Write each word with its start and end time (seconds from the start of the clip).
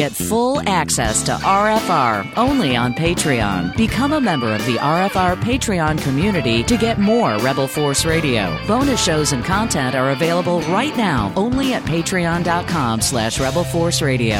Get 0.00 0.12
full 0.12 0.66
access 0.66 1.22
to 1.24 1.32
RFR 1.32 2.38
only 2.38 2.74
on 2.74 2.94
Patreon. 2.94 3.76
Become 3.76 4.14
a 4.14 4.20
member 4.20 4.50
of 4.54 4.64
the 4.64 4.76
RFR 4.76 5.36
Patreon 5.36 6.02
community 6.02 6.62
to 6.62 6.78
get 6.78 6.98
more 6.98 7.36
Rebel 7.40 7.68
Force 7.68 8.06
Radio. 8.06 8.58
Bonus 8.66 9.04
shows 9.04 9.32
and 9.32 9.44
content 9.44 9.94
are 9.94 10.12
available 10.12 10.62
right 10.62 10.96
now 10.96 11.30
only 11.36 11.74
at 11.74 11.82
patreon.com 11.82 13.02
slash 13.02 13.38
Rebel 13.38 13.64
Force 13.64 14.00
Radio. 14.00 14.38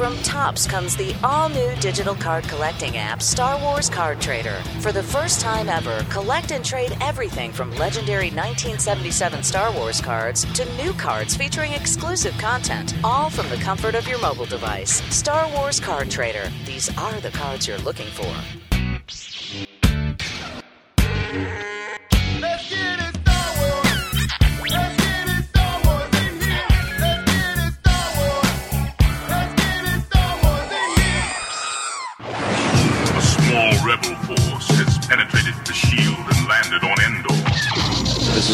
From 0.00 0.16
Topps 0.22 0.66
comes 0.66 0.96
the 0.96 1.14
all 1.22 1.50
new 1.50 1.76
digital 1.76 2.14
card 2.14 2.44
collecting 2.44 2.96
app, 2.96 3.20
Star 3.20 3.60
Wars 3.60 3.90
Card 3.90 4.18
Trader. 4.18 4.54
For 4.80 4.92
the 4.92 5.02
first 5.02 5.42
time 5.42 5.68
ever, 5.68 6.06
collect 6.08 6.52
and 6.52 6.64
trade 6.64 6.96
everything 7.02 7.52
from 7.52 7.70
legendary 7.72 8.30
1977 8.30 9.42
Star 9.42 9.70
Wars 9.70 10.00
cards 10.00 10.50
to 10.54 10.64
new 10.76 10.94
cards 10.94 11.36
featuring 11.36 11.74
exclusive 11.74 12.32
content, 12.38 12.94
all 13.04 13.28
from 13.28 13.50
the 13.50 13.56
comfort 13.56 13.94
of 13.94 14.08
your 14.08 14.18
mobile 14.20 14.46
device. 14.46 15.02
Star 15.14 15.46
Wars 15.52 15.78
Card 15.78 16.10
Trader. 16.10 16.50
These 16.64 16.88
are 16.96 17.20
the 17.20 17.30
cards 17.32 17.68
you're 17.68 17.76
looking 17.76 18.08
for. 18.08 19.69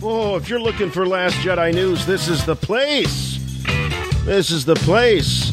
Oh, 0.00 0.36
if 0.36 0.48
you're 0.48 0.60
looking 0.60 0.90
for 0.90 1.04
Last 1.06 1.34
Jedi 1.38 1.74
news, 1.74 2.06
this 2.06 2.28
is 2.28 2.46
the 2.46 2.54
place. 2.54 3.38
This 4.24 4.52
is 4.52 4.64
the 4.64 4.76
place. 4.76 5.52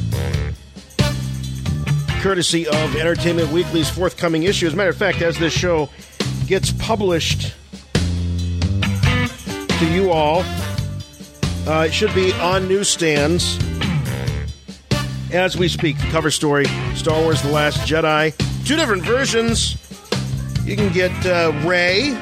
Courtesy 2.21 2.67
of 2.67 2.95
Entertainment 2.95 3.49
Weekly's 3.49 3.89
forthcoming 3.89 4.43
issue. 4.43 4.67
As 4.67 4.73
a 4.73 4.75
matter 4.75 4.91
of 4.91 4.97
fact, 4.97 5.23
as 5.23 5.39
this 5.39 5.51
show 5.51 5.89
gets 6.45 6.71
published 6.73 7.55
to 9.79 9.91
you 9.91 10.11
all, 10.11 10.43
uh, 11.67 11.85
it 11.87 11.93
should 11.93 12.13
be 12.13 12.31
on 12.33 12.67
newsstands 12.67 13.57
as 15.33 15.57
we 15.57 15.67
speak. 15.67 15.97
The 15.97 16.07
cover 16.11 16.29
story 16.29 16.65
Star 16.93 17.19
Wars 17.19 17.41
The 17.41 17.49
Last 17.49 17.79
Jedi. 17.79 18.31
Two 18.63 18.75
different 18.75 19.01
versions. 19.01 19.75
You 20.63 20.75
can 20.75 20.93
get 20.93 21.11
uh, 21.25 21.51
Rey 21.65 22.15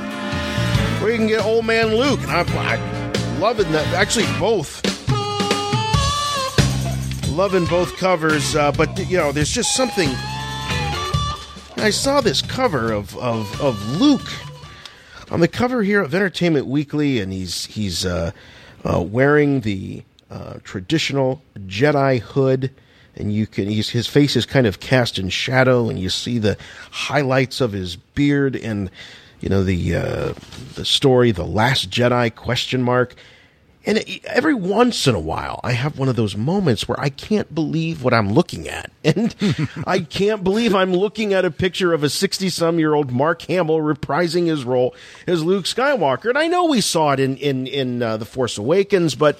you 1.11 1.17
can 1.17 1.27
get 1.27 1.43
Old 1.43 1.65
Man 1.65 1.95
Luke. 1.95 2.21
And 2.21 2.31
I'm, 2.31 2.47
I'm 2.57 3.39
loving 3.39 3.71
that. 3.71 3.85
Actually, 3.93 4.25
both. 4.39 4.81
Loving 7.29 7.65
both 7.65 7.97
covers, 7.97 8.55
uh, 8.55 8.71
but 8.71 8.97
you 9.09 9.17
know, 9.17 9.31
there's 9.31 9.49
just 9.49 9.75
something. 9.75 10.09
I 11.77 11.89
saw 11.89 12.21
this 12.21 12.41
cover 12.41 12.91
of, 12.91 13.17
of, 13.17 13.59
of 13.59 13.99
Luke 13.99 14.31
on 15.31 15.39
the 15.39 15.47
cover 15.47 15.81
here 15.81 16.01
of 16.01 16.13
Entertainment 16.13 16.67
Weekly, 16.67 17.19
and 17.19 17.33
he's 17.33 17.65
he's 17.65 18.05
uh, 18.05 18.31
uh, 18.85 19.01
wearing 19.01 19.61
the 19.61 20.03
uh, 20.29 20.59
traditional 20.63 21.41
Jedi 21.57 22.19
hood, 22.19 22.69
and 23.15 23.33
you 23.33 23.47
can 23.47 23.67
his 23.67 24.07
face 24.07 24.35
is 24.35 24.45
kind 24.45 24.67
of 24.67 24.79
cast 24.79 25.17
in 25.17 25.29
shadow, 25.29 25.89
and 25.89 25.99
you 25.99 26.09
see 26.09 26.37
the 26.37 26.55
highlights 26.91 27.61
of 27.61 27.71
his 27.71 27.95
beard 27.95 28.55
and 28.55 28.91
you 29.43 29.49
know 29.49 29.61
the 29.61 29.95
uh, 29.95 30.33
the 30.75 30.85
story, 30.85 31.31
the 31.31 31.43
Last 31.43 31.89
Jedi 31.89 32.33
question 32.33 32.81
mark. 32.81 33.13
And 33.85 34.01
every 34.27 34.53
once 34.53 35.07
in 35.07 35.15
a 35.15 35.19
while, 35.19 35.59
I 35.61 35.73
have 35.73 35.99
one 35.99 36.07
of 36.07 36.15
those 36.15 36.37
moments 36.37 36.87
where 36.87 36.97
I 36.97 37.09
can't 37.09 37.53
believe 37.53 38.01
what 38.01 38.13
I'm 38.13 38.31
looking 38.31 38.69
at. 38.69 38.89
And 39.03 39.35
I 39.85 39.99
can't 39.99 40.41
believe 40.41 40.73
I'm 40.73 40.93
looking 40.93 41.33
at 41.33 41.43
a 41.43 41.51
picture 41.51 41.91
of 41.91 42.05
a 42.05 42.09
60 42.09 42.47
some 42.47 42.79
year 42.79 42.93
old 42.93 43.11
Mark 43.11 43.41
Hamill 43.41 43.79
reprising 43.79 44.47
his 44.47 44.63
role 44.63 44.95
as 45.27 45.43
Luke 45.43 45.65
Skywalker. 45.65 46.29
And 46.29 46.37
I 46.37 46.47
know 46.47 46.63
we 46.67 46.79
saw 46.79 47.11
it 47.11 47.19
in, 47.19 47.35
in, 47.35 47.67
in 47.67 48.01
uh, 48.01 48.15
The 48.15 48.23
Force 48.23 48.57
Awakens, 48.57 49.15
but 49.15 49.37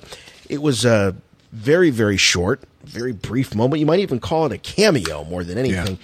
it 0.50 0.62
was 0.62 0.84
a 0.84 1.16
very, 1.53 1.90
very 1.90 2.18
short, 2.18 2.62
very 2.84 3.14
brief 3.14 3.56
moment. 3.56 3.80
You 3.80 3.85
might 3.85 4.02
even 4.02 4.20
call 4.20 4.46
it 4.47 4.52
a 4.52 4.58
cameo 4.58 5.24
more 5.24 5.46
than 5.46 5.58
anything 5.58 5.97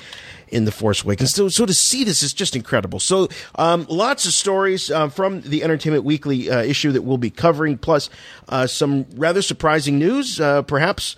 in 0.51 0.65
the 0.65 0.71
Force 0.71 1.03
Awakens. 1.03 1.33
So, 1.33 1.49
so 1.49 1.65
to 1.65 1.73
see 1.73 2.03
this 2.03 2.23
is 2.23 2.33
just 2.33 2.55
incredible. 2.55 2.99
So, 2.99 3.29
um, 3.55 3.85
lots 3.89 4.25
of 4.25 4.33
stories 4.33 4.91
uh, 4.91 5.09
from 5.09 5.41
the 5.41 5.63
Entertainment 5.63 6.03
Weekly 6.03 6.49
uh, 6.49 6.61
issue 6.61 6.91
that 6.91 7.03
we'll 7.03 7.17
be 7.17 7.29
covering, 7.29 7.77
plus 7.77 8.09
uh, 8.49 8.67
some 8.67 9.05
rather 9.15 9.41
surprising 9.41 9.99
news, 9.99 10.39
uh, 10.39 10.61
perhaps. 10.63 11.15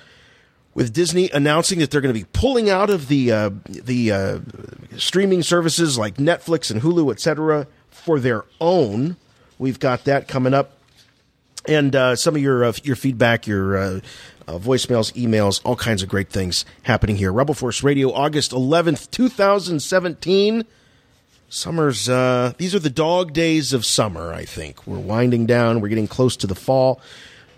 With 0.74 0.94
Disney 0.94 1.30
announcing 1.32 1.80
that 1.80 1.92
they're 1.92 2.00
going 2.00 2.16
to 2.16 2.20
be 2.20 2.28
pulling 2.32 2.70
out 2.70 2.90
of 2.90 3.10
the 3.10 3.30
uh, 3.30 3.50
the 3.66 4.10
uh, 4.10 4.40
streaming 4.96 5.44
services 5.44 5.98
like 5.98 6.16
Netflix 6.16 6.72
and 6.72 6.82
Hulu, 6.82 7.12
etc., 7.12 7.68
for 7.90 8.22
their 8.22 8.46
own, 8.62 9.18
we've 9.60 9.82
got 9.82 10.06
that 10.06 10.30
coming 10.30 10.54
up 10.54 10.78
and 11.68 11.96
uh, 11.96 12.16
some 12.16 12.36
of 12.36 12.42
your 12.42 12.64
uh, 12.64 12.74
your 12.84 12.96
feedback, 12.96 13.48
your 13.48 14.02
uh, 14.48 14.58
voicemails, 14.58 15.14
emails, 15.14 15.62
all 15.64 15.76
kinds 15.76 16.04
of 16.04 16.10
great 16.10 16.30
things 16.30 16.66
happening 16.84 17.16
here. 17.16 17.32
Rebel 17.32 17.54
Force 17.54 17.84
Radio, 17.84 18.12
August 18.12 18.52
eleventh, 18.52 19.10
two 19.12 19.30
thousand 19.30 19.82
seventeen. 19.82 20.66
Summer's 21.50 22.08
uh, 22.08 22.54
these 22.58 22.74
are 22.74 22.80
the 22.80 22.90
dog 22.90 23.34
days 23.34 23.74
of 23.74 23.86
summer. 23.86 24.34
I 24.34 24.46
think 24.46 24.86
we're 24.88 25.00
winding 25.00 25.46
down. 25.46 25.82
We're 25.82 25.90
getting 25.90 26.08
close 26.08 26.38
to 26.38 26.48
the 26.48 26.56
fall, 26.56 27.02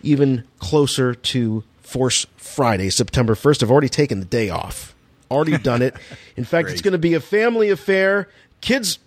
even 0.01 0.43
closer 0.59 1.13
to 1.13 1.63
Force 1.81 2.25
Friday, 2.38 2.89
September 2.89 3.35
first. 3.35 3.61
I've 3.61 3.72
already 3.72 3.89
taken 3.89 4.19
the 4.19 4.25
day 4.25 4.49
off. 4.49 4.95
Already 5.29 5.57
done 5.57 5.81
it. 5.81 5.95
In 6.35 6.43
fact, 6.43 6.69
it's 6.69 6.81
going 6.81 6.93
to 6.93 6.97
be 6.97 7.13
a 7.13 7.19
family 7.19 7.69
affair. 7.69 8.29
Kids 8.61 8.97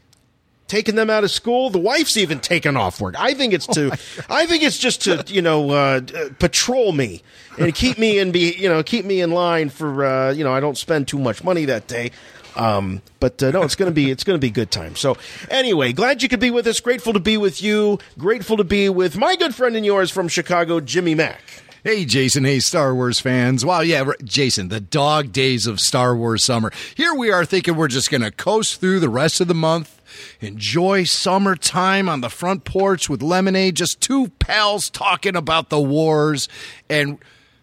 taking 0.68 0.94
them 0.94 1.10
out 1.10 1.24
of 1.24 1.30
school. 1.30 1.70
The 1.70 1.78
wife's 1.78 2.16
even 2.16 2.40
taken 2.40 2.76
off 2.76 3.00
work. 3.00 3.14
I 3.18 3.34
think 3.34 3.52
it's 3.52 3.66
to, 3.68 3.92
I 4.28 4.46
think 4.46 4.62
it's 4.62 4.78
just 4.78 5.02
to, 5.02 5.24
you 5.28 5.42
know, 5.42 5.70
uh, 5.70 6.00
uh, 6.14 6.28
patrol 6.38 6.92
me 6.92 7.22
and 7.58 7.74
keep 7.74 7.98
me 7.98 8.18
in 8.18 8.32
be, 8.32 8.54
you 8.54 8.68
know, 8.68 8.82
keep 8.82 9.04
me 9.04 9.20
in 9.20 9.30
line 9.30 9.68
for, 9.70 10.04
uh, 10.04 10.32
you 10.32 10.44
know, 10.44 10.52
I 10.52 10.60
don't 10.60 10.76
spend 10.76 11.08
too 11.08 11.18
much 11.18 11.44
money 11.44 11.64
that 11.66 11.86
day. 11.86 12.10
Um, 12.56 13.02
but 13.20 13.42
uh, 13.42 13.50
no, 13.50 13.62
it's 13.62 13.76
gonna 13.76 13.90
be 13.90 14.10
it's 14.10 14.24
gonna 14.24 14.38
be 14.38 14.50
good 14.50 14.70
time. 14.70 14.96
So 14.96 15.18
anyway, 15.50 15.92
glad 15.92 16.22
you 16.22 16.28
could 16.28 16.40
be 16.40 16.50
with 16.50 16.66
us. 16.66 16.80
Grateful 16.80 17.12
to 17.12 17.20
be 17.20 17.36
with 17.36 17.62
you. 17.62 17.98
Grateful 18.18 18.56
to 18.56 18.64
be 18.64 18.88
with 18.88 19.18
my 19.18 19.36
good 19.36 19.54
friend 19.54 19.76
and 19.76 19.84
yours 19.84 20.10
from 20.10 20.28
Chicago, 20.28 20.80
Jimmy 20.80 21.14
Mack. 21.14 21.42
Hey, 21.86 22.04
Jason. 22.04 22.42
Hey, 22.42 22.58
Star 22.58 22.96
Wars 22.96 23.20
fans. 23.20 23.64
Wow, 23.64 23.78
yeah, 23.78 24.10
Jason, 24.24 24.70
the 24.70 24.80
dog 24.80 25.30
days 25.30 25.68
of 25.68 25.78
Star 25.78 26.16
Wars 26.16 26.44
summer. 26.44 26.72
Here 26.96 27.14
we 27.14 27.30
are 27.30 27.44
thinking 27.44 27.76
we're 27.76 27.86
just 27.86 28.10
going 28.10 28.22
to 28.22 28.32
coast 28.32 28.80
through 28.80 28.98
the 28.98 29.08
rest 29.08 29.40
of 29.40 29.46
the 29.46 29.54
month, 29.54 30.02
enjoy 30.40 31.04
summertime 31.04 32.08
on 32.08 32.22
the 32.22 32.28
front 32.28 32.64
porch 32.64 33.08
with 33.08 33.22
lemonade, 33.22 33.76
just 33.76 34.00
two 34.00 34.30
pals 34.40 34.90
talking 34.90 35.36
about 35.36 35.70
the 35.70 35.80
wars, 35.80 36.48
and 36.90 37.20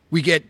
we 0.10 0.22
get 0.22 0.46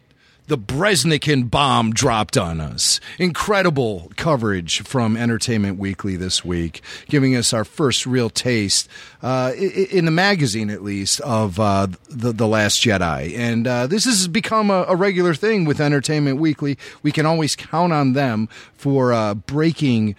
the 0.48 0.58
Breznican 0.58 1.50
bomb 1.50 1.94
dropped 1.94 2.38
on 2.38 2.60
us. 2.60 3.00
Incredible 3.18 4.12
coverage 4.16 4.82
from 4.82 5.16
Entertainment 5.16 5.78
Weekly 5.78 6.16
this 6.16 6.44
week, 6.44 6.82
giving 7.08 7.36
us 7.36 7.54
our 7.54 7.64
first 7.64 8.06
real 8.06 8.30
taste, 8.30 8.90
uh, 9.22 9.54
in 9.56 10.06
the 10.06 10.12
magazine 10.12 10.70
at 10.70 10.84
least, 10.84 11.22
of 11.22 11.60
uh, 11.60 11.88
the, 12.10 12.34
the 12.34 12.48
Last 12.48 12.82
Jedi. 12.82 13.38
And 13.38 13.68
uh, 13.68 13.88
this 13.88 14.06
has 14.06 14.28
become 14.28 14.70
a, 14.70 14.86
a 14.90 14.96
regular 14.96 15.34
thing 15.34 15.66
with 15.66 15.80
Entertainment 15.80 16.40
Weekly. 16.40 16.78
We 17.02 17.12
can 17.12 17.26
always 17.26 17.56
count 17.56 17.94
on 17.94 18.14
them 18.14 18.50
for 18.76 19.14
uh, 19.14 19.36
breaking 19.36 20.16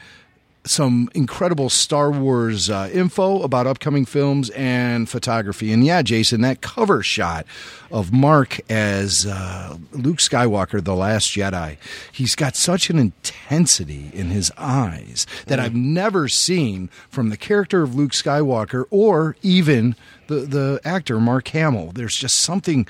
some 0.67 1.11
incredible 1.15 1.69
Star 1.69 2.11
Wars 2.11 2.71
uh, 2.71 2.89
info 2.93 3.43
about 3.43 3.67
upcoming 3.67 4.05
films 4.05 4.51
and 4.51 5.09
photography. 5.09 5.73
And 5.73 5.85
yeah, 5.85 6.03
Jason, 6.03 6.41
that 6.41 6.63
cover 6.63 7.03
shot 7.03 7.47
of 7.91 8.13
Mark 8.13 8.61
as 8.71 9.27
uh, 9.27 9.77
Luke 9.93 10.19
Skywalker, 10.19 10.83
The 10.83 10.95
Last 10.95 11.29
Jedi, 11.29 11.77
he's 12.11 12.35
got 12.35 12.57
such 12.57 12.89
an 12.89 12.99
intensity 12.99 14.11
in 14.15 14.31
his 14.31 14.51
eyes 14.57 15.27
that 15.47 15.61
I've 15.61 15.75
never 15.75 16.29
seen 16.29 16.89
from 17.11 17.29
the 17.29 17.37
character 17.37 17.83
of 17.83 17.95
Luke 17.95 18.13
Skywalker 18.13 18.85
or 18.91 19.37
even 19.43 19.97
the, 20.29 20.37
the 20.37 20.81
actor 20.85 21.21
Mark 21.21 21.49
Hamill. 21.49 21.93
There's 21.93 22.17
just 22.17 22.41
something 22.41 22.87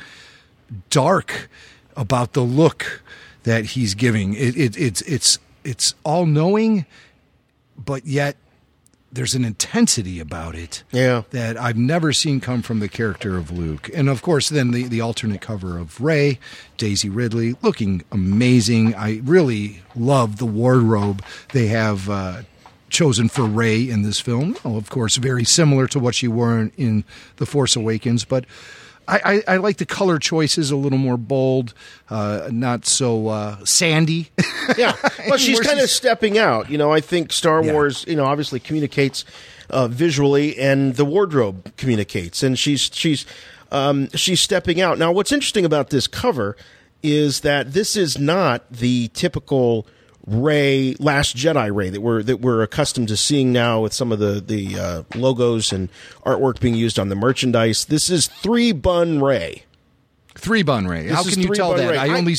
dark 0.91 1.49
about 1.97 2.33
the 2.33 2.43
look 2.43 3.03
that 3.43 3.67
he's 3.67 3.95
giving. 3.95 4.35
It, 4.35 4.57
it, 4.57 4.77
it's 4.77 5.03
it's 5.03 5.39
it's 5.65 5.95
all 6.05 6.27
knowing, 6.27 6.87
but 7.77 8.07
yet 8.07 8.37
there's 9.13 9.35
an 9.35 9.45
intensity 9.45 10.19
about 10.19 10.57
it 10.57 10.83
Yeah. 10.91 11.23
that 11.31 11.57
I've 11.57 11.77
never 11.77 12.13
seen 12.13 12.41
come 12.41 12.63
from 12.63 12.81
the 12.81 12.89
character 12.89 13.37
of 13.37 13.51
Luke. 13.53 13.89
And 13.95 14.09
of 14.09 14.23
course, 14.23 14.49
then 14.49 14.73
the, 14.73 14.85
the 14.89 15.01
alternate 15.01 15.41
cover 15.41 15.79
of 15.79 16.01
Rey, 16.01 16.41
Daisy 16.79 17.09
Ridley, 17.09 17.55
looking 17.63 18.03
amazing. 18.11 18.93
I 18.97 19.21
really 19.23 19.83
love 19.95 20.39
the 20.39 20.47
wardrobe 20.47 21.23
they 21.53 21.69
have 21.69 22.11
uh, 22.11 22.43
chosen 22.91 23.29
for 23.29 23.45
Rey 23.45 23.89
in 23.89 24.03
this 24.03 24.19
film. 24.19 24.57
Oh, 24.65 24.77
of 24.77 24.91
course, 24.91 25.15
very 25.17 25.45
similar 25.45 25.87
to 25.89 26.01
what 26.01 26.17
she 26.17 26.27
wore 26.27 26.59
in, 26.59 26.73
in 26.77 27.05
The 27.37 27.47
Force 27.47 27.77
Awakens, 27.77 28.25
but. 28.25 28.45
I, 29.07 29.43
I, 29.49 29.55
I 29.55 29.57
like 29.59 29.77
the 29.77 29.87
color 29.87 30.19
choices 30.19 30.71
a 30.71 30.77
little 30.77 30.99
more 30.99 31.17
bold, 31.17 31.75
uh, 32.11 32.49
not 32.51 32.87
so 32.87 33.29
uh, 33.29 33.65
sandy. 33.65 34.31
yeah. 34.79 34.95
Well, 35.29 35.39
she's 35.39 35.61
kind 35.61 35.81
of 35.81 35.91
stepping 35.91 36.39
out. 36.39 36.71
You 36.71 36.79
know, 36.79 36.93
I 36.93 37.01
think 37.01 37.33
Star 37.33 37.63
Yeah. 37.65 37.73
Wars, 37.73 38.05
you 38.09 38.17
know, 38.17 38.25
obviously 38.25 38.61
communicates 38.61 39.25
uh, 39.71 39.89
visually, 39.89 40.59
and 40.59 40.95
the 40.97 41.05
wardrobe 41.05 41.77
communicates, 41.77 42.43
and 42.43 42.59
she's 42.59 42.91
she's 42.93 43.27
um, 43.73 44.09
she's 44.11 44.41
stepping 44.41 44.81
out. 44.81 44.99
Now, 44.99 45.11
what's 45.13 45.33
interesting 45.33 45.65
about 45.65 45.91
this 45.91 46.07
cover 46.07 46.57
is 47.03 47.41
that 47.41 47.73
this 47.73 47.97
is 47.97 48.19
not 48.19 48.71
the 48.71 49.09
typical 49.15 49.87
Rey 50.27 50.95
Last 50.99 51.37
Jedi 51.37 51.75
Rey 51.75 51.91
that 51.91 52.01
we're 52.01 52.23
that 52.23 52.41
we're 52.41 52.63
accustomed 52.63 53.09
to 53.09 53.17
seeing 53.17 53.53
now 53.53 53.81
with 53.81 53.93
some 53.93 54.11
of 54.11 54.19
the 54.19 54.41
the 54.41 54.79
uh, 54.79 55.03
logos 55.15 55.73
and 55.73 55.91
artwork 56.25 56.61
being 56.61 56.75
used 56.75 56.99
on 56.99 57.11
the 57.11 57.15
merchandise. 57.15 57.85
This 57.85 58.09
is 58.09 58.27
three 58.27 58.73
bun 58.73 59.21
Rey. 59.21 59.65
Three 60.35 60.63
bun 60.63 60.87
Rey. 60.87 61.05
This 61.05 61.13
How 61.13 61.23
can 61.25 61.41
you 61.41 61.49
tell 61.55 61.75
that? 61.75 61.91
Rey. 61.91 61.99
I 61.99 62.09
only 62.09 62.37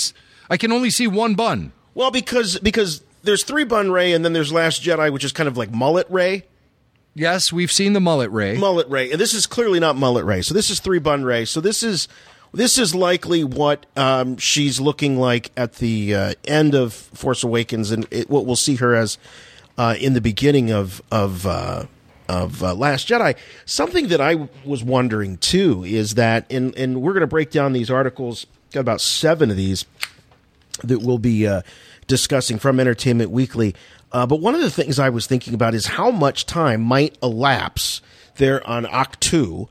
I 0.50 0.58
can 0.58 0.72
only 0.72 0.90
see 0.90 1.08
one 1.08 1.36
bun. 1.36 1.74
Well, 1.94 2.10
because 2.12 2.58
because 2.60 3.04
there's 3.24 3.44
three 3.44 3.66
bun 3.66 3.92
Rey, 3.92 4.14
and 4.14 4.26
then 4.26 4.34
there's 4.34 4.52
Last 4.52 4.82
Jedi, 4.82 5.12
which 5.14 5.24
is 5.24 5.32
kind 5.32 5.48
of 5.48 5.56
like 5.58 5.72
mullet 5.72 6.08
Rey. 6.10 6.46
Yes, 7.14 7.54
we've 7.54 7.72
seen 7.72 7.94
the 7.94 8.02
mullet 8.02 8.30
Rey. 8.32 8.58
mullet 8.58 8.90
rey 8.90 9.10
and 9.10 9.22
this 9.22 9.34
is 9.34 9.48
clearly 9.48 9.80
not 9.80 9.96
mullet 9.96 10.26
rey 10.26 10.42
so 10.42 10.54
this 10.54 10.70
is 10.70 10.82
three 10.82 11.00
bun 11.00 11.24
rey 11.24 11.46
so 11.46 11.62
this 11.62 11.82
is 11.82 12.10
this 12.56 12.78
is 12.78 12.96
likely 12.96 13.44
what 13.44 13.86
um, 13.96 14.38
she's 14.38 14.80
looking 14.80 15.18
like 15.18 15.52
at 15.56 15.76
the 15.76 16.16
uh, 16.16 16.34
end 16.46 16.74
of 16.74 16.94
force 16.94 17.44
awakens 17.44 17.92
and 17.92 18.08
it, 18.12 18.30
what 18.30 18.46
we'll 18.46 18.56
see 18.56 18.76
her 18.76 18.96
as 18.96 19.18
uh, 19.78 19.96
in 20.00 20.14
the 20.14 20.22
beginning 20.22 20.72
of 20.72 21.02
of 21.12 21.46
uh, 21.46 21.86
of 22.28 22.64
uh, 22.64 22.74
last 22.74 23.08
jedi 23.08 23.38
something 23.66 24.08
that 24.08 24.20
i 24.20 24.48
was 24.64 24.84
wondering 24.84 25.38
too 25.38 25.84
is 25.84 26.16
that 26.16 26.52
and 26.52 26.76
and 26.76 27.02
we're 27.02 27.14
going 27.14 27.22
to 27.22 27.28
break 27.28 27.52
down 27.52 27.74
these 27.74 27.92
articles 27.92 28.48
got 28.72 28.80
about 28.82 29.02
seven 29.02 29.52
of 29.52 29.58
these 29.58 29.86
that 30.84 31.00
we'll 31.00 31.18
be 31.18 31.48
uh, 31.48 31.62
discussing 32.08 32.60
from 32.60 32.80
Entertainment 32.80 33.32
Weekly. 33.32 33.76
Uh, 34.12 34.26
but 34.26 34.40
one 34.40 34.56
of 34.56 34.62
the 34.62 34.70
things 34.70 35.00
I 35.00 35.10
was 35.10 35.28
thinking 35.28 35.54
about 35.54 35.74
is 35.74 35.88
how 35.88 36.12
much 36.12 36.46
time 36.46 36.82
might 36.82 37.18
elapse 37.22 38.02
there 38.36 38.66
on 38.68 38.86
Ahch-To, 38.86 39.68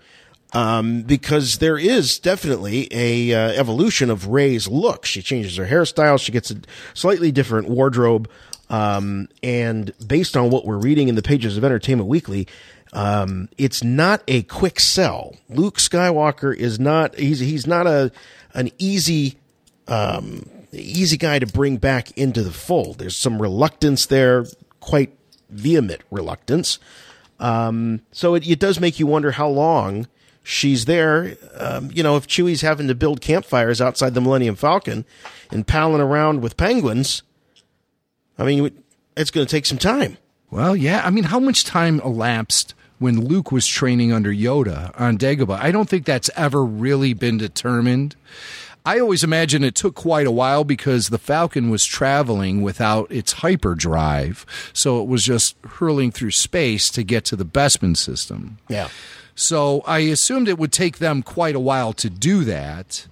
um, 0.54 1.02
because 1.02 1.58
there 1.58 1.76
is 1.76 2.18
definitely 2.20 2.88
a 2.92 3.34
uh, 3.34 3.52
evolution 3.52 4.08
of 4.08 4.28
Rey's 4.28 4.68
look. 4.68 5.04
She 5.04 5.20
changes 5.20 5.56
her 5.56 5.66
hairstyle. 5.66 6.18
She 6.18 6.30
gets 6.30 6.52
a 6.52 6.56
slightly 6.94 7.32
different 7.32 7.68
wardrobe. 7.68 8.30
Um, 8.70 9.28
and 9.42 9.92
based 10.06 10.36
on 10.36 10.50
what 10.50 10.64
we're 10.64 10.78
reading 10.78 11.08
in 11.08 11.16
the 11.16 11.22
pages 11.22 11.56
of 11.56 11.64
Entertainment 11.64 12.08
Weekly, 12.08 12.46
um, 12.92 13.48
it's 13.58 13.82
not 13.82 14.22
a 14.28 14.42
quick 14.44 14.78
sell. 14.78 15.34
Luke 15.48 15.78
Skywalker 15.78 16.56
is 16.56 16.78
not, 16.78 17.18
he's, 17.18 17.40
he's 17.40 17.66
not 17.66 17.88
a, 17.88 18.12
an 18.54 18.70
easy, 18.78 19.36
um, 19.88 20.48
easy 20.72 21.16
guy 21.16 21.40
to 21.40 21.46
bring 21.46 21.78
back 21.78 22.16
into 22.16 22.42
the 22.42 22.52
fold. 22.52 22.98
There's 22.98 23.16
some 23.16 23.42
reluctance 23.42 24.06
there, 24.06 24.46
quite 24.78 25.18
vehement 25.50 26.02
reluctance. 26.12 26.78
Um, 27.40 28.02
so 28.12 28.36
it, 28.36 28.46
it 28.48 28.60
does 28.60 28.78
make 28.78 29.00
you 29.00 29.08
wonder 29.08 29.32
how 29.32 29.48
long 29.48 30.06
she's 30.44 30.84
there. 30.84 31.36
Um, 31.54 31.90
you 31.92 32.04
know, 32.04 32.16
if 32.16 32.28
Chewie's 32.28 32.60
having 32.60 32.86
to 32.86 32.94
build 32.94 33.20
campfires 33.20 33.80
outside 33.80 34.14
the 34.14 34.20
Millennium 34.20 34.54
Falcon 34.54 35.04
and 35.50 35.66
palling 35.66 36.00
around 36.00 36.42
with 36.42 36.56
penguins, 36.56 37.24
I 38.38 38.44
mean, 38.44 38.70
it's 39.16 39.32
going 39.32 39.44
to 39.44 39.50
take 39.50 39.66
some 39.66 39.78
time. 39.78 40.18
Well, 40.50 40.76
yeah. 40.76 41.02
I 41.04 41.10
mean, 41.10 41.24
how 41.24 41.40
much 41.40 41.64
time 41.64 41.98
elapsed 42.00 42.74
when 43.00 43.24
Luke 43.24 43.50
was 43.50 43.66
training 43.66 44.12
under 44.12 44.32
Yoda 44.32 44.92
on 45.00 45.18
Dagobah? 45.18 45.58
I 45.60 45.72
don't 45.72 45.88
think 45.88 46.04
that's 46.04 46.30
ever 46.36 46.64
really 46.64 47.14
been 47.14 47.38
determined. 47.38 48.14
I 48.86 49.00
always 49.00 49.24
imagine 49.24 49.64
it 49.64 49.74
took 49.74 49.94
quite 49.94 50.26
a 50.26 50.30
while 50.30 50.62
because 50.62 51.08
the 51.08 51.16
Falcon 51.18 51.70
was 51.70 51.86
traveling 51.86 52.60
without 52.60 53.10
its 53.10 53.32
hyperdrive, 53.32 54.44
so 54.74 55.00
it 55.00 55.08
was 55.08 55.24
just 55.24 55.56
hurling 55.64 56.12
through 56.12 56.32
space 56.32 56.90
to 56.90 57.02
get 57.02 57.24
to 57.26 57.36
the 57.36 57.46
Bespin 57.46 57.96
system. 57.96 58.58
Yeah. 58.68 58.88
So 59.34 59.82
I 59.86 60.00
assumed 60.00 60.48
it 60.48 60.58
would 60.58 60.72
take 60.72 60.98
them 60.98 61.22
quite 61.22 61.54
a 61.54 61.60
while 61.60 61.92
to 61.94 62.08
do 62.08 62.44
that. 62.44 63.06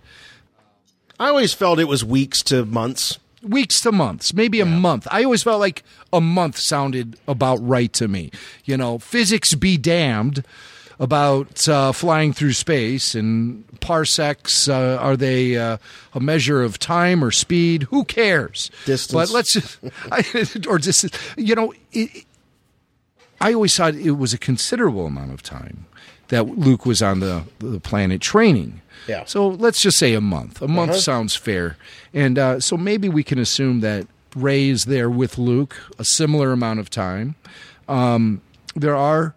I 1.18 1.28
always 1.28 1.52
felt 1.54 1.78
it 1.78 1.84
was 1.84 2.04
weeks 2.04 2.42
to 2.44 2.64
months. 2.64 3.18
weeks 3.42 3.80
to 3.82 3.92
months, 3.92 4.32
maybe 4.32 4.60
a 4.60 4.66
month. 4.66 5.06
I 5.10 5.24
always 5.24 5.42
felt 5.42 5.60
like 5.60 5.82
a 6.12 6.20
month 6.20 6.58
sounded 6.58 7.18
about 7.26 7.56
right 7.56 7.92
to 7.94 8.08
me. 8.08 8.30
You 8.64 8.76
know, 8.76 8.98
physics 8.98 9.54
be 9.54 9.76
damned 9.76 10.44
about 10.98 11.68
uh, 11.68 11.92
flying 11.92 12.32
through 12.32 12.52
space 12.52 13.14
and 13.14 13.64
parsecs. 13.80 14.68
Uh, 14.68 14.98
are 15.00 15.16
they 15.16 15.56
uh, 15.56 15.78
a 16.14 16.20
measure 16.20 16.62
of 16.62 16.78
time 16.78 17.24
or 17.24 17.30
speed? 17.30 17.84
Who 17.84 18.04
cares? 18.04 18.70
Distance. 18.84 19.12
But 19.12 19.34
let's 19.34 19.52
just, 19.52 19.78
I, 20.12 20.24
or 20.68 20.78
distance. 20.78 21.18
You 21.36 21.54
know, 21.56 21.74
it, 21.92 22.24
I 23.40 23.54
always 23.54 23.76
thought 23.76 23.94
it 23.94 24.12
was 24.12 24.32
a 24.32 24.38
considerable 24.38 25.06
amount 25.06 25.32
of 25.32 25.42
time 25.42 25.86
that 26.32 26.44
Luke 26.44 26.86
was 26.86 27.02
on 27.02 27.20
the, 27.20 27.44
the 27.58 27.78
planet 27.78 28.22
training. 28.22 28.80
Yeah. 29.06 29.24
So 29.26 29.48
let's 29.48 29.82
just 29.82 29.98
say 29.98 30.14
a 30.14 30.20
month. 30.22 30.62
A 30.62 30.66
month 30.66 30.96
sounds 30.96 31.36
fair. 31.36 31.76
And 32.14 32.38
uh, 32.38 32.58
so 32.58 32.78
maybe 32.78 33.10
we 33.10 33.22
can 33.22 33.38
assume 33.38 33.80
that 33.80 34.06
Rey 34.34 34.70
is 34.70 34.86
there 34.86 35.10
with 35.10 35.36
Luke 35.36 35.76
a 35.98 36.06
similar 36.06 36.52
amount 36.52 36.80
of 36.80 36.88
time. 36.88 37.34
Um, 37.86 38.40
there 38.74 38.96
are 38.96 39.34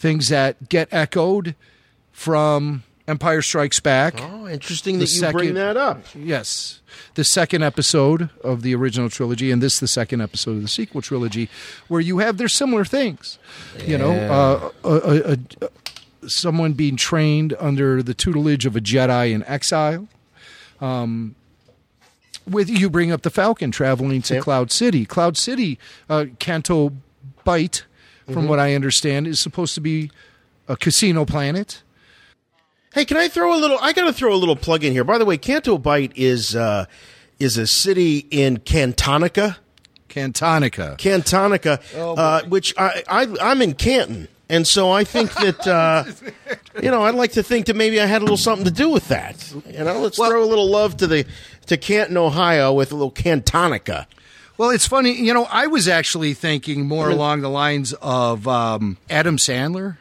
things 0.00 0.30
that 0.30 0.68
get 0.68 0.88
echoed 0.90 1.54
from 2.10 2.82
Empire 3.06 3.42
Strikes 3.42 3.78
Back. 3.78 4.20
Oh, 4.20 4.48
interesting 4.48 4.98
The 4.98 5.04
that 5.04 5.26
you 5.28 5.32
bring 5.32 5.54
that 5.54 5.76
up. 5.76 6.04
Yes. 6.12 6.80
The 7.14 7.22
second 7.22 7.62
episode 7.62 8.30
of 8.42 8.62
the 8.62 8.74
original 8.74 9.08
trilogy, 9.08 9.52
and 9.52 9.62
this 9.62 9.78
the 9.78 9.86
second 9.86 10.22
episode 10.22 10.56
of 10.56 10.62
the 10.62 10.68
sequel 10.68 11.02
trilogy, 11.02 11.48
where 11.86 12.00
you 12.00 12.18
have 12.18 12.36
their 12.36 12.48
similar 12.48 12.84
things. 12.84 13.38
You 13.86 13.96
know, 13.96 14.10
uh, 14.10 14.70
a, 14.82 14.90
a, 14.90 15.32
a, 15.32 15.68
someone 16.26 16.72
being 16.72 16.96
trained 16.96 17.54
under 17.58 18.02
the 18.02 18.14
tutelage 18.14 18.66
of 18.66 18.76
a 18.76 18.80
Jedi 18.80 19.32
in 19.32 19.42
exile. 19.44 20.08
Um, 20.80 21.34
with 22.48 22.68
you 22.68 22.90
bring 22.90 23.12
up 23.12 23.22
the 23.22 23.30
Falcon 23.30 23.70
traveling 23.70 24.22
to 24.22 24.34
Yep. 24.34 24.42
Cloud 24.42 24.70
City. 24.72 25.04
Cloud 25.06 25.36
City, 25.36 25.78
uh, 26.10 26.26
Canto 26.38 26.92
Bight, 27.44 27.84
from 28.32 28.48
what 28.48 28.58
I 28.58 28.74
understand, 28.74 29.26
is 29.26 29.40
supposed 29.40 29.74
to 29.74 29.80
be 29.80 30.10
a 30.68 30.76
casino 30.76 31.24
planet. 31.24 31.82
Hey, 32.94 33.04
can 33.04 33.16
I 33.16 33.28
throw 33.28 33.56
a 33.56 33.58
little? 33.58 33.78
I 33.80 33.92
got 33.92 34.04
to 34.04 34.12
throw 34.12 34.34
a 34.34 34.36
little 34.36 34.56
plug 34.56 34.84
in 34.84 34.92
here. 34.92 35.04
By 35.04 35.18
the 35.18 35.24
way, 35.24 35.36
Canto 35.38 35.78
Bight 35.78 36.12
is 36.14 36.54
uh, 36.56 36.86
is 37.38 37.56
a 37.56 37.66
city 37.66 38.26
in 38.30 38.58
Cantonica, 38.58 39.56
Cantonica. 40.08 40.98
Cantonica, 40.98 41.80
uh, 41.96 42.42
which 42.48 42.74
I, 42.76 43.02
I 43.08 43.34
I'm 43.40 43.62
in 43.62 43.74
Canton, 43.74 44.28
and 44.52 44.68
so 44.68 44.90
I 44.92 45.02
think 45.02 45.32
that 45.42 45.66
uh, 45.66 46.04
you 46.80 46.90
know 46.90 47.02
I'd 47.02 47.14
like 47.14 47.32
to 47.32 47.42
think 47.42 47.66
that 47.66 47.74
maybe 47.74 48.00
I 48.00 48.06
had 48.06 48.20
a 48.20 48.24
little 48.24 48.36
something 48.36 48.66
to 48.66 48.70
do 48.70 48.90
with 48.90 49.08
that. 49.08 49.52
You 49.66 49.82
know, 49.82 49.98
let's 49.98 50.16
throw 50.16 50.44
a 50.44 50.46
little 50.46 50.70
love 50.70 50.98
to 50.98 51.06
the 51.06 51.26
to 51.66 51.76
Canton, 51.76 52.16
Ohio, 52.16 52.72
with 52.72 52.92
a 52.92 52.94
little 52.94 53.10
Cantonica. 53.10 54.06
Well, 54.58 54.70
it's 54.70 54.86
funny. 54.86 55.12
You 55.12 55.32
know, 55.32 55.46
I 55.50 55.66
was 55.66 55.88
actually 55.88 56.34
thinking 56.34 56.86
more 56.86 57.08
along 57.08 57.40
the 57.40 57.48
lines 57.48 57.94
of 57.94 58.46
um, 58.46 58.98
Adam 59.08 59.38
Sandler. 59.38 59.96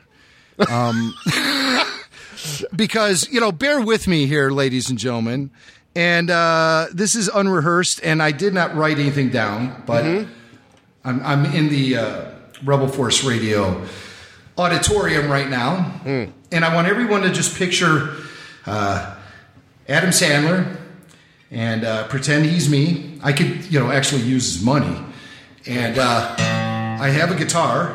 Um, 0.69 1.15
because, 2.75 3.29
you 3.31 3.39
know, 3.39 3.51
bear 3.51 3.81
with 3.81 4.07
me 4.07 4.27
here, 4.27 4.51
ladies 4.51 4.89
and 4.89 4.99
gentlemen. 4.99 5.49
And 5.95 6.29
uh, 6.29 6.87
this 6.93 7.15
is 7.15 7.27
unrehearsed, 7.27 8.01
and 8.03 8.21
I 8.21 8.31
did 8.31 8.53
not 8.53 8.75
write 8.75 8.99
anything 8.99 9.29
down, 9.29 9.83
but 9.85 10.05
I'm, 10.05 10.27
I'm 11.23 11.45
in 11.45 11.69
the 11.69 11.97
uh, 11.97 12.25
Rebel 12.63 12.87
Force 12.87 13.23
Radio 13.23 13.83
auditorium 14.57 15.31
right 15.31 15.49
now. 15.49 16.01
And 16.51 16.65
I 16.65 16.73
want 16.75 16.87
everyone 16.87 17.21
to 17.21 17.31
just 17.31 17.57
picture 17.57 18.15
uh, 18.65 19.15
Adam 19.87 20.09
Sandler 20.09 20.77
and 21.49 21.83
uh, 21.83 22.07
pretend 22.07 22.45
he's 22.45 22.69
me. 22.69 23.19
I 23.23 23.33
could, 23.33 23.65
you 23.71 23.79
know, 23.79 23.91
actually 23.91 24.21
use 24.21 24.53
his 24.53 24.63
money. 24.63 24.97
And 25.67 25.97
uh, 25.97 26.35
I 26.37 27.09
have 27.09 27.31
a 27.31 27.35
guitar. 27.35 27.93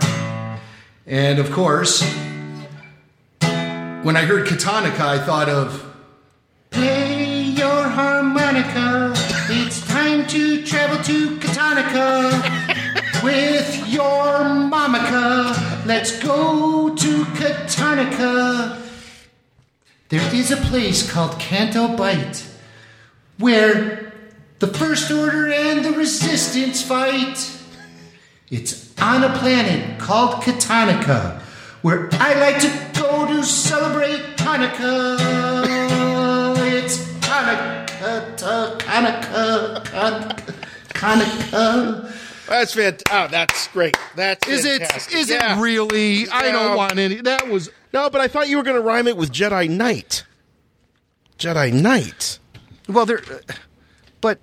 And 1.07 1.39
of 1.39 1.51
course, 1.53 2.03
when 3.41 4.17
I 4.17 4.25
heard 4.25 4.47
Katanika, 4.47 5.01
I 5.01 5.19
thought 5.19 5.49
of 5.49 5.83
Play 6.71 7.27
Katanica. 8.57 9.13
It's 9.51 9.87
time 9.87 10.27
to 10.29 10.65
travel 10.65 11.03
to 11.05 11.37
Katanica 11.39 12.66
with 13.27 13.89
your 13.89 14.25
mamica. 14.71 15.85
Let's 15.85 16.23
go 16.23 16.95
to 16.95 17.25
Katanica. 17.39 18.81
There 20.11 20.33
is 20.33 20.53
a 20.53 20.57
place 20.57 21.11
called 21.11 21.37
Canto 21.41 21.97
Bight 21.97 22.47
where 23.39 24.13
the 24.61 24.69
First 24.69 25.11
Order 25.11 25.53
and 25.53 25.85
the 25.85 25.91
Resistance 25.91 26.83
fight. 26.83 27.51
It's 28.49 28.95
on 29.01 29.25
a 29.25 29.37
planet 29.39 29.99
called 29.99 30.45
Katanica, 30.45 31.41
where 31.83 32.09
I 32.13 32.35
like 32.35 32.61
to 32.61 33.01
go 33.01 33.27
to 33.27 33.43
celebrate 33.43 34.37
Hanukkah. 34.37 35.17
It's 36.79 36.99
Hanukkah, 37.27 38.79
Hanukkah, 38.79 39.83
Hanukkah. 40.95 42.13
That's 42.49 42.75
fantastic. 42.75 43.09
Oh, 43.13 43.29
that's 43.31 43.69
great. 43.69 43.97
That's 44.15 44.47
Is 44.49 44.65
it? 44.65 44.81
fantastic. 44.83 45.15
Is 45.17 45.31
Yeah. 45.31 45.59
it 45.59 45.63
really? 45.63 46.29
I 46.29 46.51
don't 46.53 46.77
want 46.77 46.99
any. 46.99 47.17
That 47.17 47.49
was 47.49 47.71
No, 47.93 48.09
but 48.11 48.21
I 48.21 48.29
thought 48.29 48.49
you 48.49 48.57
were 48.57 48.63
going 48.63 48.77
to 48.77 48.83
rhyme 48.83 49.07
it 49.09 49.17
with 49.17 49.33
Jedi 49.33 49.69
Knight. 49.69 50.25
Jedi 51.39 51.73
Knight. 51.73 52.39
well. 52.89 53.05
There, 53.07 53.21
but 54.21 54.39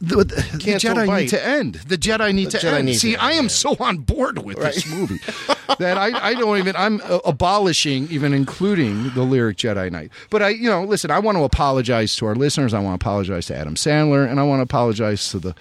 the, 0.00 0.22
the 0.24 0.58
Canto 0.60 0.88
Jedi 0.88 1.06
bite. 1.08 1.20
need 1.22 1.28
to 1.30 1.44
end. 1.44 1.74
The 1.74 1.98
Jedi 1.98 2.32
need 2.34 2.50
The 2.52 2.58
to 2.58 2.66
Jedi 2.66 2.72
end. 2.74 2.86
need 2.86 2.92
to 2.92 2.98
See, 3.00 3.12
end, 3.14 3.22
I 3.22 3.32
am 3.32 3.48
so 3.48 3.74
on 3.80 3.98
board 3.98 4.44
with 4.44 4.56
this 4.58 4.86
movie 4.88 5.18
that 5.80 5.98
I, 5.98 6.28
I 6.28 6.34
don't 6.34 6.58
even. 6.58 6.76
I'm 6.76 7.00
uh, 7.02 7.18
abolishing, 7.24 8.06
even 8.10 8.32
including 8.32 9.10
the 9.14 9.22
lyric 9.24 9.56
Jedi 9.56 9.90
Knight. 9.90 10.12
But 10.30 10.42
I, 10.42 10.50
you 10.50 10.68
know, 10.70 10.84
listen. 10.84 11.10
I 11.10 11.18
want 11.18 11.36
to 11.38 11.42
apologize 11.42 12.14
to 12.16 12.26
our 12.26 12.36
listeners. 12.36 12.72
I 12.74 12.78
want 12.78 13.00
to 13.00 13.04
apologize 13.04 13.46
to 13.46 13.56
Adam 13.56 13.74
Sandler, 13.74 14.28
and 14.30 14.38
I 14.38 14.44
want 14.44 14.60
to 14.60 14.64
apologize 14.64 15.28
to 15.30 15.40
the 15.40 15.54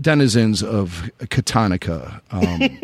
denizens 0.00 0.62
of 0.62 1.10
Katanica. 1.20 2.20
Um, 2.30 2.78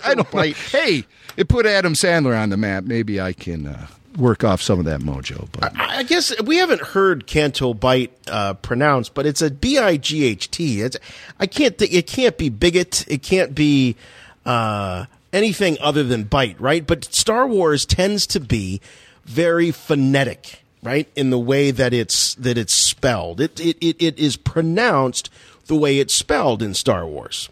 I 0.04 0.14
don't 0.14 0.30
bite. 0.30 0.56
Hey, 0.56 1.04
it 1.36 1.48
put 1.48 1.66
Adam 1.66 1.94
Sandler 1.94 2.40
on 2.40 2.50
the 2.50 2.56
map. 2.56 2.84
Maybe 2.84 3.20
I 3.20 3.32
can 3.32 3.66
uh, 3.66 3.86
work 4.16 4.44
off 4.44 4.60
some 4.62 4.78
of 4.78 4.84
that 4.84 5.00
mojo. 5.00 5.48
But 5.52 5.78
I 5.78 5.98
I 5.98 6.02
guess 6.02 6.38
we 6.42 6.56
haven't 6.58 6.80
heard 6.80 7.26
Canto 7.26 7.72
Bight 7.72 8.12
uh, 8.28 8.54
pronounced, 8.54 9.14
but 9.14 9.26
it's 9.26 9.42
a 9.42 9.50
B 9.50 9.78
I 9.78 9.96
G 9.96 10.24
H 10.24 10.50
T. 10.50 10.80
It's 10.80 10.96
I 11.38 11.46
can't 11.46 11.78
think 11.78 11.92
it 11.92 12.06
can't 12.06 12.36
be 12.36 12.48
bigot. 12.48 13.04
It 13.08 13.22
can't 13.22 13.54
be 13.54 13.96
uh, 14.44 15.06
anything 15.32 15.78
other 15.80 16.02
than 16.02 16.24
bite, 16.24 16.60
right? 16.60 16.86
But 16.86 17.04
Star 17.04 17.46
Wars 17.46 17.86
tends 17.86 18.26
to 18.28 18.40
be 18.40 18.80
very 19.24 19.70
phonetic, 19.70 20.63
right? 20.84 21.08
In 21.16 21.30
the 21.30 21.38
way 21.38 21.70
that 21.72 21.92
it's 21.92 22.34
that 22.36 22.56
it's 22.56 22.74
spelled. 22.74 23.40
It 23.40 23.58
it 23.58 23.76
it, 23.80 23.96
it 24.00 24.18
is 24.18 24.36
pronounced 24.36 25.30
the 25.66 25.74
way 25.74 25.98
it's 25.98 26.14
spelled 26.14 26.62
in 26.62 26.74
Star 26.74 27.06
Wars. 27.06 27.48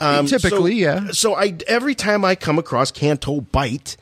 Um, 0.00 0.26
Typically, 0.26 0.72
so- 0.72 0.76
yeah. 0.76 1.06
So 1.12 1.34
I 1.36 1.56
every 1.66 1.94
time 1.94 2.24
I 2.24 2.34
come 2.34 2.58
across 2.58 2.90
Canto 2.90 3.40
Bight, 3.40 3.96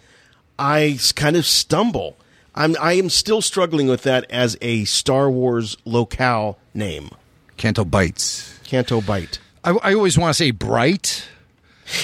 I 0.59 0.99
kind 1.15 1.37
of 1.37 1.45
stumble. 1.45 2.17
I'm 2.55 2.77
I 2.81 2.95
am 2.95 3.11
still 3.11 3.43
struggling 3.43 3.87
with 3.89 4.03
that 4.05 4.25
as 4.31 4.57
a 4.63 4.85
Star 4.85 5.31
Wars 5.31 5.77
locale 5.85 6.59
name. 6.73 7.11
Canto 7.57 7.85
bites. 7.85 8.59
Canto 8.65 9.01
Bight. 9.01 9.39
I, 9.65 9.71
I 9.83 9.95
always 9.95 10.17
want 10.19 10.31
to 10.31 10.35
say 10.35 10.51
bright. 10.53 11.27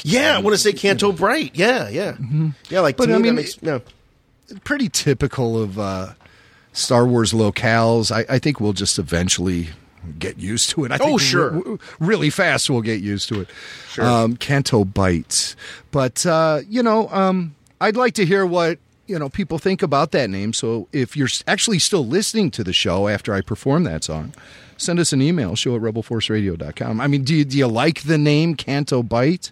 Yeah, 0.04 0.36
I 0.36 0.40
want 0.40 0.54
to 0.54 0.58
say 0.62 0.72
Canto 0.72 1.10
Bright. 1.12 1.56
Yeah, 1.56 1.88
yeah, 1.88 2.16
yeah. 2.70 2.80
Like, 2.80 2.96
But, 2.96 3.06
to 3.06 3.14
I 3.14 3.16
me, 3.16 3.22
that 3.22 3.22
mean, 3.22 3.34
makes, 3.34 3.58
yeah. 3.60 3.80
Pretty 4.64 4.88
typical 4.88 5.60
of 5.60 5.76
uh, 5.78 6.12
Star 6.72 7.06
Wars 7.06 7.32
locales. 7.32 8.10
I, 8.10 8.24
I 8.34 8.38
think 8.38 8.60
we'll 8.60 8.72
just 8.72 8.98
eventually 8.98 9.68
get 10.18 10.38
used 10.38 10.70
to 10.70 10.84
it. 10.84 10.90
I 10.92 10.96
Oh, 11.00 11.06
think 11.06 11.20
sure. 11.20 11.50
re- 11.50 11.62
re- 11.64 11.78
really 12.00 12.30
fast 12.30 12.68
we'll 12.70 12.80
get 12.82 13.00
used 13.00 13.28
to 13.28 13.42
it. 13.42 13.48
Sure. 13.90 14.04
Um, 14.04 14.36
Canto 14.36 14.84
bites. 14.84 15.54
But, 15.90 16.24
uh, 16.26 16.60
you 16.68 16.82
know, 16.82 17.08
um, 17.10 17.54
I'd 17.80 17.96
like 17.96 18.14
to 18.14 18.24
hear 18.26 18.44
what. 18.46 18.78
You 19.08 19.18
know, 19.18 19.28
people 19.28 19.58
think 19.58 19.82
about 19.82 20.12
that 20.12 20.30
name. 20.30 20.52
So 20.54 20.88
if 20.92 21.16
you're 21.16 21.28
actually 21.46 21.80
still 21.80 22.06
listening 22.06 22.50
to 22.52 22.64
the 22.64 22.72
show 22.72 23.08
after 23.08 23.34
I 23.34 23.42
perform 23.42 23.82
that 23.84 24.04
song, 24.04 24.32
send 24.78 25.00
us 25.00 25.12
an 25.12 25.20
email, 25.20 25.54
show 25.56 25.74
at 25.74 25.82
rebelforceradio.com. 25.82 27.00
I 27.00 27.08
mean, 27.08 27.24
do 27.24 27.34
you, 27.34 27.44
do 27.44 27.58
you 27.58 27.66
like 27.66 28.02
the 28.04 28.16
name 28.16 28.54
Canto 28.54 29.02
Bight? 29.02 29.50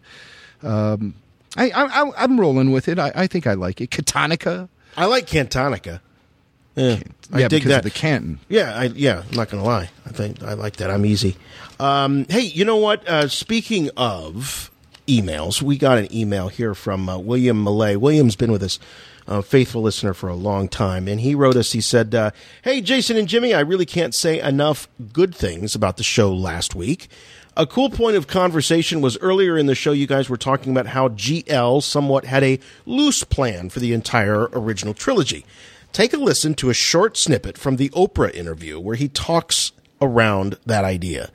Um, 0.63 1.15
I, 1.57 1.71
I, 1.73 2.11
I'm 2.17 2.41
rolling 2.41 2.71
with 2.71 2.89
it. 2.89 2.99
I, 2.99 3.13
I 3.15 3.27
think 3.27 3.47
I 3.47 3.55
like 3.55 3.81
it. 3.81 3.91
Katanica. 3.91 4.69
I 4.97 5.07
like 5.07 5.27
Cantonica. 5.27 6.01
Yeah, 6.81 6.99
I 7.33 7.41
yeah, 7.41 7.49
dig 7.49 7.61
because 7.61 7.69
that. 7.71 7.79
of 7.79 7.85
the 7.85 7.91
Canton. 7.91 8.41
Yeah, 8.49 8.75
I, 8.75 8.85
yeah. 8.85 9.23
I'm 9.31 9.37
not 9.37 9.51
gonna 9.51 9.65
lie. 9.65 9.91
I 10.07 10.11
think 10.11 10.43
I 10.43 10.55
like 10.55 10.77
that. 10.77 10.91
I'm 10.91 11.05
easy. 11.05 11.37
Um, 11.79 12.27
hey, 12.29 12.41
you 12.41 12.65
know 12.65 12.77
what? 12.77 13.07
Uh, 13.09 13.29
speaking 13.29 13.91
of 13.97 14.71
emails, 15.07 15.63
we 15.63 15.79
got 15.79 15.99
an 15.99 16.13
email 16.15 16.49
here 16.49 16.75
from 16.75 17.09
uh, 17.09 17.19
William 17.19 17.63
Millay. 17.63 17.97
William's 17.97 18.37
been 18.37 18.53
with 18.53 18.63
us, 18.63 18.79
a 19.27 19.43
faithful 19.43 19.83
listener 19.83 20.15
for 20.15 20.29
a 20.29 20.35
long 20.35 20.69
time, 20.69 21.09
and 21.09 21.21
he 21.21 21.35
wrote 21.35 21.57
us. 21.57 21.73
He 21.73 21.81
said, 21.81 22.15
uh, 22.15 22.31
"Hey, 22.63 22.81
Jason 22.81 23.17
and 23.17 23.29
Jimmy, 23.29 23.55
I 23.55 23.61
really 23.61 23.87
can't 23.87 24.15
say 24.15 24.41
enough 24.41 24.89
good 25.13 25.35
things 25.35 25.75
about 25.75 25.97
the 25.97 26.03
show 26.03 26.33
last 26.33 26.75
week." 26.75 27.09
A 27.57 27.67
cool 27.67 27.91
point 27.91 28.17
of 28.17 28.27
conversation 28.27 29.01
was 29.01 29.19
earlier 29.19 29.59
in 29.59 29.67
the 29.67 29.75
show, 29.75 29.93
you 29.93 30.07
guys 30.07 30.31
were 30.31 30.37
talking 30.37 30.73
about 30.73 30.87
how 30.87 31.09
GL 31.09 31.83
somewhat 31.83 32.25
had 32.25 32.45
a 32.45 32.61
loose 32.87 33.25
plan 33.25 33.69
for 33.69 33.81
the 33.81 33.93
entire 33.93 34.49
original 34.53 34.95
trilogy. 34.95 35.45
Take 35.93 36.13
a 36.13 36.19
listen 36.19 36.55
to 36.55 36.71
a 36.71 36.75
short 36.75 37.17
snippet 37.17 37.59
from 37.59 37.77
the 37.77 37.89
Oprah 37.91 38.33
interview 38.33 38.79
where 38.79 38.95
he 38.95 39.09
talks 39.09 39.73
around 40.01 40.57
that 40.65 40.85
idea. 40.85 41.31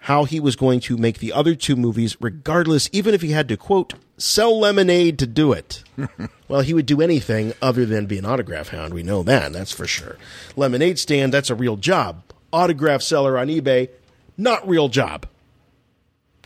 How 0.00 0.24
he 0.24 0.40
was 0.40 0.56
going 0.56 0.80
to 0.80 0.96
make 0.96 1.18
the 1.18 1.34
other 1.34 1.54
two 1.54 1.76
movies 1.76 2.16
regardless, 2.18 2.88
even 2.92 3.12
if 3.14 3.20
he 3.20 3.32
had 3.32 3.46
to, 3.48 3.58
quote, 3.58 3.92
sell 4.16 4.58
lemonade 4.58 5.18
to 5.18 5.26
do 5.26 5.52
it. 5.52 5.84
well, 6.48 6.62
he 6.62 6.72
would 6.72 6.86
do 6.86 7.02
anything 7.02 7.52
other 7.60 7.84
than 7.84 8.06
be 8.06 8.16
an 8.16 8.24
autograph 8.24 8.68
hound. 8.68 8.94
We 8.94 9.02
know 9.02 9.22
that, 9.22 9.52
that's 9.52 9.72
for 9.72 9.86
sure. 9.86 10.16
Lemonade 10.56 10.98
stand, 10.98 11.34
that's 11.34 11.50
a 11.50 11.54
real 11.54 11.76
job. 11.76 12.22
Autograph 12.52 13.02
seller 13.02 13.36
on 13.36 13.48
eBay, 13.48 13.90
not 14.38 14.66
real 14.66 14.88
job. 14.88 15.26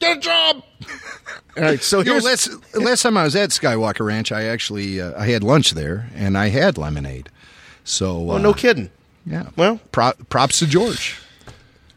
Get 0.03 0.17
a 0.17 0.21
job! 0.21 0.63
All 1.57 1.63
right, 1.63 1.81
so 1.83 2.01
here's 2.01 2.25
last, 2.25 2.51
last 2.75 3.03
time 3.03 3.17
I 3.17 3.23
was 3.23 3.37
at 3.37 3.51
Skywalker 3.51 4.05
Ranch, 4.05 4.33
I 4.33 4.45
actually 4.45 5.01
uh, 5.01 5.13
I 5.17 5.27
had 5.27 5.45
lunch 5.45 5.73
there 5.73 6.11
and 6.17 6.37
I 6.37 6.49
had 6.49 6.77
lemonade. 6.77 7.29
So, 7.85 8.31
Oh, 8.31 8.35
uh, 8.35 8.39
no 8.39 8.53
kidding. 8.53 8.91
Yeah. 9.25 9.51
Well, 9.55 9.79
Pro- 9.93 10.15
props 10.29 10.59
to 10.59 10.67
George. 10.67 11.21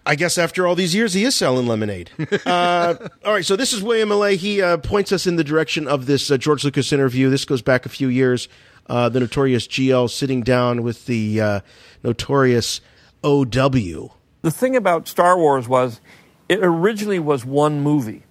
I 0.05 0.13
guess 0.13 0.37
after 0.37 0.67
all 0.67 0.75
these 0.75 0.93
years, 0.93 1.13
he 1.13 1.23
is 1.23 1.33
selling 1.35 1.65
lemonade. 1.65 2.11
uh, 2.45 2.93
all 3.25 3.33
right, 3.33 3.43
so 3.45 3.55
this 3.55 3.73
is 3.73 3.81
William 3.81 4.09
Millay 4.09 4.35
He 4.35 4.61
uh, 4.61 4.77
points 4.77 5.11
us 5.11 5.25
in 5.25 5.35
the 5.35 5.43
direction 5.43 5.87
of 5.87 6.05
this 6.05 6.29
uh, 6.29 6.37
George 6.37 6.63
Lucas 6.63 6.93
interview. 6.93 7.31
This 7.31 7.43
goes 7.43 7.63
back 7.63 7.87
a 7.87 7.89
few 7.89 8.07
years. 8.07 8.47
Uh, 8.87 9.09
the 9.09 9.19
notorious 9.19 9.65
GL 9.67 10.11
sitting 10.11 10.43
down 10.43 10.83
with 10.83 11.07
the 11.07 11.41
uh, 11.41 11.59
notorious 12.03 12.81
OW. 13.23 14.11
The 14.43 14.51
thing 14.51 14.75
about 14.75 15.07
Star 15.07 15.39
Wars 15.39 15.67
was 15.67 16.01
it 16.47 16.59
originally 16.61 17.19
was 17.19 17.45
one 17.45 17.81
movie. 17.81 18.23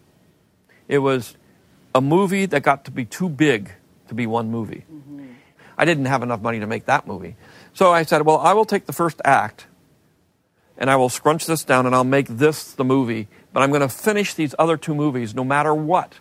It 0.88 0.98
was 0.98 1.36
a 1.94 2.00
movie 2.00 2.46
that 2.46 2.62
got 2.62 2.84
to 2.86 2.90
be 2.90 3.04
too 3.04 3.28
big 3.28 3.70
to 4.08 4.14
be 4.14 4.26
one 4.26 4.50
movie. 4.50 4.84
Mm-hmm. 4.92 5.26
I 5.76 5.84
didn't 5.84 6.06
have 6.06 6.22
enough 6.22 6.40
money 6.40 6.60
to 6.60 6.66
make 6.66 6.86
that 6.86 7.06
movie. 7.06 7.36
So 7.72 7.92
I 7.92 8.02
said, 8.04 8.22
well, 8.22 8.38
I 8.38 8.52
will 8.52 8.64
take 8.64 8.86
the 8.86 8.92
first 8.92 9.20
act 9.24 9.66
and 10.76 10.90
I 10.90 10.96
will 10.96 11.08
scrunch 11.08 11.46
this 11.46 11.64
down 11.64 11.86
and 11.86 11.94
I'll 11.94 12.04
make 12.04 12.28
this 12.28 12.72
the 12.72 12.84
movie, 12.84 13.28
but 13.52 13.62
I'm 13.62 13.70
going 13.70 13.80
to 13.80 13.88
finish 13.88 14.34
these 14.34 14.54
other 14.58 14.76
two 14.76 14.94
movies 14.94 15.34
no 15.34 15.44
matter 15.44 15.74
what. 15.74 16.14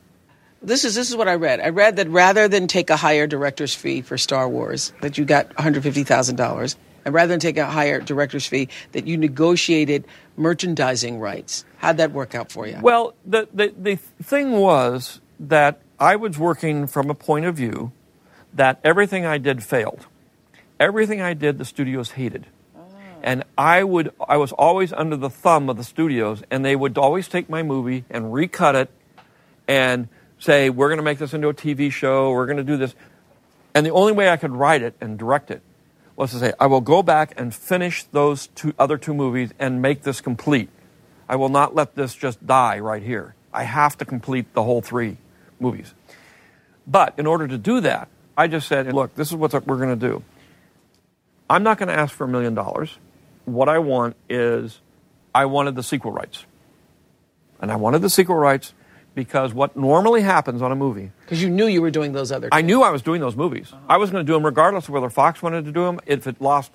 This 0.62 0.86
is 0.86 0.96
this 0.96 1.10
is 1.10 1.16
what 1.18 1.28
I 1.28 1.36
read. 1.36 1.60
I 1.60 1.70
read 1.70 1.98
that 1.98 2.08
rather 2.08 2.48
than 2.48 2.68
take 2.68 2.90
a 2.90 2.96
higher 2.96 3.28
director's 3.28 3.76
fee 3.76 4.02
for 4.02 4.18
Star 4.18 4.48
Wars, 4.48 4.94
that 5.02 5.18
you 5.18 5.26
got 5.26 5.48
one 5.48 5.62
hundred 5.62 5.84
fifty 5.84 6.06
thousand 6.06 6.38
dollars, 6.38 6.78
and 7.04 7.14
rather 7.14 7.28
than 7.28 7.42
take 7.42 7.58
a 7.58 7.66
higher 7.66 8.00
director's 8.00 8.48
fee, 8.48 8.70
that 8.94 9.06
you 9.06 9.18
negotiated 9.18 10.06
merchandising 10.36 11.20
rights. 11.20 11.66
How'd 11.78 11.98
that 11.98 12.12
work 12.12 12.36
out 12.36 12.52
for 12.52 12.68
you? 12.68 12.78
Well, 12.82 13.14
the, 13.26 13.48
the, 13.54 13.74
the 13.78 13.96
thing 14.22 14.54
was 14.54 15.22
that 15.40 15.80
I 16.00 16.16
was 16.16 16.38
working 16.38 16.88
from 16.88 17.10
a 17.10 17.16
point 17.16 17.46
of 17.46 17.56
view 17.56 17.92
that 18.54 18.80
everything 18.84 19.26
I 19.26 19.38
did 19.38 19.64
failed. 19.64 20.06
Everything 20.80 21.22
I 21.22 21.34
did, 21.34 21.58
the 21.58 21.66
studios 21.66 22.12
hated. 22.12 22.48
Oh. 22.76 22.82
And 23.22 23.44
I 23.58 23.84
would 23.84 24.14
I 24.28 24.38
was 24.38 24.52
always 24.52 24.92
under 24.94 25.16
the 25.16 25.30
thumb 25.30 25.70
of 25.70 25.78
the 25.78 25.84
studios, 25.84 26.44
and 26.52 26.66
they 26.66 26.76
would 26.76 26.98
always 26.98 27.28
take 27.28 27.50
my 27.50 27.64
movie 27.64 28.06
and 28.10 28.34
recut 28.34 28.76
it 28.76 28.90
and 29.68 30.08
say, 30.40 30.70
We're 30.70 30.90
gonna 30.90 31.04
make 31.04 31.20
this 31.20 31.34
into 31.34 31.48
a 31.50 31.54
TV 31.54 31.92
show, 31.92 32.32
we're 32.32 32.48
gonna 32.48 32.64
do 32.64 32.78
this. 32.78 32.96
And 33.76 33.86
the 33.86 33.92
only 33.92 34.14
way 34.14 34.30
I 34.30 34.38
could 34.38 34.52
write 34.52 34.82
it 34.82 34.96
and 35.02 35.18
direct 35.18 35.50
it 35.50 35.62
was 36.16 36.32
to 36.32 36.40
say, 36.40 36.54
I 36.60 36.68
will 36.68 36.82
go 36.82 37.02
back 37.02 37.34
and 37.38 37.54
finish 37.54 38.04
those 38.06 38.48
two 38.48 38.74
other 38.78 38.98
two 38.98 39.14
movies 39.14 39.52
and 39.60 39.82
make 39.82 40.04
this 40.04 40.22
complete. 40.22 40.70
I 41.28 41.36
will 41.36 41.50
not 41.50 41.74
let 41.74 41.96
this 41.96 42.14
just 42.14 42.46
die 42.46 42.80
right 42.80 43.02
here. 43.02 43.36
I 43.52 43.64
have 43.64 43.98
to 44.00 44.06
complete 44.06 44.54
the 44.54 44.64
whole 44.64 44.82
three 44.82 45.18
movies. 45.60 45.94
But 46.86 47.14
in 47.18 47.26
order 47.26 47.48
to 47.48 47.58
do 47.58 47.82
that, 47.82 48.10
I 48.38 48.48
just 48.48 48.68
said, 48.68 48.92
look, 48.94 49.16
this 49.16 49.30
is 49.30 49.36
what 49.36 49.54
we're 49.66 49.78
going 49.78 49.98
to 49.98 50.08
do. 50.08 50.24
I'm 51.50 51.64
not 51.64 51.78
going 51.78 51.88
to 51.88 51.96
ask 51.96 52.14
for 52.14 52.26
a 52.26 52.28
million 52.28 52.54
dollars. 52.54 52.98
what 53.46 53.70
I 53.70 53.80
want 53.80 54.16
is 54.30 54.80
I 55.36 55.46
wanted 55.46 55.76
the 55.76 55.84
sequel 55.84 56.12
rights. 56.12 56.46
And 57.62 57.72
I 57.72 57.76
wanted 57.76 58.02
the 58.02 58.10
sequel 58.10 58.36
rights 58.36 58.74
because 59.16 59.54
what 59.54 59.76
normally 59.76 60.22
happens 60.22 60.62
on 60.62 60.72
a 60.72 60.76
movie 60.76 61.12
Because 61.22 61.42
you 61.42 61.50
knew 61.50 61.68
you 61.68 61.82
were 61.82 61.92
doing 61.92 62.14
those 62.14 62.32
other. 62.32 62.50
I 62.52 62.62
knew 62.62 62.82
I 62.82 62.90
was 62.90 63.02
doing 63.02 63.22
those 63.22 63.36
movies. 63.36 63.74
I 63.88 63.98
was 63.98 64.12
going 64.12 64.26
to 64.26 64.28
do 64.28 64.34
them 64.34 64.46
regardless 64.46 64.88
of 64.88 64.94
whether 64.94 65.10
Fox 65.10 65.42
wanted 65.42 65.66
to 65.66 65.72
do 65.72 65.86
them. 65.86 66.00
If 66.06 66.28
it 66.28 66.42
lost 66.42 66.72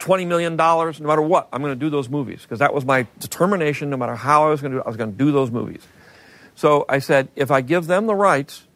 $20 0.00 0.26
million, 0.26 0.56
no 0.56 0.92
matter 1.00 1.22
what, 1.22 1.48
I'm 1.52 1.62
going 1.62 1.72
to 1.74 1.78
do 1.78 1.90
those 1.90 2.08
movies 2.08 2.42
because 2.42 2.58
that 2.60 2.74
was 2.74 2.84
my 2.84 3.06
determination. 3.18 3.90
No 3.90 3.96
matter 3.96 4.14
how 4.14 4.46
I 4.46 4.50
was 4.50 4.60
going 4.60 4.72
to 4.72 4.76
do 4.76 4.80
it, 4.80 4.84
I 4.86 4.88
was 4.88 4.96
going 4.96 5.12
to 5.12 5.18
do 5.18 5.32
those 5.32 5.50
movies. 5.50 5.86
So 6.54 6.84
I 6.88 6.98
said, 6.98 7.28
if 7.36 7.50
I 7.50 7.60
give 7.60 7.86
them 7.86 8.06
the 8.06 8.14
rights, 8.14 8.66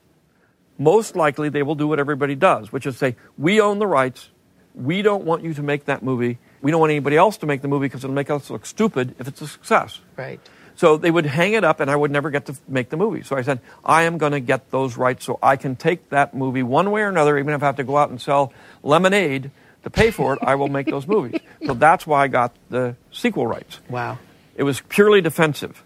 most 0.78 1.16
likely 1.16 1.48
they 1.48 1.62
will 1.62 1.74
do 1.74 1.86
what 1.86 1.98
everybody 1.98 2.34
does, 2.34 2.72
which 2.72 2.86
is 2.86 2.96
say, 2.96 3.16
we 3.36 3.60
own 3.60 3.78
the 3.78 3.86
rights. 3.86 4.30
We 4.74 5.02
don't 5.02 5.24
want 5.24 5.44
you 5.44 5.52
to 5.54 5.62
make 5.62 5.84
that 5.84 6.02
movie. 6.02 6.38
We 6.62 6.70
don't 6.70 6.80
want 6.80 6.90
anybody 6.90 7.16
else 7.16 7.36
to 7.38 7.46
make 7.46 7.60
the 7.60 7.68
movie 7.68 7.86
because 7.86 8.04
it'll 8.04 8.14
make 8.14 8.30
us 8.30 8.50
look 8.50 8.64
stupid 8.64 9.14
if 9.18 9.28
it's 9.28 9.40
a 9.42 9.48
success. 9.48 10.00
Right. 10.16 10.40
So 10.82 10.96
they 10.96 11.12
would 11.12 11.26
hang 11.26 11.52
it 11.52 11.62
up, 11.62 11.78
and 11.78 11.88
I 11.88 11.94
would 11.94 12.10
never 12.10 12.28
get 12.28 12.46
to 12.46 12.56
make 12.66 12.88
the 12.88 12.96
movie. 12.96 13.22
So 13.22 13.36
I 13.36 13.42
said, 13.42 13.60
I 13.84 14.02
am 14.02 14.18
going 14.18 14.32
to 14.32 14.40
get 14.40 14.72
those 14.72 14.96
rights 14.96 15.24
so 15.24 15.38
I 15.40 15.54
can 15.54 15.76
take 15.76 16.08
that 16.08 16.34
movie 16.34 16.64
one 16.64 16.90
way 16.90 17.02
or 17.02 17.08
another, 17.08 17.38
even 17.38 17.54
if 17.54 17.62
I 17.62 17.66
have 17.66 17.76
to 17.76 17.84
go 17.84 17.96
out 17.96 18.10
and 18.10 18.20
sell 18.20 18.52
lemonade 18.82 19.52
to 19.84 19.90
pay 19.90 20.10
for 20.10 20.32
it, 20.34 20.40
I 20.42 20.56
will 20.56 20.66
make 20.66 20.88
those 20.88 21.06
movies. 21.06 21.40
So 21.64 21.74
that's 21.74 22.04
why 22.04 22.24
I 22.24 22.26
got 22.26 22.56
the 22.68 22.96
sequel 23.12 23.46
rights. 23.46 23.78
Wow. 23.88 24.18
It 24.56 24.64
was 24.64 24.80
purely 24.80 25.20
defensive. 25.20 25.84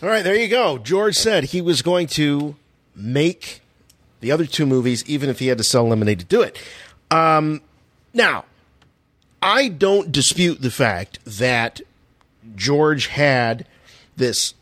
All 0.00 0.08
right, 0.08 0.22
there 0.22 0.36
you 0.36 0.46
go. 0.46 0.78
George 0.78 1.16
said 1.16 1.42
he 1.42 1.60
was 1.60 1.82
going 1.82 2.06
to 2.06 2.54
make 2.94 3.62
the 4.20 4.30
other 4.30 4.46
two 4.46 4.66
movies, 4.66 5.02
even 5.08 5.28
if 5.28 5.40
he 5.40 5.48
had 5.48 5.58
to 5.58 5.64
sell 5.64 5.88
lemonade 5.88 6.20
to 6.20 6.24
do 6.24 6.40
it. 6.40 6.56
Um, 7.10 7.62
now, 8.14 8.44
I 9.42 9.66
don't 9.66 10.12
dispute 10.12 10.62
the 10.62 10.70
fact 10.70 11.18
that 11.24 11.80
George 12.54 13.06
had 13.08 13.66
this 14.16 14.54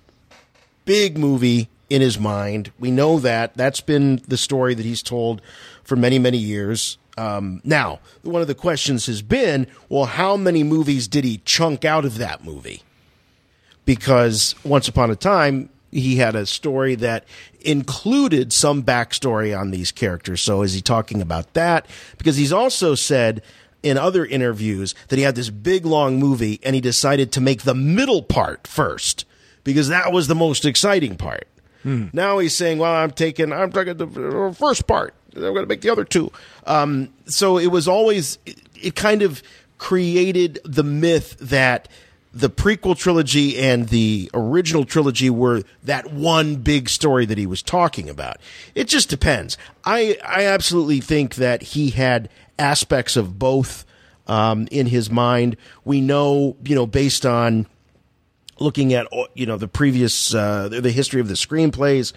big 0.85 1.19
movie 1.19 1.69
in 1.91 2.01
his 2.01 2.19
mind. 2.19 2.73
We 2.79 2.91
know 2.91 3.19
that. 3.21 3.55
That's 3.55 3.81
been 3.81 4.21
the 4.27 4.37
story 4.37 4.75
that 4.75 4.85
he's 4.85 5.03
told 5.03 5.43
for 5.83 5.97
many, 5.97 6.19
many 6.19 6.39
years. 6.39 6.99
Um, 7.17 7.61
now, 7.65 8.01
one 8.23 8.43
of 8.43 8.49
the 8.49 8.55
questions 8.55 9.07
has 9.07 9.23
been 9.23 9.67
well, 9.89 10.07
how 10.07 10.37
many 10.37 10.65
movies 10.65 11.07
did 11.07 11.25
he 11.25 11.39
chunk 11.45 11.85
out 11.85 12.05
of 12.05 12.19
that 12.19 12.45
movie? 12.45 12.83
Because 13.85 14.55
once 14.65 14.89
upon 14.89 15.11
a 15.11 15.17
time, 15.17 15.69
he 15.93 16.17
had 16.17 16.35
a 16.35 16.47
story 16.47 16.97
that 16.97 17.25
included 17.61 18.53
some 18.53 18.83
backstory 18.83 19.59
on 19.59 19.71
these 19.71 19.93
characters. 19.93 20.43
So, 20.43 20.63
is 20.63 20.75
he 20.75 20.81
talking 20.81 21.23
about 21.23 21.55
that? 21.55 21.87
Because 22.19 22.37
he's 22.37 22.53
also 22.53 22.97
said 22.97 23.43
in 23.85 23.99
other 23.99 24.25
interviews 24.25 24.95
that 25.09 25.17
he 25.19 25.23
had 25.23 25.35
this 25.35 25.51
big 25.51 25.85
long 25.85 26.19
movie 26.19 26.59
and 26.65 26.75
he 26.75 26.81
decided 26.81 27.31
to 27.33 27.41
make 27.41 27.63
the 27.63 27.75
middle 27.75 28.23
part 28.23 28.67
first 28.67 29.27
because 29.63 29.89
that 29.89 30.11
was 30.11 30.27
the 30.27 30.35
most 30.35 30.65
exciting 30.65 31.17
part. 31.17 31.47
Now 31.85 32.39
he's 32.39 32.57
saying, 32.57 32.79
"Well, 32.79 32.95
I'm 32.95 33.11
taking, 33.11 33.53
I'm 33.53 33.71
taking 33.71 33.99
the 33.99 34.55
first 34.59 34.87
part. 34.87 35.13
I'm 35.37 35.43
going 35.43 35.57
to 35.57 35.67
make 35.67 35.83
the 35.83 35.91
other 35.91 36.05
two. 36.05 36.33
Um, 36.67 37.11
so 37.27 37.59
it 37.59 37.67
was 37.67 37.87
always, 37.87 38.39
it, 38.47 38.59
it 38.81 38.95
kind 38.95 39.21
of 39.21 39.43
created 39.77 40.61
the 40.65 40.83
myth 40.83 41.37
that 41.41 41.89
the 42.35 42.51
prequel 42.51 42.99
trilogy 42.99 43.59
and 43.59 43.89
the 43.89 44.29
original 44.35 44.85
trilogy 44.85 45.31
were 45.31 45.63
that 45.85 46.13
one 46.13 46.57
big 46.57 46.89
story 46.89 47.25
that 47.27 47.39
he 47.39 47.47
was 47.47 47.63
talking 47.63 48.11
about. 48.11 48.39
It 48.75 48.89
just 48.89 49.09
depends. 49.09 49.57
I 49.85 50.19
I 50.27 50.45
absolutely 50.47 51.01
think 51.01 51.37
that 51.37 51.63
he 51.63 51.91
had 51.91 52.29
aspects 52.59 53.17
of 53.17 53.39
both 53.39 53.87
um, 54.27 54.67
in 54.71 54.87
his 54.87 55.11
mind. 55.11 55.57
We 55.85 56.01
know, 56.01 56.57
you 56.65 56.75
know, 56.75 56.87
based 56.87 57.25
on 57.25 57.67
looking 58.59 58.93
at 58.95 59.07
you 59.35 59.47
know 59.47 59.57
the 59.57 59.69
previous 59.69 60.35
uh, 60.35 60.69
the 60.69 60.91
history 60.91 61.21
of 61.21 61.29
the 61.29 61.35
screenplays, 61.35 62.13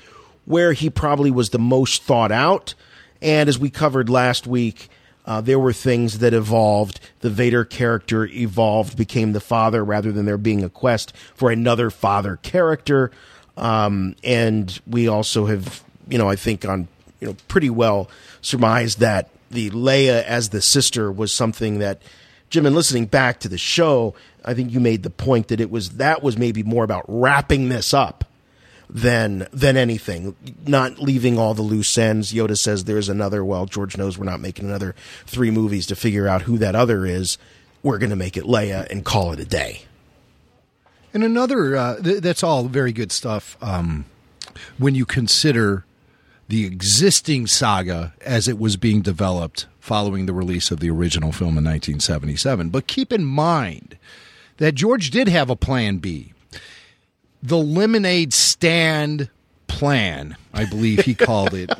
where 0.45 0.73
he 0.73 0.89
probably 0.89 1.29
was 1.29 1.51
the 1.51 1.59
most 1.59 2.03
thought 2.03 2.31
out. 2.31 2.73
And 3.21 3.49
as 3.49 3.57
we 3.57 3.69
covered 3.69 4.09
last 4.09 4.47
week, 4.47 4.89
uh, 5.27 5.41
there 5.41 5.59
were 5.59 5.73
things 5.73 6.19
that 6.19 6.33
evolved. 6.33 7.01
The 7.19 7.29
Vader 7.29 7.65
character 7.65 8.25
evolved, 8.25 8.97
became 8.97 9.33
the 9.33 9.41
father 9.41 9.83
rather 9.83 10.11
than 10.11 10.25
there 10.25 10.37
being 10.37 10.63
a 10.63 10.69
quest 10.69 11.15
for 11.35 11.51
another 11.51 11.89
father 11.89 12.37
character. 12.37 13.11
Um, 13.57 14.15
and 14.23 14.79
we 14.87 15.09
also 15.09 15.45
have, 15.47 15.83
you 16.07 16.17
know, 16.17 16.29
I 16.29 16.37
think 16.37 16.63
on, 16.65 16.87
you 17.19 17.27
know, 17.27 17.35
pretty 17.49 17.69
well 17.69 18.09
surmised 18.41 18.99
that 18.99 19.29
the 19.51 19.69
Leia 19.71 20.23
as 20.23 20.49
the 20.49 20.61
sister 20.61 21.11
was 21.11 21.33
something 21.33 21.79
that 21.79 22.01
Jim, 22.49 22.65
in 22.65 22.73
listening 22.73 23.05
back 23.05 23.41
to 23.41 23.49
the 23.49 23.57
show, 23.57 24.15
I 24.45 24.53
think 24.53 24.71
you 24.71 24.79
made 24.79 25.03
the 25.03 25.09
point 25.09 25.49
that 25.49 25.59
it 25.59 25.69
was 25.69 25.91
that 25.91 26.23
was 26.23 26.37
maybe 26.37 26.63
more 26.63 26.85
about 26.85 27.03
wrapping 27.07 27.67
this 27.67 27.93
up 27.93 28.23
than 28.89 29.47
than 29.51 29.77
anything, 29.77 30.35
not 30.65 30.99
leaving 30.99 31.37
all 31.37 31.53
the 31.53 31.61
loose 31.61 31.97
ends. 31.97 32.33
Yoda 32.33 32.57
says 32.57 32.83
there's 32.83 33.09
another. 33.09 33.43
Well, 33.43 33.65
George 33.65 33.97
knows 33.97 34.17
we're 34.17 34.25
not 34.25 34.39
making 34.39 34.65
another 34.65 34.95
three 35.25 35.51
movies 35.51 35.85
to 35.87 35.95
figure 35.95 36.27
out 36.27 36.43
who 36.43 36.57
that 36.57 36.75
other 36.75 37.05
is. 37.05 37.37
We're 37.83 37.97
going 37.97 38.09
to 38.09 38.15
make 38.15 38.37
it 38.37 38.43
Leia 38.43 38.89
and 38.89 39.05
call 39.05 39.31
it 39.33 39.39
a 39.39 39.45
day. 39.45 39.83
And 41.13 41.23
another, 41.23 41.75
uh, 41.75 42.01
th- 42.01 42.21
that's 42.21 42.43
all 42.43 42.65
very 42.65 42.91
good 42.91 43.11
stuff 43.11 43.57
um, 43.61 44.05
when 44.77 44.93
you 44.95 45.05
consider 45.05 45.85
the 46.47 46.65
existing 46.65 47.47
saga 47.47 48.13
as 48.21 48.47
it 48.47 48.57
was 48.57 48.77
being 48.77 49.01
developed 49.01 49.67
following 49.79 50.25
the 50.25 50.33
release 50.33 50.71
of 50.71 50.79
the 50.79 50.89
original 50.89 51.31
film 51.31 51.57
in 51.57 51.63
1977. 51.63 52.69
But 52.69 52.87
keep 52.87 53.11
in 53.13 53.25
mind 53.25 53.97
that 54.57 54.75
George 54.75 55.11
did 55.11 55.27
have 55.27 55.49
a 55.49 55.55
plan 55.55 55.97
B. 55.97 56.33
The 57.47 57.57
lemonade 57.57 58.33
stand 58.33 59.29
plan, 59.67 60.35
I 60.53 60.65
believe 60.65 61.05
he 61.05 61.15
called 61.15 61.53
it. 61.53 61.71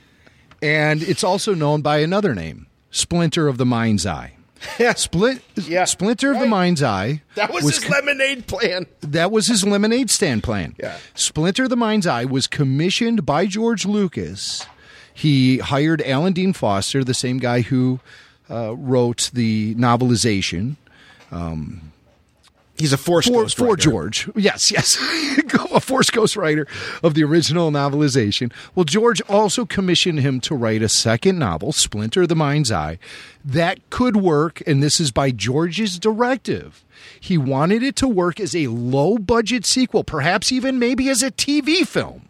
and 0.62 1.02
it's 1.02 1.24
also 1.24 1.54
known 1.54 1.80
by 1.80 1.98
another 1.98 2.34
name, 2.34 2.66
Splinter 2.90 3.48
of 3.48 3.56
the 3.56 3.64
Mind's 3.64 4.04
Eye. 4.04 4.34
Yeah. 4.78 4.92
Split, 4.94 5.40
Yeah. 5.54 5.84
Splinter 5.84 6.32
of 6.32 6.40
the 6.40 6.46
Mind's 6.46 6.82
Eye. 6.82 7.22
That 7.36 7.52
was, 7.54 7.64
his 7.64 7.84
co- 7.84 7.92
lemonade 7.94 8.46
plan. 8.48 8.86
that 9.00 9.30
was 9.30 9.46
his 9.46 9.64
lemonade 9.64 10.10
stand 10.10 10.42
plan. 10.42 10.74
Yeah. 10.78 10.98
Splinter 11.14 11.64
of 11.64 11.70
the 11.70 11.76
Mind's 11.76 12.06
Eye 12.06 12.24
was 12.26 12.46
commissioned 12.46 13.24
by 13.24 13.46
George 13.46 13.86
Lucas. 13.86 14.66
He 15.14 15.58
hired 15.58 16.02
Alan 16.02 16.32
Dean 16.34 16.52
Foster, 16.52 17.02
the 17.02 17.14
same 17.14 17.38
guy 17.38 17.62
who 17.62 18.00
uh, 18.50 18.74
wrote 18.76 19.30
the 19.32 19.74
novelization. 19.76 20.76
He's 22.78 22.92
a 22.92 22.98
force 22.98 23.26
for, 23.26 23.42
ghost 23.42 23.56
for. 23.56 23.76
George. 23.76 24.30
Yes, 24.36 24.70
yes. 24.70 24.96
a 25.72 25.80
Force 25.80 26.10
Ghost 26.10 26.36
writer 26.36 26.66
of 27.02 27.14
the 27.14 27.24
original 27.24 27.70
novelization. 27.70 28.52
Well, 28.74 28.84
George 28.84 29.20
also 29.22 29.64
commissioned 29.64 30.20
him 30.20 30.40
to 30.40 30.54
write 30.54 30.82
a 30.82 30.88
second 30.88 31.38
novel, 31.38 31.72
Splinter 31.72 32.22
of 32.22 32.28
the 32.28 32.36
Mind's 32.36 32.72
Eye, 32.72 32.98
that 33.44 33.88
could 33.90 34.16
work, 34.16 34.62
and 34.66 34.82
this 34.82 35.00
is 35.00 35.10
by 35.10 35.30
George's 35.30 35.98
directive. 35.98 36.84
He 37.20 37.38
wanted 37.38 37.82
it 37.82 37.96
to 37.96 38.08
work 38.08 38.40
as 38.40 38.54
a 38.54 38.66
low 38.68 39.18
budget 39.18 39.64
sequel, 39.64 40.04
perhaps 40.04 40.52
even 40.52 40.78
maybe 40.78 41.08
as 41.08 41.22
a 41.22 41.30
TV 41.30 41.86
film 41.86 42.27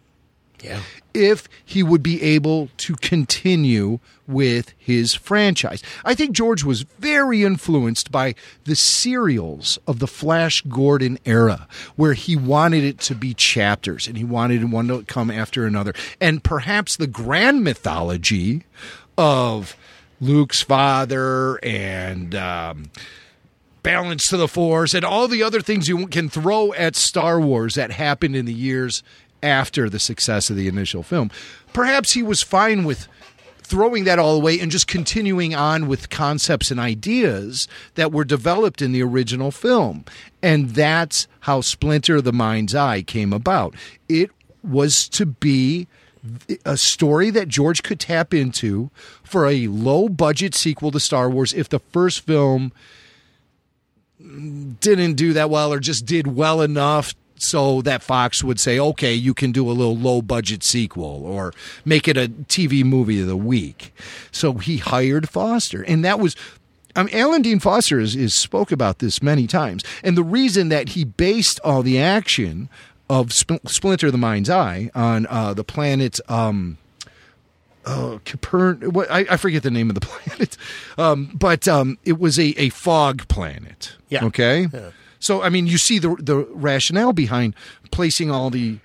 Yeah. 0.61 0.81
if 1.13 1.47
he 1.65 1.83
would 1.83 2.03
be 2.03 2.21
able 2.21 2.69
to 2.77 2.95
continue 2.95 3.99
with 4.27 4.73
his 4.77 5.15
franchise. 5.15 5.81
I 6.05 6.13
think 6.13 6.33
George 6.33 6.63
was 6.63 6.83
very 6.83 7.43
influenced 7.43 8.11
by 8.11 8.35
the 8.65 8.75
serials 8.75 9.79
of 9.87 9.99
the 9.99 10.07
Flash 10.07 10.61
Gordon 10.61 11.17
era, 11.25 11.67
where 11.95 12.13
he 12.13 12.35
wanted 12.35 12.83
it 12.83 12.99
to 13.01 13.15
be 13.15 13.33
chapters 13.33 14.07
and 14.07 14.17
he 14.17 14.23
wanted 14.23 14.71
one 14.71 14.87
to 14.89 15.03
come 15.03 15.31
after 15.31 15.65
another. 15.65 15.93
And 16.21 16.43
perhaps 16.43 16.95
the 16.95 17.07
grand 17.07 17.63
mythology 17.63 18.63
of 19.17 19.75
Luke's 20.21 20.61
father 20.61 21.59
and. 21.63 22.35
Um, 22.35 22.91
balance 23.81 24.27
to 24.27 24.35
the 24.35 24.47
force 24.47 24.93
and 24.93 25.05
all 25.05 25.29
the 25.29 25.41
other 25.41 25.61
things 25.61 25.87
you 25.87 26.05
can 26.07 26.29
throw 26.29 26.73
at 26.73 26.97
Star 26.97 27.39
Wars 27.39 27.75
that 27.75 27.91
happened 27.91 28.35
in 28.35 28.45
the 28.45 28.53
years 28.53 29.03
after 29.41 29.89
the 29.89 29.99
success 29.99 30.49
of 30.49 30.55
the 30.55 30.67
initial 30.67 31.03
film. 31.03 31.31
Perhaps 31.73 32.13
he 32.13 32.23
was 32.23 32.41
fine 32.41 32.83
with 32.83 33.07
throwing 33.69 34.03
that 34.03 34.17
all 34.17 34.35
away 34.35 34.59
and 34.59 34.71
just 34.71 34.87
continuing 34.87 35.53
on 35.53 35.87
with 35.87 36.09
concepts 36.09 36.71
and 36.71 36.79
ideas 36.79 37.67
that 37.93 38.11
were 38.11 38.25
developed 38.25 38.81
in 38.81 38.91
the 38.91 39.03
original 39.03 39.51
film. 39.51 40.03
And 40.41 40.71
that's 40.71 41.27
how 41.41 41.61
Splinter 41.61 42.17
of 42.17 42.23
the 42.23 42.33
Mind's 42.33 42.73
Eye 42.73 43.03
came 43.03 43.31
about. 43.31 43.75
It 44.07 44.31
was 44.63 45.07
to 45.09 45.25
be 45.27 45.87
a 46.65 46.77
story 46.77 47.29
that 47.29 47.47
George 47.47 47.83
could 47.83 47.99
tap 47.99 48.33
into 48.33 48.89
for 49.23 49.47
a 49.47 49.67
low 49.67 50.09
budget 50.09 50.55
sequel 50.55 50.91
to 50.91 50.99
Star 50.99 51.29
Wars 51.29 51.53
if 51.53 51.69
the 51.69 51.79
first 51.79 52.21
film 52.21 52.71
didn't 54.19 55.13
do 55.13 55.33
that 55.33 55.49
well 55.49 55.71
or 55.71 55.79
just 55.79 56.05
did 56.05 56.27
well 56.27 56.61
enough 56.61 57.13
so 57.41 57.81
that 57.83 58.03
Fox 58.03 58.43
would 58.43 58.59
say, 58.59 58.79
okay, 58.79 59.13
you 59.13 59.33
can 59.33 59.51
do 59.51 59.69
a 59.69 59.73
little 59.73 59.95
low 59.95 60.21
budget 60.21 60.63
sequel 60.63 61.25
or 61.25 61.53
make 61.85 62.07
it 62.07 62.17
a 62.17 62.27
TV 62.27 62.83
movie 62.83 63.21
of 63.21 63.27
the 63.27 63.37
week. 63.37 63.93
So 64.31 64.53
he 64.53 64.77
hired 64.77 65.29
Foster. 65.29 65.83
And 65.83 66.03
that 66.03 66.19
was, 66.19 66.35
I 66.95 67.03
mean, 67.03 67.15
Alan 67.15 67.41
Dean 67.41 67.59
Foster 67.59 67.99
is, 67.99 68.15
is 68.15 68.37
spoke 68.39 68.71
about 68.71 68.99
this 68.99 69.21
many 69.21 69.47
times, 69.47 69.83
and 70.03 70.17
the 70.17 70.23
reason 70.23 70.69
that 70.69 70.89
he 70.89 71.05
based 71.05 71.59
all 71.63 71.81
the 71.81 71.99
action 71.99 72.69
of 73.09 73.33
Sp- 73.33 73.65
Splinter 73.67 74.11
the 74.11 74.17
Mind's 74.17 74.49
Eye 74.49 74.91
on 74.93 75.25
uh, 75.27 75.53
the 75.53 75.63
planet. 75.63 76.19
Um, 76.29 76.77
oh, 77.85 78.21
Capern. 78.25 78.91
What 78.91 79.09
I, 79.09 79.25
I 79.29 79.37
forget 79.37 79.63
the 79.63 79.71
name 79.71 79.89
of 79.89 79.95
the 79.95 80.01
planet, 80.05 80.57
um, 80.97 81.31
but 81.33 81.67
um, 81.67 81.97
it 82.03 82.19
was 82.19 82.37
a, 82.39 82.49
a 82.57 82.69
fog 82.69 83.27
planet. 83.27 83.95
Yeah. 84.09 84.25
Okay. 84.25 84.67
So 85.19 85.41
I 85.41 85.49
mean, 85.49 85.67
you 85.67 85.77
see 85.77 85.99
the 85.99 86.15
the 86.19 86.37
rationale 86.51 87.13
behind 87.13 87.55
placing 87.91 88.31
all 88.31 88.49
the 88.49 88.79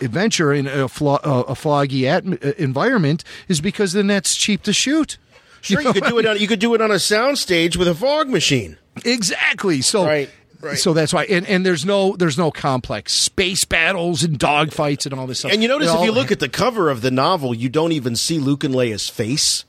adventure 0.00 0.52
in 0.52 0.66
a, 0.66 0.88
flo- 0.88 1.16
a 1.22 1.54
foggy 1.54 2.08
uh, 2.08 2.20
environment 2.58 3.24
is 3.48 3.60
because 3.60 3.92
then 3.92 4.06
that's 4.06 4.36
cheap 4.36 4.62
to 4.64 4.72
shoot. 4.72 5.18
Sure, 5.62 5.80
you 5.80 5.92
could 5.92 6.04
do 6.04 6.18
it 6.18 6.26
on 6.26 6.38
you 6.38 6.46
could 6.46 6.58
do 6.58 6.74
it 6.74 6.80
on 6.80 6.90
a 6.90 6.94
soundstage 6.94 7.76
with 7.76 7.88
a 7.88 7.94
fog 7.94 8.28
machine. 8.28 8.78
Exactly. 9.04 9.82
So 9.82 10.06
Right, 10.06 10.30
right. 10.60 10.78
So 10.78 10.92
that's 10.94 11.12
why, 11.12 11.24
and, 11.24 11.46
and 11.46 11.66
there's 11.66 11.84
no 11.84 12.16
there's 12.16 12.38
no 12.38 12.50
complex 12.50 13.14
space 13.20 13.64
battles 13.64 14.22
and 14.22 14.38
dogfights 14.38 15.04
and 15.06 15.14
all 15.18 15.26
this 15.26 15.40
stuff. 15.40 15.52
And 15.52 15.62
you 15.62 15.68
notice 15.68 15.92
It 15.92 15.96
if 15.98 16.04
you 16.04 16.12
look 16.12 16.30
at 16.32 16.40
the 16.40 16.48
cover 16.48 16.88
of 16.88 17.02
the 17.02 17.10
novel, 17.10 17.54
you 17.54 17.68
don't 17.68 17.92
even 17.92 18.16
see 18.16 18.38
Luke 18.38 18.64
and 18.64 18.74
Leia's 18.74 19.08
face. 19.08 19.64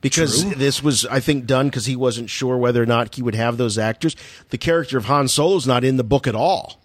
Because 0.00 0.42
True. 0.42 0.54
this 0.54 0.82
was, 0.82 1.04
I 1.06 1.20
think, 1.20 1.44
done 1.46 1.68
because 1.68 1.84
he 1.86 1.94
wasn't 1.96 2.30
sure 2.30 2.56
whether 2.56 2.82
or 2.82 2.86
not 2.86 3.14
he 3.14 3.22
would 3.22 3.34
have 3.34 3.58
those 3.58 3.76
actors. 3.76 4.16
The 4.48 4.56
character 4.58 4.96
of 4.96 5.04
Han 5.04 5.28
Solo 5.28 5.56
is 5.56 5.66
not 5.66 5.84
in 5.84 5.96
the 5.98 6.04
book 6.04 6.26
at 6.26 6.34
all. 6.34 6.80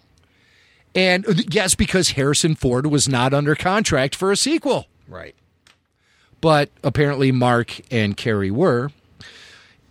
and 0.94 1.26
uh, 1.26 1.32
yes, 1.50 1.74
because 1.74 2.10
Harrison 2.10 2.54
Ford 2.54 2.86
was 2.88 3.08
not 3.08 3.32
under 3.32 3.54
contract 3.54 4.14
for 4.14 4.30
a 4.30 4.36
sequel, 4.36 4.86
Right. 5.08 5.34
but 6.42 6.70
apparently 6.84 7.32
Mark 7.32 7.80
and 7.90 8.16
Carrie 8.16 8.50
were. 8.50 8.90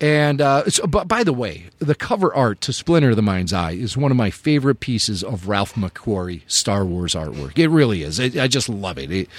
And 0.01 0.41
uh, 0.41 0.69
so, 0.69 0.85
but 0.87 1.07
by 1.07 1.23
the 1.23 1.31
way, 1.31 1.67
the 1.79 1.95
cover 1.95 2.33
art 2.33 2.59
to 2.61 2.73
Splinter 2.73 3.15
the 3.15 3.21
Mind's 3.21 3.53
Eye 3.53 3.71
is 3.71 3.95
one 3.95 4.11
of 4.11 4.17
my 4.17 4.29
favorite 4.29 4.81
pieces 4.81 5.23
of 5.23 5.47
Ralph 5.47 5.75
McQuarrie 5.75 6.41
Star 6.47 6.83
Wars 6.83 7.15
artwork. 7.15 7.57
It 7.57 7.69
really 7.69 8.03
is. 8.03 8.19
I, 8.19 8.25
I 8.43 8.47
just 8.47 8.67
love 8.67 8.97
it. 8.97 9.09
It, 9.09 9.29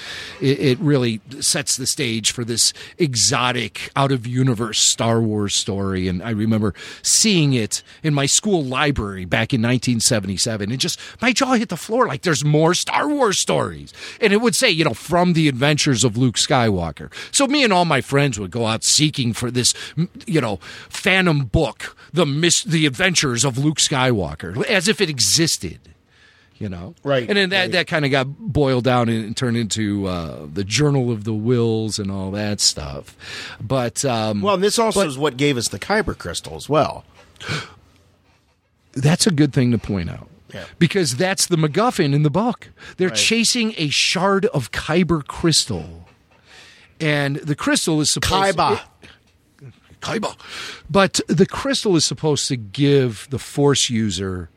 it. 0.40 0.58
it 0.60 0.78
really 0.78 1.20
sets 1.40 1.76
the 1.76 1.86
stage 1.86 2.30
for 2.32 2.42
this 2.42 2.72
exotic, 2.96 3.90
out 3.96 4.12
of 4.12 4.26
universe 4.26 4.78
Star 4.78 5.20
Wars 5.20 5.54
story. 5.54 6.08
And 6.08 6.22
I 6.22 6.30
remember 6.30 6.72
seeing 7.02 7.52
it 7.52 7.82
in 8.02 8.14
my 8.14 8.24
school 8.24 8.64
library 8.64 9.26
back 9.26 9.52
in 9.52 9.60
1977. 9.60 10.70
And 10.70 10.80
just 10.80 10.98
my 11.20 11.34
jaw 11.34 11.52
hit 11.52 11.68
the 11.68 11.76
floor 11.76 12.06
like 12.06 12.22
there's 12.22 12.44
more 12.44 12.72
Star 12.72 13.08
Wars 13.08 13.38
stories. 13.38 13.92
And 14.22 14.32
it 14.32 14.40
would 14.40 14.54
say, 14.54 14.70
you 14.70 14.84
know, 14.84 14.94
from 14.94 15.34
the 15.34 15.48
adventures 15.48 16.02
of 16.02 16.16
Luke 16.16 16.36
Skywalker. 16.36 17.12
So 17.30 17.46
me 17.46 17.62
and 17.62 17.74
all 17.74 17.84
my 17.84 18.00
friends 18.00 18.40
would 18.40 18.50
go 18.50 18.64
out 18.64 18.84
seeking 18.84 19.34
for 19.34 19.50
this, 19.50 19.74
you 20.26 20.40
know, 20.40 20.45
Phantom 20.88 21.44
book, 21.46 21.96
the 22.12 22.24
mis- 22.24 22.62
the 22.64 22.86
adventures 22.86 23.44
of 23.44 23.58
Luke 23.58 23.78
Skywalker, 23.78 24.64
as 24.66 24.86
if 24.88 25.00
it 25.00 25.10
existed. 25.10 25.80
You 26.58 26.70
know, 26.70 26.94
Right, 27.04 27.28
And 27.28 27.36
then 27.36 27.50
that, 27.50 27.60
right. 27.60 27.72
that 27.72 27.86
kind 27.86 28.06
of 28.06 28.10
got 28.10 28.28
boiled 28.38 28.84
down 28.84 29.10
and, 29.10 29.36
turned 29.36 29.58
into 29.58 30.06
uh, 30.06 30.46
the 30.50 30.64
Journal 30.64 31.10
of 31.12 31.24
the 31.24 31.34
Whills 31.34 31.98
and 31.98 32.10
all 32.10 32.30
that 32.30 32.60
stuff. 32.62 33.14
But 33.60 34.06
um, 34.06 34.40
Well, 34.40 34.54
and 34.54 34.64
this 34.64 34.78
also 34.78 35.00
But- 35.00 35.08
is 35.08 35.18
what 35.18 35.36
gave 35.36 35.58
us 35.58 35.68
the 35.68 35.78
Kyber 35.78 36.16
crystal 36.16 36.56
as 36.56 36.66
well. 36.66 37.04
that's 38.94 39.26
a 39.26 39.30
good 39.30 39.52
thing 39.52 39.70
to 39.72 39.78
point 39.78 40.08
out. 40.10 40.28
Yeah. 40.54 40.64
Because 40.78 41.16
that's 41.16 41.46
the 41.46 41.56
MacGuffin 41.56 42.14
in 42.14 42.22
the 42.22 42.30
book. 42.30 42.68
They're 42.96 43.08
Right. 43.08 43.16
chasing 43.18 43.74
a 43.76 43.88
shard 43.90 44.46
of 44.46 44.70
Kyber 44.72 45.26
crystal. 45.26 46.08
And 46.98 47.36
the 47.36 47.54
crystal 47.54 48.00
is 48.00 48.10
supposed 48.10 48.56
Kaiburr. 48.56 48.80
Kaiburr. 50.06 50.36
But 50.88 51.20
the 51.26 51.46
crystal 51.46 51.96
is 51.96 52.04
supposed 52.04 52.48
to 52.48 52.56
give 52.56 53.26
the 53.30 53.38
force 53.38 53.90
user 53.90 54.48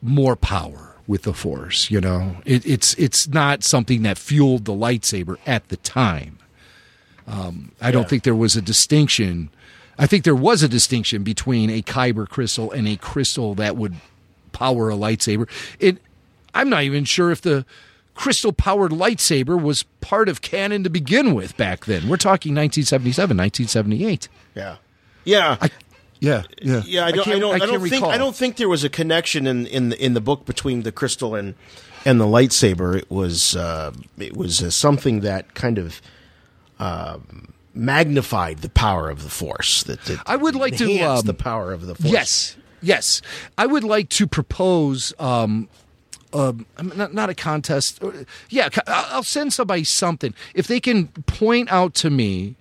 more 0.00 0.36
power 0.36 0.96
with 1.06 1.22
the 1.22 1.34
force, 1.34 1.90
you 1.90 2.00
know. 2.00 2.36
It, 2.44 2.64
it's 2.66 2.94
it's 2.94 3.28
not 3.28 3.64
something 3.64 4.02
that 4.02 4.18
fueled 4.18 4.64
the 4.64 4.72
lightsaber 4.72 5.36
at 5.46 5.68
the 5.68 5.76
time. 5.76 6.38
Um, 7.26 7.72
I 7.80 7.90
don't 7.90 8.08
think 8.08 8.24
there 8.24 8.34
was 8.34 8.56
a 8.56 8.62
distinction. 8.62 9.50
I 9.98 10.06
think 10.06 10.24
there 10.24 10.34
was 10.34 10.62
a 10.62 10.68
distinction 10.68 11.22
between 11.22 11.70
a 11.70 11.82
kyber 11.82 12.28
crystal 12.28 12.70
and 12.72 12.88
a 12.88 12.96
crystal 12.96 13.54
that 13.56 13.76
would 13.76 13.94
power 14.52 14.90
a 14.90 14.94
lightsaber. 14.94 15.48
It 15.78 15.98
I'm 16.54 16.68
not 16.68 16.82
even 16.82 17.04
sure 17.04 17.30
if 17.30 17.40
the 17.40 17.64
crystal 18.14 18.52
powered 18.52 18.92
lightsaber 18.92 19.60
was 19.60 19.84
part 20.00 20.28
of 20.28 20.42
canon 20.42 20.84
to 20.84 20.90
begin 20.90 21.34
with 21.34 21.56
back 21.56 21.86
then. 21.86 22.08
We're 22.08 22.16
talking 22.16 22.54
1977, 22.54 23.36
1978. 23.36 24.28
Yeah. 24.54 24.76
Yeah. 25.24 25.56
Yeah, 26.22 26.44
yeah, 26.60 26.82
Yeah, 26.86 27.04
I 27.04 27.10
don't. 27.10 27.26
I, 27.26 27.38
don't. 27.40 27.62
I, 27.62 27.66
don't 27.66 27.88
think. 27.88 28.04
I 28.04 28.16
don't 28.16 28.36
think 28.36 28.54
there 28.54 28.68
was 28.68 28.84
a 28.84 28.88
connection 28.88 29.48
in 29.48 29.66
in 29.66 29.88
the, 29.88 30.04
in 30.04 30.14
the 30.14 30.20
book 30.20 30.44
between 30.44 30.84
the 30.84 30.92
crystal 30.92 31.34
and 31.34 31.56
and 32.04 32.20
the 32.20 32.26
lightsaber. 32.26 32.96
It 32.96 33.10
was 33.10 33.56
uh, 33.56 33.90
it 34.16 34.36
was 34.36 34.62
uh, 34.62 34.70
something 34.70 35.22
that 35.22 35.54
kind 35.54 35.78
of 35.78 36.00
um, 36.78 37.52
magnified 37.74 38.58
the 38.58 38.68
power 38.68 39.10
of 39.10 39.24
the 39.24 39.30
force. 39.30 39.82
That, 39.82 40.00
that 40.04 40.20
I 40.24 40.36
would 40.36 40.54
like 40.54 40.76
to, 40.76 41.00
um, 41.00 41.26
the 41.26 41.34
power 41.34 41.72
of 41.72 41.86
the 41.86 41.96
force. 41.96 42.12
Yes, 42.12 42.56
yes. 42.80 43.20
I 43.58 43.66
would 43.66 43.82
like 43.82 44.08
to 44.10 44.28
propose. 44.28 45.12
Um, 45.18 45.68
um, 46.32 46.66
not, 46.82 47.14
not 47.14 47.30
a 47.30 47.34
contest. 47.34 48.02
Uh, 48.02 48.10
Yeah, 48.48 48.68
I'll 48.86 49.06
I'll 49.16 49.22
send 49.22 49.52
somebody 49.52 49.84
something 49.84 50.34
if 50.54 50.66
they 50.66 50.80
can 50.80 51.08
point 51.08 51.70
out 51.70 51.94
to 51.94 52.10
me 52.10 52.56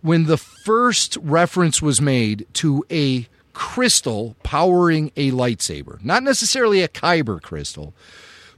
when 0.00 0.24
the 0.24 0.36
first 0.36 1.16
reference 1.22 1.80
was 1.80 2.00
made 2.00 2.46
to 2.54 2.84
a 2.90 3.28
crystal 3.52 4.34
powering 4.42 5.12
a 5.16 5.30
lightsaber, 5.30 6.02
not 6.04 6.22
necessarily 6.22 6.82
a 6.82 6.88
kyber 6.88 7.40
crystal, 7.40 7.94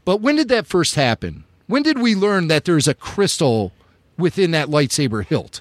but 0.05 0.21
when 0.21 0.37
did 0.37 0.49
that 0.49 0.67
first 0.67 0.95
happen? 0.95 1.45
When 1.67 1.83
did 1.83 1.99
we 1.99 2.15
learn 2.15 2.49
that 2.49 2.65
there's 2.65 2.87
a 2.89 2.95
crystal 2.95 3.73
within 4.17 4.53
that 4.53 4.69
lightsaber 4.69 5.25
hilt? 5.25 5.61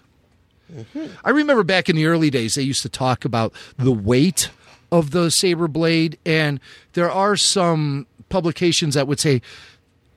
I 1.23 1.29
remember 1.29 1.63
back 1.63 1.87
in 1.87 1.95
the 1.95 2.07
early 2.07 2.29
days, 2.29 2.55
they 2.55 2.61
used 2.63 2.81
to 2.81 2.89
talk 2.89 3.25
about 3.25 3.53
the 3.77 3.91
weight 3.91 4.49
of 4.91 5.11
the 5.11 5.29
saber 5.29 5.67
blade, 5.67 6.17
and 6.25 6.59
there 6.93 7.11
are 7.11 7.35
some 7.35 8.07
publications 8.33 8.95
that 8.95 9.07
would 9.07 9.19
say 9.19 9.43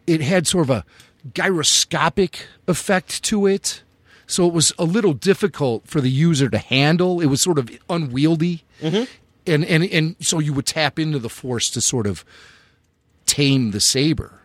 it 0.06 0.22
had 0.22 0.46
sort 0.46 0.64
of 0.64 0.70
a 0.70 0.84
gyroscopic 1.34 2.46
effect 2.66 3.22
to 3.24 3.46
it. 3.46 3.82
So 4.26 4.46
it 4.46 4.54
was 4.54 4.72
a 4.78 4.84
little 4.84 5.12
difficult 5.12 5.86
for 5.86 6.00
the 6.00 6.08
user 6.08 6.48
to 6.48 6.56
handle. 6.56 7.20
It 7.20 7.26
was 7.26 7.42
sort 7.42 7.58
of 7.58 7.70
unwieldy. 7.90 8.64
Mm-hmm. 8.80 9.04
And, 9.46 9.64
and, 9.66 9.84
and 9.84 10.16
so 10.20 10.38
you 10.38 10.54
would 10.54 10.64
tap 10.64 10.98
into 10.98 11.18
the 11.18 11.28
force 11.28 11.68
to 11.70 11.82
sort 11.82 12.06
of 12.06 12.24
tame 13.26 13.72
the 13.72 13.80
saber 13.80 14.40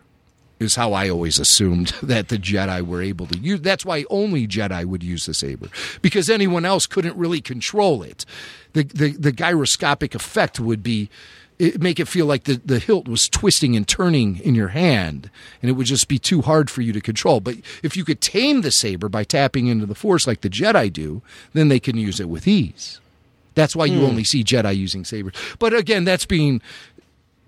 is 0.58 0.74
how 0.74 0.92
I 0.92 1.08
always 1.08 1.38
assumed 1.38 1.88
that 2.02 2.28
the 2.28 2.36
Jedi 2.36 2.82
were 2.82 3.00
able 3.00 3.26
to 3.28 3.38
use. 3.38 3.62
That's 3.62 3.86
why 3.86 4.04
only 4.10 4.46
Jedi 4.46 4.84
would 4.84 5.02
use 5.02 5.24
the 5.24 5.32
saber 5.32 5.68
because 6.02 6.28
anyone 6.28 6.66
else 6.66 6.86
couldn't 6.86 7.16
really 7.16 7.40
control 7.40 8.02
it. 8.02 8.26
The 8.74 8.84
the, 8.84 9.12
the 9.12 9.32
gyroscopic 9.32 10.14
effect 10.14 10.60
would 10.60 10.82
be 10.82 11.08
it, 11.58 11.80
make 11.80 12.00
it 12.00 12.08
feel 12.08 12.26
like 12.26 12.44
the, 12.44 12.60
the 12.64 12.78
hilt 12.78 13.06
was 13.08 13.28
twisting 13.28 13.76
and 13.76 13.86
turning 13.86 14.38
in 14.40 14.54
your 14.54 14.68
hand, 14.68 15.30
and 15.60 15.68
it 15.70 15.74
would 15.74 15.86
just 15.86 16.08
be 16.08 16.18
too 16.18 16.42
hard 16.42 16.70
for 16.70 16.80
you 16.82 16.92
to 16.92 17.00
control. 17.00 17.40
But 17.40 17.56
if 17.82 17.96
you 17.96 18.04
could 18.04 18.20
tame 18.20 18.62
the 18.62 18.70
saber 18.70 19.08
by 19.08 19.24
tapping 19.24 19.66
into 19.68 19.86
the 19.86 19.94
Force 19.94 20.26
like 20.26 20.40
the 20.40 20.50
Jedi 20.50 20.92
do, 20.92 21.22
then 21.52 21.68
they 21.68 21.80
can 21.80 21.96
use 21.96 22.18
it 22.20 22.28
with 22.28 22.48
ease. 22.48 23.00
That's 23.54 23.76
why 23.76 23.84
you 23.84 23.98
Hmm. 23.98 24.06
only 24.06 24.24
see 24.24 24.42
Jedi 24.44 24.76
using 24.76 25.04
sabers. 25.04 25.34
But 25.58 25.74
again, 25.74 26.04
that's 26.04 26.24
being 26.26 26.62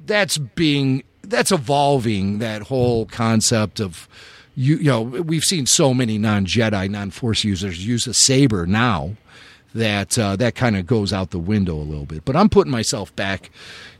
that's 0.07 0.37
being 0.39 1.03
that's 1.23 1.51
evolving 1.51 2.39
that 2.41 2.63
whole 2.63 3.07
concept 3.07 3.81
of 3.81 4.07
you 4.55 4.77
you 4.77 4.85
know 4.91 5.01
we've 5.01 5.43
seen 5.43 5.65
so 5.65 5.95
many 5.95 6.19
non-jedi 6.19 6.91
non-force 6.91 7.43
users 7.43 7.87
use 7.87 8.07
a 8.07 8.13
saber 8.13 8.67
now 8.67 9.17
that 9.75 10.19
uh, 10.19 10.37
that 10.37 10.55
kind 10.55 10.77
of 10.77 10.87
goes 10.87 11.13
out 11.13 11.31
the 11.31 11.39
window 11.39 11.75
a 11.75 11.83
little 11.83 12.05
bit 12.05 12.23
but 12.27 12.37
i'm 12.37 12.51
putting 12.51 12.71
myself 12.71 13.17
back 13.17 13.51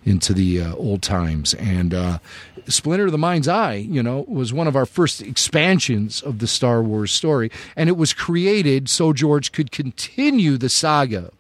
into 0.05 0.33
the 0.33 0.61
uh, 0.61 0.75
old 0.75 1.03
times 1.03 1.55
and 1.55 1.95
uh, 1.95 2.19
splinter 2.67 3.07
of 3.07 3.13
the 3.13 3.19
mind's 3.19 3.49
eye 3.49 3.75
you 3.75 4.03
know 4.03 4.25
was 4.29 4.53
one 4.53 4.67
of 4.67 4.77
our 4.77 4.87
first 4.87 5.23
expansions 5.23 6.23
of 6.23 6.39
the 6.39 6.47
star 6.47 6.83
wars 6.83 7.13
story 7.13 7.51
and 7.77 7.89
it 7.89 7.97
was 7.97 8.13
created 8.13 8.89
so 8.89 9.13
george 9.13 9.53
could 9.53 9.71
continue 9.71 10.57
the 10.57 10.69
saga 10.69 11.31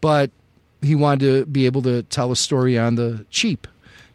but 0.00 0.30
he 0.84 0.94
wanted 0.94 1.20
to 1.20 1.46
be 1.46 1.66
able 1.66 1.82
to 1.82 2.02
tell 2.04 2.30
a 2.30 2.36
story 2.36 2.78
on 2.78 2.94
the 2.94 3.24
cheap. 3.30 3.66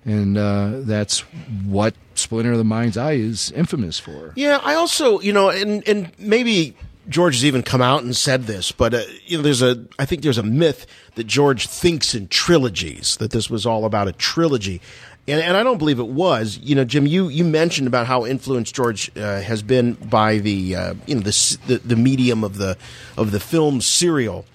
And 0.06 0.38
uh, 0.38 0.82
that's 0.82 1.22
what 1.66 1.94
Splinter 2.16 2.54
of 2.54 2.58
the 2.58 2.64
Mind's 2.64 2.96
Eye 2.96 3.14
is 3.14 3.52
infamous 3.52 4.00
for. 4.00 4.34
Yeah, 4.36 4.60
I 4.64 4.76
also, 4.76 5.20
you 5.20 5.34
know, 5.34 5.50
and 5.50 5.86
and 5.88 6.12
maybe 6.18 6.76
George 7.10 7.36
has 7.36 7.46
even 7.46 7.64
come 7.64 7.82
out 7.82 8.04
and 8.04 8.16
said 8.16 8.44
this, 8.44 8.72
but 8.72 8.94
uh, 8.94 9.02
you 9.26 9.38
know, 9.38 9.44
there's 9.44 9.62
a, 9.62 9.84
I 9.98 10.06
think 10.06 10.22
there's 10.22 10.38
a 10.38 10.44
myth 10.44 10.86
that 11.16 11.26
George 11.26 11.68
thinks 11.68 12.14
in 12.16 12.28
trilogies, 12.28 13.18
that 13.18 13.32
this 13.32 13.50
was 13.50 13.66
all 13.66 13.86
about 13.86 14.08
a 14.08 14.14
trilogy, 14.14 14.80
and 15.28 15.42
and 15.42 15.58
I 15.58 15.64
don't 15.64 15.78
believe 15.78 16.00
it 16.00 16.08
was. 16.08 16.60
You 16.62 16.76
know, 16.76 16.86
Jim, 16.86 17.06
you 17.06 17.28
you 17.28 17.44
mentioned 17.44 17.88
about 17.88 18.08
how 18.08 18.26
influenced 18.26 18.76
George 18.76 19.12
uh, 19.18 19.42
has 19.42 19.62
been 19.62 19.94
by 19.94 20.38
the 20.38 20.76
uh, 20.76 20.94
you 21.06 21.16
know 21.16 21.22
the, 21.22 21.58
the 21.68 21.78
the 21.80 21.96
medium 21.96 22.44
of 22.44 22.58
the 22.58 22.78
of 23.18 23.32
the 23.32 23.40
film 23.40 23.82
serial. 23.82 24.46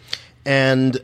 And 0.47 1.01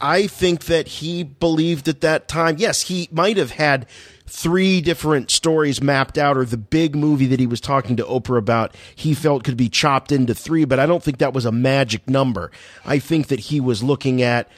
I 0.00 0.26
think 0.26 0.66
that 0.66 0.88
he 0.88 1.24
believed 1.24 1.88
at 1.88 2.00
that 2.02 2.28
time, 2.28 2.56
yes, 2.58 2.82
he 2.82 3.08
might 3.10 3.36
have 3.36 3.52
had 3.52 3.86
three 4.28 4.80
different 4.80 5.30
stories 5.30 5.82
mapped 5.82 6.18
out, 6.18 6.36
or 6.36 6.44
the 6.44 6.56
big 6.56 6.94
movie 6.94 7.26
that 7.26 7.40
he 7.40 7.46
was 7.46 7.60
talking 7.60 7.96
to 7.96 8.04
Oprah 8.04 8.38
about, 8.38 8.76
he 8.94 9.14
felt 9.14 9.44
could 9.44 9.56
be 9.56 9.68
chopped 9.68 10.12
into 10.12 10.34
three, 10.34 10.64
but 10.64 10.78
I 10.78 10.86
don't 10.86 11.02
think 11.02 11.18
that 11.18 11.32
was 11.32 11.44
a 11.44 11.52
magic 11.52 12.08
number. 12.08 12.50
I 12.84 12.98
think 12.98 13.28
that 13.28 13.40
he 13.40 13.60
was 13.60 13.82
looking 13.82 14.22
at 14.22 14.48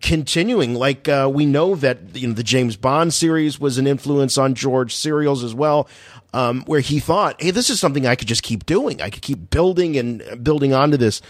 continuing 0.00 0.74
like 0.74 1.08
uh, 1.08 1.28
we 1.32 1.44
know 1.44 1.74
that 1.74 2.14
you 2.14 2.28
know 2.28 2.34
the 2.34 2.42
James 2.42 2.76
Bond 2.76 3.12
series 3.12 3.58
was 3.58 3.78
an 3.78 3.86
influence 3.86 4.38
on 4.38 4.54
George 4.54 4.94
serials 4.94 5.42
as 5.42 5.54
well 5.54 5.88
um, 6.32 6.62
where 6.66 6.80
he 6.80 7.00
thought 7.00 7.40
hey 7.42 7.50
this 7.50 7.68
is 7.68 7.80
something 7.80 8.06
I 8.06 8.14
could 8.14 8.28
just 8.28 8.44
keep 8.44 8.64
doing 8.64 9.02
I 9.02 9.10
could 9.10 9.22
keep 9.22 9.50
building 9.50 9.96
and 9.96 10.44
building 10.44 10.72
onto 10.72 10.96
this 10.96 11.20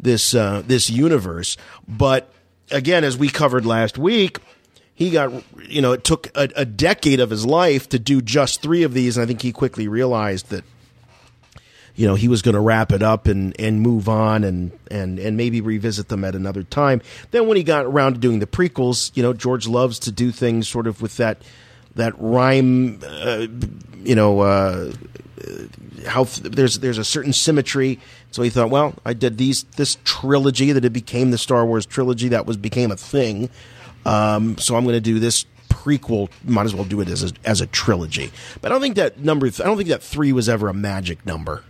this 0.00 0.34
uh, 0.34 0.62
this 0.66 0.90
universe 0.90 1.56
but 1.86 2.32
again 2.72 3.04
as 3.04 3.16
we 3.16 3.28
covered 3.28 3.64
last 3.64 3.96
week 3.96 4.38
he 5.00 5.08
got 5.08 5.32
you 5.66 5.80
know 5.80 5.92
it 5.92 6.04
took 6.04 6.28
a, 6.36 6.48
a 6.54 6.64
decade 6.66 7.20
of 7.20 7.30
his 7.30 7.46
life 7.46 7.88
to 7.88 7.98
do 7.98 8.20
just 8.20 8.60
three 8.60 8.82
of 8.82 8.92
these 8.92 9.16
and 9.16 9.24
I 9.24 9.26
think 9.26 9.40
he 9.40 9.50
quickly 9.50 9.88
realized 9.88 10.50
that 10.50 10.62
you 11.96 12.06
know 12.06 12.14
he 12.14 12.28
was 12.28 12.42
going 12.42 12.54
to 12.54 12.60
wrap 12.60 12.92
it 12.92 13.02
up 13.02 13.26
and 13.26 13.58
and 13.58 13.80
move 13.80 14.10
on 14.10 14.44
and 14.44 14.70
and 14.90 15.18
and 15.18 15.38
maybe 15.38 15.62
revisit 15.62 16.08
them 16.08 16.22
at 16.22 16.34
another 16.34 16.62
time. 16.62 17.00
Then 17.30 17.48
when 17.48 17.56
he 17.56 17.62
got 17.62 17.86
around 17.86 18.12
to 18.12 18.20
doing 18.20 18.40
the 18.40 18.46
prequels, 18.46 19.10
you 19.14 19.22
know 19.22 19.32
George 19.32 19.66
loves 19.66 19.98
to 20.00 20.12
do 20.12 20.30
things 20.30 20.68
sort 20.68 20.86
of 20.86 21.00
with 21.00 21.16
that 21.16 21.38
that 21.96 22.12
rhyme, 22.18 23.00
uh, 23.04 23.46
you 24.04 24.14
know. 24.14 24.40
Uh, 24.40 24.92
how 26.06 26.24
th- 26.24 26.52
there's 26.52 26.80
there's 26.80 26.98
a 26.98 27.04
certain 27.04 27.32
symmetry, 27.32 27.98
so 28.30 28.42
he 28.42 28.50
thought, 28.50 28.68
well, 28.68 28.94
I 29.06 29.14
did 29.14 29.38
these 29.38 29.64
this 29.76 29.96
trilogy 30.04 30.72
that 30.72 30.84
it 30.84 30.92
became 30.92 31.30
the 31.30 31.38
Star 31.38 31.64
Wars 31.64 31.86
trilogy 31.86 32.28
that 32.28 32.44
was 32.44 32.58
became 32.58 32.90
a 32.92 32.96
thing, 32.96 33.48
um, 34.04 34.58
so 34.58 34.76
I'm 34.76 34.84
going 34.84 34.94
to 34.94 35.00
do 35.00 35.18
this 35.18 35.46
prequel. 35.68 36.30
Might 36.44 36.66
as 36.66 36.74
well 36.74 36.84
do 36.84 37.00
it 37.00 37.08
as 37.08 37.24
a, 37.24 37.32
as 37.44 37.60
a 37.60 37.66
trilogy. 37.66 38.30
But 38.60 38.70
I 38.70 38.74
don't 38.74 38.82
think 38.82 38.96
that 38.96 39.18
number. 39.20 39.46
I 39.46 39.64
don't 39.64 39.76
think 39.76 39.88
that 39.88 40.02
three 40.02 40.32
was 40.32 40.48
ever 40.48 40.68
a 40.68 40.74
magic 40.74 41.24
number. 41.24 41.64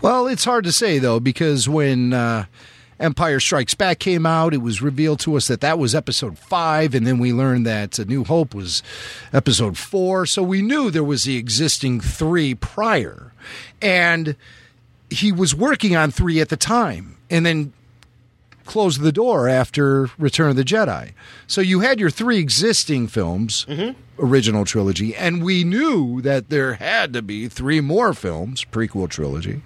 Well, 0.00 0.26
it's 0.28 0.44
hard 0.44 0.64
to 0.64 0.72
say 0.72 0.98
though 0.98 1.18
because 1.18 1.68
when 1.68 2.12
uh, 2.12 2.46
Empire 3.00 3.40
Strikes 3.40 3.74
Back 3.74 3.98
came 3.98 4.26
out, 4.26 4.54
it 4.54 4.58
was 4.58 4.80
revealed 4.80 5.20
to 5.20 5.36
us 5.36 5.48
that 5.48 5.60
that 5.60 5.78
was 5.78 5.94
episode 5.94 6.38
five, 6.38 6.94
and 6.94 7.06
then 7.06 7.18
we 7.18 7.32
learned 7.32 7.66
that 7.66 7.98
A 7.98 8.04
New 8.04 8.24
Hope 8.24 8.54
was 8.54 8.82
episode 9.32 9.76
four. 9.76 10.26
So 10.26 10.42
we 10.42 10.62
knew 10.62 10.90
there 10.90 11.04
was 11.04 11.24
the 11.24 11.36
existing 11.36 12.00
three 12.00 12.54
prior, 12.54 13.32
and 13.82 14.36
he 15.10 15.32
was 15.32 15.54
working 15.54 15.96
on 15.96 16.10
three 16.10 16.40
at 16.40 16.48
the 16.48 16.56
time, 16.56 17.16
and 17.30 17.44
then 17.44 17.72
closed 18.68 19.00
the 19.00 19.10
door 19.10 19.48
after 19.48 20.10
Return 20.18 20.50
of 20.50 20.56
the 20.56 20.62
Jedi. 20.62 21.12
So 21.48 21.60
you 21.60 21.80
had 21.80 21.98
your 21.98 22.10
three 22.10 22.38
existing 22.38 23.08
films, 23.08 23.66
original 24.18 24.64
trilogy, 24.64 25.16
and 25.16 25.42
we 25.42 25.64
knew 25.64 26.20
that 26.20 26.50
there 26.50 26.74
had 26.74 27.12
to 27.14 27.22
be 27.22 27.48
three 27.48 27.80
more 27.80 28.14
films, 28.14 28.64
prequel 28.64 29.08
trilogy, 29.08 29.62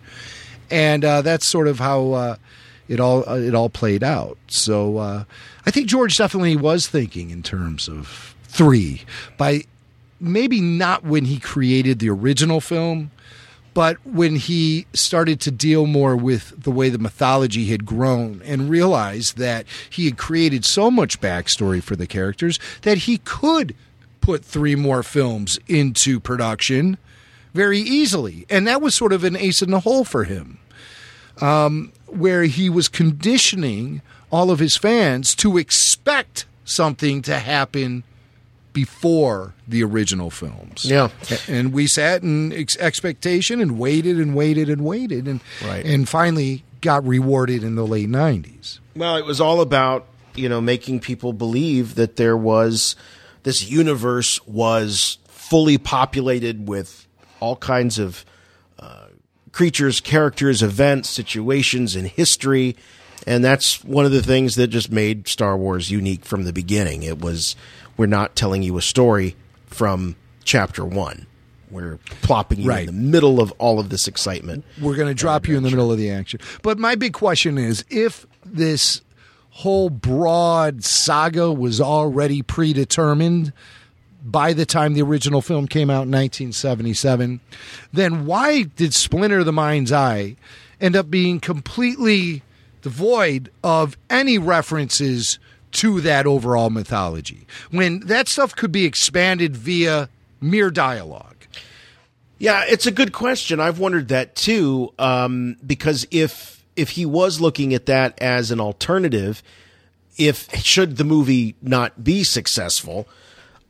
and 0.71 1.05
uh, 1.05 1.21
that's 1.21 1.45
sort 1.45 1.69
of 1.69 1.79
how 1.81 2.13
uh, 2.13 2.37
it 2.89 3.01
all 3.01 3.29
uh, 3.29 3.37
it 3.37 3.55
all 3.55 3.69
played 3.69 4.03
out. 4.03 4.39
So 4.47 4.99
uh, 4.99 5.25
I 5.67 5.71
think 5.71 5.89
George 5.89 6.17
definitely 6.17 6.57
was 6.57 6.87
thinking 6.87 7.31
in 7.31 7.43
terms 7.43 7.89
of 7.89 8.35
three 8.45 9.03
by 9.37 9.65
maybe 10.21 10.61
not 10.61 11.05
when 11.05 11.25
he 11.25 11.39
created 11.39 11.99
the 11.99 12.09
original 12.09 12.61
film 12.61 13.11
but 13.75 13.97
when 14.07 14.37
he 14.37 14.87
started 14.93 15.41
to 15.41 15.51
deal 15.51 15.87
more 15.87 16.17
with 16.17 16.63
the 16.63 16.71
way 16.71 16.89
the 16.89 16.99
mythology 16.99 17.67
had 17.67 17.87
grown 17.87 18.43
and 18.45 18.69
realized 18.69 19.39
that 19.39 19.67
he 19.89 20.05
had 20.05 20.19
created 20.19 20.65
so 20.65 20.91
much 20.91 21.21
backstory 21.21 21.83
for 21.83 21.97
the 21.97 22.07
characters 22.07 22.59
that 22.83 22.99
he 22.99 23.19
could 23.19 23.75
put 24.21 24.45
three 24.45 24.75
more 24.75 25.03
films 25.03 25.59
into 25.67 26.21
production 26.21 26.99
very 27.55 27.79
easily. 27.79 28.47
And 28.49 28.67
that 28.67 28.83
was 28.83 28.97
sort 28.97 29.13
of 29.13 29.25
an 29.25 29.37
ace 29.37 29.63
in 29.63 29.71
the 29.71 29.81
hole 29.81 30.05
for 30.05 30.25
him, 30.25 30.59
um, 31.41 31.93
where 32.07 32.45
he 32.45 32.71
was 32.71 32.89
conditioning 32.89 34.03
all 34.31 34.51
of 34.51 34.59
his 34.59 34.77
fans 34.77 35.35
to 35.37 35.59
expect 35.59 36.47
something 36.65 37.21
to 37.23 37.39
happen 37.39 38.05
before 38.73 39.55
the 39.69 39.83
original 39.85 40.31
films. 40.31 40.85
Yeah. 40.85 41.09
And 41.49 41.73
we 41.73 41.87
sat 41.87 42.23
in 42.23 42.53
ex- 42.53 42.77
expectation 42.79 43.61
and 43.61 43.79
waited 43.79 44.19
and 44.19 44.35
waited 44.35 44.69
and 44.69 44.85
waited 44.85 45.27
and 45.29 45.41
Right. 45.65 45.85
and 45.85 46.09
finally 46.09 46.65
got 46.81 47.07
rewarded 47.07 47.63
in 47.63 47.75
the 47.77 47.87
late 47.87 48.09
90s. 48.09 48.79
Well, 48.97 49.17
it 49.17 49.25
was 49.25 49.41
all 49.41 49.61
about 49.61 50.07
you 50.35 50.49
know 50.49 50.61
making 50.61 51.01
people 51.01 51.33
believe 51.33 51.95
that 51.97 52.17
there 52.17 52.37
was 52.37 52.97
this 53.43 53.69
universe 53.71 54.45
was 54.47 55.19
fully 55.29 55.77
populated 55.79 56.67
with 56.69 57.07
all 57.41 57.57
kinds 57.57 57.99
of 57.99 58.25
uh, 58.79 59.07
creatures, 59.53 60.01
characters, 60.01 60.63
events, 60.63 61.09
situations, 61.11 61.95
and 61.97 62.07
history. 62.07 62.77
And 63.27 63.45
that's 63.45 63.85
one 63.85 64.05
of 64.05 64.11
the 64.13 64.23
things 64.23 64.55
that 64.57 64.69
just 64.69 64.91
made 64.91 65.29
Star 65.29 65.57
Wars 65.57 65.91
unique 65.91 66.25
from 66.25 66.43
the 66.45 66.53
beginning. 66.53 67.03
It 67.05 67.21
was 67.21 67.55
we're 68.03 68.07
not 68.07 68.35
telling 68.35 68.65
you 68.65 68.77
a 68.77 68.83
story 68.83 69.37
from 69.67 70.17
chapter 70.43 70.85
one. 70.85 71.25
We're 71.71 72.01
plopping 72.23 72.59
you 72.63 72.69
Right. 72.69 72.81
in 72.81 72.87
the 72.87 72.93
middle 73.01 73.41
of 73.41 73.53
all 73.59 73.79
of 73.79 73.91
this 73.91 74.09
excitement. 74.09 74.65
We're 74.81 74.97
going 74.97 75.07
to 75.07 75.15
drop 75.15 75.47
you 75.47 75.57
in 75.57 75.63
the 75.63 75.71
middle 75.71 75.93
of 75.93 75.99
the 75.99 76.11
action. 76.11 76.41
But 76.63 76.81
my 76.81 76.97
big 76.97 77.13
question 77.13 77.59
is 77.59 77.85
if 77.91 78.27
this 78.45 79.03
whole 79.51 79.89
broad 79.89 80.83
saga 80.83 81.53
was 81.53 81.81
already 81.81 82.43
predetermined 82.43 83.53
by 84.25 84.53
the 84.53 84.67
time 84.67 84.95
the 84.95 85.03
original 85.03 85.41
film 85.41 85.69
came 85.69 85.89
out 85.89 86.03
in 86.03 86.11
1977, 86.11 87.39
then 87.93 88.27
why 88.27 88.65
did 88.65 88.93
Splinter 88.95 89.45
the 89.45 89.53
Mind's 89.53 89.93
Eye 89.93 90.35
end 90.81 90.97
up 90.97 91.09
being 91.09 91.39
completely 91.39 92.43
devoid 92.83 93.49
of 93.63 93.97
any 94.11 94.39
references 94.39 95.39
to 95.73 96.01
that 96.03 96.27
overall 96.27 96.71
mythology 96.71 97.47
when 97.71 98.01
that 98.01 98.29
stuff 98.29 98.55
could 98.55 98.73
be 98.73 98.85
expanded 98.85 99.57
via 99.57 100.09
mere 100.41 100.71
dialogue? 100.71 101.37
Yeah, 102.39 102.65
it's 102.67 102.87
a 102.87 102.91
good 102.91 103.13
question. 103.13 103.61
I've 103.61 103.79
wondered 103.79 104.09
that 104.09 104.35
too, 104.35 104.93
um, 104.99 105.57
because 105.65 106.07
if 106.11 106.65
if 106.75 106.91
he 106.91 107.07
was 107.07 107.41
looking 107.41 107.75
at 107.75 107.87
that 107.87 108.21
as 108.21 108.51
an 108.51 108.61
alternative, 108.61 109.43
if 110.17 110.53
should 110.65 110.97
the 110.97 111.05
movie 111.05 111.55
not 111.63 112.03
be 112.03 112.25
successful, 112.25 113.07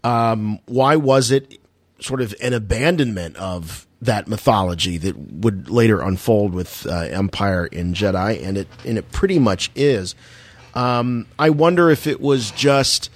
um, 0.05 0.59
why 0.67 0.97
was 0.97 1.31
it 1.31 1.61
sort 2.01 2.21
of 2.21 2.35
an 2.41 2.53
abandonment 2.53 3.37
of 3.37 3.87
that 4.01 4.27
mythology 4.27 4.99
that 4.99 5.17
would 5.17 5.71
later 5.71 6.01
unfold 6.01 6.53
with 6.53 6.87
uh, 6.87 6.93
Empire 7.11 7.67
in 7.67 7.95
Jedi, 7.95 8.45
and 8.45 8.59
it 8.59 8.69
and 8.85 8.99
it 8.99 9.11
pretty 9.13 9.39
much 9.39 9.71
is. 9.75 10.15
Um, 10.75 11.27
I 11.39 11.51
wonder 11.51 11.91
if 11.91 12.07
it 12.07 12.21
was 12.21 12.51
just 12.51 13.11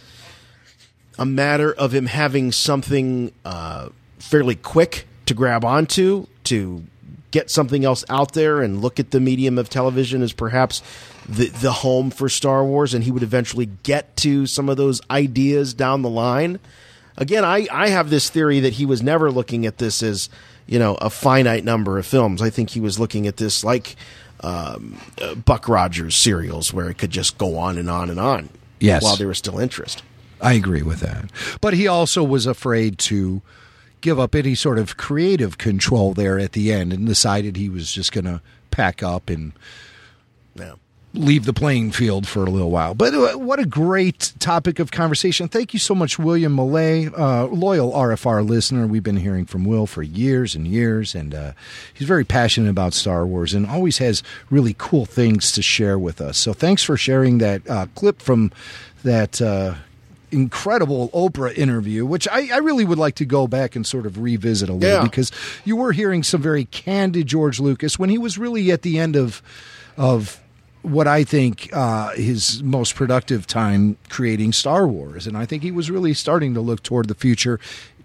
a 1.18 1.24
matter 1.24 1.72
of 1.72 1.94
him 1.94 2.06
having 2.06 2.52
something 2.52 3.32
uh, 3.44 3.88
fairly 4.18 4.54
quick 4.54 5.06
to 5.26 5.34
grab 5.34 5.64
onto 5.64 6.26
to 6.44 6.84
get 7.30 7.50
something 7.50 7.84
else 7.84 8.04
out 8.08 8.32
there 8.32 8.62
and 8.62 8.80
look 8.80 9.00
at 9.00 9.10
the 9.10 9.20
medium 9.20 9.58
of 9.58 9.68
television 9.68 10.22
as 10.22 10.32
perhaps 10.32 10.82
the 11.28 11.48
the 11.48 11.72
home 11.72 12.10
for 12.10 12.28
Star 12.28 12.64
Wars 12.64 12.94
and 12.94 13.04
he 13.04 13.10
would 13.10 13.22
eventually 13.22 13.66
get 13.82 14.16
to 14.18 14.46
some 14.46 14.68
of 14.68 14.76
those 14.76 15.00
ideas 15.10 15.74
down 15.74 16.02
the 16.02 16.08
line. 16.08 16.60
Again, 17.16 17.44
I, 17.44 17.66
I 17.72 17.88
have 17.88 18.10
this 18.10 18.28
theory 18.28 18.60
that 18.60 18.74
he 18.74 18.84
was 18.84 19.02
never 19.02 19.30
looking 19.30 19.64
at 19.64 19.78
this 19.78 20.02
as, 20.02 20.28
you 20.66 20.78
know, 20.78 20.96
a 20.96 21.08
finite 21.08 21.64
number 21.64 21.98
of 21.98 22.06
films. 22.06 22.42
I 22.42 22.50
think 22.50 22.70
he 22.70 22.80
was 22.80 23.00
looking 23.00 23.26
at 23.26 23.38
this 23.38 23.64
like 23.64 23.96
um, 24.40 24.98
uh, 25.20 25.34
Buck 25.34 25.68
Rogers 25.68 26.16
serials 26.16 26.72
where 26.72 26.88
it 26.88 26.98
could 26.98 27.10
just 27.10 27.38
go 27.38 27.56
on 27.56 27.78
and 27.78 27.90
on 27.90 28.10
and 28.10 28.20
on. 28.20 28.48
Yes. 28.80 29.02
While 29.02 29.16
there 29.16 29.28
was 29.28 29.38
still 29.38 29.58
interest. 29.58 30.02
I 30.40 30.52
agree 30.52 30.82
with 30.82 31.00
that. 31.00 31.30
But 31.60 31.74
he 31.74 31.88
also 31.88 32.22
was 32.22 32.46
afraid 32.46 32.98
to 32.98 33.40
give 34.02 34.20
up 34.20 34.34
any 34.34 34.54
sort 34.54 34.78
of 34.78 34.96
creative 34.96 35.56
control 35.58 36.12
there 36.12 36.38
at 36.38 36.52
the 36.52 36.72
end 36.72 36.92
and 36.92 37.06
decided 37.06 37.56
he 37.56 37.68
was 37.70 37.90
just 37.90 38.12
going 38.12 38.26
to 38.26 38.42
pack 38.70 39.02
up 39.02 39.30
and 39.30 39.52
Yeah. 40.54 40.74
Leave 41.16 41.44
the 41.46 41.52
playing 41.52 41.90
field 41.92 42.26
for 42.28 42.44
a 42.44 42.50
little 42.50 42.70
while. 42.70 42.94
But 42.94 43.14
uh, 43.14 43.38
what 43.38 43.58
a 43.58 43.66
great 43.66 44.32
topic 44.38 44.78
of 44.78 44.90
conversation. 44.90 45.48
Thank 45.48 45.72
you 45.72 45.78
so 45.80 45.94
much, 45.94 46.18
William 46.18 46.54
Millay, 46.54 47.06
uh, 47.06 47.46
loyal 47.46 47.92
RFR 47.92 48.46
listener. 48.48 48.86
We've 48.86 49.02
been 49.02 49.16
hearing 49.16 49.46
from 49.46 49.64
Will 49.64 49.86
for 49.86 50.02
years 50.02 50.54
and 50.54 50.66
years, 50.66 51.14
and 51.14 51.34
uh, 51.34 51.52
he's 51.94 52.06
very 52.06 52.24
passionate 52.24 52.70
about 52.70 52.92
Star 52.92 53.26
Wars 53.26 53.54
and 53.54 53.66
always 53.66 53.98
has 53.98 54.22
really 54.50 54.74
cool 54.78 55.06
things 55.06 55.50
to 55.52 55.62
share 55.62 55.98
with 55.98 56.20
us. 56.20 56.38
So 56.38 56.52
thanks 56.52 56.82
for 56.84 56.96
sharing 56.96 57.38
that 57.38 57.68
uh, 57.68 57.86
clip 57.94 58.20
from 58.22 58.52
that. 59.02 59.40
Uh, 59.40 59.74
Incredible 60.32 61.08
Oprah 61.10 61.56
interview, 61.56 62.04
which 62.04 62.26
I, 62.28 62.48
I 62.52 62.58
really 62.58 62.84
would 62.84 62.98
like 62.98 63.14
to 63.14 63.24
go 63.24 63.46
back 63.46 63.76
and 63.76 63.86
sort 63.86 64.06
of 64.06 64.18
revisit 64.20 64.68
a 64.68 64.72
little 64.72 64.96
Yeah. 64.98 65.02
because 65.04 65.30
you 65.64 65.76
were 65.76 65.92
hearing 65.92 66.24
some 66.24 66.42
very 66.42 66.64
candid 66.64 67.28
George 67.28 67.60
Lucas 67.60 67.96
when 67.96 68.10
he 68.10 68.18
was 68.18 68.36
really 68.36 68.72
at 68.72 68.82
the 68.82 68.98
end 68.98 69.14
of 69.14 69.40
of 69.96 70.40
what 70.86 71.08
I 71.08 71.24
think 71.24 71.68
uh, 71.72 72.12
his 72.12 72.62
most 72.62 72.94
productive 72.94 73.44
time 73.44 73.96
creating 74.08 74.52
Star 74.52 74.86
Wars, 74.86 75.26
and 75.26 75.36
I 75.36 75.44
think 75.44 75.64
he 75.64 75.72
was 75.72 75.90
really 75.90 76.14
starting 76.14 76.54
to 76.54 76.60
look 76.60 76.84
toward 76.84 77.08
the 77.08 77.14
future, 77.14 77.58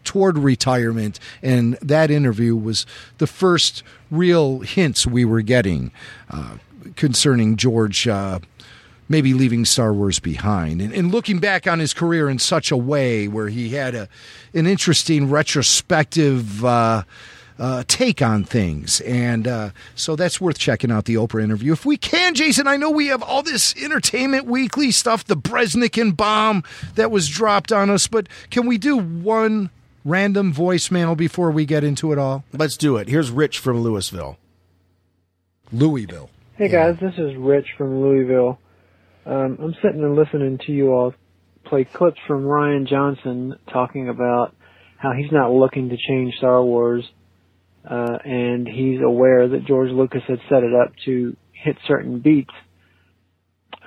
toward 0.04 0.39
retirement, 0.39 1.20
and 1.44 1.76
that 1.76 2.10
interview 2.10 2.56
was 2.56 2.88
the 3.20 3.28
first 3.28 3.84
real 4.10 4.62
hints 4.62 5.06
we 5.06 5.24
were 5.24 5.44
getting 5.44 5.91
uh, 6.32 6.58
concerning 6.96 7.56
George. 7.56 8.08
Uh, 8.08 8.39
maybe 9.08 9.34
leaving 9.34 9.65
Star 9.65 9.94
Wars 9.94 10.20
behind 10.20 10.82
and, 10.82 10.94
and, 10.94 11.12
looking 11.12 11.39
back 11.39 11.67
on 11.67 11.80
his 11.80 11.94
career 11.94 12.30
in 12.30 12.39
such 12.39 12.72
a 12.72 12.78
way 12.78 13.28
where 13.28 13.50
he 13.50 13.72
had 13.72 13.94
a 13.94 14.08
an 14.54 14.65
interesting 14.65 15.30
retrospective 15.30 16.63
uh, 17.62 17.84
take 17.88 18.24
on 18.24 18.43
things. 18.43 19.02
And 19.02 19.47
uh, 19.47 19.69
so 19.93 20.15
that's 20.15 20.41
worth 20.41 20.58
checking 20.58 20.91
out 20.91 21.06
the 21.06 21.13
Oprah 21.13 21.43
interview. 21.43 21.71
If 21.74 21.86
we 21.86 21.95
can, 21.95 22.34
Jason, 22.34 22.65
I 22.65 22.76
know 22.76 22.89
we 22.89 23.08
have 23.08 23.21
all 23.21 23.43
this 23.43 23.76
Entertainment 23.78 24.47
Weekly 24.47 24.89
stuff, 24.89 25.24
the 25.24 25.38
Breznican 25.38 26.17
bomb 26.17 26.63
that 26.95 27.12
was 27.12 27.30
dropped 27.30 27.71
on 27.71 27.91
us, 27.91 28.08
but 28.08 28.28
can 28.50 28.65
we 28.65 28.80
do 28.80 28.97
one 28.97 29.69
random 30.04 30.52
voicemail 30.52 31.15
before 31.15 31.52
we 31.52 31.67
get 31.67 31.84
into 31.84 32.12
it 32.12 32.17
all? 32.17 32.43
Let's 32.52 32.78
do 32.78 32.97
it. 32.97 33.08
Here's 33.08 33.30
Rich 33.30 33.60
from 33.60 33.82
Louisville. 33.82 34.38
Louisville. 35.71 36.32
Hey 36.58 36.67
guys, 36.67 36.97
this 37.00 37.13
is 37.19 37.36
Rich 37.38 37.67
from 37.78 38.02
Louisville. 38.02 38.60
Um, 39.24 39.60
I'm 39.62 39.76
sitting 39.84 40.04
and 40.04 40.15
listening 40.15 40.58
to 40.65 40.71
you 40.71 40.91
all 40.91 41.13
play 41.65 41.84
clips 41.84 42.19
from 42.26 42.43
Rian 42.43 42.88
Johnson 42.88 43.56
talking 43.71 44.10
about 44.10 44.56
how 44.97 45.12
he's 45.12 45.32
not 45.32 45.52
looking 45.52 45.89
to 45.89 45.97
change 45.97 46.34
Star 46.38 46.63
Wars, 46.63 47.08
uh, 47.89 48.17
and 48.24 48.67
he's 48.67 49.02
aware 49.02 49.48
that 49.48 49.65
George 49.65 49.91
Lucas 49.91 50.22
had 50.28 50.39
set 50.50 50.63
it 50.63 50.74
up 50.74 50.94
to 51.06 51.36
hit 51.52 51.78
certain 51.88 52.20
beats. 52.20 52.54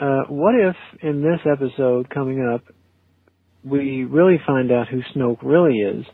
Uh, 0.00 0.22
what 0.28 0.54
if 0.54 0.76
in 1.02 1.22
this 1.22 1.40
episode 1.50 2.10
coming 2.10 2.44
up, 2.44 2.62
we 3.62 4.04
really 4.04 4.40
find 4.44 4.72
out 4.72 4.88
who 4.88 5.02
Snoke 5.14 5.38
really 5.42 5.78
is, 5.78 6.04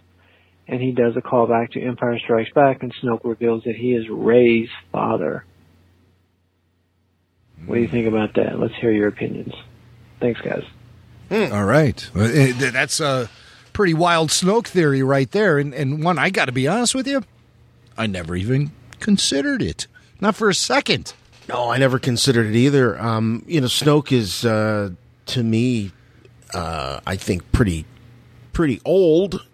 and 0.68 0.80
he 0.80 0.92
does 0.92 1.14
a 1.16 1.20
callback 1.20 1.72
to 1.72 1.80
Empire 1.80 2.18
Strikes 2.22 2.52
Back, 2.54 2.82
and 2.82 2.92
Snoke 3.02 3.24
reveals 3.24 3.64
that 3.64 3.74
he 3.74 3.92
is 3.92 4.06
Rey's 4.08 4.68
father. 4.92 5.44
What 7.66 7.74
do 7.74 7.80
you 7.80 7.88
think 7.88 8.06
about 8.06 8.34
that? 8.34 8.58
Let's 8.58 8.74
hear 8.80 8.92
your 8.92 9.08
opinions. 9.08 9.52
Thanks, 10.20 10.40
guys. 10.40 10.64
Mm. 11.30 11.52
All 11.52 11.64
right. 11.64 12.10
Uh, 12.14 12.70
that's 12.70 13.00
a 13.00 13.28
pretty 13.72 13.94
wild 13.94 14.30
Snoke 14.30 14.66
theory 14.66 15.02
right 15.02 15.30
there. 15.30 15.58
And, 15.58 15.72
and 15.74 16.04
one, 16.04 16.18
I 16.18 16.30
got 16.30 16.46
to 16.46 16.52
be 16.52 16.68
honest 16.68 16.94
with 16.94 17.06
you, 17.06 17.22
I 18.00 18.06
never 18.06 18.34
even 18.34 18.70
considered 18.98 19.60
it. 19.60 19.86
Not 20.22 20.34
for 20.34 20.48
a 20.48 20.54
second. 20.54 21.12
No, 21.50 21.70
I 21.70 21.76
never 21.76 21.98
considered 21.98 22.46
it 22.46 22.56
either. 22.56 22.98
Um, 22.98 23.44
you 23.46 23.60
know, 23.60 23.66
Snoke 23.66 24.10
is, 24.10 24.42
uh, 24.42 24.88
to 25.26 25.42
me, 25.42 25.92
uh, 26.54 27.00
I 27.06 27.16
think 27.16 27.52
pretty, 27.52 27.84
pretty 28.54 28.80
old. 28.86 29.44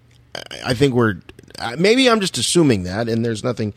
I 0.64 0.74
think 0.74 0.94
we're, 0.94 1.16
uh, 1.58 1.74
maybe 1.76 2.08
I'm 2.08 2.20
just 2.20 2.38
assuming 2.38 2.84
that, 2.84 3.08
and 3.08 3.24
there's 3.24 3.42
nothing 3.42 3.74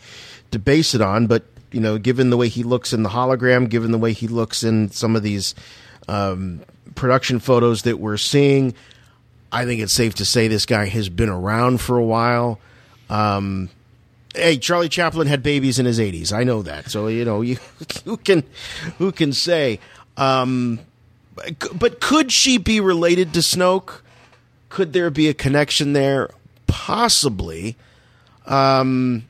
to 0.51 0.59
base 0.59 0.93
it 0.93 1.01
on, 1.01 1.25
but 1.25 1.45
you 1.71 1.79
know, 1.79 1.97
given 1.97 2.29
the 2.29 2.37
way 2.37 2.47
he 2.47 2.61
looks 2.61 2.93
in 2.93 3.01
the 3.01 3.09
hologram, 3.09 3.69
given 3.69 3.91
the 3.91 3.97
way 3.97 4.13
he 4.13 4.27
looks 4.27 4.63
in 4.63 4.91
some 4.91 5.15
of 5.15 5.23
these 5.23 5.55
um, 6.07 6.61
production 6.93 7.39
photos 7.39 7.81
that 7.83 7.99
we're 7.99 8.17
seeing, 8.17 8.75
I 9.51 9.65
think 9.65 9.81
it's 9.81 9.93
safe 9.93 10.13
to 10.15 10.25
say 10.25 10.47
this 10.47 10.67
guy 10.67 10.85
has 10.85 11.09
been 11.09 11.29
around 11.29 11.81
for 11.81 11.97
a 11.97 12.03
while. 12.03 12.59
Um, 13.09 13.71
hey, 14.35 14.57
Charlie 14.57 14.89
Chaplin 14.89 15.27
had 15.27 15.43
babies 15.43 15.79
in 15.79 15.85
his 15.85 15.99
80s. 15.99 16.31
I 16.31 16.43
know 16.43 16.61
that. 16.61 16.89
So, 16.89 17.07
you 17.07 17.25
know, 17.25 17.41
you, 17.41 17.57
who 18.05 18.17
can 18.17 18.43
who 18.97 19.11
can 19.11 19.33
say 19.33 19.79
um, 20.19 20.79
but 21.73 22.01
could 22.01 22.31
she 22.31 22.57
be 22.57 22.79
related 22.81 23.33
to 23.33 23.39
Snoke? 23.39 24.01
Could 24.67 24.91
there 24.93 25.09
be 25.09 25.29
a 25.29 25.33
connection 25.33 25.93
there? 25.93 26.29
Possibly. 26.67 27.77
Um, 28.45 29.25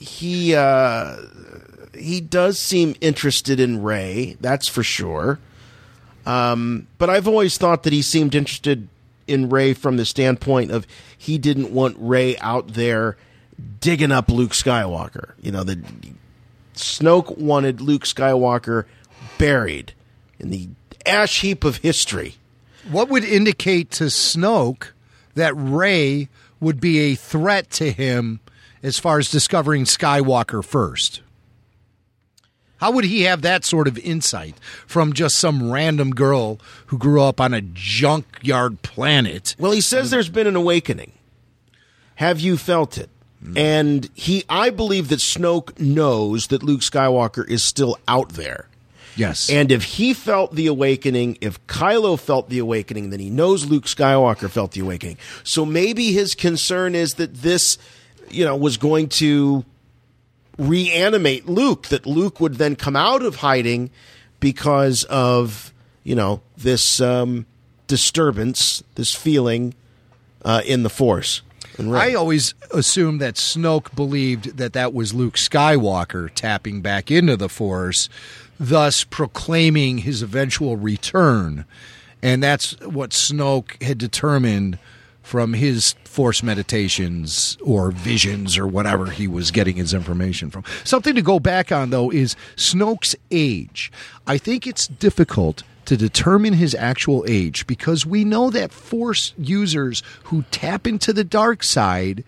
he 0.00 0.54
uh, 0.54 1.16
he 1.94 2.20
does 2.20 2.58
seem 2.58 2.96
interested 3.00 3.60
in 3.60 3.82
Rey, 3.82 4.36
that's 4.40 4.68
for 4.68 4.82
sure. 4.82 5.38
Um, 6.24 6.86
but 6.98 7.10
I've 7.10 7.28
always 7.28 7.58
thought 7.58 7.82
that 7.82 7.92
he 7.92 8.00
seemed 8.00 8.34
interested 8.34 8.88
in 9.26 9.48
Rey 9.50 9.74
from 9.74 9.96
the 9.96 10.04
standpoint 10.04 10.70
of 10.70 10.86
he 11.16 11.36
didn't 11.36 11.72
want 11.72 11.96
Rey 11.98 12.38
out 12.38 12.68
there 12.68 13.16
digging 13.80 14.12
up 14.12 14.30
Luke 14.30 14.52
Skywalker. 14.52 15.32
You 15.40 15.52
know, 15.52 15.64
the 15.64 15.80
Snoke 16.74 17.36
wanted 17.38 17.80
Luke 17.80 18.04
Skywalker 18.04 18.84
buried 19.38 19.92
in 20.38 20.50
the 20.50 20.68
ash 21.06 21.40
heap 21.40 21.64
of 21.64 21.78
history. 21.78 22.36
What 22.90 23.08
would 23.08 23.24
indicate 23.24 23.90
to 23.92 24.04
Snoke 24.04 24.88
that 25.34 25.54
Rey 25.56 26.28
would 26.60 26.80
be 26.80 26.98
a 27.00 27.14
threat 27.14 27.70
to 27.70 27.92
him 27.92 28.40
as 28.82 28.98
far 28.98 29.18
as 29.18 29.30
discovering 29.30 29.84
Skywalker 29.84 30.64
first? 30.64 31.20
How 32.78 32.90
would 32.90 33.04
he 33.04 33.22
have 33.22 33.42
that 33.42 33.64
sort 33.64 33.86
of 33.86 33.96
insight 33.98 34.56
from 34.88 35.12
just 35.12 35.36
some 35.36 35.70
random 35.70 36.10
girl 36.10 36.58
who 36.86 36.98
grew 36.98 37.22
up 37.22 37.40
on 37.40 37.54
a 37.54 37.60
junkyard 37.60 38.82
planet? 38.82 39.54
Well, 39.56 39.70
he 39.70 39.80
says 39.80 40.10
there's 40.10 40.28
been 40.28 40.48
an 40.48 40.56
awakening. 40.56 41.12
Have 42.16 42.40
you 42.40 42.56
felt 42.56 42.98
it? 42.98 43.08
Mm. 43.44 43.58
And 43.58 44.10
he, 44.14 44.44
I 44.48 44.70
believe 44.70 45.08
that 45.08 45.18
Snoke 45.18 45.78
knows 45.78 46.48
that 46.48 46.62
Luke 46.62 46.80
Skywalker 46.80 47.48
is 47.48 47.64
still 47.64 47.98
out 48.06 48.30
there. 48.30 48.68
Yes. 49.16 49.50
And 49.50 49.70
if 49.70 49.82
he 49.82 50.14
felt 50.14 50.54
the 50.54 50.68
awakening, 50.68 51.38
if 51.40 51.64
Kylo 51.66 52.18
felt 52.18 52.48
the 52.48 52.58
awakening, 52.58 53.10
then 53.10 53.20
he 53.20 53.30
knows 53.30 53.66
Luke 53.66 53.84
Skywalker 53.84 54.48
felt 54.48 54.72
the 54.72 54.80
awakening. 54.80 55.18
So 55.44 55.66
maybe 55.66 56.12
his 56.12 56.34
concern 56.34 56.94
is 56.94 57.14
that 57.14 57.34
this, 57.34 57.76
you 58.30 58.44
know, 58.44 58.56
was 58.56 58.78
going 58.78 59.08
to 59.10 59.64
reanimate 60.56 61.46
Luke, 61.48 61.88
that 61.88 62.06
Luke 62.06 62.40
would 62.40 62.54
then 62.54 62.76
come 62.76 62.96
out 62.96 63.22
of 63.22 63.36
hiding 63.36 63.90
because 64.40 65.04
of, 65.04 65.72
you 66.04 66.14
know, 66.14 66.40
this 66.56 67.00
um, 67.00 67.44
disturbance, 67.86 68.82
this 68.94 69.14
feeling 69.14 69.74
uh, 70.44 70.62
in 70.64 70.82
the 70.82 70.90
Force. 70.90 71.42
I 71.78 72.14
always 72.14 72.54
assumed 72.72 73.20
that 73.20 73.34
Snoke 73.34 73.94
believed 73.94 74.56
that 74.58 74.72
that 74.74 74.92
was 74.92 75.14
Luke 75.14 75.34
Skywalker 75.34 76.30
tapping 76.34 76.80
back 76.80 77.10
into 77.10 77.36
the 77.36 77.48
Force, 77.48 78.08
thus 78.58 79.04
proclaiming 79.04 79.98
his 79.98 80.22
eventual 80.22 80.76
return. 80.76 81.64
And 82.22 82.42
that's 82.42 82.78
what 82.80 83.10
Snoke 83.10 83.82
had 83.82 83.98
determined 83.98 84.78
from 85.22 85.54
his 85.54 85.94
force 86.04 86.42
meditations 86.42 87.56
or 87.62 87.90
visions 87.90 88.58
or 88.58 88.66
whatever 88.66 89.06
he 89.06 89.26
was 89.26 89.50
getting 89.50 89.76
his 89.76 89.94
information 89.94 90.50
from. 90.50 90.64
Something 90.84 91.14
to 91.14 91.22
go 91.22 91.40
back 91.40 91.72
on, 91.72 91.90
though, 91.90 92.10
is 92.10 92.36
Snoke's 92.56 93.16
age. 93.30 93.90
I 94.26 94.36
think 94.36 94.66
it's 94.66 94.88
difficult 94.88 95.62
to 95.92 95.96
determine 95.98 96.54
his 96.54 96.74
actual 96.74 97.22
age 97.28 97.66
because 97.66 98.06
we 98.06 98.24
know 98.24 98.48
that 98.48 98.72
force 98.72 99.34
users 99.36 100.02
who 100.24 100.42
tap 100.50 100.86
into 100.86 101.12
the 101.12 101.22
dark 101.22 101.62
side 101.62 102.24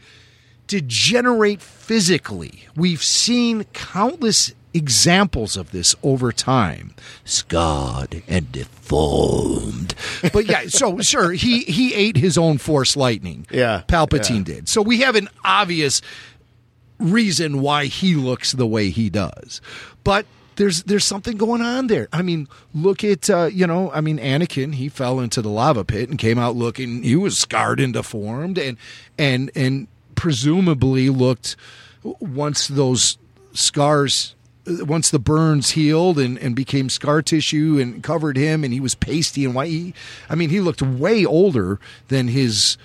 degenerate 0.66 1.62
physically. 1.62 2.64
We've 2.76 3.02
seen 3.02 3.64
countless 3.72 4.52
examples 4.74 5.56
of 5.56 5.70
this 5.70 5.94
over 6.02 6.30
time. 6.30 6.94
Scarred 7.24 8.22
and 8.28 8.52
deformed. 8.52 9.94
But 10.30 10.44
yeah 10.44 10.64
so 10.66 10.98
sure 11.00 11.32
he 11.32 11.60
he 11.60 11.94
ate 11.94 12.18
his 12.18 12.36
own 12.36 12.58
force 12.58 12.98
lightning. 12.98 13.46
Yeah. 13.50 13.84
Palpatine 13.88 14.46
yeah. 14.46 14.56
did. 14.56 14.68
So 14.68 14.82
we 14.82 15.00
have 15.00 15.16
an 15.16 15.30
obvious 15.42 16.02
reason 16.98 17.62
why 17.62 17.86
he 17.86 18.14
looks 18.14 18.52
the 18.52 18.66
way 18.66 18.90
he 18.90 19.08
does. 19.08 19.62
But 20.02 20.26
there's 20.56 20.82
there's 20.84 21.04
something 21.04 21.36
going 21.36 21.62
on 21.62 21.86
there. 21.86 22.08
I 22.12 22.22
mean, 22.22 22.48
look 22.74 23.04
at 23.04 23.28
uh, 23.28 23.50
you 23.52 23.66
know, 23.66 23.90
I 23.92 24.00
mean, 24.00 24.18
Anakin 24.18 24.74
he 24.74 24.88
fell 24.88 25.20
into 25.20 25.42
the 25.42 25.48
lava 25.48 25.84
pit 25.84 26.08
and 26.08 26.18
came 26.18 26.38
out 26.38 26.56
looking 26.56 27.02
he 27.02 27.16
was 27.16 27.38
scarred 27.38 27.80
and 27.80 27.92
deformed 27.92 28.58
and 28.58 28.76
and 29.18 29.50
and 29.54 29.88
presumably 30.14 31.10
looked 31.10 31.56
once 32.02 32.68
those 32.68 33.18
scars 33.52 34.34
once 34.66 35.10
the 35.10 35.18
burns 35.18 35.70
healed 35.70 36.18
and, 36.18 36.38
and 36.38 36.56
became 36.56 36.88
scar 36.88 37.20
tissue 37.20 37.78
and 37.80 38.02
covered 38.02 38.36
him 38.36 38.64
and 38.64 38.72
he 38.72 38.80
was 38.80 38.94
pasty 38.94 39.44
and 39.44 39.54
white 39.54 39.94
I 40.30 40.34
mean 40.34 40.50
he 40.50 40.60
looked 40.60 40.80
way 40.80 41.24
older 41.24 41.78
than 42.08 42.28
his 42.28 42.78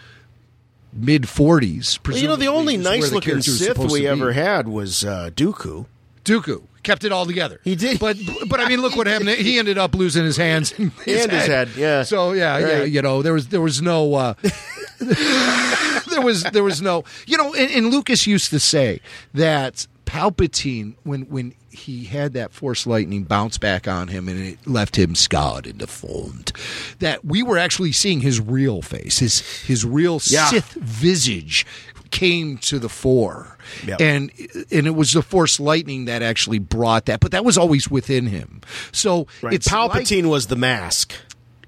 mid 0.92 1.24
40s 1.24 2.06
well, 2.06 2.18
you 2.18 2.28
know 2.28 2.36
the 2.36 2.48
only 2.48 2.76
nice 2.76 3.12
looking 3.12 3.42
Sith 3.42 3.78
we 3.78 4.08
ever 4.08 4.34
had 4.34 4.68
was 4.68 5.06
uh, 5.06 5.30
Dooku 5.34 5.86
Dooku 6.30 6.64
kept 6.84 7.04
it 7.04 7.12
all 7.12 7.26
together. 7.26 7.60
He 7.64 7.76
did, 7.76 8.00
but 8.00 8.18
but 8.48 8.60
I 8.60 8.68
mean, 8.68 8.82
look 8.82 8.96
what 8.96 9.08
happened. 9.08 9.30
He 9.40 9.58
ended 9.58 9.78
up 9.78 9.96
losing 9.96 10.24
his 10.26 10.38
hands 10.38 10.74
and 10.78 10.92
his, 11.04 11.24
and 11.24 11.32
head. 11.32 11.40
his 11.40 11.48
head. 11.48 11.70
Yeah. 11.76 12.04
So 12.04 12.34
yeah, 12.34 12.54
right. 12.54 12.62
yeah. 12.62 12.84
You 12.84 13.02
know, 13.02 13.22
there 13.22 13.34
was 13.34 13.48
there 13.48 13.62
was 13.62 13.82
no. 13.82 14.14
Uh, 14.16 14.34
there 15.00 16.22
was 16.22 16.44
there 16.44 16.64
was 16.64 16.82
no. 16.82 17.04
You 17.26 17.38
know, 17.38 17.54
and, 17.54 17.72
and 17.72 17.88
Lucas 17.92 18.28
used 18.28 18.50
to 18.52 18.60
say 18.60 19.02
that 19.34 19.88
Palpatine 20.06 20.96
when 21.04 21.22
when 21.24 21.54
he 21.72 22.06
had 22.06 22.34
that 22.34 22.52
Force 22.52 22.86
lightning 22.86 23.24
bounce 23.24 23.58
back 23.58 23.88
on 23.88 24.08
him 24.10 24.28
and 24.28 24.40
it 24.40 24.68
left 24.68 24.98
him 24.98 25.16
scarred 25.16 25.66
and 25.66 25.78
deformed. 25.78 26.52
That 27.00 27.24
we 27.24 27.44
were 27.44 27.58
actually 27.58 27.92
seeing 27.92 28.22
his 28.22 28.42
real 28.42 28.82
face, 28.82 29.20
his 29.20 29.40
his 29.62 29.86
real 29.86 30.20
Yeah. 30.26 30.48
Sith 30.48 30.74
visage 30.74 31.66
came 32.12 32.58
to 32.60 32.80
the 32.80 32.90
fore. 32.90 33.58
Yep. 33.86 34.02
And 34.02 34.32
and 34.72 34.88
it 34.88 34.96
was 34.96 35.14
the 35.14 35.22
Force 35.22 35.60
lightning 35.60 36.06
that 36.06 36.22
actually 36.22 36.60
brought 36.60 37.06
that, 37.06 37.20
but 37.20 37.32
that 37.32 37.46
was 37.46 37.58
always 37.58 37.90
within 37.90 38.28
him. 38.28 38.62
So 38.92 39.28
Right. 39.42 39.54
it's 39.54 39.72
like- 39.72 39.92
Palpatine 39.92 40.26
was 40.30 40.48
the 40.48 40.56
mask. 40.56 41.14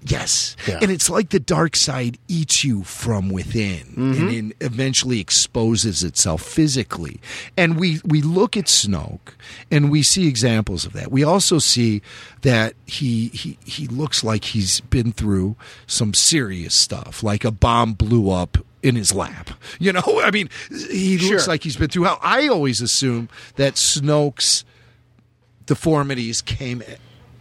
Yes. 0.04 0.56
Yeah. 0.68 0.80
And 0.82 0.90
it's 0.90 1.10
like 1.12 1.30
the 1.30 1.40
dark 1.40 1.76
side 1.76 2.18
eats 2.28 2.64
you 2.64 2.84
from 2.84 3.30
within 3.30 3.82
Mm-hmm. 3.92 4.14
and 4.14 4.30
then 4.32 4.54
eventually 4.60 5.20
exposes 5.20 6.04
itself 6.04 6.42
physically. 6.42 7.20
And 7.56 7.80
we, 7.80 8.00
we 8.04 8.22
look 8.22 8.58
at 8.58 8.66
Snoke 8.66 9.34
and 9.70 9.92
we 9.92 10.02
see 10.02 10.28
examples 10.28 10.86
of 10.86 10.94
that. 10.94 11.12
We 11.12 11.24
also 11.24 11.60
see 11.60 12.02
that 12.42 12.74
he, 12.88 13.28
he, 13.30 13.58
he 13.64 13.86
looks 13.88 14.24
like 14.24 14.46
he's 14.46 14.82
been 14.82 15.12
through 15.12 15.56
some 15.86 16.14
serious 16.16 16.74
stuff, 16.80 17.22
like 17.22 17.46
a 17.46 17.52
bomb 17.52 17.94
blew 17.94 18.32
up 18.32 18.58
in 18.82 18.96
his 18.96 19.14
lap. 19.14 19.52
You 19.80 19.94
know, 19.94 20.22
I 20.24 20.32
mean, 20.32 20.50
he 20.70 21.18
looks 21.20 21.48
like 21.48 21.64
he's 21.64 21.76
been 21.78 21.90
through 21.90 22.04
hell. 22.04 22.20
I 22.22 22.48
always 22.48 22.82
assume 22.82 23.30
that 23.56 23.76
Snoke's 23.76 24.64
deformities 25.66 26.42
came 26.42 26.84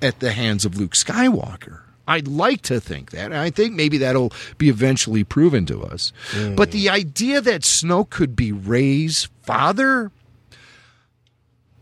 at 0.02 0.20
the 0.20 0.32
hands 0.32 0.64
of 0.64 0.76
Luke 0.78 0.92
Skywalker. 0.92 1.80
I'd 2.08 2.28
like 2.28 2.62
to 2.62 2.80
think 2.80 3.10
that. 3.12 3.26
and 3.26 3.36
I 3.36 3.50
think 3.50 3.74
maybe 3.74 3.98
that'll 3.98 4.32
be 4.58 4.68
eventually 4.68 5.24
proven 5.24 5.66
to 5.66 5.82
us. 5.82 6.12
Mm. 6.32 6.56
But 6.56 6.72
the 6.72 6.88
idea 6.90 7.40
that 7.40 7.62
Snoke 7.62 8.10
could 8.10 8.34
be 8.34 8.52
Rey's 8.52 9.28
father, 9.42 10.10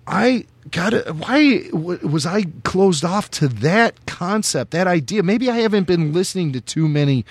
I 0.06 0.44
gotta. 0.70 1.12
Why 1.12 1.68
was 1.72 2.26
I 2.26 2.44
closed 2.64 3.04
off 3.04 3.30
to 3.32 3.48
that 3.48 4.06
concept, 4.06 4.72
that 4.72 4.86
idea? 4.86 5.22
Maybe 5.22 5.50
I 5.50 5.58
haven't 5.58 5.86
been 5.86 6.12
listening 6.12 6.52
to 6.52 6.60
too 6.60 6.88
many 6.88 7.24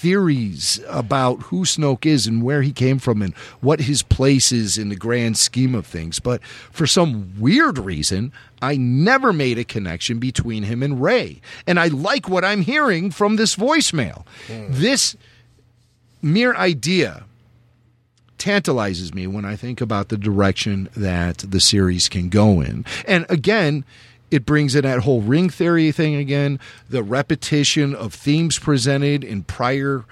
theories 0.00 0.80
about 0.88 1.42
who 1.42 1.66
Snoke 1.66 2.06
is 2.06 2.26
and 2.26 2.42
where 2.42 2.62
he 2.62 2.72
came 2.72 2.98
from 2.98 3.20
and 3.20 3.34
what 3.60 3.80
his 3.80 4.02
place 4.02 4.50
is 4.50 4.78
in 4.78 4.88
the 4.88 4.96
grand 4.96 5.36
scheme 5.36 5.74
of 5.74 5.86
things. 5.86 6.18
But 6.18 6.42
for 6.72 6.86
some 6.86 7.38
weird 7.38 7.76
reason, 7.76 8.32
I 8.62 8.76
never 8.76 9.30
made 9.30 9.58
a 9.58 9.64
connection 9.64 10.18
between 10.18 10.62
him 10.62 10.82
and 10.82 11.02
Rey. 11.02 11.42
And 11.66 11.78
I 11.78 11.88
like 11.88 12.30
what 12.30 12.46
I'm 12.46 12.62
hearing 12.62 13.10
from 13.10 13.36
this 13.36 13.54
voicemail. 13.56 14.24
Hmm. 14.46 14.68
This 14.70 15.16
mere 16.22 16.54
idea 16.54 17.24
tantalizes 18.38 19.12
me 19.12 19.26
when 19.26 19.44
I 19.44 19.54
think 19.54 19.82
about 19.82 20.08
the 20.08 20.16
direction 20.16 20.88
that 20.96 21.38
the 21.38 21.60
series 21.60 22.08
can 22.08 22.30
go 22.30 22.62
in. 22.62 22.86
And 23.06 23.26
again, 23.28 23.84
it 24.30 24.46
brings 24.46 24.74
in 24.74 24.84
that 24.84 25.00
whole 25.00 25.20
ring 25.20 25.50
theory 25.50 25.92
thing 25.92 26.14
again, 26.14 26.58
the 26.88 27.02
repetition 27.02 27.94
of 27.94 28.14
themes 28.14 28.58
presented 28.58 29.24
in 29.24 29.42
prior 29.42 30.04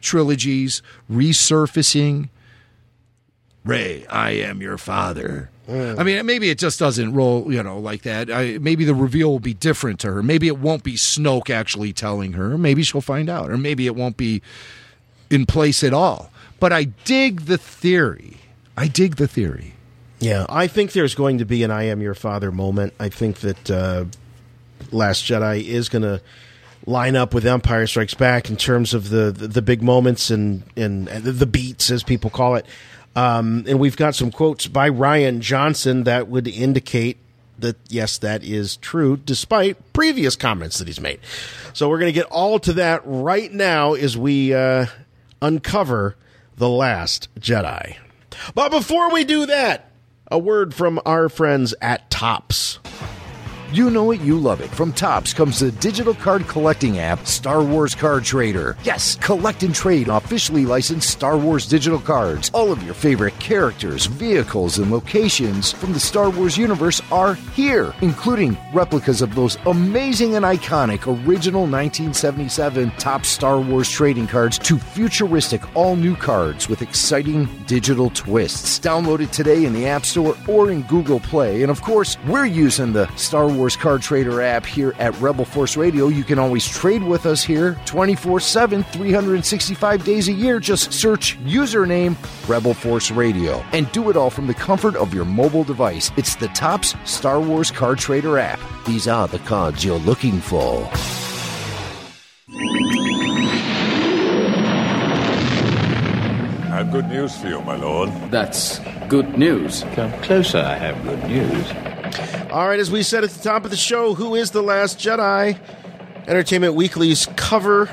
trilogies, 0.00 0.82
resurfacing. 1.10 2.28
Rey, 3.64 4.06
I 4.06 4.30
am 4.30 4.60
your 4.60 4.78
father. 4.78 5.50
Mm. 5.68 5.98
I 5.98 6.02
mean, 6.04 6.24
maybe 6.26 6.48
it 6.50 6.58
just 6.58 6.78
doesn't 6.78 7.12
roll, 7.12 7.52
you 7.52 7.62
know, 7.62 7.78
like 7.78 8.02
that. 8.02 8.30
I, 8.30 8.58
maybe 8.58 8.84
the 8.84 8.94
reveal 8.94 9.30
will 9.30 9.40
be 9.40 9.54
different 9.54 9.98
to 10.00 10.12
her. 10.12 10.22
Maybe 10.22 10.46
it 10.46 10.58
won't 10.58 10.84
be 10.84 10.94
Snoke 10.94 11.50
actually 11.50 11.92
telling 11.92 12.34
her. 12.34 12.56
Maybe 12.56 12.82
she'll 12.82 13.00
find 13.00 13.28
out. 13.28 13.50
Or 13.50 13.58
maybe 13.58 13.86
it 13.86 13.96
won't 13.96 14.16
be 14.16 14.42
in 15.28 15.46
place 15.46 15.82
at 15.82 15.92
all. 15.92 16.30
But 16.60 16.72
I 16.72 16.84
dig 16.84 17.42
the 17.42 17.58
theory. 17.58 18.38
I 18.76 18.86
dig 18.86 19.16
the 19.16 19.26
theory. 19.26 19.75
Yeah, 20.26 20.44
I 20.48 20.66
think 20.66 20.90
there's 20.90 21.14
going 21.14 21.38
to 21.38 21.44
be 21.44 21.62
an 21.62 21.70
"I 21.70 21.84
am 21.84 22.02
your 22.02 22.14
father" 22.14 22.50
moment. 22.50 22.94
I 22.98 23.10
think 23.10 23.38
that 23.42 23.70
uh, 23.70 24.06
Last 24.90 25.24
Jedi 25.24 25.62
is 25.62 25.88
going 25.88 26.02
to 26.02 26.20
line 26.84 27.14
up 27.14 27.32
with 27.32 27.46
Empire 27.46 27.86
Strikes 27.86 28.14
Back 28.14 28.50
in 28.50 28.56
terms 28.56 28.92
of 28.92 29.10
the 29.10 29.30
the, 29.30 29.46
the 29.46 29.62
big 29.62 29.84
moments 29.84 30.30
and, 30.30 30.64
and 30.76 31.06
the 31.06 31.46
beats, 31.46 31.92
as 31.92 32.02
people 32.02 32.28
call 32.28 32.56
it. 32.56 32.66
Um, 33.14 33.66
and 33.68 33.78
we've 33.78 33.96
got 33.96 34.16
some 34.16 34.32
quotes 34.32 34.66
by 34.66 34.90
Rian 34.90 35.38
Johnson 35.38 36.02
that 36.04 36.26
would 36.26 36.48
indicate 36.48 37.18
that 37.60 37.76
yes, 37.88 38.18
that 38.18 38.42
is 38.42 38.78
true, 38.78 39.16
despite 39.16 39.92
previous 39.92 40.34
comments 40.34 40.78
that 40.78 40.88
he's 40.88 41.00
made. 41.00 41.20
So 41.72 41.88
we're 41.88 42.00
going 42.00 42.12
to 42.12 42.20
get 42.20 42.26
all 42.32 42.58
to 42.58 42.72
that 42.72 43.02
right 43.04 43.52
now 43.52 43.94
as 43.94 44.18
we 44.18 44.52
uh, 44.52 44.86
uncover 45.40 46.16
the 46.56 46.68
Last 46.68 47.28
Jedi. 47.38 47.96
But 48.56 48.72
before 48.72 49.12
we 49.12 49.22
do 49.22 49.46
that, 49.46 49.92
a 50.30 50.38
word 50.38 50.74
from 50.74 51.00
our 51.04 51.28
friends 51.28 51.74
at 51.80 52.10
Topps. 52.10 52.78
You 53.72 53.90
know 53.90 54.12
it, 54.12 54.20
you 54.20 54.38
love 54.38 54.60
it. 54.60 54.70
From 54.70 54.92
Topps 54.92 55.34
comes 55.34 55.58
the 55.58 55.72
digital 55.72 56.14
card 56.14 56.46
collecting 56.46 57.00
app, 57.00 57.26
Star 57.26 57.64
Wars 57.64 57.96
Card 57.96 58.22
Trader. 58.22 58.76
Yes, 58.84 59.16
collect 59.16 59.64
and 59.64 59.74
trade 59.74 60.06
officially 60.06 60.64
licensed 60.64 61.10
Star 61.10 61.36
Wars 61.36 61.66
digital 61.66 61.98
cards. 61.98 62.48
All 62.54 62.70
of 62.70 62.80
your 62.84 62.94
favorite 62.94 63.36
characters, 63.40 64.06
vehicles, 64.06 64.78
and 64.78 64.92
locations 64.92 65.72
from 65.72 65.92
the 65.92 65.98
Star 65.98 66.30
Wars 66.30 66.56
universe 66.56 67.02
are 67.10 67.34
here, 67.34 67.92
including 68.02 68.56
replicas 68.72 69.20
of 69.20 69.34
those 69.34 69.58
amazing 69.66 70.36
and 70.36 70.44
iconic 70.44 71.08
original 71.26 71.62
1977 71.62 72.92
Top 72.92 73.26
Star 73.26 73.58
Wars 73.58 73.90
trading 73.90 74.28
cards 74.28 74.60
to 74.60 74.78
futuristic 74.78 75.60
all 75.74 75.96
new 75.96 76.14
cards 76.14 76.68
with 76.68 76.82
exciting 76.82 77.48
digital 77.66 78.10
twists. 78.10 78.78
Download 78.78 79.18
it 79.18 79.32
today 79.32 79.64
in 79.64 79.72
the 79.72 79.88
App 79.88 80.06
Store 80.06 80.36
or 80.46 80.70
in 80.70 80.82
Google 80.82 81.18
Play. 81.18 81.62
And 81.62 81.70
of 81.72 81.82
course, 81.82 82.16
we're 82.28 82.46
using 82.46 82.92
the 82.92 83.12
Star 83.16 83.48
Wars 83.48 83.55
Card 83.78 84.02
Trader 84.02 84.42
app 84.42 84.66
here 84.66 84.94
at 84.98 85.18
Rebel 85.18 85.46
Force 85.46 85.76
Radio. 85.76 86.08
You 86.08 86.24
can 86.24 86.38
always 86.38 86.66
trade 86.68 87.02
with 87.02 87.24
us 87.24 87.42
here 87.42 87.80
24 87.86 88.40
7, 88.40 88.82
365 88.82 90.04
days 90.04 90.28
a 90.28 90.32
year. 90.32 90.60
Just 90.60 90.92
search 90.92 91.38
username 91.40 92.16
Rebel 92.48 92.74
Force 92.74 93.10
Radio 93.10 93.64
and 93.72 93.90
do 93.92 94.10
it 94.10 94.16
all 94.16 94.30
from 94.30 94.46
the 94.46 94.54
comfort 94.54 94.94
of 94.96 95.14
your 95.14 95.24
mobile 95.24 95.64
device. 95.64 96.12
It's 96.16 96.36
the 96.36 96.48
Topps 96.48 96.94
Star 97.04 97.40
Wars 97.40 97.70
Card 97.70 97.98
Trader 97.98 98.38
app. 98.38 98.60
These 98.86 99.08
are 99.08 99.26
the 99.26 99.38
cards 99.40 99.84
you're 99.84 99.98
looking 100.00 100.38
for. 100.40 100.88
I 106.76 106.80
have 106.80 106.92
good 106.92 107.08
news 107.08 107.34
for 107.34 107.48
you, 107.48 107.62
my 107.62 107.76
lord. 107.76 108.10
That's 108.30 108.80
good 109.08 109.38
news. 109.38 109.84
Come 109.94 110.12
closer, 110.20 110.58
I 110.58 110.74
have 110.74 111.02
good 111.04 111.24
news. 111.24 111.95
All 112.50 112.68
right, 112.68 112.78
as 112.78 112.90
we 112.90 113.02
said 113.02 113.24
at 113.24 113.30
the 113.30 113.42
top 113.42 113.64
of 113.64 113.70
the 113.70 113.76
show, 113.76 114.14
who 114.14 114.34
is 114.34 114.50
the 114.50 114.62
Last 114.62 114.98
Jedi? 114.98 115.58
Entertainment 116.26 116.74
Weekly's 116.74 117.26
cover 117.36 117.90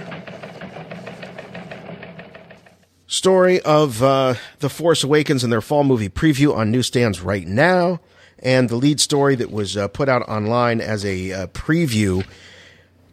story 3.07 3.61
of 3.61 4.01
uh, 4.01 4.35
The 4.59 4.69
Force 4.69 5.03
Awakens 5.03 5.43
and 5.43 5.53
their 5.53 5.61
fall 5.61 5.83
movie 5.83 6.09
preview 6.09 6.55
on 6.55 6.71
newsstands 6.71 7.21
right 7.21 7.47
now, 7.47 7.99
and 8.39 8.69
the 8.69 8.75
lead 8.75 8.99
story 8.99 9.35
that 9.35 9.51
was 9.51 9.77
uh, 9.77 9.87
put 9.87 10.09
out 10.09 10.27
online 10.27 10.81
as 10.81 11.05
a 11.05 11.31
uh, 11.31 11.47
preview. 11.47 12.25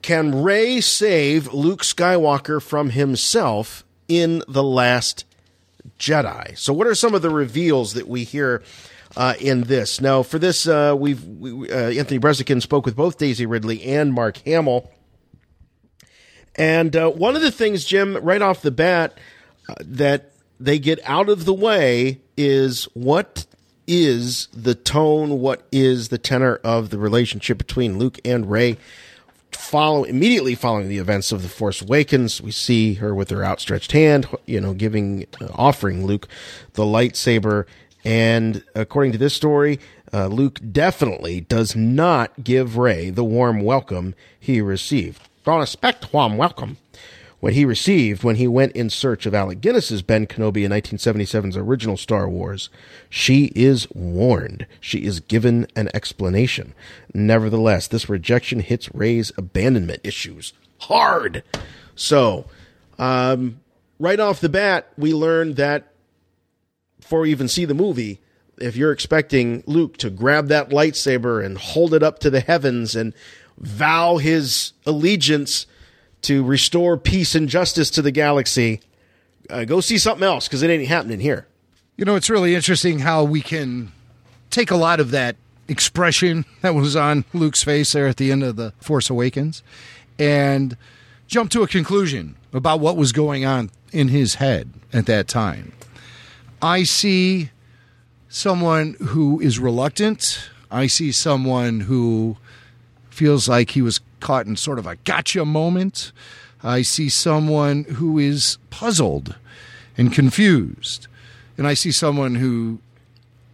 Can 0.02 0.42
Rey 0.42 0.80
save 0.80 1.52
Luke 1.52 1.82
Skywalker 1.82 2.62
from 2.62 2.90
himself 2.90 3.84
in 4.08 4.42
The 4.48 4.62
Last 4.62 5.24
Jedi? 5.98 6.56
So, 6.56 6.72
what 6.72 6.86
are 6.86 6.94
some 6.94 7.14
of 7.14 7.22
the 7.22 7.30
reveals 7.30 7.94
that 7.94 8.08
we 8.08 8.24
hear 8.24 8.62
uh, 9.20 9.34
in 9.38 9.64
this? 9.64 10.00
Now, 10.00 10.22
for 10.22 10.38
this, 10.38 10.66
uh, 10.66 10.96
we've 10.98 11.22
we, 11.22 11.70
uh, 11.70 11.90
Anthony 11.90 12.18
Breznican 12.18 12.62
spoke 12.62 12.86
with 12.86 12.96
both 12.96 13.18
Daisy 13.18 13.44
Ridley 13.44 13.84
and 13.84 14.14
Mark 14.14 14.38
Hamill. 14.38 14.90
And 16.56 16.96
uh, 16.96 17.10
one 17.10 17.36
of 17.36 17.42
the 17.42 17.50
things, 17.50 17.84
Jim, 17.84 18.16
right 18.16 18.40
off 18.40 18.62
the 18.62 18.70
bat, 18.70 19.18
uh, 19.68 19.74
that 19.80 20.32
they 20.58 20.78
get 20.78 21.00
out 21.04 21.28
of 21.28 21.44
the 21.44 21.52
way 21.52 22.22
is 22.38 22.84
what 22.94 23.44
is 23.86 24.48
the 24.54 24.74
tone, 24.74 25.38
what 25.38 25.66
is 25.70 26.08
the 26.08 26.18
tenor 26.18 26.56
of 26.64 26.88
the 26.88 26.98
relationship 26.98 27.58
between 27.58 27.98
Luke 27.98 28.18
and 28.24 28.50
Rey. 28.50 28.78
Follow 29.52 30.04
immediately 30.04 30.54
following 30.54 30.88
the 30.88 30.96
events 30.96 31.30
of 31.30 31.42
the 31.42 31.48
Force 31.50 31.82
Awakens, 31.82 32.40
we 32.40 32.52
see 32.52 32.94
her 32.94 33.14
with 33.14 33.28
her 33.28 33.44
outstretched 33.44 33.92
hand, 33.92 34.26
you 34.46 34.62
know, 34.62 34.72
giving, 34.72 35.26
offering 35.52 36.06
Luke 36.06 36.26
the 36.72 36.84
lightsaber. 36.84 37.66
And 38.04 38.64
according 38.74 39.12
to 39.12 39.18
this 39.18 39.34
story, 39.34 39.78
uh, 40.12 40.26
Luke 40.26 40.58
definitely 40.72 41.42
does 41.42 41.76
not 41.76 42.42
give 42.42 42.76
Rey 42.76 43.10
the 43.10 43.24
warm 43.24 43.60
welcome 43.60 44.14
he 44.38 44.60
received. 44.60 45.28
Don't 45.44 45.62
expect 45.62 46.12
warm 46.12 46.36
welcome. 46.36 46.78
What 47.40 47.54
he 47.54 47.64
received 47.64 48.22
when 48.22 48.36
he 48.36 48.46
went 48.46 48.72
in 48.72 48.90
search 48.90 49.24
of 49.24 49.34
Alec 49.34 49.62
Guinness's 49.62 50.02
Ben 50.02 50.26
Kenobi 50.26 50.62
in 50.62 50.72
1977's 50.72 51.56
original 51.56 51.96
Star 51.96 52.28
Wars. 52.28 52.68
She 53.08 53.46
is 53.54 53.88
warned. 53.94 54.66
She 54.78 55.04
is 55.04 55.20
given 55.20 55.66
an 55.74 55.88
explanation. 55.94 56.74
Nevertheless, 57.14 57.88
this 57.88 58.10
rejection 58.10 58.60
hits 58.60 58.94
Rey's 58.94 59.32
abandonment 59.38 60.00
issues 60.04 60.52
hard. 60.80 61.42
So, 61.94 62.46
um, 62.98 63.60
right 63.98 64.20
off 64.20 64.40
the 64.40 64.48
bat, 64.48 64.88
we 64.96 65.14
learn 65.14 65.54
that 65.54 65.89
before 67.10 67.22
we 67.22 67.32
even 67.32 67.48
see 67.48 67.64
the 67.64 67.74
movie, 67.74 68.20
if 68.58 68.76
you're 68.76 68.92
expecting 68.92 69.64
Luke 69.66 69.96
to 69.96 70.10
grab 70.10 70.46
that 70.46 70.68
lightsaber 70.68 71.44
and 71.44 71.58
hold 71.58 71.92
it 71.92 72.04
up 72.04 72.20
to 72.20 72.30
the 72.30 72.38
heavens 72.38 72.94
and 72.94 73.12
vow 73.58 74.18
his 74.18 74.74
allegiance 74.86 75.66
to 76.22 76.44
restore 76.44 76.96
peace 76.96 77.34
and 77.34 77.48
justice 77.48 77.90
to 77.90 78.00
the 78.00 78.12
galaxy, 78.12 78.80
uh, 79.48 79.64
go 79.64 79.80
see 79.80 79.98
something 79.98 80.22
else 80.22 80.46
because 80.46 80.62
it 80.62 80.70
ain't 80.70 80.86
happening 80.86 81.18
here. 81.18 81.48
You 81.96 82.04
know, 82.04 82.14
it's 82.14 82.30
really 82.30 82.54
interesting 82.54 83.00
how 83.00 83.24
we 83.24 83.40
can 83.40 83.90
take 84.50 84.70
a 84.70 84.76
lot 84.76 85.00
of 85.00 85.10
that 85.10 85.34
expression 85.66 86.44
that 86.60 86.76
was 86.76 86.94
on 86.94 87.24
Luke's 87.32 87.64
face 87.64 87.90
there 87.90 88.06
at 88.06 88.18
the 88.18 88.30
end 88.30 88.44
of 88.44 88.54
The 88.54 88.72
Force 88.78 89.10
Awakens 89.10 89.64
and 90.16 90.76
jump 91.26 91.50
to 91.50 91.64
a 91.64 91.66
conclusion 91.66 92.36
about 92.52 92.78
what 92.78 92.96
was 92.96 93.10
going 93.10 93.44
on 93.44 93.72
in 93.90 94.06
his 94.06 94.36
head 94.36 94.70
at 94.92 95.06
that 95.06 95.26
time. 95.26 95.72
I 96.62 96.82
see 96.82 97.50
someone 98.28 98.94
who 99.00 99.40
is 99.40 99.58
reluctant. 99.58 100.50
I 100.70 100.86
see 100.86 101.10
someone 101.10 101.80
who 101.80 102.36
feels 103.08 103.48
like 103.48 103.70
he 103.70 103.82
was 103.82 104.00
caught 104.20 104.46
in 104.46 104.56
sort 104.56 104.78
of 104.78 104.86
a 104.86 104.96
gotcha 104.96 105.44
moment. 105.44 106.12
I 106.62 106.82
see 106.82 107.08
someone 107.08 107.84
who 107.84 108.18
is 108.18 108.58
puzzled 108.68 109.36
and 109.96 110.12
confused. 110.12 111.06
And 111.56 111.66
I 111.66 111.74
see 111.74 111.92
someone 111.92 112.36
who 112.36 112.78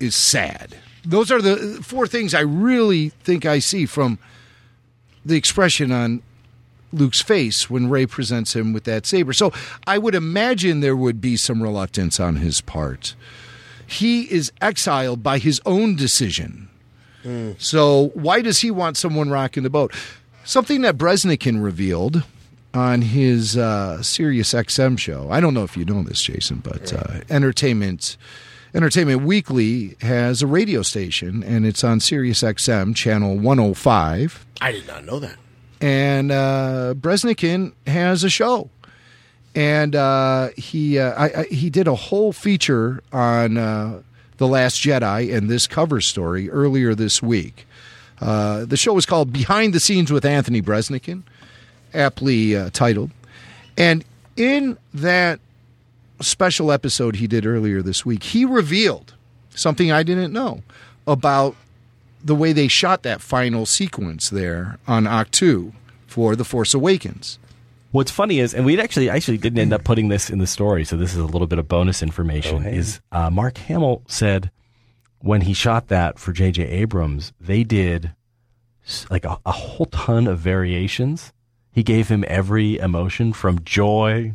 is 0.00 0.14
sad. 0.14 0.76
Those 1.04 1.30
are 1.30 1.40
the 1.40 1.80
four 1.82 2.06
things 2.06 2.34
I 2.34 2.40
really 2.40 3.10
think 3.10 3.46
I 3.46 3.60
see 3.60 3.86
from 3.86 4.18
the 5.24 5.36
expression 5.36 5.92
on 5.92 6.22
Luke's 6.92 7.20
face 7.20 7.68
when 7.68 7.88
Rey 7.90 8.06
presents 8.06 8.54
him 8.54 8.72
with 8.72 8.84
that 8.84 9.06
saber. 9.06 9.32
So 9.32 9.52
I 9.86 9.98
would 9.98 10.14
imagine 10.14 10.80
there 10.80 10.96
would 10.96 11.20
be 11.20 11.36
some 11.36 11.62
reluctance 11.62 12.20
on 12.20 12.36
his 12.36 12.60
part. 12.60 13.14
He 13.86 14.22
is 14.32 14.52
exiled 14.60 15.22
by 15.22 15.38
his 15.38 15.60
own 15.66 15.96
decision. 15.96 16.68
So 17.58 18.12
why 18.14 18.40
does 18.40 18.60
he 18.60 18.70
want 18.70 18.96
someone 18.96 19.30
rocking 19.30 19.64
the 19.64 19.70
boat? 19.70 19.92
Something 20.44 20.82
that 20.82 20.96
Breznican 20.96 21.60
revealed 21.60 22.22
on 22.72 23.02
his 23.02 23.56
uh, 23.56 24.00
Sirius 24.00 24.52
XM 24.52 24.96
show. 24.96 25.28
I 25.30 25.40
don't 25.40 25.52
know 25.52 25.64
if 25.64 25.76
you 25.76 25.84
know 25.84 26.04
this, 26.04 26.22
Jason, 26.22 26.58
but 26.58 26.92
uh, 26.92 27.22
Entertainment 27.28 28.16
Entertainment 28.74 29.22
Weekly 29.22 29.96
has 30.02 30.42
a 30.42 30.46
radio 30.46 30.82
station, 30.82 31.42
and 31.42 31.66
it's 31.66 31.82
on 31.82 31.98
Sirius 31.98 32.42
XM 32.42 32.94
channel 32.94 33.36
105 33.36 34.46
I 34.60 34.70
did 34.72 34.86
not 34.86 35.04
know 35.04 35.18
that. 35.18 35.36
And 35.80 36.32
uh, 36.32 36.94
Breznican 36.96 37.72
has 37.86 38.24
a 38.24 38.30
show, 38.30 38.70
and 39.54 39.94
uh, 39.94 40.48
he 40.56 40.98
uh, 40.98 41.12
I, 41.12 41.40
I, 41.40 41.44
he 41.44 41.68
did 41.68 41.86
a 41.86 41.94
whole 41.94 42.32
feature 42.32 43.02
on 43.12 43.58
uh, 43.58 44.02
the 44.38 44.48
Last 44.48 44.80
Jedi 44.80 45.34
and 45.34 45.50
this 45.50 45.66
cover 45.66 46.00
story 46.00 46.50
earlier 46.50 46.94
this 46.94 47.22
week. 47.22 47.66
Uh, 48.20 48.64
the 48.64 48.78
show 48.78 48.94
was 48.94 49.04
called 49.04 49.32
Behind 49.32 49.74
the 49.74 49.80
Scenes 49.80 50.10
with 50.10 50.24
Anthony 50.24 50.62
Breznican, 50.62 51.24
aptly 51.92 52.56
uh, 52.56 52.70
titled, 52.72 53.10
and 53.76 54.02
in 54.36 54.78
that 54.94 55.40
special 56.20 56.72
episode 56.72 57.16
he 57.16 57.26
did 57.26 57.44
earlier 57.44 57.82
this 57.82 58.06
week, 58.06 58.22
he 58.22 58.44
revealed 58.44 59.14
something 59.50 59.92
I 59.92 60.02
didn't 60.02 60.32
know 60.32 60.62
about 61.06 61.56
the 62.26 62.34
way 62.34 62.52
they 62.52 62.68
shot 62.68 63.02
that 63.04 63.20
final 63.20 63.64
sequence 63.64 64.28
there 64.30 64.78
on 64.86 65.04
Ahch-To 65.04 65.72
for 66.06 66.34
The 66.34 66.44
Force 66.44 66.74
Awakens. 66.74 67.38
What's 67.92 68.10
funny 68.10 68.40
is, 68.40 68.52
and 68.52 68.66
we 68.66 68.78
actually 68.80 69.08
actually 69.08 69.38
didn't 69.38 69.58
end 69.58 69.72
up 69.72 69.84
putting 69.84 70.08
this 70.08 70.28
in 70.28 70.38
the 70.38 70.46
story, 70.46 70.84
so 70.84 70.96
this 70.96 71.12
is 71.12 71.18
a 71.18 71.24
little 71.24 71.46
bit 71.46 71.58
of 71.58 71.68
bonus 71.68 72.02
information. 72.02 72.56
Oh, 72.56 72.58
hey. 72.58 72.76
Is 72.76 73.00
uh, 73.12 73.30
Mark 73.30 73.58
Hamill 73.58 74.02
said 74.06 74.50
when 75.20 75.42
he 75.42 75.54
shot 75.54 75.88
that 75.88 76.18
for 76.18 76.32
J.J. 76.32 76.64
Abrams, 76.64 77.32
they 77.40 77.64
did 77.64 78.12
like 79.08 79.24
a, 79.24 79.38
a 79.46 79.52
whole 79.52 79.86
ton 79.86 80.26
of 80.26 80.38
variations. 80.38 81.32
He 81.72 81.82
gave 81.82 82.08
him 82.08 82.24
every 82.26 82.78
emotion 82.78 83.32
from 83.32 83.64
joy 83.64 84.34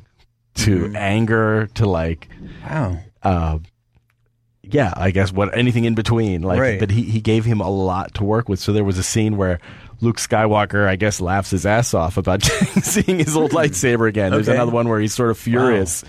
to 0.56 0.94
anger 0.96 1.68
to 1.76 1.86
like 1.86 2.30
wow. 2.64 2.98
Uh, 3.22 3.60
yeah, 4.72 4.94
I 4.96 5.12
guess 5.12 5.32
what 5.32 5.56
anything 5.58 5.86
in 5.86 5.96
between. 5.96 6.42
Like, 6.42 6.60
Right. 6.60 6.80
but 6.80 6.90
he 6.92 7.04
he 7.04 7.22
gave 7.22 7.46
him 7.46 7.62
a 7.62 7.70
lot 7.70 8.14
to 8.16 8.24
work 8.24 8.50
with. 8.50 8.60
So 8.60 8.74
there 8.74 8.84
was 8.84 8.98
a 8.98 9.04
scene 9.04 9.38
where 9.38 9.60
Luke 10.02 10.18
Skywalker, 10.18 10.88
I 10.88 10.96
guess, 10.96 11.22
laughs 11.22 11.52
his 11.52 11.66
ass 11.66 11.94
off 11.94 12.18
about 12.18 12.44
seeing 12.82 13.20
his 13.20 13.36
old 13.36 13.52
lightsaber 13.60 14.08
again. 14.10 14.32
There's 14.32 14.50
Okay. 14.50 14.56
another 14.58 14.72
one 14.72 14.88
where 14.90 15.00
he's 15.00 15.14
sort 15.14 15.30
of 15.30 15.38
furious. 15.38 16.04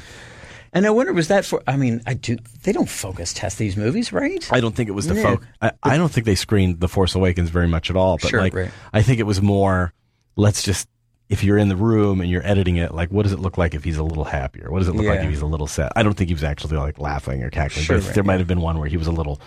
And 0.75 0.87
I 0.87 0.91
wonder, 0.91 1.13
was 1.13 1.29
that 1.29 1.45
for? 1.45 1.63
I 1.67 1.77
mean, 1.77 2.01
I 2.07 2.15
do. 2.15 2.39
They 2.63 2.73
don't 2.73 2.89
focus 2.89 3.35
test 3.35 3.59
these 3.59 3.77
movies, 3.77 4.11
right? 4.11 4.43
I 4.51 4.61
don't 4.61 4.75
think 4.75 4.89
it 4.89 4.93
was 4.93 5.07
the 5.07 5.17
Yeah. 5.17 5.23
folk. 5.23 5.47
I, 5.61 5.73
I 5.83 5.97
don't 5.99 6.11
think 6.11 6.25
they 6.25 6.35
screened 6.35 6.81
The 6.81 6.89
Force 6.89 7.15
Awakens 7.15 7.51
very 7.51 7.69
much 7.69 7.91
at 7.91 7.97
all. 7.97 8.17
But 8.17 8.31
Sure, 8.31 8.41
like, 8.41 8.55
right. 8.55 8.71
I 8.93 9.03
think 9.03 9.21
it 9.21 9.25
was 9.25 9.43
more. 9.43 9.93
Let's 10.35 10.63
just. 10.63 10.89
If 11.33 11.43
you're 11.43 11.57
in 11.57 11.69
the 11.69 11.77
room 11.77 12.21
and 12.21 12.31
you're 12.31 12.47
editing 12.47 12.77
it, 12.77 12.93
like, 12.95 13.11
what 13.11 13.23
does 13.23 13.33
it 13.33 13.39
look 13.41 13.57
like 13.57 13.75
if 13.75 13.83
he's 13.85 13.97
a 13.97 14.03
little 14.03 14.25
happier? 14.25 14.71
What 14.71 14.81
does 14.81 14.89
it 14.89 14.95
look 14.95 15.07
like 15.07 15.21
if 15.21 15.31
he's 15.31 15.41
a 15.41 15.47
little 15.47 15.67
sad? 15.67 15.91
I 15.97 16.03
don't 16.03 16.13
think 16.15 16.29
he 16.29 16.35
was 16.35 16.45
actually 16.45 16.77
like 16.77 16.99
laughing 16.99 17.43
or 17.43 17.49
cackling. 17.51 17.85
Sure, 17.85 17.97
but 17.99 18.05
right, 18.05 18.15
there 18.15 18.25
might 18.25 18.39
have 18.39 18.47
been 18.47 18.61
one 18.61 18.79
where 18.79 18.89
he 18.89 18.97
was 18.99 19.07
a 19.07 19.13
little 19.13 19.41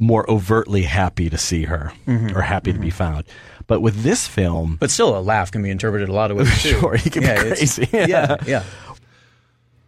more 0.00 0.28
overtly 0.30 0.82
happy 0.82 1.30
to 1.30 1.38
see 1.38 1.64
her 1.64 1.92
Mhm, 2.06 2.34
or 2.34 2.42
happy 2.42 2.72
to 2.72 2.78
be 2.78 2.90
found. 2.90 3.24
But 3.68 3.80
with 3.82 4.02
this 4.02 4.26
film, 4.26 4.76
But 4.80 4.90
still, 4.90 5.16
a 5.16 5.20
laugh 5.20 5.50
can 5.52 5.62
be 5.62 5.70
interpreted 5.70 6.08
a 6.08 6.12
lot 6.12 6.30
of 6.30 6.36
ways 6.38 6.48
too. 6.62 6.70
Sure, 6.80 6.96
he 6.96 7.08
can 7.10 7.22
be 7.22 7.26
Yeah, 7.28 7.44
it's- 7.44 7.76
crazy. 7.76 7.88
Yeah, 7.92 8.36
yeah. 8.46 8.62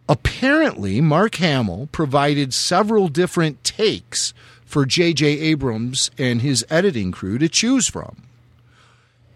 Apparently, 0.09 0.99
Mark 0.99 1.35
Hamill 1.35 1.87
provided 1.91 2.53
several 2.53 3.07
different 3.07 3.63
takes 3.63 4.33
for 4.65 4.85
J.J. 4.85 5.25
Abrams 5.39 6.11
and 6.17 6.41
his 6.41 6.65
editing 6.69 7.11
crew 7.11 7.37
to 7.37 7.47
choose 7.47 7.87
from. 7.87 8.23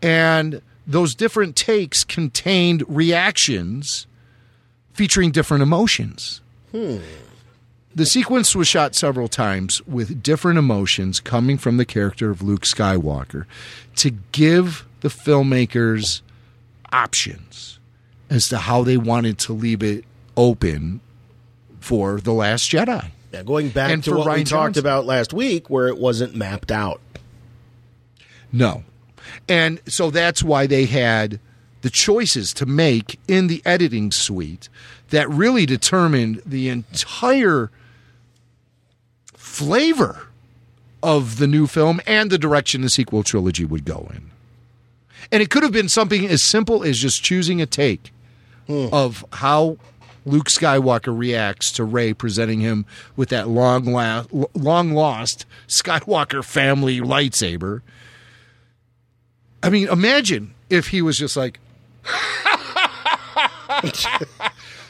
And 0.02 0.62
those 0.88 1.16
different 1.16 1.56
takes 1.56 2.04
contained 2.04 2.84
reactions 2.88 4.08
featuring 4.94 5.32
different 5.32 5.64
emotions. 5.64 6.42
Hmm. 6.72 6.98
The 7.94 8.06
sequence 8.06 8.56
was 8.56 8.68
shot 8.68 8.94
several 8.94 9.28
times 9.30 9.82
with 9.88 10.22
different 10.22 10.60
emotions 10.60 11.20
coming 11.22 11.58
from 11.58 11.78
the 11.78 11.86
character 11.86 12.30
of 12.30 12.42
Luke 12.42 12.64
Skywalker 12.64 13.46
to 13.96 14.12
give 14.32 14.86
the 15.00 15.08
filmmakers 15.08 16.22
options 16.92 17.80
as 18.30 18.50
to 18.50 18.58
how 18.58 18.84
they 18.84 18.98
wanted 18.98 19.38
to 19.40 19.54
leave 19.54 19.82
it 19.82 20.04
open 20.36 21.00
for 21.80 22.20
The 22.20 22.34
Last 22.34 22.70
Jedi. 22.70 23.12
Yeah, 23.32 23.44
going 23.44 23.70
back 23.70 23.92
And 23.92 24.04
to 24.06 24.12
what 24.12 24.20
we 24.22 24.26
Ryan 24.28 24.46
talked 24.46 24.50
Johnson. 24.76 24.80
about 24.82 25.06
last 25.06 25.34
week, 25.34 25.70
where 25.70 25.88
it 25.88 25.98
wasn't 25.98 26.36
mapped 26.36 26.72
out. 26.72 27.00
No. 28.52 28.84
And 29.48 29.82
so 29.88 30.12
that's 30.12 30.44
why 30.44 30.68
they 30.68 30.86
had 30.86 31.40
the 31.82 31.90
choices 31.90 32.54
to 32.54 32.66
make 32.66 33.20
in 33.28 33.48
the 33.48 33.62
editing 33.66 34.12
suite 34.12 34.70
that 35.10 35.30
really 35.30 35.66
determined 35.66 36.42
the 36.46 36.70
entire 36.70 37.70
flavor 39.34 40.28
of 41.04 41.38
the 41.38 41.48
new 41.48 41.68
film 41.68 42.02
and 42.08 42.32
the 42.32 42.38
direction 42.38 42.82
the 42.82 42.90
sequel 42.90 43.24
trilogy 43.24 43.64
would 43.64 43.86
go 43.86 44.10
in. 44.14 44.32
And 45.32 45.42
it 45.42 45.50
could 45.50 45.64
have 45.64 45.72
been 45.72 45.90
something 45.90 46.26
as 46.26 46.44
simple 46.44 46.84
as 46.84 46.98
just 46.98 47.24
choosing 47.24 47.62
a 47.62 47.66
take 47.66 48.12
hmm. 48.68 48.88
of 48.92 49.24
how 49.34 49.78
Luke 50.26 50.48
Skywalker 50.48 51.16
reacts 51.16 51.72
to 51.74 51.84
Rey 51.84 52.14
presenting 52.14 52.60
him 52.60 52.86
with 53.16 53.30
that 53.30 53.48
long 53.48 53.86
la- 53.86 54.26
long 54.56 54.94
lost 54.94 55.46
Skywalker 55.68 56.44
family 56.44 57.00
lightsaber. 57.00 57.82
I 59.66 59.70
mean, 59.70 59.88
imagine 59.88 60.54
if 60.70 60.88
he 60.88 61.02
was 61.02 61.18
just 61.18 61.36
like 61.36 61.60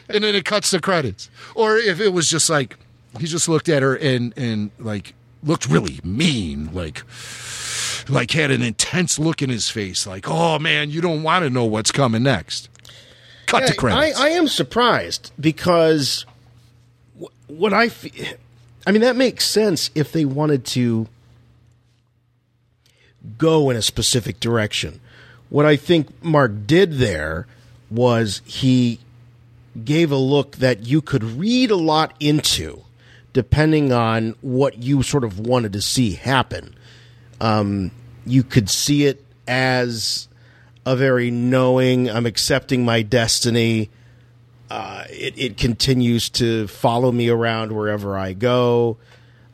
and 0.09 0.23
then 0.23 0.35
it 0.35 0.45
cuts 0.45 0.71
the 0.71 0.79
credits. 0.81 1.29
Or 1.55 1.77
if 1.77 1.99
it 1.99 2.09
was 2.09 2.29
just 2.29 2.49
like 2.49 2.77
he 3.19 3.25
just 3.25 3.47
looked 3.47 3.69
at 3.69 3.81
her 3.81 3.95
and 3.95 4.33
and 4.37 4.71
like 4.77 5.13
looked 5.43 5.67
really 5.67 5.99
mean, 6.03 6.73
like 6.73 7.03
like 8.09 8.31
had 8.31 8.51
an 8.51 8.61
intense 8.61 9.17
look 9.17 9.41
in 9.41 9.49
his 9.49 9.69
face, 9.69 10.05
like, 10.05 10.25
oh 10.27 10.59
man, 10.59 10.89
you 10.89 11.01
don't 11.01 11.23
want 11.23 11.43
to 11.43 11.49
know 11.49 11.65
what's 11.65 11.91
coming 11.91 12.23
next. 12.23 12.69
Cut 13.45 13.61
Yeah, 13.61 13.67
to 13.67 13.75
credits. 13.75 14.19
I, 14.19 14.25
I 14.25 14.29
am 14.31 14.47
surprised 14.47 15.31
because 15.39 16.25
what 17.47 17.73
I, 17.73 17.89
fe- 17.89 18.35
I 18.85 18.91
mean, 18.91 19.01
that 19.01 19.15
makes 19.15 19.45
sense 19.45 19.89
if 19.95 20.11
they 20.11 20.25
wanted 20.25 20.65
to 20.67 21.07
go 23.37 23.69
in 23.69 23.77
a 23.77 23.81
specific 23.81 24.39
direction. 24.39 24.99
What 25.49 25.65
I 25.65 25.75
think 25.75 26.23
Mark 26.23 26.65
did 26.65 26.93
there 26.93 27.47
was 27.89 28.41
he 28.45 28.99
gave 29.83 30.11
a 30.11 30.17
look 30.17 30.57
that 30.57 30.85
you 30.85 31.01
could 31.01 31.23
read 31.23 31.71
a 31.71 31.75
lot 31.75 32.13
into, 32.19 32.83
depending 33.33 33.91
on 33.91 34.35
what 34.41 34.77
you 34.77 35.03
sort 35.03 35.23
of 35.23 35.39
wanted 35.39 35.73
to 35.73 35.81
see 35.81 36.13
happen. 36.13 36.75
Um, 37.41 37.91
you 38.25 38.43
could 38.43 38.69
see 38.69 39.05
it 39.05 39.23
as 39.47 40.27
a 40.85 40.95
very 40.95 41.31
knowing, 41.31 42.09
I'm 42.09 42.25
accepting 42.25 42.85
my 42.85 43.01
destiny. 43.01 43.89
Uh, 44.69 45.03
it, 45.09 45.37
it 45.37 45.57
continues 45.57 46.29
to 46.31 46.67
follow 46.67 47.11
me 47.11 47.29
around 47.29 47.71
wherever 47.71 48.17
I 48.17 48.33
go. 48.33 48.97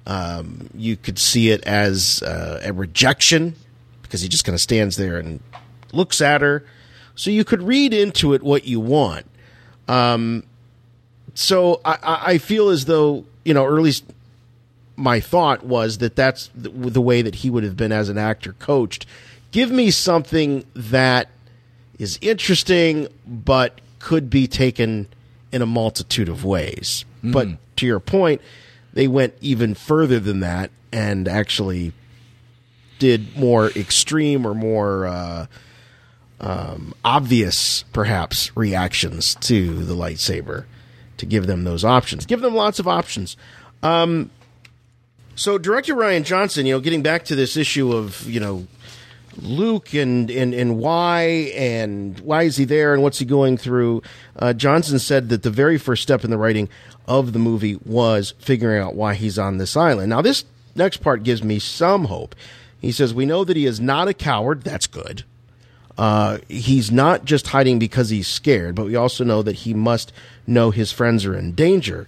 Um, 0.06 0.70
you 0.76 0.98
could 0.98 1.20
see 1.20 1.52
it 1.52 1.64
as 1.64 2.24
uh, 2.24 2.62
a 2.64 2.74
rejection 2.74 3.56
because 4.02 4.22
he 4.22 4.28
just 4.28 4.44
kind 4.44 4.56
of 4.56 4.62
stands 4.62 4.98
there 4.98 5.18
and 5.18 5.40
looks 5.94 6.22
at 6.22 6.42
her. 6.42 6.66
So 7.16 7.30
you 7.30 7.44
could 7.44 7.62
read 7.62 7.94
into 7.94 8.34
it 8.34 8.42
what 8.42 8.66
you 8.66 8.80
want. 8.80 9.26
Um, 9.88 10.44
so 11.34 11.82
I, 11.86 11.98
I 12.02 12.24
I 12.34 12.38
feel 12.38 12.70
as 12.70 12.86
though 12.86 13.26
you 13.44 13.54
know, 13.54 13.64
or 13.64 13.78
at 13.78 13.84
least 13.84 14.06
my 14.96 15.20
thought 15.20 15.64
was 15.64 16.00
that 16.00 16.16
that's 16.16 16.50
the, 16.56 16.70
the 16.70 17.02
way 17.02 17.22
that 17.22 17.36
he 17.36 17.50
would 17.50 17.64
have 17.64 17.78
been 17.78 17.92
as 17.92 18.10
an 18.10 18.18
actor 18.18 18.54
coached. 18.54 19.06
Give 19.52 19.72
me 19.72 19.92
something 19.92 20.66
that 20.76 21.30
is 22.00 22.18
interesting, 22.22 23.08
but 23.26 23.82
could 24.00 24.30
be 24.30 24.48
taken 24.48 25.08
in 25.52 25.62
a 25.62 25.66
multitude 25.66 26.30
of 26.30 26.46
ways. 26.46 27.06
But 27.24 27.48
to 27.78 27.86
your 27.86 28.00
point, 28.00 28.42
they 28.94 29.08
went 29.08 29.34
even 29.42 29.74
further 29.74 30.20
than 30.20 30.42
that 30.42 30.72
and 30.92 31.28
actually 31.28 31.94
did 33.00 33.36
more 33.36 33.70
extreme 33.70 34.46
or 34.46 34.54
more 34.54 35.08
uh, 35.08 35.46
um, 36.40 36.94
obvious, 37.04 37.84
perhaps, 37.94 38.56
reactions 38.56 39.36
to 39.36 39.84
the 39.86 39.96
lightsaber 39.96 40.66
to 41.18 41.26
give 41.26 41.48
them 41.48 41.64
those 41.64 41.86
options. 41.86 42.26
Give 42.26 42.42
them 42.42 42.56
lots 42.56 42.80
of 42.80 42.88
options. 42.88 43.38
Um, 43.84 44.30
so, 45.36 45.58
director 45.58 45.96
Rian 45.96 46.24
Johnson, 46.24 46.66
you 46.66 46.74
know, 46.74 46.80
getting 46.80 47.02
back 47.02 47.26
to 47.26 47.36
this 47.36 47.56
issue 47.58 47.94
of 47.94 48.30
you 48.30 48.40
know 48.40 48.68
Luke 49.38 49.94
and 49.94 50.30
and 50.30 50.54
and 50.54 50.78
why 50.78 51.22
and 51.56 52.20
why 52.20 52.44
is 52.44 52.58
he 52.58 52.66
there 52.66 52.94
and 52.94 53.02
what's 53.02 53.20
he 53.20 53.26
going 53.26 53.58
through? 53.58 54.02
Uh, 54.38 54.54
Johnson 54.54 55.00
said 55.00 55.30
that 55.30 55.44
the 55.44 55.50
very 55.50 55.78
first 55.78 56.04
step 56.04 56.24
in 56.24 56.32
the 56.32 56.38
writing 56.38 56.70
of 57.08 57.34
the 57.34 57.40
movie 57.40 57.78
was 57.86 58.34
figuring 58.40 58.82
out 58.82 58.96
why 58.96 59.14
he's 59.14 59.40
on 59.40 59.58
this 59.58 59.78
island. 59.78 60.10
Now, 60.10 60.22
this 60.22 60.46
next 60.76 60.98
part 60.98 61.24
gives 61.24 61.44
me 61.44 61.60
some 61.60 62.06
hope. 62.06 62.36
He 62.80 62.92
says 62.92 63.14
we 63.14 63.26
know 63.26 63.44
that 63.44 63.56
he 63.56 63.66
is 63.66 63.80
not 63.80 64.08
a 64.08 64.14
coward. 64.14 64.64
That's 64.64 64.88
good. 64.88 65.24
Uh, 65.98 66.40
he's 66.48 66.92
not 66.92 67.26
just 67.26 67.48
hiding 67.48 67.78
because 67.80 68.10
he's 68.10 68.28
scared, 68.28 68.76
but 68.76 68.86
we 68.86 68.96
also 68.96 69.24
know 69.24 69.42
that 69.44 69.58
he 69.58 69.74
must 69.74 70.12
know 70.48 70.72
his 70.72 70.92
friends 70.92 71.26
are 71.26 71.38
in 71.38 71.54
danger. 71.54 72.08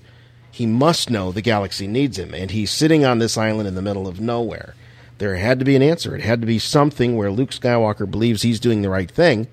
He 0.51 0.65
must 0.65 1.09
know 1.09 1.31
the 1.31 1.41
galaxy 1.41 1.87
needs 1.87 2.17
him, 2.17 2.33
and 2.33 2.51
he's 2.51 2.71
sitting 2.71 3.05
on 3.05 3.19
this 3.19 3.37
island 3.37 3.67
in 3.67 3.75
the 3.75 3.81
middle 3.81 4.07
of 4.07 4.19
nowhere. 4.19 4.75
There 5.23 5.37
had 5.37 5.59
to 5.59 5.63
be 5.63 5.77
an 5.77 5.81
answer. 5.81 6.13
It 6.13 6.21
had 6.21 6.41
to 6.41 6.45
be 6.45 6.59
something 6.59 7.15
where 7.15 7.31
Luke 7.31 7.51
Skywalker 7.51 8.11
believes 8.11 8.41
he's 8.41 8.59
doing 8.59 8.81
the 8.81 8.89
right 8.89 9.09
thing. 9.09 9.47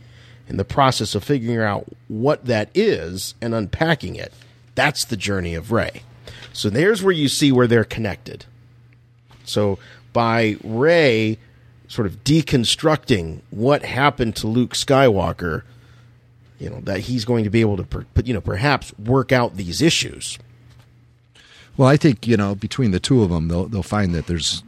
In 0.48 0.56
the 0.56 0.64
process 0.64 1.14
of 1.14 1.22
figuring 1.22 1.60
out 1.60 1.86
what 2.08 2.46
that 2.46 2.70
is 2.74 3.36
and 3.40 3.54
unpacking 3.54 4.16
it, 4.16 4.32
that's 4.74 5.04
the 5.04 5.16
journey 5.16 5.54
of 5.54 5.70
Rey. 5.70 6.02
So 6.52 6.70
there's 6.70 7.04
where 7.04 7.12
you 7.12 7.28
see 7.28 7.52
where 7.52 7.68
they're 7.68 7.84
connected. 7.84 8.46
So 9.44 9.78
by 10.12 10.56
Rey 10.64 11.38
sort 11.86 12.08
of 12.08 12.24
deconstructing 12.24 13.42
what 13.50 13.84
happened 13.84 14.34
to 14.36 14.48
Luke 14.48 14.74
Skywalker, 14.74 15.62
you 16.58 16.68
know 16.68 16.80
that 16.80 17.02
he's 17.02 17.24
going 17.24 17.44
to 17.44 17.50
be 17.50 17.60
able 17.60 17.76
to, 17.76 17.84
per, 17.84 18.04
you 18.24 18.34
know, 18.34 18.40
perhaps 18.40 18.92
work 18.98 19.30
out 19.30 19.56
these 19.56 19.80
issues. 19.80 20.36
Well, 21.76 21.86
I 21.86 21.96
think 21.96 22.26
you 22.26 22.36
know 22.36 22.56
between 22.56 22.90
the 22.90 22.98
two 22.98 23.22
of 23.22 23.30
them, 23.30 23.46
they'll 23.46 23.66
they'll 23.66 23.84
find 23.84 24.12
that 24.16 24.26
there's 24.26 24.64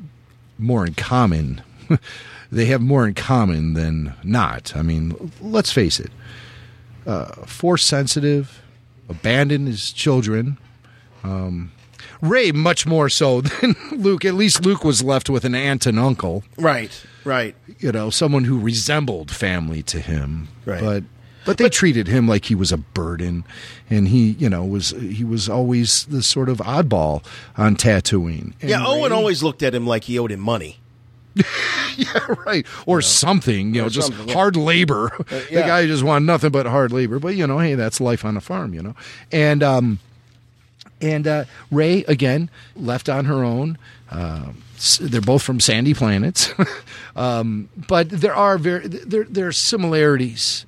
more 0.62 0.86
in 0.86 0.94
common. 0.94 1.62
they 2.52 2.66
have 2.66 2.80
more 2.80 3.06
in 3.06 3.14
common 3.14 3.74
than 3.74 4.14
not. 4.22 4.74
I 4.76 4.82
mean, 4.82 5.32
let's 5.40 5.72
face 5.72 6.00
it. 6.00 6.10
Uh, 7.06 7.26
force 7.46 7.84
sensitive, 7.84 8.62
abandoned 9.08 9.66
his 9.68 9.92
children. 9.92 10.58
Um, 11.24 11.72
Rey 12.20 12.52
much 12.52 12.86
more 12.86 13.08
so 13.08 13.40
than 13.60 13.74
Luke. 13.90 14.24
At 14.24 14.34
least 14.34 14.64
Luke 14.64 14.84
was 14.84 15.02
left 15.02 15.28
with 15.28 15.44
an 15.44 15.54
aunt 15.54 15.86
and 15.86 15.98
uncle. 15.98 16.44
Right. 16.56 17.04
Right. 17.24 17.56
You 17.80 17.92
know, 17.92 18.10
someone 18.10 18.44
who 18.44 18.58
resembled 18.58 19.30
family 19.30 19.82
to 19.84 20.00
him. 20.00 20.48
Right. 20.64 20.80
But 20.80 21.04
but 21.44 21.58
they 21.58 21.68
treated 21.68 22.08
him 22.08 22.28
like 22.28 22.46
he 22.46 22.54
was 22.54 22.72
a 22.72 22.76
burden, 22.76 23.44
and 23.90 24.08
he, 24.08 24.32
you 24.32 24.48
know, 24.48 24.64
was 24.64 24.90
he 24.90 25.24
was 25.24 25.48
always 25.48 26.04
the 26.06 26.22
sort 26.22 26.48
of 26.48 26.58
oddball 26.58 27.24
on 27.56 27.76
Tatooine. 27.76 28.52
And 28.60 28.70
yeah, 28.70 28.84
Owen 28.86 29.10
Ray- 29.10 29.16
always 29.16 29.42
looked 29.42 29.62
at 29.62 29.74
him 29.74 29.86
like 29.86 30.04
he 30.04 30.18
owed 30.18 30.32
him 30.32 30.40
money. 30.40 30.78
yeah, 31.96 32.26
right, 32.46 32.66
or 32.86 33.00
something, 33.00 33.74
you 33.74 33.82
know, 33.82 33.88
just 33.88 34.12
yeah. 34.12 34.34
hard 34.34 34.54
labor. 34.54 35.12
yeah. 35.30 35.62
The 35.62 35.62
guy 35.62 35.86
just 35.86 36.02
wanted 36.02 36.26
nothing 36.26 36.50
but 36.50 36.66
hard 36.66 36.92
labor. 36.92 37.18
But 37.18 37.36
you 37.36 37.46
know, 37.46 37.58
hey, 37.58 37.74
that's 37.74 38.00
life 38.00 38.24
on 38.24 38.36
a 38.36 38.40
farm, 38.40 38.74
you 38.74 38.82
know. 38.82 38.94
And 39.30 39.62
um, 39.62 39.98
and 41.00 41.26
uh, 41.26 41.44
Rey 41.70 42.04
again 42.04 42.50
left 42.76 43.08
on 43.08 43.24
her 43.26 43.42
own. 43.44 43.78
Uh, 44.10 44.52
they're 45.00 45.20
both 45.20 45.42
from 45.42 45.60
sandy 45.60 45.94
planets, 45.94 46.52
um, 47.16 47.68
but 47.76 48.10
there 48.10 48.34
are 48.34 48.58
very 48.58 48.86
there 48.86 49.24
there 49.24 49.46
are 49.46 49.52
similarities 49.52 50.66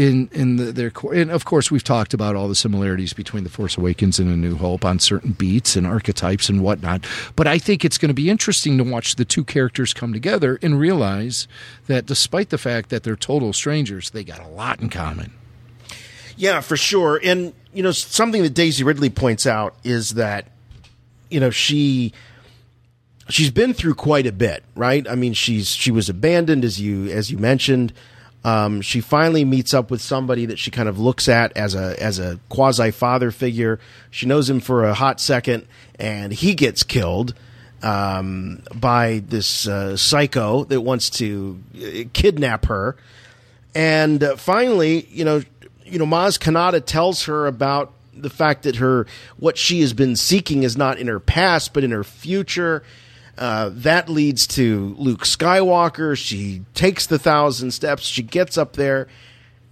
in 0.00 0.30
in 0.32 0.56
the, 0.56 0.72
their 0.72 0.90
core. 0.90 1.12
And 1.12 1.30
of 1.30 1.44
course, 1.44 1.70
we've 1.70 1.84
talked 1.84 2.14
about 2.14 2.34
all 2.34 2.48
the 2.48 2.54
similarities 2.54 3.12
between 3.12 3.44
the 3.44 3.50
Force 3.50 3.76
Awakens 3.76 4.18
and 4.18 4.30
A 4.30 4.36
New 4.36 4.56
Hope 4.56 4.84
on 4.84 4.98
certain 4.98 5.32
beats 5.32 5.76
and 5.76 5.86
archetypes 5.86 6.48
and 6.48 6.62
whatnot. 6.62 7.04
But 7.36 7.46
I 7.46 7.58
think 7.58 7.84
it's 7.84 7.98
going 7.98 8.08
to 8.08 8.14
be 8.14 8.30
interesting 8.30 8.78
to 8.78 8.84
watch 8.84 9.16
the 9.16 9.26
two 9.26 9.44
characters 9.44 9.92
come 9.92 10.12
together 10.12 10.58
and 10.62 10.78
realize 10.78 11.46
that 11.86 12.06
despite 12.06 12.48
the 12.48 12.58
fact 12.58 12.88
that 12.88 13.02
they're 13.02 13.14
total 13.14 13.52
strangers, 13.52 14.10
they 14.10 14.24
got 14.24 14.40
a 14.40 14.48
lot 14.48 14.80
in 14.80 14.88
common. 14.88 15.32
Yeah, 16.36 16.60
for 16.60 16.78
sure. 16.78 17.20
And 17.22 17.52
you 17.74 17.82
know, 17.82 17.92
something 17.92 18.42
that 18.42 18.54
Daisy 18.54 18.82
Ridley 18.82 19.10
points 19.10 19.46
out 19.46 19.74
is 19.84 20.14
that 20.14 20.46
you 21.28 21.40
know 21.40 21.50
she 21.50 22.14
she's 23.28 23.50
been 23.50 23.74
through 23.74 23.96
quite 23.96 24.26
a 24.26 24.32
bit, 24.32 24.64
right? 24.74 25.06
I 25.06 25.14
mean, 25.14 25.34
she's 25.34 25.68
she 25.68 25.90
was 25.90 26.08
abandoned 26.08 26.64
as 26.64 26.80
you 26.80 27.10
as 27.10 27.30
you 27.30 27.36
mentioned. 27.36 27.92
Um, 28.42 28.80
she 28.80 29.00
finally 29.00 29.44
meets 29.44 29.74
up 29.74 29.90
with 29.90 30.00
somebody 30.00 30.46
that 30.46 30.58
she 30.58 30.70
kind 30.70 30.88
of 30.88 30.98
looks 30.98 31.28
at 31.28 31.54
as 31.56 31.74
a 31.74 32.02
as 32.02 32.18
a 32.18 32.40
quasi 32.48 32.90
father 32.90 33.30
figure. 33.30 33.78
She 34.10 34.26
knows 34.26 34.48
him 34.48 34.60
for 34.60 34.84
a 34.84 34.94
hot 34.94 35.20
second, 35.20 35.66
and 35.98 36.32
he 36.32 36.54
gets 36.54 36.82
killed 36.82 37.34
um, 37.82 38.62
by 38.74 39.22
this 39.26 39.66
uh, 39.66 39.96
psycho 39.96 40.64
that 40.64 40.80
wants 40.80 41.10
to 41.10 41.60
uh, 41.76 42.08
kidnap 42.12 42.66
her. 42.66 42.96
And 43.74 44.22
uh, 44.22 44.36
finally, 44.36 45.06
you 45.10 45.24
know, 45.24 45.42
you 45.84 45.98
know, 45.98 46.06
Maz 46.06 46.38
Kanata 46.38 46.84
tells 46.84 47.24
her 47.24 47.46
about 47.46 47.92
the 48.14 48.30
fact 48.30 48.62
that 48.64 48.76
her 48.76 49.06
what 49.38 49.56
she 49.56 49.80
has 49.80 49.92
been 49.92 50.16
seeking 50.16 50.62
is 50.62 50.76
not 50.76 50.98
in 50.98 51.06
her 51.06 51.20
past 51.20 51.72
but 51.72 51.84
in 51.84 51.90
her 51.90 52.04
future. 52.04 52.82
Uh, 53.40 53.70
that 53.72 54.10
leads 54.10 54.46
to 54.46 54.94
Luke 54.98 55.24
Skywalker. 55.24 56.14
She 56.14 56.62
takes 56.74 57.06
the 57.06 57.18
thousand 57.18 57.70
steps. 57.70 58.02
She 58.02 58.22
gets 58.22 58.58
up 58.58 58.74
there, 58.74 59.08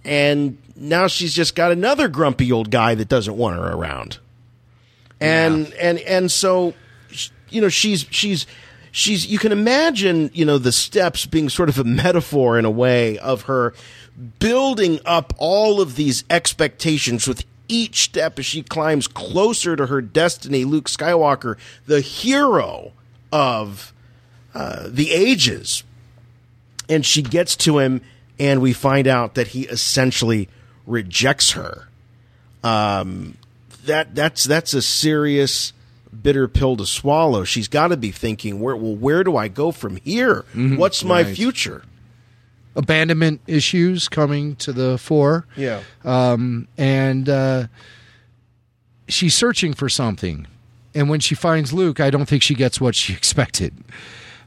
and 0.03 0.57
now 0.75 1.05
she's 1.05 1.35
just 1.35 1.53
got 1.53 1.71
another 1.71 2.07
grumpy 2.07 2.51
old 2.51 2.71
guy 2.71 2.95
that 2.95 3.07
doesn't 3.07 3.37
want 3.37 3.57
her 3.57 3.71
around. 3.71 4.17
And 5.21 5.71
and 5.73 5.99
and 5.99 6.31
so, 6.31 6.73
you 7.49 7.61
know, 7.61 7.69
she's 7.69 8.07
she's 8.09 8.47
she's. 8.91 9.27
You 9.27 9.37
can 9.37 9.51
imagine, 9.51 10.31
you 10.33 10.45
know, 10.45 10.57
the 10.57 10.71
steps 10.71 11.27
being 11.27 11.47
sort 11.47 11.69
of 11.69 11.77
a 11.77 11.83
metaphor 11.83 12.57
in 12.57 12.65
a 12.65 12.71
way 12.71 13.19
of 13.19 13.43
her 13.43 13.75
building 14.39 14.99
up 15.05 15.31
all 15.37 15.79
of 15.79 15.95
these 15.95 16.23
expectations 16.31 17.27
with 17.27 17.45
each 17.67 18.01
step 18.01 18.39
as 18.39 18.47
she 18.47 18.63
climbs 18.63 19.07
closer 19.07 19.75
to 19.75 19.85
her 19.85 20.01
destiny. 20.01 20.65
Luke 20.65 20.89
Skywalker, 20.89 21.55
the 21.85 22.01
hero 22.01 22.93
of 23.31 23.93
uh, 24.53 24.87
the 24.87 25.11
ages, 25.11 25.83
and 26.87 27.05
she 27.05 27.21
gets 27.21 27.55
to 27.57 27.79
him, 27.79 28.01
and 28.39 28.61
we 28.61 28.73
find 28.73 29.07
out 29.07 29.35
that 29.35 29.47
he 29.49 29.63
essentially 29.63 30.49
rejects 30.85 31.51
her. 31.51 31.87
Um, 32.63 33.37
that 33.85 34.15
that's 34.15 34.43
that's 34.43 34.73
a 34.73 34.81
serious 34.81 35.73
bitter 36.21 36.47
pill 36.47 36.75
to 36.77 36.85
swallow. 36.85 37.43
She's 37.43 37.67
got 37.67 37.89
to 37.89 37.97
be 37.97 38.11
thinking, 38.11 38.59
where 38.59 38.75
well, 38.75 38.95
where 38.95 39.23
do 39.23 39.37
I 39.37 39.47
go 39.47 39.71
from 39.71 39.97
here? 39.97 40.45
What's 40.77 41.03
my 41.03 41.23
right. 41.23 41.35
future? 41.35 41.83
Abandonment 42.75 43.41
issues 43.47 44.07
coming 44.07 44.55
to 44.57 44.71
the 44.71 44.97
fore. 44.97 45.45
Yeah. 45.55 45.81
um, 46.05 46.67
and 46.77 47.27
uh, 47.27 47.67
she's 49.07 49.35
searching 49.35 49.73
for 49.73 49.89
something. 49.89 50.47
And 50.95 51.09
when 51.09 51.19
she 51.19 51.35
finds 51.35 51.71
Luke, 51.73 51.99
I 51.99 52.09
don't 52.09 52.25
think 52.25 52.41
she 52.43 52.55
gets 52.55 52.81
what 52.81 52.95
she 52.95 53.13
expected. 53.19 53.73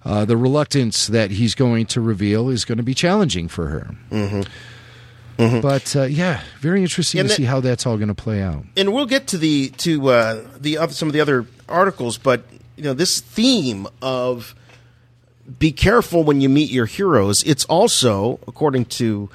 Uh, 0.05 0.25
the 0.25 0.37
reluctance 0.37 1.07
that 1.07 1.31
he's 1.31 1.55
going 1.55 1.87
to 1.87 2.01
reveal 2.01 2.49
is 2.49 2.65
going 2.65 2.79
to 2.79 2.83
be 2.85 2.95
challenging 2.95 3.47
for 3.47 3.69
her. 3.69 3.95
Mm-hmm. 4.11 5.61
But 5.61 5.95
uh, 5.97 6.03
yeah, 6.05 6.41
very 6.61 6.83
interesting 6.83 7.21
And 7.21 7.29
to 7.29 7.33
that- 7.33 7.37
see 7.37 7.45
how 7.45 7.61
that's 7.61 7.87
all 7.87 7.97
going 7.97 8.09
to 8.09 8.15
play 8.15 8.43
out. 8.43 8.65
and 8.77 8.93
we'll 8.93 9.07
get 9.07 9.27
to 9.29 9.39
the 9.39 9.71
to 9.79 10.09
uh, 10.09 10.45
the 10.61 10.79
other, 10.79 10.93
some 10.93 11.09
of 11.09 11.13
the 11.15 11.21
other 11.21 11.47
articles, 11.69 12.19
but 12.19 12.45
you 12.77 12.85
know 12.85 12.95
this 12.95 13.21
theme 13.21 13.87
of 14.01 14.55
be 15.59 15.73
careful 15.73 16.23
when 16.23 16.41
you 16.41 16.49
meet 16.49 16.71
your 16.71 16.87
heroes. 16.87 17.43
It's 17.45 17.65
also, 17.65 18.39
according 18.47 18.85
to 18.87 19.31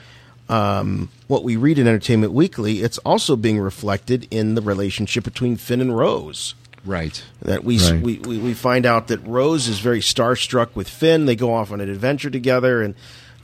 um, 0.49 1.09
what 1.27 1.43
we 1.43 1.57
read 1.57 1.77
in 1.77 1.87
Entertainment 1.87 2.31
Weekly, 2.31 2.81
it's 2.83 2.97
also 2.99 3.35
being 3.35 3.59
reflected 3.59 4.27
in 4.31 4.55
the 4.55 4.61
relationship 4.61 5.23
between 5.25 5.57
Finn 5.57 5.81
and 5.81 5.97
Rose. 5.97 6.55
Right. 6.87 7.21
That 7.43 7.63
we, 7.63 7.77
Right. 7.79 8.01
we, 8.01 8.17
we 8.19 8.37
we 8.39 8.53
find 8.53 8.85
out 8.85 9.07
that 9.09 9.19
Rose 9.27 9.67
is 9.67 9.79
very 9.79 9.99
starstruck 9.99 10.69
with 10.73 10.89
Finn. 10.89 11.25
They 11.25 11.35
go 11.35 11.53
off 11.53 11.71
on 11.71 11.81
an 11.81 11.89
adventure 11.89 12.29
together, 12.29 12.81
and 12.81 12.95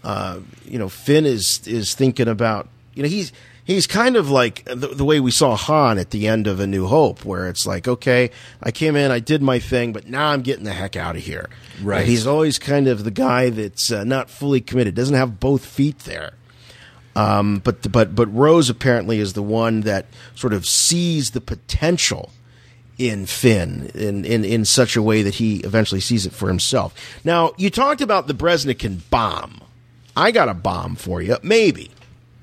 uh, 0.03 0.39
you 0.65 0.79
know 0.79 0.89
Finn 0.89 1.25
is 1.25 1.61
is 1.67 1.93
thinking 1.93 2.27
about 2.27 2.69
you 2.95 3.03
know 3.03 3.09
he's 3.09 3.31
he's 3.65 3.85
kind 3.85 4.15
of 4.15 4.29
like 4.29 4.63
the, 4.65 4.75
the 4.87 5.05
way 5.05 5.19
we 5.19 5.31
saw 5.31 5.55
Han 5.55 5.97
at 5.99 6.11
the 6.11 6.27
end 6.27 6.47
of 6.47 6.59
A 6.59 6.67
New 6.67 6.87
Hope, 6.87 7.25
where 7.25 7.47
it's 7.49 7.67
like 7.67 7.87
okay, 7.87 8.31
I 8.61 8.71
came 8.71 8.95
in, 8.95 9.11
I 9.11 9.19
did 9.19 9.41
my 9.41 9.59
thing, 9.59 9.91
but 9.93 10.07
now 10.07 10.29
I'm 10.29 10.41
getting 10.41 10.63
the 10.63 10.73
heck 10.73 10.95
out 10.95 11.15
of 11.17 11.21
here. 11.23 11.49
Right. 11.81 11.99
And 12.01 12.09
he's 12.09 12.25
always 12.25 12.57
kind 12.59 12.87
of 12.87 13.03
the 13.03 13.11
guy 13.11 13.49
that's 13.49 13.91
uh, 13.91 14.03
not 14.05 14.29
fully 14.29 14.61
committed, 14.61 14.95
doesn't 14.95 15.15
have 15.15 15.39
both 15.39 15.65
feet 15.65 15.99
there. 15.99 16.33
Um, 17.15 17.59
but 17.63 17.91
but 17.91 18.15
but 18.15 18.33
Rose 18.33 18.69
apparently 18.69 19.19
is 19.19 19.33
the 19.33 19.43
one 19.43 19.81
that 19.81 20.05
sort 20.33 20.53
of 20.53 20.65
sees 20.65 21.31
the 21.31 21.41
potential 21.41 22.31
in 22.97 23.25
Finn 23.25 23.91
in, 23.95 24.23
in, 24.25 24.45
in 24.45 24.65
such 24.65 24.95
a 24.95 25.01
way 25.01 25.23
that 25.23 25.35
he 25.35 25.57
eventually 25.61 26.01
sees 26.01 26.25
it 26.25 26.33
for 26.33 26.47
himself. 26.47 26.93
Now, 27.23 27.53
you 27.57 27.69
talked 27.69 28.01
about 28.01 28.27
the 28.27 28.33
Breznican 28.33 29.01
bomb. 29.09 29.61
I 30.15 30.31
got 30.31 30.47
a 30.49 30.53
bomb 30.53 30.95
for 30.95 31.21
you. 31.21 31.37
Maybe. 31.41 31.89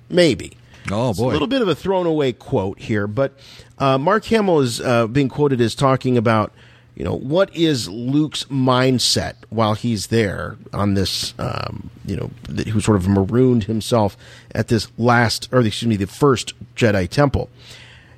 Maybe. 0.09 0.57
Oh, 0.91 1.11
It's 1.11 1.19
boy. 1.21 1.31
a 1.31 1.33
little 1.33 1.47
bit 1.47 1.63
of 1.63 1.69
a 1.69 1.75
thrown 1.75 2.07
away 2.07 2.33
quote 2.33 2.81
here, 2.81 3.07
but 3.07 3.33
uh, 3.79 3.97
Mark 3.99 4.25
Hamill 4.25 4.61
is 4.61 4.81
uh, 4.81 5.07
being 5.07 5.29
quoted 5.29 5.61
as 5.61 5.75
talking 5.77 6.17
about, 6.19 6.53
you 6.97 7.05
know, 7.05 7.15
what 7.15 7.55
is 7.55 7.89
Luke's 7.89 8.45
mindset 8.45 9.35
while 9.51 9.75
he's 9.75 10.09
there 10.09 10.57
on 10.73 10.95
this, 10.95 11.33
um, 11.39 11.91
you 12.05 12.17
know, 12.17 12.31
that 12.49 12.67
who 12.67 12.81
sort 12.81 12.97
of 12.97 13.07
marooned 13.07 13.65
himself 13.65 14.17
at 14.53 14.67
this 14.69 14.89
last, 14.99 15.49
or 15.53 15.61
excuse 15.61 15.87
me, 15.89 15.97
the 15.97 16.07
first 16.09 16.55
Jedi 16.75 17.09
Temple. 17.09 17.49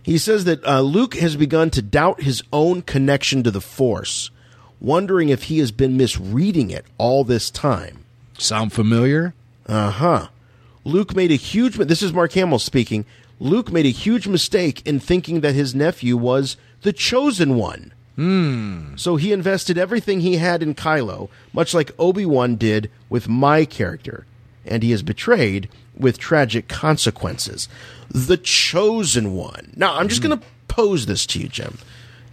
He 0.03 0.19
says 0.19 0.45
that 0.45 0.65
uh, 0.67 0.81
Luke 0.81 1.15
has 1.15 1.37
begun 1.37 1.71
to 1.71 1.83
doubt 1.83 2.23
his 2.23 2.43
own 2.53 2.83
connection 2.83 3.43
to 3.45 3.51
the 3.51 3.61
Force, 3.61 4.31
wondering 4.81 5.29
if 5.29 5.45
he 5.45 5.59
has 5.59 5.71
been 5.71 5.97
misreading 5.97 6.71
it 6.71 6.85
all 6.99 7.23
this 7.25 7.51
time. 7.51 8.05
Sound 8.37 8.73
familiar? 8.73 9.35
Uh 9.67 9.91
huh. 9.91 10.29
Luke 10.85 11.15
made 11.15 11.31
a 11.31 11.37
huge. 11.37 11.79
Mistake. 11.79 11.89
This 11.89 12.03
is 12.03 12.13
Mark 12.13 12.33
Hamill 12.33 12.59
speaking. 12.59 13.05
Luke 13.39 13.71
made 13.73 13.87
a 13.87 13.91
huge 13.91 14.27
mistake 14.27 14.85
in 14.87 15.01
thinking 15.01 15.41
that 15.41 15.55
his 15.55 15.75
nephew 15.75 16.17
was 16.17 16.57
the 16.83 16.93
chosen 16.93 17.57
one. 17.57 17.93
Hmm. 18.17 18.95
So 18.97 19.17
he 19.17 19.33
invested 19.33 19.79
everything 19.79 20.21
he 20.21 20.37
had 20.37 20.63
in 20.63 20.75
Kylo, 20.75 21.29
much 21.53 21.73
like 21.75 21.93
Obi 21.99 22.27
Wan 22.27 22.57
did 22.57 22.91
with 23.09 23.29
my 23.29 23.65
character, 23.65 24.27
and 24.67 24.83
he 24.83 24.93
is 24.93 25.03
betrayed 25.03 25.69
with 25.97 26.19
tragic 26.19 26.69
consequences. 26.69 27.69
The 28.11 28.37
chosen 28.37 29.35
one. 29.35 29.73
Now, 29.77 29.97
I'm 29.97 30.09
just 30.09 30.23
hmm. 30.23 30.29
going 30.29 30.41
to 30.41 30.47
pose 30.69 31.07
this 31.07 31.27
to 31.27 31.39
you, 31.39 31.49
Jim. 31.49 31.79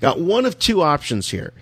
Got 0.02 0.20
one 0.20 0.46
of 0.46 0.60
two 0.60 0.82
options 0.82 1.30
here. 1.30 1.54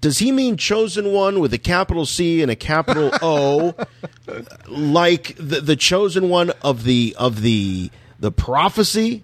Does 0.00 0.18
he 0.18 0.30
mean 0.30 0.56
chosen 0.56 1.12
one 1.12 1.40
with 1.40 1.52
a 1.54 1.58
capital 1.58 2.04
C 2.04 2.42
and 2.42 2.50
a 2.50 2.56
capital 2.56 3.10
O, 3.22 3.74
like 4.68 5.34
the, 5.36 5.60
the 5.60 5.76
chosen 5.76 6.28
one 6.28 6.50
of 6.62 6.84
the 6.84 7.16
of 7.18 7.40
the 7.42 7.90
the 8.20 8.30
prophecy? 8.30 9.22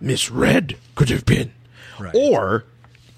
Misread 0.00 0.76
could 0.94 1.08
have 1.08 1.24
been, 1.24 1.52
or 2.14 2.64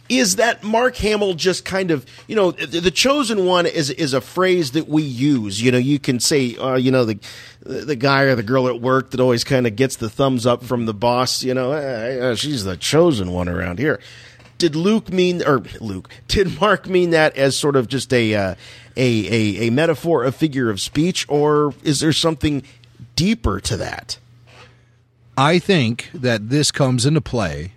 is 0.09 0.37
that 0.37 0.63
Mark 0.63 0.97
Hamill 0.97 1.35
just 1.35 1.65
kind 1.65 1.91
of 1.91 2.07
you 2.27 2.37
know 2.37 2.51
the, 2.53 2.91
chosen 2.91 3.45
one 3.45 3.67
is 3.67 3.91
is 3.91 4.15
a 4.15 4.21
phrase 4.21 4.73
that 4.73 4.89
we 4.89 5.03
use. 5.03 5.61
You 5.61 5.73
know, 5.73 5.79
you 5.79 5.99
can 5.99 6.21
say 6.21 6.57
uh, 6.57 6.77
you 6.77 6.91
know 6.91 7.05
the 7.05 7.19
the 7.61 7.97
guy 7.97 8.23
or 8.23 8.35
the 8.35 8.43
girl 8.43 8.69
at 8.69 8.81
work 8.81 9.11
that 9.11 9.21
always 9.21 9.45
kind 9.45 9.67
of 9.67 9.77
gets 9.77 9.97
the 9.97 10.09
thumbs 10.09 10.47
up 10.47 10.65
from 10.65 10.87
the 10.87 10.95
boss. 10.95 11.43
You 11.43 11.55
know, 11.55 11.73
"Eh, 11.73 12.31
eh, 12.31 12.35
she's 12.35 12.65
the 12.65 12.77
chosen 12.77 13.33
one 13.33 13.49
around 13.49 13.79
here. 13.79 14.01
Did 14.57 14.75
Luke 14.75 15.13
mean 15.13 15.43
or 15.47 15.63
Luke? 15.81 16.11
Did 16.27 16.61
Mark 16.61 16.89
mean 16.89 17.11
that 17.11 17.37
as 17.37 17.57
sort 17.57 17.77
of 17.77 17.89
just 17.89 18.13
a 18.13 18.35
uh, 18.35 18.55
a, 18.97 19.27
a 19.67 19.69
a 19.69 19.71
metaphor, 19.71 20.25
a 20.25 20.33
figure 20.33 20.71
of 20.71 20.81
speech, 20.81 21.27
or 21.29 21.75
is 21.85 22.01
there 22.01 22.13
something 22.13 22.63
deeper 23.15 23.61
to 23.61 23.77
that? 23.77 24.19
I 25.37 25.61
think 25.61 26.11
that 26.13 26.49
this 26.49 26.73
comes 26.73 27.07
into 27.07 27.21
play 27.21 27.73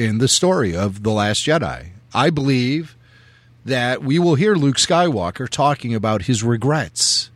in 0.00 0.16
the 0.16 0.28
story 0.28 0.74
of 0.74 1.02
The 1.02 1.10
Last 1.10 1.44
Jedi. 1.44 1.88
I 2.14 2.30
believe 2.30 2.96
that 3.66 4.02
we 4.02 4.18
will 4.18 4.34
hear 4.34 4.54
Luke 4.54 4.78
Skywalker 4.78 5.46
talking 5.46 5.94
about 5.94 6.22
his 6.22 6.42
regrets 6.42 7.30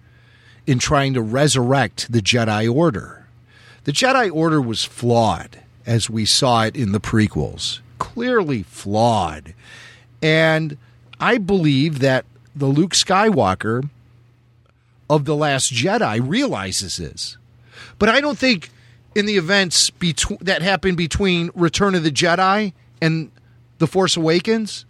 in 0.66 0.78
trying 0.78 1.12
to 1.12 1.20
resurrect 1.20 2.10
the 2.10 2.22
Jedi 2.22 2.74
Order. 2.74 3.26
The 3.84 3.92
Jedi 3.92 4.34
Order 4.34 4.62
was 4.62 4.82
flawed, 4.82 5.60
as 5.84 6.08
we 6.08 6.24
saw 6.24 6.62
it 6.62 6.74
in 6.74 6.92
the 6.92 7.00
prequels. 7.00 7.80
Clearly 7.98 8.62
flawed. 8.62 9.52
And 10.22 10.78
I 11.20 11.36
believe 11.36 11.98
that 11.98 12.24
the 12.56 12.64
Luke 12.64 12.92
Skywalker 12.92 13.90
of 15.10 15.26
The 15.26 15.36
Last 15.36 15.70
Jedi 15.70 16.18
realizes 16.26 16.96
this. 16.96 17.36
But 17.98 18.08
I 18.08 18.22
don't 18.22 18.38
think 18.38 18.70
in 19.14 19.26
the 19.26 19.36
events 19.36 19.90
that 20.40 20.62
happened 20.62 20.96
between 20.96 21.50
Return 21.54 21.94
of 21.94 22.02
the 22.02 22.10
Jedi 22.10 22.72
and 23.00 23.30
The 23.78 23.86
Force 23.86 24.16
Awakens, 24.16 24.84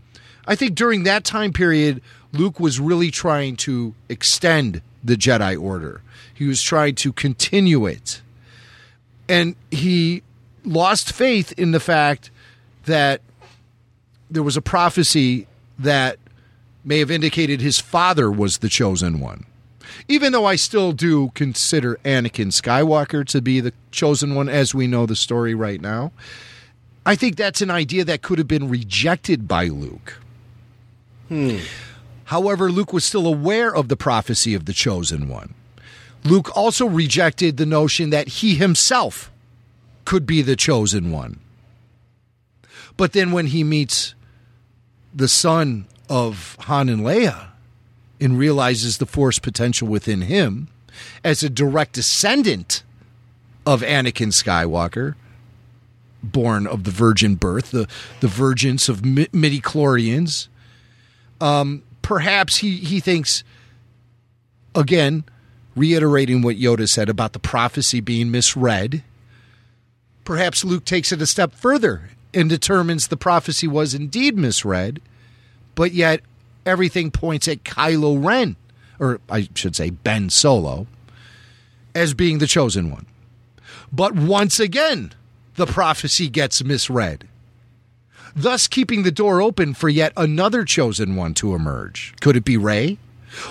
I 0.47 0.55
think 0.55 0.75
during 0.75 1.05
that 1.05 1.25
time 1.25 1.53
period, 1.53 2.03
Luke 2.33 2.59
was 2.59 2.81
really 2.81 3.11
trying 3.11 3.57
to 3.57 3.95
extend 4.09 4.83
the 5.03 5.17
Jedi 5.17 5.61
Order. 5.61 6.03
He 6.33 6.47
was 6.47 6.63
trying 6.63 6.95
to 6.97 7.13
continue 7.13 7.87
it. 7.87 8.21
And 9.29 9.57
he 9.71 10.23
lost 10.65 11.13
faith 11.13 11.53
in 11.53 11.73
the 11.73 11.81
fact 11.81 12.31
that 12.87 13.21
there 14.31 14.43
was 14.43 14.57
a 14.57 14.63
prophecy 14.63 15.47
that 15.79 16.19
may 16.85 16.99
have 16.99 17.11
indicated 17.11 17.61
his 17.61 17.79
father 17.81 18.31
was 18.31 18.59
the 18.59 18.69
chosen 18.69 19.21
one. 19.21 19.47
Even 20.09 20.33
though 20.33 20.45
I 20.45 20.57
still 20.57 20.93
do 20.93 21.31
consider 21.35 21.99
Anakin 22.05 22.49
Skywalker 22.49 23.27
to 23.29 23.41
be 23.41 23.61
the 23.61 23.73
chosen 23.91 24.35
one 24.35 24.49
as 24.49 24.75
we 24.75 24.87
know 24.87 25.07
the 25.07 25.17
story 25.17 25.55
right 25.55 25.81
now, 25.81 26.13
I 27.07 27.17
think 27.17 27.37
that's 27.37 27.61
an 27.61 27.71
idea 27.71 28.05
that 28.05 28.23
could 28.23 28.39
have 28.39 28.49
been 28.49 28.69
rejected 28.69 29.47
by 29.47 29.67
Luke. 29.67 30.21
Hmm. 31.29 31.59
However, 32.25 32.71
Luke 32.71 32.93
was 32.93 33.05
still 33.05 33.27
aware 33.27 33.75
of 33.75 33.89
the 33.89 33.97
prophecy 33.97 34.55
of 34.55 34.65
the 34.65 34.73
chosen 34.73 35.29
one. 35.29 35.55
Luke 36.25 36.57
also 36.57 36.87
rejected 36.87 37.57
the 37.57 37.67
notion 37.67 38.11
that 38.11 38.29
he 38.29 38.55
himself 38.55 39.31
could 40.07 40.25
be 40.25 40.41
the 40.41 40.57
chosen 40.57 41.11
one. 41.11 41.39
But 42.97 43.13
then 43.13 43.33
when 43.33 43.49
he 43.49 43.63
meets 43.63 44.15
the 45.15 45.29
son 45.29 45.87
of 46.09 46.57
Han 46.61 46.89
and 46.89 47.03
Leia 47.03 47.49
and 48.25 48.39
realizes 48.39 48.97
the 48.97 49.07
force 49.07 49.39
potential 49.39 49.87
within 49.87 50.23
him 50.23 50.69
as 51.23 51.43
a 51.43 51.51
direct 51.51 51.93
descendant 51.93 52.83
of 53.67 53.83
Anakin 53.83 54.33
Skywalker, 54.33 55.15
born 56.23 56.67
of 56.67 56.85
the 56.85 56.91
virgin 56.91 57.35
birth, 57.35 57.71
the, 57.71 57.87
the 58.21 58.27
virgins 58.27 58.89
of 58.89 59.05
mi- 59.05 59.29
midi-chlorians, 59.31 60.49
um, 61.41 61.83
perhaps 62.01 62.57
he, 62.57 62.79
he 62.79 62.99
thinks, 62.99 63.45
again, 64.75 65.25
reiterating 65.77 66.41
what 66.41 66.57
Yoda 66.57 66.89
said 66.89 67.11
about 67.11 67.35
the 67.35 67.39
prophecy 67.39 68.01
being 68.01 68.31
misread, 68.31 69.03
perhaps 70.25 70.65
Luke 70.65 70.87
takes 70.87 71.13
it 71.13 71.21
a 71.21 71.27
step 71.27 71.53
further 71.53 72.09
and 72.33 72.49
determines 72.49 73.09
the 73.09 73.19
prophecy 73.19 73.69
was 73.69 73.93
indeed 73.93 74.39
misread, 74.39 75.03
but 75.75 75.93
yet 75.93 76.23
everything 76.67 77.11
points 77.11 77.49
at 77.49 77.65
Kylo 77.65 78.23
Ren, 78.25 78.57
or 78.99 79.21
I 79.29 79.49
should 79.55 79.77
say 79.77 79.91
Ben 79.91 80.31
Solo, 80.31 80.87
as 81.95 82.15
being 82.15 82.39
the 82.39 82.47
chosen 82.47 82.91
one. 82.91 83.07
But 83.93 84.15
once 84.15 84.59
again, 84.59 85.13
the 85.55 85.67
prophecy 85.67 86.29
gets 86.29 86.65
misread, 86.65 87.29
thus 88.35 88.67
keeping 88.67 89.03
the 89.03 89.13
door 89.13 89.41
open 89.41 89.75
for 89.75 89.89
yet 89.89 90.13
another 90.17 90.65
chosen 90.65 91.17
one 91.17 91.35
to 91.35 91.55
emerge. 91.55 92.15
Could 92.21 92.37
it 92.37 92.45
be 92.45 92.57
Rey? 92.57 92.99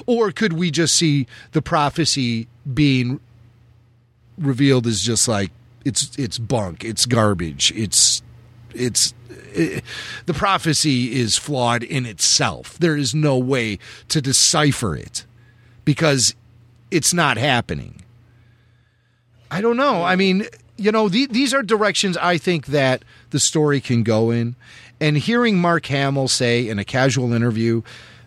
Or 0.05 0.31
could 0.31 0.53
we 0.53 0.71
just 0.71 0.95
see 0.95 1.27
the 1.51 1.61
prophecy 1.61 2.47
being 2.73 3.19
revealed 4.37 4.87
as 4.87 5.01
just 5.01 5.27
like 5.27 5.51
it's 5.85 6.17
it's 6.17 6.37
bunk, 6.37 6.83
it's 6.83 7.05
garbage, 7.05 7.71
it's 7.75 8.21
it's 8.73 9.13
it, 9.53 9.83
the 10.25 10.33
prophecy 10.33 11.13
is 11.13 11.37
flawed 11.37 11.83
in 11.83 12.05
itself. 12.05 12.77
There 12.79 12.97
is 12.97 13.13
no 13.13 13.37
way 13.37 13.79
to 14.09 14.21
decipher 14.21 14.95
it 14.95 15.25
because 15.85 16.35
it's 16.91 17.13
not 17.13 17.37
happening. 17.37 18.01
I 19.51 19.61
don't 19.61 19.77
know. 19.77 20.03
I 20.03 20.15
mean, 20.15 20.47
you 20.77 20.91
know, 20.91 21.09
the, 21.09 21.27
these 21.27 21.53
are 21.53 21.61
directions 21.61 22.17
I 22.17 22.37
think 22.37 22.67
that 22.67 23.03
the 23.29 23.39
story 23.39 23.79
can 23.79 24.03
go 24.03 24.31
in. 24.31 24.55
And 24.99 25.17
hearing 25.17 25.59
Mark 25.59 25.85
Hamill 25.87 26.27
say 26.27 26.67
in 26.67 26.79
a 26.79 26.85
casual 26.85 27.33
interview, 27.33 27.81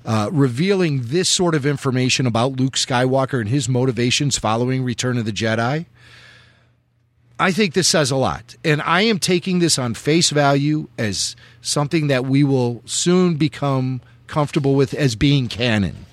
uh, 0.05 0.31
revealing 0.33 1.03
this 1.07 1.29
sort 1.29 1.55
of 1.55 1.67
information 1.67 2.27
about 2.27 2.53
Luke 2.53 2.75
Skywalker 2.75 3.41
and 3.41 3.49
his 3.49 3.69
motivations 3.69 4.39
following 4.39 4.85
Return 4.85 5.19
of 5.19 5.25
the 5.25 5.33
Jedi, 5.33 5.87
I 7.39 7.53
think 7.53 7.75
this 7.75 7.89
says 7.89 8.11
a 8.11 8.17
lot. 8.17 8.57
And 8.65 8.81
I 8.83 9.03
am 9.03 9.19
taking 9.19 9.59
this 9.59 9.79
on 9.79 9.95
face 9.95 10.31
value 10.31 10.89
as 10.99 11.37
something 11.61 12.07
that 12.09 12.25
we 12.25 12.45
will 12.45 12.83
soon 12.87 13.37
become 13.37 14.01
comfortable 14.27 14.75
with 14.75 14.95
as 14.95 15.15
being 15.15 15.49
canon. 15.49 16.07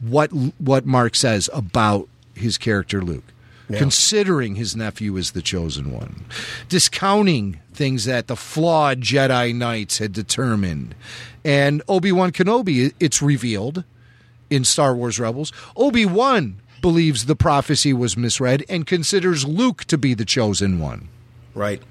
What 0.00 0.30
what 0.30 0.86
Mark 0.86 1.16
says 1.16 1.50
about 1.52 2.08
his 2.34 2.58
character 2.58 3.02
Luke. 3.02 3.24
Yeah. 3.68 3.78
Considering 3.78 4.54
his 4.54 4.74
nephew 4.74 5.16
is 5.18 5.32
the 5.32 5.42
chosen 5.42 5.92
one, 5.92 6.24
discounting 6.70 7.60
things 7.74 8.06
that 8.06 8.26
the 8.26 8.36
flawed 8.36 9.02
Jedi 9.02 9.54
Knights 9.54 9.98
had 9.98 10.14
determined, 10.14 10.94
and 11.44 11.82
Obi 11.86 12.10
Wan 12.10 12.32
Kenobi, 12.32 12.94
it's 12.98 13.20
revealed 13.20 13.84
in 14.48 14.64
Star 14.64 14.94
Wars 14.94 15.20
Rebels, 15.20 15.52
Obi 15.76 16.06
Wan 16.06 16.62
believes 16.80 17.26
the 17.26 17.36
prophecy 17.36 17.92
was 17.92 18.16
misread 18.16 18.64
and 18.68 18.86
considers 18.86 19.46
Luke 19.46 19.84
to 19.86 19.98
be 19.98 20.14
the 20.14 20.24
chosen 20.24 20.78
one. 20.78 21.08
Right. 21.54 21.82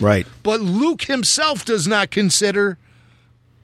Right. 0.00 0.26
But 0.42 0.60
Luke 0.60 1.02
himself 1.02 1.64
does 1.64 1.86
not 1.86 2.10
consider 2.10 2.78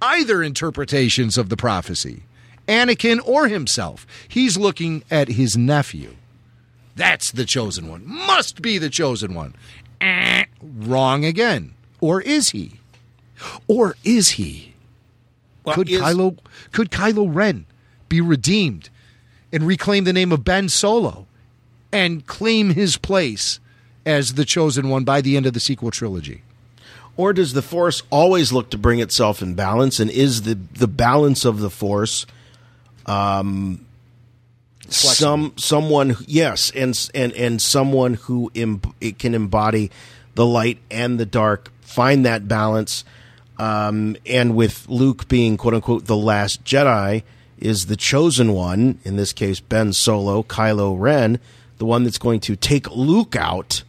either 0.00 0.42
interpretations 0.42 1.36
of 1.38 1.48
the 1.48 1.56
prophecy, 1.56 2.22
Anakin 2.66 3.20
or 3.26 3.48
himself. 3.48 4.06
He's 4.28 4.56
looking 4.56 5.04
at 5.10 5.28
his 5.28 5.56
nephew. 5.56 6.16
That's 6.96 7.30
the 7.30 7.44
chosen 7.44 7.88
one. 7.88 8.02
Must 8.06 8.60
be 8.62 8.78
the 8.78 8.90
chosen 8.90 9.34
one. 9.34 9.54
Eh, 10.00 10.44
wrong 10.60 11.24
again. 11.24 11.74
Or 12.00 12.20
is 12.20 12.50
he? 12.50 12.80
Or 13.66 13.96
is 14.04 14.30
he? 14.30 14.74
Well, 15.64 15.76
could 15.76 15.88
is- 15.88 16.00
Kylo 16.00 16.38
could 16.72 16.90
Kylo 16.90 17.28
Ren 17.32 17.66
be 18.08 18.20
redeemed 18.20 18.90
and 19.52 19.66
reclaim 19.66 20.04
the 20.04 20.12
name 20.12 20.32
of 20.32 20.44
Ben 20.44 20.68
Solo 20.68 21.26
and 21.92 22.26
claim 22.26 22.70
his 22.70 22.96
place 22.96 23.60
as 24.06 24.34
the 24.34 24.44
chosen 24.44 24.88
one 24.88 25.04
by 25.04 25.20
the 25.20 25.36
end 25.36 25.46
of 25.46 25.52
the 25.52 25.60
sequel 25.60 25.90
trilogy? 25.90 26.42
Or 27.16 27.32
does 27.32 27.52
the 27.52 27.62
force 27.62 28.02
always 28.10 28.52
look 28.52 28.70
to 28.70 28.78
bring 28.78 28.98
itself 28.98 29.42
in 29.42 29.54
balance? 29.54 30.00
And 30.00 30.10
is 30.10 30.42
the 30.42 30.54
the 30.54 30.88
balance 30.88 31.44
of 31.44 31.60
the 31.60 31.68
force, 31.68 32.24
um, 33.04 33.84
some 34.88 35.52
someone 35.56 36.16
yes, 36.26 36.72
and 36.74 36.98
and 37.14 37.32
and 37.34 37.60
someone 37.60 38.14
who 38.14 38.50
em- 38.54 38.80
it 39.00 39.18
can 39.18 39.34
embody 39.34 39.90
the 40.34 40.46
light 40.46 40.78
and 40.90 41.20
the 41.20 41.26
dark, 41.26 41.70
find 41.82 42.24
that 42.24 42.48
balance. 42.48 43.04
Um, 43.58 44.16
and 44.26 44.56
with 44.56 44.88
Luke 44.88 45.28
being 45.28 45.58
quote 45.58 45.74
unquote 45.74 46.06
the 46.06 46.16
last 46.16 46.64
Jedi, 46.64 47.22
is 47.62 47.86
the 47.86 47.96
chosen 47.96 48.52
one 48.52 48.98
in 49.04 49.16
this 49.16 49.32
case 49.32 49.60
Ben 49.60 49.92
Solo, 49.92 50.42
Kylo 50.42 50.98
Ren, 50.98 51.38
the 51.78 51.84
one 51.86 52.02
that's 52.04 52.18
going 52.18 52.40
to 52.40 52.56
take 52.56 52.90
Luke 52.90 53.36
out, 53.36 53.84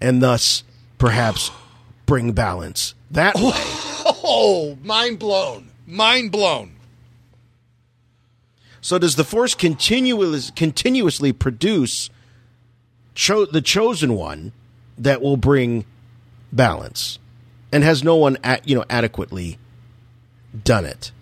and 0.00 0.22
thus 0.22 0.64
perhaps 0.98 1.50
bring 2.06 2.32
balance 2.32 2.94
that 3.10 3.34
oh, 3.36 3.50
way. 3.50 4.14
Oh, 4.24 4.78
mind 4.82 5.18
blown. 5.18 5.70
Mind 5.86 6.32
blown. 6.32 6.72
So 8.80 8.98
does 8.98 9.16
the 9.16 9.24
Force 9.24 9.54
continuous, 9.54 10.50
continuously 10.50 11.32
produce 11.32 12.08
cho- 13.14 13.44
the 13.44 13.60
chosen 13.60 14.14
one 14.14 14.52
that 14.96 15.20
will 15.20 15.36
bring 15.36 15.84
balance, 16.52 17.18
and 17.70 17.84
has 17.84 18.02
no 18.02 18.16
one 18.16 18.38
at, 18.42 18.66
you 18.66 18.74
know 18.74 18.84
adequately 18.88 19.58
done 20.64 20.86
it? 20.86 21.12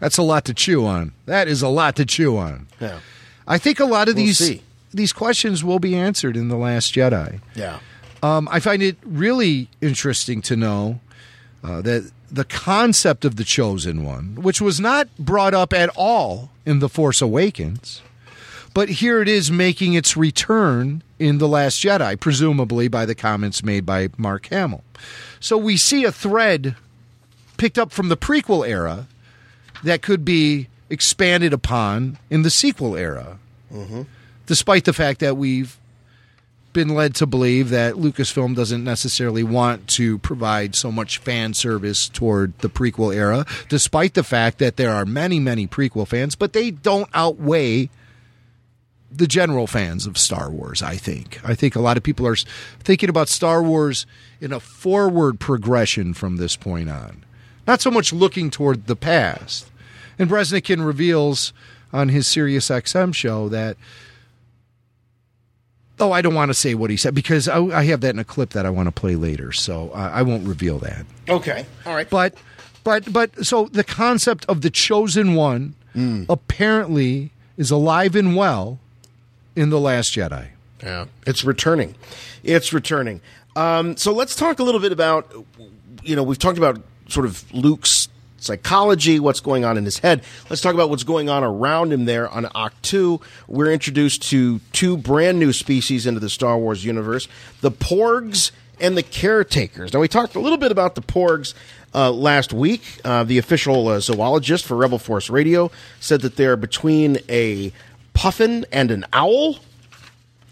That's 0.00 0.18
a 0.18 0.22
lot 0.22 0.44
to 0.46 0.54
chew 0.54 0.86
on. 0.86 1.12
That 1.26 1.48
is 1.48 1.62
a 1.62 1.68
lot 1.68 1.96
to 1.96 2.06
chew 2.06 2.36
on. 2.36 2.66
Yeah. 2.80 3.00
I 3.46 3.58
think 3.58 3.80
a 3.80 3.84
lot 3.84 4.08
of 4.08 4.14
We'll 4.16 4.26
these 4.26 4.38
see. 4.38 4.62
these 4.92 5.12
questions 5.12 5.64
will 5.64 5.78
be 5.78 5.94
answered 5.96 6.36
in 6.36 6.48
the 6.48 6.56
Last 6.56 6.92
Jedi. 6.94 7.40
Yeah. 7.54 7.78
Um, 8.22 8.48
I 8.50 8.60
find 8.60 8.82
it 8.82 8.96
really 9.04 9.68
interesting 9.80 10.42
to 10.42 10.56
know 10.56 11.00
uh, 11.64 11.80
that 11.82 12.10
the 12.30 12.44
concept 12.44 13.24
of 13.24 13.36
the 13.36 13.44
chosen 13.44 14.04
one, 14.04 14.36
which 14.36 14.60
was 14.60 14.78
not 14.80 15.08
brought 15.18 15.54
up 15.54 15.72
at 15.72 15.88
all 15.96 16.50
in 16.66 16.80
The 16.80 16.88
Force 16.88 17.22
Awakens, 17.22 18.02
but 18.74 18.88
here 18.88 19.22
it 19.22 19.28
is 19.28 19.50
making 19.50 19.94
its 19.94 20.16
return 20.16 21.02
in 21.18 21.38
The 21.38 21.48
Last 21.48 21.82
Jedi, 21.82 22.18
presumably 22.20 22.86
by 22.88 23.06
the 23.06 23.14
comments 23.14 23.64
made 23.64 23.86
by 23.86 24.08
Mark 24.18 24.46
Hamill. 24.48 24.84
So 25.40 25.56
we 25.56 25.76
see 25.76 26.04
a 26.04 26.12
thread 26.12 26.76
picked 27.56 27.78
up 27.78 27.90
from 27.92 28.08
the 28.08 28.16
prequel 28.16 28.68
era 28.68 29.06
that 29.84 30.02
could 30.02 30.24
be 30.24 30.68
expanded 30.90 31.52
upon 31.52 32.18
in 32.30 32.42
the 32.42 32.50
sequel 32.50 32.96
era 32.96 33.38
Mm-hmm. 33.72 34.02
despite 34.46 34.86
the 34.86 34.94
fact 34.94 35.20
that 35.20 35.36
we've 35.36 35.76
been 36.72 36.88
led 36.88 37.14
to 37.16 37.26
believe 37.26 37.68
that 37.70 37.94
Lucasfilm 37.94 38.54
doesn't 38.56 38.82
necessarily 38.82 39.42
want 39.42 39.86
to 39.88 40.16
provide 40.18 40.74
so 40.74 40.90
much 40.90 41.18
fan 41.18 41.52
service 41.52 42.08
toward 42.08 42.56
the 42.60 42.68
prequel 42.70 43.14
era, 43.14 43.44
despite 43.68 44.14
the 44.14 44.22
fact 44.22 44.58
that 44.58 44.76
there 44.76 44.90
are 44.92 45.04
many, 45.04 45.38
many 45.38 45.66
prequel 45.66 46.06
fans, 46.06 46.34
but 46.34 46.52
they 46.54 46.70
don't 46.70 47.10
outweigh 47.12 47.90
the 49.10 49.26
general 49.26 49.66
fans 49.66 50.06
of 50.06 50.16
Star 50.18 50.50
Wars, 50.50 50.82
I 50.82 50.96
think. 50.96 51.40
I 51.42 51.54
think 51.54 51.74
a 51.74 51.80
lot 51.80 51.96
of 51.96 52.02
people 52.02 52.26
are 52.26 52.36
thinking 52.80 53.08
about 53.08 53.28
Star 53.28 53.62
Wars 53.62 54.06
in 54.40 54.52
a 54.52 54.60
forward 54.60 55.40
progression 55.40 56.14
from 56.14 56.36
this 56.36 56.54
point 56.56 56.88
on, 56.90 57.24
not 57.68 57.82
so 57.82 57.90
much 57.90 58.12
looking 58.12 58.50
toward 58.50 58.86
the 58.86 58.96
past. 58.96 59.70
And 60.18 60.28
Breznican 60.28 60.84
reveals 60.84 61.52
on 61.92 62.08
his 62.08 62.26
Sirius 62.26 62.68
XM 62.68 63.14
show 63.14 63.48
that 63.50 63.76
Oh, 66.00 66.12
I 66.12 66.22
don't 66.22 66.34
want 66.34 66.48
to 66.50 66.54
say 66.54 66.76
what 66.76 66.90
he 66.90 66.96
said 66.96 67.12
because 67.12 67.48
I, 67.48 67.58
I 67.58 67.84
have 67.86 68.02
that 68.02 68.10
in 68.10 68.20
a 68.20 68.24
clip 68.24 68.50
that 68.50 68.64
I 68.64 68.70
want 68.70 68.86
to 68.86 68.92
play 68.92 69.16
later, 69.16 69.50
so 69.50 69.90
uh, 69.90 70.10
I 70.14 70.22
won't 70.22 70.46
reveal 70.46 70.78
that. 70.78 71.04
Okay. 71.28 71.66
All 71.84 71.92
right. 71.92 72.08
But, 72.08 72.34
but, 72.84 73.12
but, 73.12 73.44
so 73.44 73.64
the 73.64 73.82
concept 73.82 74.44
of 74.48 74.60
the 74.60 74.70
chosen 74.70 75.34
one 75.34 75.74
apparently 76.28 77.32
is 77.56 77.72
alive 77.72 78.14
and 78.14 78.36
well 78.36 78.78
in 79.56 79.70
the 79.70 79.80
Last 79.80 80.12
Jedi. 80.12 80.50
Yeah, 80.84 81.06
it's 81.26 81.42
returning. 81.42 81.96
It's 82.44 82.72
returning. 82.72 83.20
Um, 83.56 83.96
so 83.96 84.12
let's 84.12 84.36
talk 84.36 84.60
a 84.60 84.62
little 84.62 84.80
bit 84.80 84.92
about, 84.92 85.34
you 86.04 86.14
know, 86.14 86.22
we've 86.22 86.38
talked 86.38 86.58
about 86.58 86.80
sort 87.08 87.26
of 87.26 87.44
Luke's 87.52 88.08
psychology, 88.40 89.18
what's 89.18 89.40
going 89.40 89.64
on 89.64 89.76
in 89.76 89.84
his 89.84 89.98
head. 89.98 90.22
Let's 90.48 90.62
talk 90.62 90.74
about 90.74 90.90
what's 90.90 91.04
going 91.04 91.28
on 91.28 91.44
around 91.44 91.92
him 91.92 92.04
there 92.04 92.28
on 92.28 92.44
Ahch-To. 92.44 93.20
We're 93.48 93.72
introduced 93.72 94.22
to 94.30 94.60
two 94.72 94.96
brand 94.96 95.38
new 95.38 95.52
species 95.52 96.06
into 96.06 96.20
the 96.20 96.30
Star 96.30 96.56
Wars 96.56 96.84
universe 96.84 97.28
the 97.60 97.70
Porgs 97.70 98.52
and 98.80 98.96
the 98.96 99.02
Caretakers. 99.02 99.92
Now, 99.92 100.00
we 100.00 100.08
talked 100.08 100.36
a 100.36 100.40
little 100.40 100.58
bit 100.58 100.70
about 100.70 100.94
the 100.94 101.02
Porgs. 101.02 101.54
Uh, 101.94 102.12
last 102.12 102.52
week, 102.52 102.82
uh, 103.02 103.24
the 103.24 103.38
official 103.38 103.88
uh, 103.88 103.98
zoologist 103.98 104.66
for 104.66 104.76
Rebel 104.76 104.98
Force 104.98 105.30
Radio 105.30 105.70
said 106.00 106.20
that 106.20 106.36
they're 106.36 106.56
between 106.56 107.16
a 107.30 107.72
puffin 108.12 108.66
and 108.70 108.90
an 108.90 109.06
owl. 109.14 109.56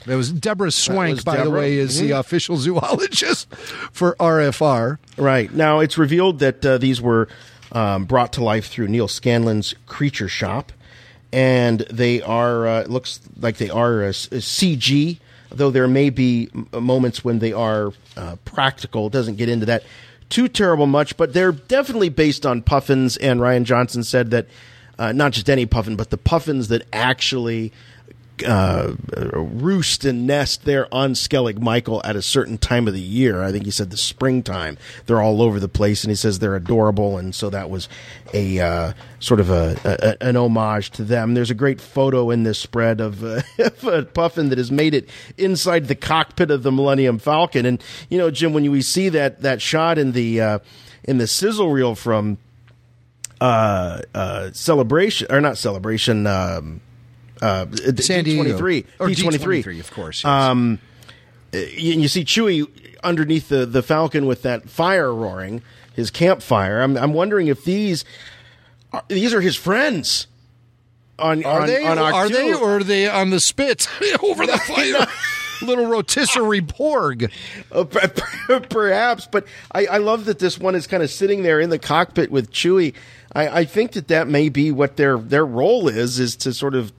That 0.07 0.17
was 0.17 0.31
Deborah 0.33 0.71
Swank, 0.71 1.17
was 1.17 1.25
by 1.25 1.43
the 1.43 1.51
way, 1.51 1.79
is 1.79 1.99
the 1.99 2.11
Mhm. 2.11 2.21
official 2.21 2.57
zoologist 2.65 3.53
for 3.93 4.15
RFR. 4.21 4.99
Right. 5.17 5.53
Now, 5.53 5.81
it's 5.81 5.99
revealed 5.99 6.39
that 6.39 6.65
uh, 6.65 6.79
these 6.79 7.01
were 7.01 7.29
um, 7.73 8.05
brought 8.05 8.33
to 8.35 8.45
life 8.45 8.69
through 8.69 8.87
Neal 8.89 9.09
Scanlan's 9.09 9.75
Creature 9.87 10.29
Shop, 10.29 10.73
and 11.33 11.81
they 11.91 12.23
are, 12.23 12.67
uh, 12.67 12.81
it 12.83 12.91
looks 12.91 13.19
like 13.41 13.57
they 13.57 13.69
are 13.69 14.03
a 14.05 14.11
CG, 14.11 15.19
though 15.51 15.71
there 15.71 15.89
may 15.89 16.11
be 16.11 16.49
moments 16.73 17.25
when 17.25 17.41
they 17.41 17.53
are 17.53 17.93
uh, 18.17 18.37
practical. 18.45 19.09
It 19.09 19.13
doesn't 19.13 19.37
get 19.37 19.49
into 19.49 19.67
that 19.67 19.83
too 20.29 20.47
terrible 20.49 20.87
much, 20.87 21.17
but 21.17 21.33
they're 21.33 21.53
definitely 21.53 22.09
based 22.09 22.47
on 22.47 22.63
puffins, 22.63 23.17
and 23.17 23.41
Rian 23.41 23.65
Johnson 23.65 24.05
said 24.05 24.31
that 24.31 24.47
uh, 24.99 25.13
not 25.13 25.33
just 25.33 25.51
any 25.51 25.67
puffin, 25.67 25.97
but 25.97 26.11
the 26.11 26.17
puffins 26.17 26.69
that 26.69 26.83
actually 26.93 27.73
uh, 28.45 28.95
roost 29.35 30.05
and 30.05 30.27
nest 30.27 30.65
there 30.65 30.93
on 30.93 31.13
Skellig 31.13 31.61
Michael 31.61 32.01
at 32.05 32.17
a 32.17 32.23
certain 32.23 32.59
time 32.59 32.89
of 32.89 32.95
the 32.95 33.01
year. 33.01 33.43
I 33.43 33.53
think 33.53 33.65
he 33.65 33.71
said 33.71 33.91
the 33.91 33.97
springtime. 33.97 34.79
They're 35.07 35.23
all 35.23 35.43
over 35.43 35.61
the 35.61 35.69
place, 35.69 36.05
and 36.05 36.11
he 36.11 36.17
says 36.17 36.39
they're 36.39 36.57
adorable, 36.57 37.19
and 37.19 37.35
so 37.35 37.51
that 37.51 37.71
was 37.71 37.89
a 38.35 38.59
uh, 38.61 38.93
sort 39.21 39.41
of 39.41 39.51
a, 39.51 39.77
a 39.85 40.27
an 40.27 40.37
homage 40.37 40.91
to 40.93 41.05
them. 41.05 41.35
There's 41.35 41.51
a 41.51 41.55
great 41.55 41.81
photo 41.81 42.31
in 42.31 42.43
this 42.43 42.59
spread 42.59 43.01
of, 43.01 43.23
uh, 43.23 43.43
of 43.59 43.85
a 43.85 44.03
puffin 44.05 44.49
that 44.49 44.59
has 44.59 44.71
made 44.71 44.95
it 44.95 45.09
inside 45.37 45.89
the 45.89 45.95
cockpit 45.95 46.51
of 46.51 46.63
the 46.63 46.73
Millennium 46.73 47.19
Falcon, 47.19 47.67
and 47.67 47.83
you 48.09 48.19
know, 48.19 48.31
Jim, 48.31 48.53
when 48.53 48.71
we 48.71 48.83
see 48.83 49.09
that 49.11 49.43
that 49.43 49.63
shot 49.63 49.99
in 49.99 50.13
the 50.13 50.41
uh, 50.41 50.59
in 51.05 51.19
the 51.19 51.27
sizzle 51.27 51.71
reel 51.71 51.95
from 51.95 52.39
uh, 53.41 54.03
uh, 54.15 54.51
celebration 54.53 55.27
or 55.31 55.41
not 55.41 55.59
celebration. 55.59 56.27
Um, 56.27 56.81
uh, 57.43 57.67
San 57.97 58.25
Diego. 58.25 58.59
D23, 58.59 58.87
Or 58.99 59.09
D23, 59.09 59.63
D23, 59.63 59.81
of 59.81 59.93
course, 59.93 60.25
yes. 60.25 60.27
Um, 60.27 60.79
you, 61.53 62.01
you 62.01 62.09
see 62.09 62.25
Chewie 62.25 62.67
underneath 63.03 63.49
the, 63.49 63.67
the 63.67 63.83
Falcon 63.83 64.27
with 64.27 64.43
that 64.43 64.69
fire 64.69 65.15
roaring, 65.15 65.63
his 65.95 66.11
campfire. 66.11 66.81
I'm, 66.81 66.97
I'm 66.97 67.13
wondering 67.13 67.47
if 67.49 67.65
these 67.65 68.05
are, 68.93 69.05
these 69.09 69.33
are 69.33 69.41
his 69.41 69.57
friends. 69.57 70.27
On 71.19 71.43
Are 71.45 71.63
on, 71.63 71.67
they? 71.67 71.87
on 71.87 71.99
are 71.99 72.29
they? 72.29 72.53
Or 72.53 72.77
are 72.77 72.83
they 72.83 73.09
on 73.09 73.31
the 73.31 73.41
spit 73.41 73.89
over 74.23 74.47
the 74.47 74.59
fire? 74.67 75.07
little 75.63 75.87
rotisserie 75.87 76.61
porg. 76.61 77.31
Uh, 77.73 77.85
perhaps, 78.69 79.27
but 79.27 79.47
I, 79.73 79.87
I 79.87 79.99
love 79.99 80.27
that 80.27 80.39
this 80.39 80.59
one 80.59 80.75
is 80.75 80.87
kind 80.87 81.03
of 81.03 81.11
sitting 81.11 81.43
there 81.43 81.61
in 81.61 81.71
the 81.71 81.79
cockpit 81.79 82.31
with 82.31 82.51
Chewie. 82.51 82.95
I, 83.35 83.61
I 83.61 83.65
think 83.65 83.93
that 83.93 84.09
that 84.09 84.29
may 84.29 84.51
be 84.51 84.71
what 84.71 84.97
their 84.97 85.19
their 85.19 85.47
role 85.47 85.89
is 85.89 86.19
is 86.19 86.37
to 86.37 86.53
sort 86.53 86.75
of 86.75 86.93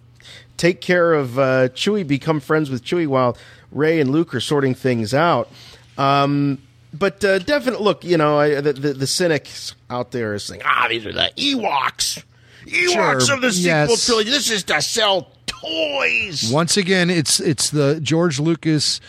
take 0.58 0.82
care 0.82 1.14
of 1.14 1.38
uh, 1.40 1.70
Chewie, 1.70 2.06
become 2.06 2.40
friends 2.40 2.70
with 2.70 2.84
Chewie 2.84 3.08
while 3.08 3.38
Rey 3.72 4.00
and 4.00 4.12
Luke 4.12 4.34
are 4.36 4.40
sorting 4.40 4.76
things 4.76 5.14
out. 5.14 5.50
Um, 5.98 6.60
but 6.94 7.24
uh, 7.24 7.40
definitely, 7.40 7.84
look, 7.84 8.04
you 8.04 8.18
know, 8.18 8.40
I, 8.40 8.62
the, 8.62 8.74
the 8.74 8.94
the 8.94 9.08
cynics 9.08 9.76
out 9.90 10.12
there 10.12 10.34
are 10.34 10.40
saying, 10.40 10.62
ah, 10.66 10.88
these 10.90 11.06
are 11.06 11.14
the 11.14 11.32
Ewoks, 11.38 12.24
Ewoks 12.66 13.26
Sure, 13.28 13.36
of 13.36 13.42
the 13.42 13.52
sequel 13.52 13.66
yes. 13.66 14.06
trilogy. 14.06 14.30
This 14.30 14.50
is 14.50 14.64
to 14.66 14.82
sell 14.82 15.30
toys. 15.46 16.50
Once 16.52 16.78
again, 16.78 17.10
it's 17.10 17.40
it's 17.40 17.70
the 17.70 18.00
George 18.02 18.40
Lucas 18.40 19.00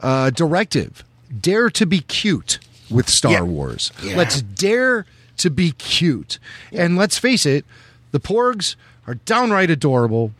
uh, 0.00 0.30
directive: 0.30 1.04
dare 1.40 1.70
to 1.70 1.86
be 1.86 2.00
cute 2.00 2.58
with 2.90 3.08
Star 3.08 3.32
Yeah. 3.32 3.42
Wars. 3.42 3.92
Yeah. 4.02 4.16
Let's 4.16 4.42
dare 4.42 5.06
to 5.38 5.50
be 5.50 5.72
cute, 5.72 6.38
and 6.70 6.96
let's 6.96 7.18
face 7.18 7.46
it, 7.46 7.64
the 8.12 8.20
Porgs 8.20 8.76
are 9.06 9.14
downright 9.14 9.70
adorable. 9.70 10.32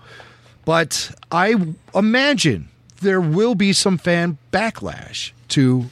But 0.65 1.15
I 1.31 1.57
imagine 1.95 2.69
there 3.01 3.21
will 3.21 3.55
be 3.55 3.73
some 3.73 3.99
fan 3.99 4.39
backlash 4.53 5.33
to 5.49 5.87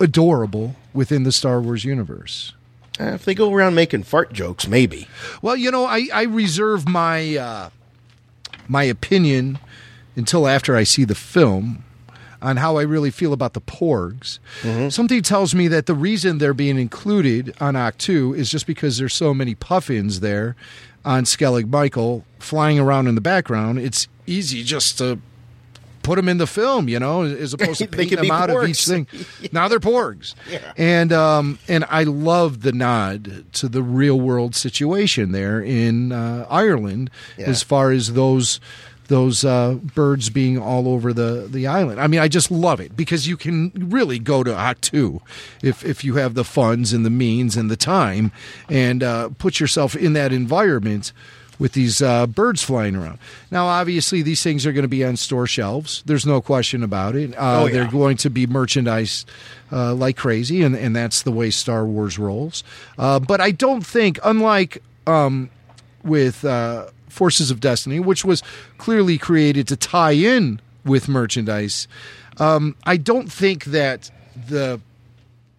adorable 0.00 0.76
within 0.92 1.24
the 1.24 1.32
Star 1.32 1.60
Wars 1.60 1.84
universe. 1.84 2.54
Uh, 2.98 3.06
if 3.06 3.24
they 3.24 3.34
go 3.34 3.52
around 3.52 3.74
making 3.74 4.04
fart 4.04 4.32
jokes, 4.32 4.68
maybe. 4.68 5.08
Well, 5.42 5.56
you 5.56 5.70
know, 5.70 5.84
I, 5.84 6.08
I 6.12 6.22
reserve 6.22 6.88
my 6.88 7.36
uh, 7.36 7.70
my 8.68 8.84
opinion 8.84 9.58
until 10.16 10.46
after 10.46 10.76
I 10.76 10.84
see 10.84 11.04
the 11.04 11.14
film 11.14 11.84
on 12.40 12.58
how 12.58 12.76
I 12.76 12.82
really 12.82 13.10
feel 13.10 13.32
about 13.32 13.54
the 13.54 13.60
Porgs. 13.60 14.38
Something 14.92 15.22
tells 15.22 15.54
me 15.54 15.66
that 15.68 15.86
the 15.86 15.94
reason 15.94 16.38
they're 16.38 16.54
being 16.54 16.78
included 16.78 17.54
on 17.58 17.74
Ahch-To 17.74 18.34
is 18.34 18.50
just 18.50 18.66
because 18.66 18.98
there's 18.98 19.14
so 19.14 19.32
many 19.32 19.54
puffins 19.54 20.20
there 20.20 20.54
on 21.06 21.24
Skellig 21.24 21.68
Michael 21.68 22.24
flying 22.38 22.78
around 22.78 23.06
in 23.06 23.14
the 23.14 23.22
background. 23.22 23.78
It's 23.78 24.08
easy 24.26 24.62
just 24.62 24.98
to 24.98 25.18
put 26.02 26.16
them 26.16 26.28
in 26.28 26.36
the 26.36 26.46
film, 26.46 26.86
you 26.88 26.98
know, 26.98 27.22
as 27.22 27.54
opposed 27.54 27.78
to 27.78 27.86
painting 27.88 28.18
them 28.18 28.30
out 28.30 28.50
of 28.50 28.68
each 28.68 28.76
porgs. 28.78 28.88
thing. 28.88 29.06
Now 29.52 29.68
they're 29.68 29.80
porgs, 29.80 30.34
and 30.76 31.12
um, 31.12 31.58
and 31.68 31.84
I 31.88 32.02
love 32.04 32.62
the 32.62 32.72
nod 32.72 33.44
to 33.54 33.68
the 33.68 33.82
real 33.82 34.20
world 34.20 34.54
situation 34.54 35.32
there 35.32 35.60
in 35.60 36.12
uh, 36.12 36.46
Ireland, 36.50 37.10
Yeah. 37.38 37.46
as 37.46 37.62
far 37.62 37.90
as 37.90 38.12
those 38.12 38.60
those 39.08 39.44
uh, 39.44 39.74
birds 39.94 40.30
being 40.30 40.56
all 40.58 40.88
over 40.88 41.12
the, 41.12 41.46
the 41.46 41.66
island. 41.66 42.00
I 42.00 42.06
mean, 42.06 42.20
I 42.20 42.26
just 42.28 42.50
love 42.50 42.80
it 42.80 42.96
because 42.96 43.28
you 43.28 43.36
can 43.36 43.70
really 43.74 44.18
go 44.18 44.42
to 44.42 44.50
Ahch-To 44.50 45.20
if 45.62 45.84
if 45.84 46.04
you 46.04 46.14
have 46.14 46.32
the 46.34 46.44
funds 46.44 46.92
and 46.94 47.04
the 47.04 47.10
means 47.10 47.54
and 47.56 47.70
the 47.70 47.76
time, 47.76 48.32
and 48.70 49.02
uh, 49.02 49.28
put 49.38 49.60
yourself 49.60 49.94
in 49.94 50.14
that 50.14 50.32
environment 50.32 51.12
with 51.58 51.72
these 51.72 52.02
uh, 52.02 52.26
birds 52.26 52.62
flying 52.62 52.96
around. 52.96 53.18
Now, 53.50 53.66
obviously, 53.66 54.22
these 54.22 54.42
things 54.42 54.66
are 54.66 54.72
going 54.72 54.82
to 54.82 54.88
be 54.88 55.04
on 55.04 55.16
store 55.16 55.46
shelves. 55.46 56.02
There's 56.06 56.26
no 56.26 56.40
question 56.40 56.82
about 56.82 57.14
it. 57.14 57.34
Uh, 57.36 57.62
Oh, 57.62 57.66
yeah. 57.66 57.72
They're 57.72 57.90
going 57.90 58.16
to 58.18 58.30
be 58.30 58.46
merchandised 58.46 59.28
uh, 59.72 59.94
like 59.94 60.16
crazy, 60.16 60.62
and, 60.62 60.74
and 60.76 60.94
that's 60.94 61.22
the 61.22 61.32
way 61.32 61.50
Star 61.50 61.84
Wars 61.86 62.18
rolls. 62.18 62.64
Uh, 62.98 63.18
but 63.20 63.40
I 63.40 63.50
don't 63.50 63.84
think, 63.86 64.18
unlike 64.24 64.82
um, 65.06 65.50
with 66.02 66.44
uh, 66.44 66.86
Forces 67.08 67.50
of 67.50 67.60
Destiny, 67.60 68.00
which 68.00 68.24
was 68.24 68.42
clearly 68.78 69.18
created 69.18 69.68
to 69.68 69.76
tie 69.76 70.12
in 70.12 70.60
with 70.84 71.08
merchandise, 71.08 71.86
um, 72.38 72.74
I 72.84 72.96
don't 72.96 73.30
think 73.30 73.66
that 73.66 74.10
the 74.48 74.80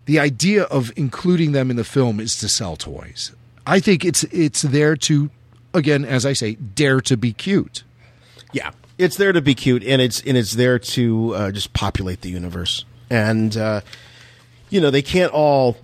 the 0.05 0.19
idea 0.19 0.63
of 0.63 0.91
including 0.95 1.53
them 1.53 1.71
in 1.71 1.77
the 1.77 1.83
film 1.83 2.19
is 2.19 2.35
to 2.37 2.47
sell 2.47 2.75
toys. 2.75 3.31
I 3.65 3.79
think 3.79 4.05
it's 4.05 4.23
it's 4.25 4.61
there 4.61 4.95
to, 4.97 5.31
again, 5.75 6.05
as 6.05 6.25
I 6.25 6.33
say, 6.33 6.55
dare 6.55 7.01
to 7.01 7.17
be 7.17 7.33
cute. 7.33 7.83
Yeah, 8.51 8.71
it's 8.97 9.17
there 9.17 9.33
to 9.33 9.41
be 9.41 9.53
cute, 9.53 9.83
and 9.83 10.01
it's 10.01 10.21
and 10.21 10.37
it's 10.37 10.53
there 10.53 10.79
to 10.79 11.35
uh, 11.35 11.51
just 11.51 11.73
populate 11.73 12.21
the 12.21 12.29
universe. 12.29 12.85
And 13.09 13.55
uh, 13.55 13.81
you 14.69 14.81
know, 14.81 14.89
they 14.89 15.01
can't 15.01 15.31
all 15.31 15.77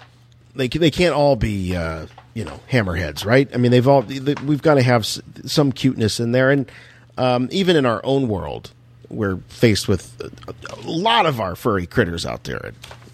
they 0.56 0.68
they 0.68 0.92
can't 0.92 1.14
all 1.14 1.36
be 1.36 1.76
uh, 1.76 2.08
you 2.34 2.46
know 2.46 2.60
hammerheads, 2.72 3.26
right? 3.26 3.50
I 3.54 3.58
mean, 3.58 3.72
they've 3.72 3.88
all 3.88 4.02
we've 4.02 4.62
got 4.62 4.76
to 4.76 4.84
have 4.84 5.06
some 5.06 5.72
cuteness 5.72 6.20
in 6.20 6.32
there, 6.32 6.50
and 6.50 6.72
um, 7.18 7.50
even 7.52 7.76
in 7.76 7.86
our 7.86 8.02
own 8.06 8.28
world, 8.28 8.72
we're 9.10 9.38
faced 9.50 9.88
with 9.88 10.20
a, 10.48 10.54
a 10.74 10.80
lot 10.88 11.26
of 11.26 11.40
our 11.40 11.56
furry 11.56 11.86
critters 11.86 12.26
out 12.26 12.46
there 12.46 12.72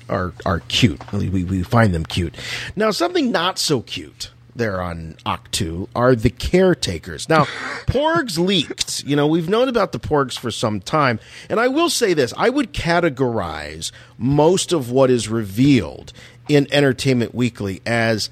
are 0.07 0.34
are 0.45 0.59
cute. 0.67 1.01
We 1.11 1.43
we 1.43 1.63
find 1.63 1.93
them 1.93 2.05
cute. 2.05 2.36
Now, 2.75 2.91
something 2.91 3.32
not 3.32 3.57
so 3.57 3.82
cute 3.82 4.32
there 4.58 4.82
on 4.82 5.16
Ahch-To 5.26 5.89
are 5.95 6.16
the 6.16 6.30
caretakers. 6.30 7.30
Now, 7.30 7.45
Porgs 7.88 8.38
leaked. 8.38 9.03
You 9.03 9.16
know, 9.16 9.28
we've 9.28 9.49
known 9.49 9.70
about 9.70 9.91
the 9.91 9.99
Porgs 9.99 10.38
for 10.38 10.51
some 10.51 10.80
time, 10.80 11.20
and 11.49 11.60
I 11.60 11.68
will 11.68 11.89
say 11.89 12.14
this: 12.14 12.34
I 12.38 12.49
would 12.49 12.74
categorize 12.74 13.91
most 14.18 14.74
of 14.74 14.91
what 14.91 15.10
is 15.10 15.30
revealed 15.30 16.14
in 16.47 16.68
Entertainment 16.72 17.36
Weekly 17.36 17.82
as 17.86 18.30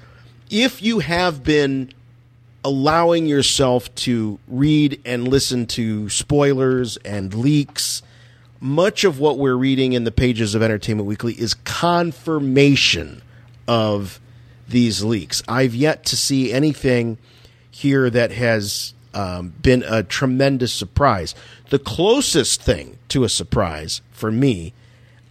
if 0.50 0.82
you 0.82 1.00
have 1.00 1.42
been 1.42 1.92
allowing 2.64 3.26
yourself 3.26 3.94
to 3.94 4.38
read 4.48 5.00
and 5.04 5.28
listen 5.28 5.66
to 5.66 6.08
spoilers 6.08 6.96
and 6.98 7.32
leaks. 7.32 8.02
Much 8.58 9.04
of 9.04 9.20
what 9.20 9.38
we're 9.38 9.54
reading 9.54 9.92
in 9.92 10.04
the 10.04 10.10
pages 10.10 10.54
of 10.54 10.62
Entertainment 10.62 11.06
Weekly 11.06 11.34
is 11.34 11.54
confirmation 11.54 13.22
of 13.68 14.18
these 14.68 15.02
leaks. 15.04 15.42
I've 15.48 15.74
yet 15.74 16.04
to 16.06 16.16
see 16.16 16.52
anything 16.52 17.18
here 17.70 18.10
that 18.10 18.32
has 18.32 18.94
um, 19.14 19.54
been 19.62 19.84
a 19.86 20.02
tremendous 20.02 20.72
surprise. 20.72 21.34
The 21.70 21.78
closest 21.78 22.62
thing 22.62 22.98
to 23.08 23.24
a 23.24 23.28
surprise 23.28 24.02
for 24.10 24.30
me 24.30 24.72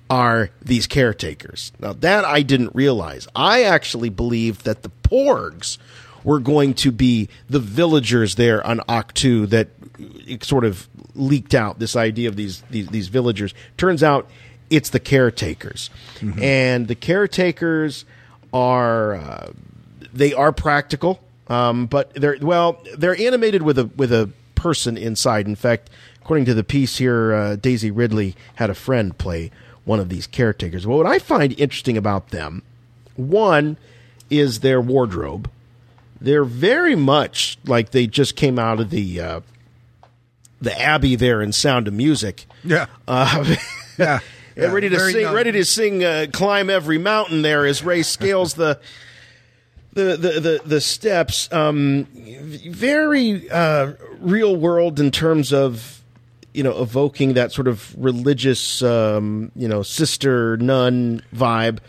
are 0.09 0.49
these 0.61 0.87
caretakers. 0.87 1.71
Now, 1.79 1.93
that 1.93 2.25
I 2.25 2.41
didn't 2.41 2.75
realize. 2.75 3.27
I 3.35 3.63
actually 3.63 4.09
believed 4.09 4.65
that 4.65 4.83
the 4.83 4.91
Porgs 5.03 5.77
were 6.23 6.39
going 6.39 6.73
to 6.73 6.91
be 6.91 7.29
the 7.49 7.59
villagers 7.59 8.35
there 8.35 8.65
on 8.65 8.79
Ahch-To 8.89 9.47
that 9.47 9.69
uh, 9.99 10.37
sort 10.41 10.65
of 10.65 10.87
leaked 11.13 11.53
out 11.53 11.79
this 11.79 11.95
idea 11.95 12.27
of 12.27 12.35
these 12.35 12.61
these, 12.69 12.87
these 12.87 13.07
villagers. 13.07 13.53
Turns 13.77 14.03
out 14.03 14.29
it's 14.69 14.89
the 14.89 14.99
caretakers, 14.99 15.89
and 16.41 16.87
the 16.87 16.95
caretakers 16.95 18.05
are 18.55 19.15
uh, 19.15 19.51
they 20.13 20.33
are 20.33 20.53
practical, 20.53 21.19
um, 21.47 21.87
but 21.87 22.13
they're 22.13 22.37
well 22.41 22.81
they're 22.97 23.19
animated 23.19 23.61
with 23.61 23.77
a 23.77 23.85
with 23.97 24.13
a 24.13 24.29
person 24.55 24.97
inside. 24.97 25.45
In 25.45 25.55
fact, 25.55 25.89
according 26.21 26.45
to 26.45 26.53
the 26.53 26.63
piece 26.63 26.97
here, 26.97 27.33
uh, 27.33 27.55
Daisy 27.57 27.91
Ridley 27.91 28.33
had 28.55 28.69
a 28.69 28.73
friend 28.73 29.15
play 29.17 29.51
one 29.83 29.99
of 29.99 30.07
these 30.07 30.25
caretakers. 30.25 30.87
Well, 30.87 30.97
what 30.97 31.05
I 31.05 31.19
find 31.19 31.51
interesting 31.59 31.97
about 31.97 32.29
them, 32.29 32.63
one 33.17 33.77
is 34.29 34.61
their 34.61 34.79
wardrobe. 34.79 35.51
They're 36.21 36.45
very 36.45 36.95
much 36.95 37.57
like 37.65 37.91
they 37.91 38.07
just 38.07 38.37
came 38.37 38.57
out 38.57 38.79
of 38.79 38.89
the 38.89 39.19
uh, 39.19 39.39
the 40.61 40.79
Abbey 40.79 41.17
there 41.17 41.41
in 41.41 41.51
Sound 41.51 41.89
of 41.89 41.93
Music. 41.93 42.45
Yeah. 42.63 42.85
Uh, 43.05 43.55
Yeah. 43.97 44.19
And 44.57 44.73
ready 44.73 44.89
to 44.89 44.99
sing, 44.99 45.31
ready 45.33 45.51
to 45.51 45.65
sing, 45.65 46.03
uh, 46.03 46.27
climb 46.31 46.69
every 46.69 46.97
mountain. 46.97 47.41
There 47.41 47.65
as 47.65 47.83
Rey 47.83 48.03
scales 48.03 48.53
the 48.53 48.79
the 49.93 50.17
the 50.17 50.39
the, 50.39 50.61
the 50.65 50.81
steps. 50.81 51.51
Um, 51.51 52.07
very 52.13 53.49
uh, 53.49 53.93
real 54.19 54.55
world 54.55 54.99
in 54.99 55.11
terms 55.11 55.51
of 55.51 56.01
you 56.53 56.63
know 56.63 56.81
evoking 56.81 57.33
that 57.33 57.51
sort 57.51 57.67
of 57.67 57.93
religious 57.97 58.81
um, 58.81 59.51
you 59.55 59.67
know 59.67 59.81
sister 59.83 60.55
nun 60.57 61.21
vibe. 61.33 61.79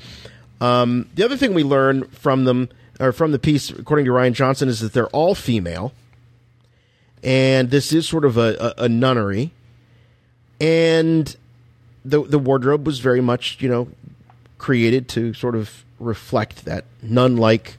Um, 0.61 1.09
the 1.15 1.25
other 1.25 1.37
thing 1.37 1.55
we 1.55 1.63
learn 1.63 2.09
from 2.09 2.45
them 2.45 2.71
or 2.99 3.13
from 3.13 3.31
the 3.31 3.39
piece, 3.39 3.71
according 3.71 4.07
to 4.07 4.11
Rian 4.11 4.33
Johnson, 4.33 4.69
is 4.69 4.81
that 4.81 4.93
they're 4.93 5.09
all 5.09 5.35
female, 5.35 5.93
and 7.23 7.71
this 7.71 7.93
is 7.93 8.09
sort 8.09 8.25
of 8.25 8.37
a, 8.39 8.75
a, 8.79 8.85
a 8.85 8.89
nunnery, 8.89 9.53
and 10.61 11.37
the 12.09 12.23
the 12.23 12.39
wardrobe 12.39 12.87
was 12.87 12.99
very 13.01 13.21
much 13.21 13.57
you 13.61 13.69
know 13.69 13.89
created 14.59 15.09
to 15.09 15.35
sort 15.35 15.55
of 15.55 15.85
reflect 16.01 16.65
that 16.65 16.85
nun 17.03 17.37
like 17.37 17.77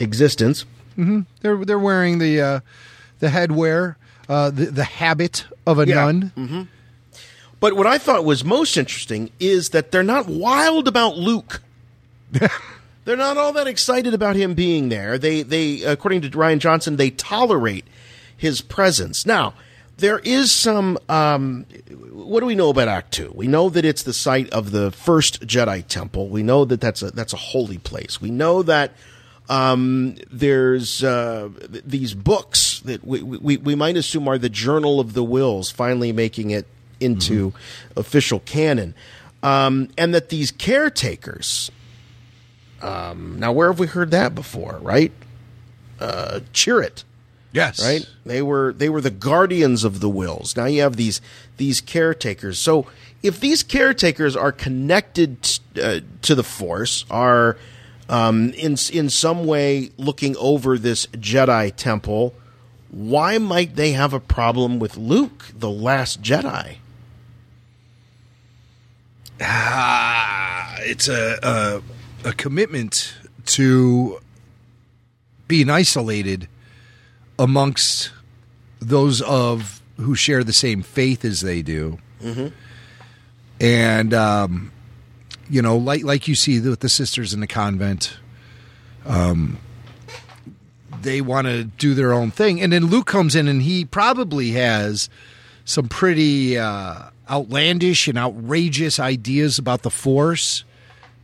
existence. 0.00 0.64
hmm 0.94 1.20
They're 1.40 1.64
they're 1.64 1.78
wearing 1.78 2.18
the 2.18 2.40
uh, 2.40 2.60
the 3.18 3.28
headwear, 3.28 3.96
uh, 4.28 4.50
the 4.50 4.66
the 4.66 4.84
habit 4.84 5.46
of 5.66 5.78
a 5.78 5.86
Yeah. 5.86 5.94
nun. 5.96 6.32
hmm 6.34 6.62
But 7.60 7.74
what 7.74 7.86
I 7.86 7.98
thought 7.98 8.24
was 8.24 8.44
most 8.44 8.76
interesting 8.76 9.30
is 9.40 9.70
that 9.70 9.90
they're 9.90 10.02
not 10.02 10.26
wild 10.28 10.86
about 10.88 11.16
Luke. 11.16 11.62
they're 13.04 13.16
not 13.16 13.36
all 13.36 13.52
that 13.54 13.66
excited 13.66 14.12
about 14.14 14.36
him 14.36 14.54
being 14.54 14.88
there. 14.90 15.18
They 15.18 15.42
they 15.42 15.82
according 15.82 16.22
to 16.22 16.30
Rian 16.30 16.58
Johnson, 16.58 16.96
they 16.96 17.10
tolerate 17.10 17.84
his 18.36 18.60
presence. 18.60 19.24
Now, 19.24 19.54
there 19.98 20.18
is 20.18 20.52
some. 20.52 20.98
Um, 21.08 21.64
what 22.12 22.40
do 22.40 22.46
we 22.46 22.54
know 22.54 22.68
about 22.68 22.88
Ahch-To? 22.88 23.34
We 23.34 23.46
know 23.46 23.68
that 23.70 23.84
it's 23.84 24.02
the 24.02 24.12
site 24.12 24.50
of 24.50 24.70
the 24.70 24.90
first 24.90 25.46
Jedi 25.46 25.86
Temple. 25.86 26.28
We 26.28 26.42
know 26.42 26.64
that 26.64 26.80
that's 26.80 27.02
a 27.02 27.10
that's 27.10 27.32
a 27.32 27.38
holy 27.38 27.78
place. 27.78 28.20
We 28.20 28.30
know 28.30 28.62
that 28.62 28.92
um, 29.48 30.16
there's 30.30 31.02
uh, 31.02 31.48
th- 31.72 31.84
these 31.86 32.14
books 32.14 32.80
that 32.80 33.04
we, 33.04 33.22
we 33.22 33.56
we 33.56 33.74
might 33.74 33.96
assume 33.96 34.28
are 34.28 34.38
the 34.38 34.48
Journal 34.48 35.00
of 35.00 35.14
the 35.14 35.24
Whills, 35.24 35.72
finally 35.72 36.12
making 36.12 36.50
it 36.50 36.66
into 37.00 37.52
official 37.96 38.40
canon, 38.40 38.94
um, 39.42 39.88
and 39.96 40.14
that 40.14 40.28
these 40.28 40.50
caretakers. 40.50 41.70
Um, 42.82 43.38
now, 43.40 43.52
where 43.52 43.68
have 43.68 43.78
we 43.78 43.86
heard 43.86 44.10
that 44.10 44.34
before? 44.34 44.78
Right, 44.82 45.12
uh, 46.00 46.40
Chirrut. 46.52 47.04
Yes. 47.56 47.82
Right? 47.82 48.06
They 48.26 48.42
were 48.42 48.74
they 48.74 48.90
were 48.90 49.00
the 49.00 49.10
guardians 49.10 49.82
of 49.82 50.00
the 50.00 50.10
Whills. 50.10 50.58
Now 50.58 50.66
you 50.66 50.82
have 50.82 50.96
these 50.96 51.22
these 51.56 51.80
caretakers. 51.80 52.58
So 52.58 52.86
if 53.22 53.40
these 53.40 53.62
caretakers 53.62 54.36
are 54.36 54.52
connected 54.52 55.58
uh, 55.82 56.00
to 56.20 56.34
the 56.34 56.44
force, 56.44 57.06
are 57.10 57.56
um, 58.10 58.50
in 58.50 58.76
in 58.92 59.08
some 59.08 59.46
way 59.46 59.90
looking 59.96 60.36
over 60.36 60.76
this 60.76 61.06
Jedi 61.06 61.74
temple, 61.74 62.34
why 62.90 63.38
might 63.38 63.74
they 63.74 63.92
have 63.92 64.12
a 64.12 64.20
problem 64.20 64.78
with 64.78 64.98
Luke, 64.98 65.46
the 65.54 65.70
last 65.70 66.20
Jedi? 66.20 66.76
Ah, 69.40 70.76
it's 70.80 71.08
a, 71.08 71.38
a 72.22 72.28
a 72.28 72.32
commitment 72.34 73.14
to 73.46 74.20
being 75.48 75.70
isolated 75.70 76.48
amongst 77.38 78.10
those 78.80 79.20
of 79.22 79.80
who 79.98 80.14
share 80.14 80.44
the 80.44 80.52
same 80.52 80.82
faith 80.82 81.24
as 81.24 81.40
they 81.40 81.62
do, 81.62 81.98
Mm-hmm. 82.22 82.48
and 83.60 84.14
um, 84.14 84.72
you 85.48 85.62
know, 85.62 85.76
like 85.76 86.02
like 86.04 86.28
you 86.28 86.34
see 86.34 86.60
with 86.60 86.80
the 86.80 86.88
sisters 86.88 87.32
in 87.34 87.40
the 87.40 87.46
convent, 87.46 88.16
um, 89.04 89.58
they 91.02 91.20
want 91.20 91.46
to 91.46 91.64
do 91.64 91.94
their 91.94 92.12
own 92.12 92.30
thing, 92.30 92.60
and 92.60 92.72
then 92.72 92.86
Luke 92.86 93.06
comes 93.06 93.34
in 93.36 93.48
and 93.48 93.62
he 93.62 93.84
probably 93.84 94.52
has 94.52 95.08
some 95.64 95.88
pretty 95.88 96.56
uh, 96.58 97.10
outlandish 97.30 98.08
and 98.08 98.16
outrageous 98.18 98.98
ideas 99.00 99.58
about 99.58 99.82
the 99.82 99.90
Force. 99.90 100.64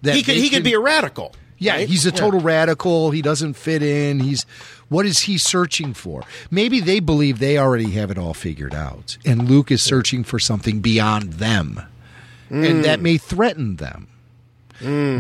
That 0.02 0.14
He 0.14 0.22
could 0.22 0.34
they 0.36 0.40
he 0.40 0.50
could 0.50 0.64
be 0.64 0.74
a 0.74 0.80
radical. 0.80 1.34
Yeah, 1.62 1.74
right? 1.76 1.88
he's 1.88 2.04
a 2.06 2.10
Yeah. 2.10 2.16
total 2.16 2.40
radical. 2.40 3.10
He 3.10 3.22
doesn't 3.22 3.54
fit 3.54 3.82
in. 3.82 4.20
He's 4.20 4.44
what 4.88 5.06
is 5.06 5.20
he 5.20 5.38
searching 5.38 5.94
for? 5.94 6.22
Maybe 6.50 6.78
they 6.80 7.00
believe 7.00 7.38
they 7.38 7.56
already 7.56 7.90
have 7.92 8.10
it 8.10 8.18
all 8.18 8.34
figured 8.34 8.74
out, 8.74 9.16
and 9.24 9.48
Luke 9.48 9.70
is 9.70 9.82
searching 9.82 10.22
for 10.24 10.38
something 10.38 10.80
beyond 10.80 11.34
them, 11.34 11.80
Mm. 12.50 12.68
and 12.70 12.84
that 12.84 13.00
may 13.00 13.16
threaten 13.16 13.76
them. 13.76 14.08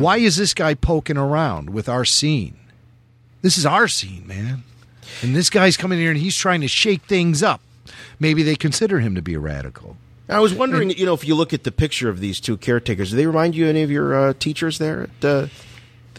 Why 0.00 0.16
is 0.18 0.36
this 0.36 0.54
guy 0.54 0.74
poking 0.74 1.16
around 1.16 1.70
with 1.70 1.88
our 1.88 2.04
scene? 2.04 2.56
This 3.42 3.56
is 3.56 3.64
our 3.64 3.86
scene, 3.88 4.24
man. 4.26 4.64
And 5.22 5.36
this 5.36 5.50
guy's 5.50 5.76
coming 5.76 5.98
here 6.00 6.10
and 6.10 6.18
he's 6.18 6.36
trying 6.36 6.60
to 6.62 6.68
shake 6.68 7.02
things 7.02 7.42
up. 7.42 7.60
Maybe 8.18 8.42
they 8.42 8.56
consider 8.56 8.98
him 9.00 9.14
to 9.14 9.22
be 9.22 9.34
a 9.34 9.38
radical. 9.38 9.96
I 10.28 10.40
was 10.40 10.52
wondering, 10.54 10.90
you 10.90 11.04
know, 11.06 11.14
if 11.14 11.24
you 11.26 11.34
look 11.34 11.52
at 11.52 11.62
the 11.64 11.70
picture 11.72 12.08
of 12.08 12.18
these 12.20 12.40
two 12.40 12.56
caretakers, 12.56 13.10
do 13.10 13.16
they 13.16 13.26
remind 13.26 13.54
you 13.54 13.64
of 13.64 13.70
any 13.70 13.82
of 13.82 13.90
your 13.90 14.14
uh, 14.30 14.32
teachers 14.38 14.78
there 14.78 15.02
at? 15.04 15.24
Uh, 15.24 15.46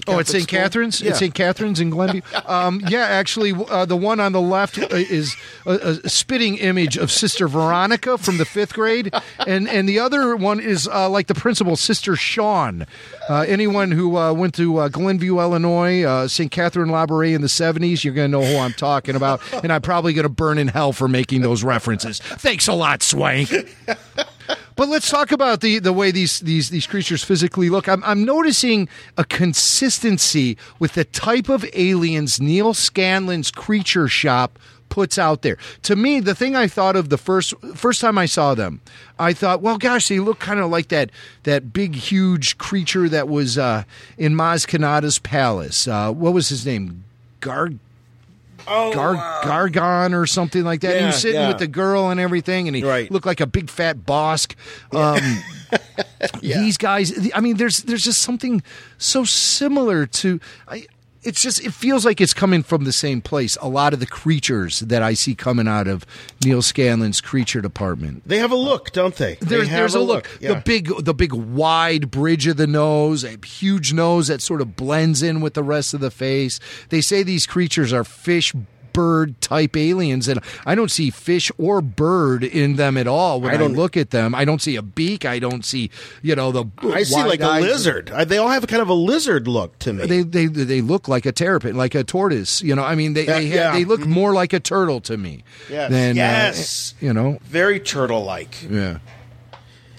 Oh, 0.07 0.19
it's 0.19 0.31
St. 0.31 0.47
Catherine's. 0.47 1.01
Yeah. 1.01 1.11
It's 1.11 1.19
St. 1.19 1.33
Catherine's 1.33 1.79
in 1.79 1.89
Glenview. 1.89 2.21
Um, 2.45 2.81
yeah, 2.87 3.05
actually, 3.05 3.53
uh, 3.53 3.85
the 3.85 3.95
one 3.95 4.19
on 4.19 4.33
the 4.33 4.41
left 4.41 4.77
uh, 4.77 4.87
is 4.91 5.35
a, 5.65 5.99
a 6.03 6.09
spitting 6.09 6.57
image 6.57 6.97
of 6.97 7.09
Sister 7.09 7.47
Veronica 7.47 8.17
from 8.17 8.37
the 8.37 8.45
fifth 8.45 8.73
grade, 8.73 9.13
and 9.47 9.67
and 9.69 9.87
the 9.87 9.99
other 9.99 10.35
one 10.35 10.59
is 10.59 10.87
uh, 10.87 11.09
like 11.09 11.27
the 11.27 11.33
principal, 11.33 11.75
Sister 11.75 12.15
Sean. 12.15 12.85
Uh, 13.29 13.45
anyone 13.47 13.91
who 13.91 14.17
uh, 14.17 14.33
went 14.33 14.53
to 14.55 14.77
uh, 14.77 14.87
Glenview, 14.89 15.39
Illinois, 15.39 16.03
uh, 16.03 16.27
St. 16.27 16.51
Catherine 16.51 16.89
Labouré 16.89 17.33
in 17.33 17.41
the 17.41 17.49
seventies, 17.49 18.03
you're 18.03 18.13
going 18.13 18.29
to 18.29 18.39
know 18.39 18.45
who 18.45 18.57
I'm 18.57 18.73
talking 18.73 19.15
about, 19.15 19.41
and 19.63 19.71
I'm 19.71 19.81
probably 19.81 20.13
going 20.13 20.23
to 20.23 20.29
burn 20.29 20.57
in 20.57 20.67
hell 20.67 20.91
for 20.91 21.07
making 21.07 21.41
those 21.41 21.63
references. 21.63 22.19
Thanks 22.19 22.67
a 22.67 22.73
lot, 22.73 23.01
Swank. 23.03 23.49
But 24.75 24.89
let's 24.89 25.09
talk 25.09 25.31
about 25.31 25.61
the, 25.61 25.79
the 25.79 25.93
way 25.93 26.11
these, 26.11 26.39
these 26.39 26.69
these 26.69 26.87
creatures 26.87 27.23
physically 27.23 27.69
look. 27.69 27.87
I'm, 27.87 28.03
I'm 28.03 28.25
noticing 28.25 28.89
a 29.17 29.23
consistency 29.23 30.57
with 30.79 30.93
the 30.93 31.05
type 31.05 31.49
of 31.49 31.65
aliens 31.73 32.41
Neal 32.41 32.73
Scanlan's 32.73 33.51
Creature 33.51 34.07
Shop 34.07 34.57
puts 34.89 35.17
out 35.17 35.41
there. 35.41 35.57
To 35.83 35.95
me, 35.95 36.19
the 36.19 36.35
thing 36.35 36.55
I 36.55 36.67
thought 36.67 36.95
of 36.95 37.09
the 37.09 37.17
first 37.17 37.53
first 37.73 37.99
time 37.99 38.17
I 38.17 38.27
saw 38.27 38.53
them, 38.53 38.81
I 39.17 39.33
thought, 39.33 39.61
well, 39.61 39.77
gosh, 39.77 40.07
they 40.07 40.19
look 40.19 40.39
kind 40.39 40.59
of 40.59 40.69
like 40.69 40.89
that 40.89 41.09
that 41.43 41.73
big, 41.73 41.95
huge 41.95 42.57
creature 42.57 43.09
that 43.09 43.27
was 43.27 43.57
uh, 43.57 43.83
in 44.17 44.35
Maz 44.35 44.67
Kanata's 44.67 45.19
palace. 45.19 45.87
Uh, 45.87 46.11
what 46.11 46.33
was 46.33 46.49
his 46.49 46.65
name? 46.65 47.03
Gar. 47.39 47.71
Gar- 48.65 49.41
Gargon 49.43 50.13
or 50.13 50.25
something 50.25 50.63
like 50.63 50.81
that. 50.81 50.95
he 50.97 51.03
Oh, 51.03 51.07
was 51.07 51.17
sitting 51.21 51.39
yeah. 51.41 51.47
with 51.49 51.57
the 51.57 51.67
girl 51.67 52.09
and 52.09 52.19
everything, 52.19 52.67
and 52.67 52.75
he 52.75 52.83
looked 53.09 53.25
like 53.25 53.41
a 53.41 53.47
big 53.47 53.69
fat 53.69 53.97
bosk. 54.05 54.55
Um, 54.93 55.19
These 56.41 56.77
guys, 56.77 57.31
I 57.33 57.39
mean, 57.41 57.57
there's 57.57 57.79
there's 57.79 58.03
just 58.03 58.21
something 58.21 58.61
so 58.97 59.23
similar 59.23 60.05
to. 60.05 60.39
I, 60.67 60.85
it's 61.23 61.41
just 61.41 61.63
it 61.63 61.73
feels 61.73 62.05
like 62.05 62.21
it's 62.21 62.33
coming 62.33 62.63
from 62.63 62.83
the 62.83 62.91
same 62.91 63.21
place. 63.21 63.57
A 63.61 63.67
lot 63.67 63.93
of 63.93 63.99
the 63.99 64.05
creatures 64.05 64.79
that 64.81 65.01
I 65.01 65.13
see 65.13 65.35
coming 65.35 65.67
out 65.67 65.87
of 65.87 66.05
Neal 66.43 66.61
Scanlan's 66.61 67.21
creature 67.21 67.61
department. 67.61 68.23
They 68.25 68.39
have 68.39 68.51
a 68.51 68.55
look, 68.55 68.91
don't 68.91 69.15
they? 69.15 69.35
They 69.35 69.45
There's, 69.45 69.67
have 69.67 69.77
there's 69.77 69.95
a 69.95 69.99
look. 69.99 70.29
Yeah. 70.39 70.55
The 70.55 70.61
big, 70.61 71.05
the 71.05 71.13
big 71.13 71.33
wide 71.33 72.11
bridge 72.11 72.47
of 72.47 72.57
the 72.57 72.67
nose, 72.67 73.23
a 73.23 73.37
huge 73.45 73.93
nose 73.93 74.27
that 74.27 74.41
sort 74.41 74.61
of 74.61 74.75
blends 74.75 75.23
in 75.23 75.41
with 75.41 75.53
the 75.53 75.63
rest 75.63 75.93
of 75.93 75.99
the 75.99 76.11
face. 76.11 76.59
They 76.89 77.01
say 77.01 77.23
these 77.23 77.45
creatures 77.45 77.93
are 77.93 78.03
fish 78.03 78.53
bird 78.93 79.41
type 79.41 79.75
aliens, 79.75 80.27
and 80.27 80.39
I 80.65 80.75
don't 80.75 80.91
see 80.91 81.09
fish 81.09 81.51
or 81.57 81.81
bird 81.81 82.43
in 82.43 82.75
them 82.75 82.95
at 82.97 83.07
all. 83.07 83.41
When 83.41 83.51
I 83.51 83.55
I, 83.55 83.57
don't- 83.57 83.73
look 83.73 83.97
at 83.97 84.11
them, 84.11 84.33
I 84.35 84.45
don't 84.45 84.61
see 84.61 84.75
a 84.75 84.81
beak. 84.81 85.25
I 85.25 85.39
don't 85.39 85.65
see, 85.65 85.89
you 86.21 86.35
know, 86.35 86.51
the. 86.51 86.65
I 86.83 87.03
see 87.03 87.23
like 87.23 87.41
a 87.41 87.59
lizard. 87.59 88.07
They 88.27 88.37
all 88.37 88.49
have 88.49 88.65
kind 88.67 88.81
of 88.81 88.89
a 88.89 88.93
lizard 88.93 89.47
look 89.47 89.77
to 89.79 89.93
me. 89.93 90.05
They 90.05 90.21
they 90.21 90.45
they 90.45 90.81
look 90.81 91.07
like 91.07 91.25
a 91.25 91.31
terrapin, 91.31 91.75
like 91.75 91.95
a 91.95 92.03
tortoise. 92.03 92.61
You 92.61 92.75
know, 92.75 92.83
I 92.83 92.95
mean, 92.95 93.13
they 93.13 93.25
they, 93.25 93.47
yeah. 93.47 93.73
they 93.73 93.85
look 93.85 94.05
more 94.05 94.33
like 94.33 94.53
a 94.53 94.59
turtle 94.59 95.01
to 95.01 95.17
me. 95.17 95.43
Yes. 95.69 95.89
Than, 95.91 96.17
uh, 96.19 96.53
you 97.05 97.13
know. 97.13 97.39
Very 97.43 97.79
turtle-like. 97.79 98.67
Yeah. 98.69 98.99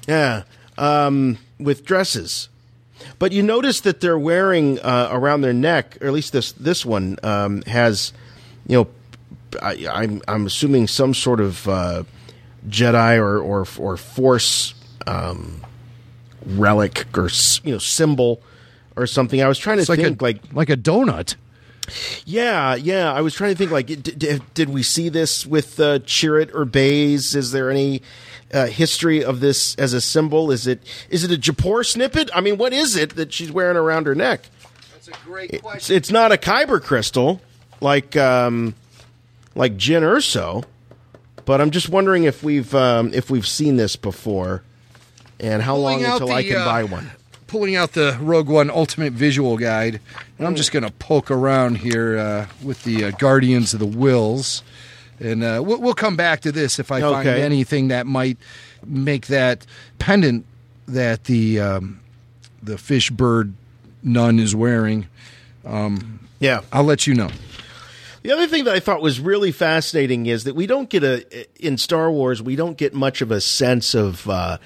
Yeah, 0.06 0.42
um, 0.76 1.38
with 1.58 1.84
dresses. 1.84 2.48
But 3.18 3.32
you 3.32 3.42
notice 3.42 3.80
that 3.80 4.00
they're 4.00 4.18
wearing 4.18 4.78
uh, 4.80 5.08
around 5.10 5.40
their 5.40 5.52
neck, 5.52 5.98
or 6.00 6.08
at 6.08 6.12
least 6.12 6.32
this 6.32 6.52
this 6.52 6.84
one 6.84 7.18
um, 7.22 7.62
has, 7.62 8.12
you 8.66 8.76
know, 8.78 8.88
I, 9.62 9.86
I'm 9.90 10.22
I'm 10.26 10.46
assuming 10.46 10.86
some 10.88 11.14
sort 11.14 11.40
of 11.40 11.68
uh, 11.68 12.04
Jedi 12.68 13.18
or 13.18 13.38
or 13.38 13.66
or 13.78 13.96
Force 13.96 14.74
um, 15.06 15.64
relic 16.46 17.06
or 17.16 17.28
you 17.62 17.72
know 17.72 17.78
symbol 17.78 18.40
or 18.96 19.06
something. 19.06 19.42
I 19.42 19.48
was 19.48 19.58
trying 19.58 19.76
to 19.76 19.82
It's 19.82 19.88
like 19.88 20.00
think 20.00 20.20
a 20.20 20.24
like 20.24 20.40
like 20.52 20.70
a 20.70 20.76
donut. 20.76 21.36
yeah, 22.24 22.74
yeah. 22.74 23.12
I 23.12 23.20
was 23.20 23.34
trying 23.34 23.52
to 23.52 23.56
think 23.58 23.70
like, 23.70 23.86
did, 23.86 24.18
did, 24.18 24.54
did 24.54 24.70
we 24.70 24.82
see 24.82 25.08
this 25.08 25.46
with 25.46 25.78
uh, 25.78 25.98
Chirrut 26.00 26.54
or 26.54 26.64
Baze? 26.64 27.34
Is 27.34 27.52
there 27.52 27.70
any 27.70 28.00
uh, 28.52 28.66
history 28.66 29.22
of 29.22 29.40
this 29.40 29.74
as 29.76 29.92
a 29.92 30.00
symbol? 30.00 30.50
Is 30.50 30.66
it 30.66 30.82
is 31.10 31.24
it 31.24 31.30
a 31.30 31.36
Japor 31.40 31.84
snippet? 31.84 32.30
I 32.34 32.40
mean, 32.40 32.56
what 32.56 32.72
is 32.72 32.96
it 32.96 33.10
that 33.16 33.32
she's 33.32 33.52
wearing 33.52 33.76
around 33.76 34.06
her 34.06 34.14
neck? 34.14 34.48
That's 34.92 35.08
a 35.08 35.12
great 35.26 35.50
It's, 35.52 35.90
it's 35.90 36.10
not 36.10 36.32
a 36.32 36.36
kyber 36.36 36.82
crystal 36.82 37.40
like 37.84 38.16
um, 38.16 38.74
like 39.54 39.76
Jyn 39.76 40.02
Erso, 40.02 40.64
but 41.44 41.60
I'm 41.60 41.70
just 41.70 41.90
wondering 41.90 42.24
if 42.24 42.42
we've 42.42 42.74
um, 42.74 43.12
if 43.12 43.30
we've 43.30 43.46
seen 43.46 43.76
this 43.76 43.94
before, 43.94 44.62
and 45.38 45.62
how 45.62 45.76
long 45.76 45.98
Pulling 45.98 46.06
out 46.06 46.20
until 46.22 46.34
I 46.34 46.42
can 46.42 46.56
uh, 46.56 46.64
buy 46.64 46.82
one. 46.82 47.10
Pulling 47.46 47.76
out 47.76 47.92
the 47.92 48.18
Rogue 48.20 48.48
One 48.48 48.70
Ultimate 48.70 49.12
Visual 49.12 49.56
Guide, 49.58 50.00
and 50.38 50.46
I'm 50.46 50.56
just 50.56 50.72
going 50.72 50.82
to 50.82 50.90
poke 50.90 51.30
around 51.30 51.76
here 51.76 52.18
uh, 52.18 52.46
with 52.64 52.82
the 52.82 53.04
uh, 53.04 53.10
Guardians 53.12 53.74
of 53.74 53.80
the 53.80 53.86
Whills, 53.86 54.62
and 55.20 55.44
uh, 55.44 55.62
we'll, 55.64 55.80
we'll 55.80 55.94
come 55.94 56.16
back 56.16 56.40
to 56.40 56.50
this 56.50 56.80
if 56.80 56.90
I 56.90 57.00
find 57.00 57.28
anything 57.28 57.88
that 57.88 58.06
might 58.06 58.38
make 58.84 59.26
that 59.26 59.66
pendant 59.98 60.46
that 60.88 61.24
the 61.24 61.60
um, 61.60 62.00
the 62.62 62.78
fish 62.78 63.10
bird 63.10 63.52
nun 64.02 64.38
is 64.40 64.56
wearing. 64.56 65.06
Um, 65.66 66.26
yeah, 66.40 66.62
I'll 66.72 66.84
let 66.84 67.06
you 67.06 67.14
know. 67.14 67.30
The 68.24 68.32
other 68.32 68.46
thing 68.46 68.64
that 68.64 68.74
I 68.74 68.80
thought 68.80 69.02
was 69.02 69.20
really 69.20 69.52
fascinating 69.52 70.24
is 70.24 70.44
that 70.44 70.54
we 70.54 70.66
don't 70.66 70.88
get 70.88 71.04
a 71.04 71.46
in 71.62 71.76
Star 71.76 72.10
Wars 72.10 72.42
we 72.42 72.56
don't 72.56 72.78
get 72.78 72.94
much 72.94 73.20
of 73.20 73.30
a 73.30 73.38
sense 73.38 73.94
of 73.94 74.26
uh, 74.30 74.56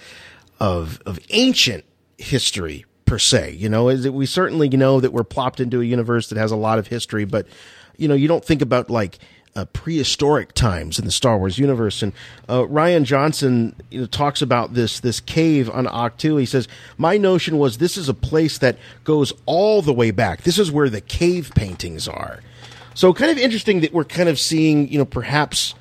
of 0.60 1.00
of 1.04 1.18
ancient 1.30 1.84
history 2.18 2.86
per 3.04 3.18
se. 3.18 3.54
You 3.54 3.68
know, 3.68 3.88
is 3.88 4.04
that 4.04 4.12
we 4.12 4.26
certainly 4.26 4.68
know 4.68 5.00
that 5.00 5.12
we're 5.12 5.24
plopped 5.24 5.58
into 5.58 5.80
a 5.80 5.84
universe 5.84 6.28
that 6.28 6.38
has 6.38 6.52
a 6.52 6.56
lot 6.56 6.78
of 6.78 6.86
history, 6.86 7.24
but 7.24 7.48
you 7.96 8.06
know, 8.06 8.14
you 8.14 8.28
don't 8.28 8.44
think 8.44 8.62
about 8.62 8.90
like 8.90 9.18
uh, 9.56 9.64
prehistoric 9.64 10.52
times 10.52 11.00
in 11.00 11.04
the 11.04 11.10
Star 11.10 11.36
Wars 11.36 11.58
universe. 11.58 12.00
And 12.00 12.12
uh, 12.48 12.60
Rian 12.60 13.02
Johnson 13.02 13.74
you 13.90 14.02
know, 14.02 14.06
talks 14.06 14.40
about 14.40 14.74
this 14.74 15.00
this 15.00 15.18
cave 15.18 15.68
on 15.68 15.86
Ahch-To. 15.86 16.36
He 16.36 16.46
says, 16.46 16.68
"My 16.96 17.16
notion 17.16 17.58
was 17.58 17.78
this 17.78 17.96
is 17.96 18.08
a 18.08 18.14
place 18.14 18.58
that 18.58 18.78
goes 19.02 19.32
all 19.46 19.82
the 19.82 19.92
way 19.92 20.12
back. 20.12 20.42
This 20.42 20.60
is 20.60 20.70
where 20.70 20.88
the 20.88 21.00
cave 21.00 21.50
paintings 21.56 22.06
are." 22.06 22.38
So, 22.98 23.14
kind 23.14 23.30
of 23.30 23.38
interesting 23.38 23.82
that 23.82 23.92
we're 23.92 24.02
kind 24.02 24.28
of 24.28 24.40
seeing, 24.40 24.88
you 24.88 24.98
know, 24.98 25.04
perhaps, 25.04 25.76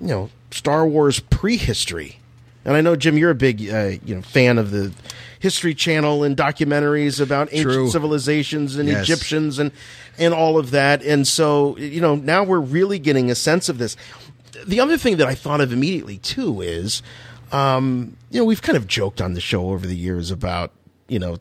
you 0.00 0.06
know, 0.06 0.30
Star 0.50 0.86
Wars 0.86 1.20
prehistory. 1.20 2.20
And 2.64 2.74
I 2.74 2.80
know 2.80 2.96
Jim, 2.96 3.18
you're 3.18 3.28
a 3.32 3.34
big, 3.34 3.68
uh, 3.68 3.98
you 4.02 4.14
know, 4.14 4.22
fan 4.22 4.56
of 4.56 4.70
the 4.70 4.90
History 5.40 5.74
Channel 5.74 6.24
and 6.24 6.34
documentaries 6.38 7.20
about 7.20 7.48
ancient 7.52 7.74
True. 7.74 7.90
civilizations 7.90 8.76
and 8.76 8.88
Yes. 8.88 9.02
Egyptians 9.02 9.58
and 9.58 9.72
and 10.16 10.32
all 10.32 10.56
of 10.56 10.70
that. 10.70 11.02
And 11.02 11.28
so, 11.28 11.76
you 11.76 12.00
know, 12.00 12.14
now 12.14 12.44
we're 12.44 12.60
really 12.60 12.98
getting 12.98 13.30
a 13.30 13.34
sense 13.34 13.68
of 13.68 13.76
this. 13.76 13.94
The 14.66 14.80
other 14.80 14.96
thing 14.96 15.18
that 15.18 15.26
I 15.28 15.34
thought 15.34 15.60
of 15.60 15.70
immediately 15.70 16.16
too 16.16 16.62
is, 16.62 17.02
um, 17.52 18.16
you 18.30 18.38
know, 18.40 18.46
we've 18.46 18.62
kind 18.62 18.78
of 18.78 18.86
joked 18.86 19.20
on 19.20 19.34
the 19.34 19.42
show 19.42 19.68
over 19.68 19.86
the 19.86 19.96
years 19.96 20.30
about. 20.30 20.72
You 21.08 21.18
know, 21.18 21.38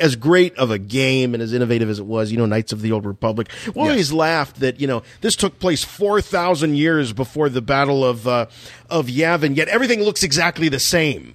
as 0.00 0.16
great 0.16 0.56
of 0.56 0.72
a 0.72 0.78
game 0.78 1.32
and 1.32 1.42
as 1.42 1.52
innovative 1.52 1.88
as 1.88 2.00
it 2.00 2.06
was, 2.06 2.32
you 2.32 2.36
know, 2.36 2.46
Knights 2.46 2.72
of 2.72 2.82
the 2.82 2.90
Old 2.90 3.06
Republic. 3.06 3.48
We 3.72 3.80
always 3.80 4.12
laughed 4.12 4.58
that 4.60 4.80
you 4.80 4.88
know 4.88 5.04
this 5.20 5.36
took 5.36 5.60
place 5.60 5.84
four 5.84 6.20
thousand 6.20 6.76
years 6.76 7.12
before 7.12 7.48
the 7.48 7.62
Battle 7.62 8.04
of 8.04 8.26
uh, 8.26 8.46
of 8.90 9.06
Yavin, 9.06 9.56
yet 9.56 9.68
everything 9.68 10.02
looks 10.02 10.22
exactly 10.22 10.68
the 10.68 10.80
same. 10.80 11.34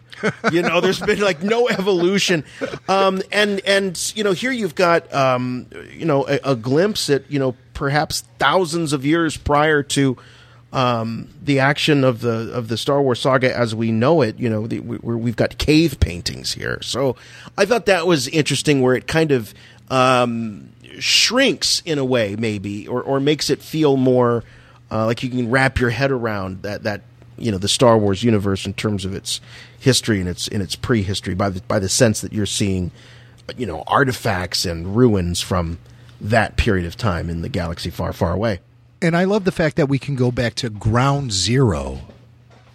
you 0.51 0.61
know, 0.61 0.81
there's 0.81 0.99
been 0.99 1.21
like 1.21 1.41
no 1.41 1.67
evolution, 1.69 2.43
um, 2.87 3.21
and 3.31 3.61
and 3.65 4.13
you 4.15 4.23
know 4.23 4.33
here 4.33 4.51
you've 4.51 4.75
got 4.75 5.11
um, 5.13 5.67
you 5.91 6.05
know 6.05 6.27
a, 6.27 6.39
a 6.51 6.55
glimpse 6.55 7.09
at 7.09 7.29
you 7.31 7.39
know 7.39 7.55
perhaps 7.73 8.21
thousands 8.39 8.93
of 8.93 9.05
years 9.05 9.37
prior 9.37 9.83
to 9.83 10.17
um, 10.73 11.29
the 11.41 11.59
action 11.59 12.03
of 12.03 12.21
the 12.21 12.51
of 12.51 12.67
the 12.67 12.77
Star 12.77 13.01
Wars 13.01 13.21
saga 13.21 13.55
as 13.55 13.75
we 13.75 13.91
know 13.91 14.21
it. 14.21 14.39
You 14.39 14.49
know, 14.49 14.67
the, 14.67 14.79
we, 14.79 14.97
we've 14.97 15.35
got 15.35 15.57
cave 15.59 15.99
paintings 15.99 16.53
here, 16.53 16.79
so 16.81 17.15
I 17.57 17.65
thought 17.65 17.85
that 17.85 18.07
was 18.07 18.27
interesting, 18.27 18.81
where 18.81 18.95
it 18.95 19.07
kind 19.07 19.31
of 19.31 19.53
um, 19.89 20.71
shrinks 20.99 21.81
in 21.85 21.99
a 21.99 22.05
way, 22.05 22.35
maybe, 22.35 22.87
or 22.87 23.03
or 23.03 23.19
makes 23.19 23.51
it 23.51 23.61
feel 23.61 23.97
more 23.97 24.43
uh, 24.91 25.05
like 25.05 25.21
you 25.21 25.29
can 25.29 25.51
wrap 25.51 25.79
your 25.79 25.91
head 25.91 26.09
around 26.11 26.63
that 26.63 26.83
that 26.83 27.01
you 27.37 27.51
know 27.51 27.59
the 27.59 27.67
Star 27.67 27.95
Wars 27.95 28.23
universe 28.23 28.65
in 28.65 28.73
terms 28.73 29.05
of 29.05 29.13
its 29.13 29.41
history 29.79 30.19
and 30.19 30.27
its 30.27 30.47
in 30.47 30.59
its 30.59 30.75
prehistory 30.75 31.35
by 31.35 31.49
the 31.49 31.61
by 31.61 31.77
the 31.77 31.89
sense 31.89 32.21
that 32.21 32.33
you're 32.33 32.47
seeing 32.47 32.89
you 33.57 33.67
know 33.67 33.83
artifacts 33.85 34.65
and 34.65 34.95
ruins 34.95 35.39
from 35.39 35.77
that 36.19 36.57
period 36.57 36.87
of 36.87 36.97
time 36.97 37.29
in 37.29 37.43
the 37.43 37.49
galaxy 37.49 37.91
far 37.91 38.11
far 38.11 38.33
away. 38.33 38.59
And 39.03 39.17
I 39.17 39.25
love 39.25 39.43
the 39.43 39.51
fact 39.51 39.75
that 39.75 39.89
we 39.89 39.99
can 39.99 40.15
go 40.15 40.31
back 40.31 40.55
to 40.55 40.69
ground 40.69 41.33
zero 41.33 41.99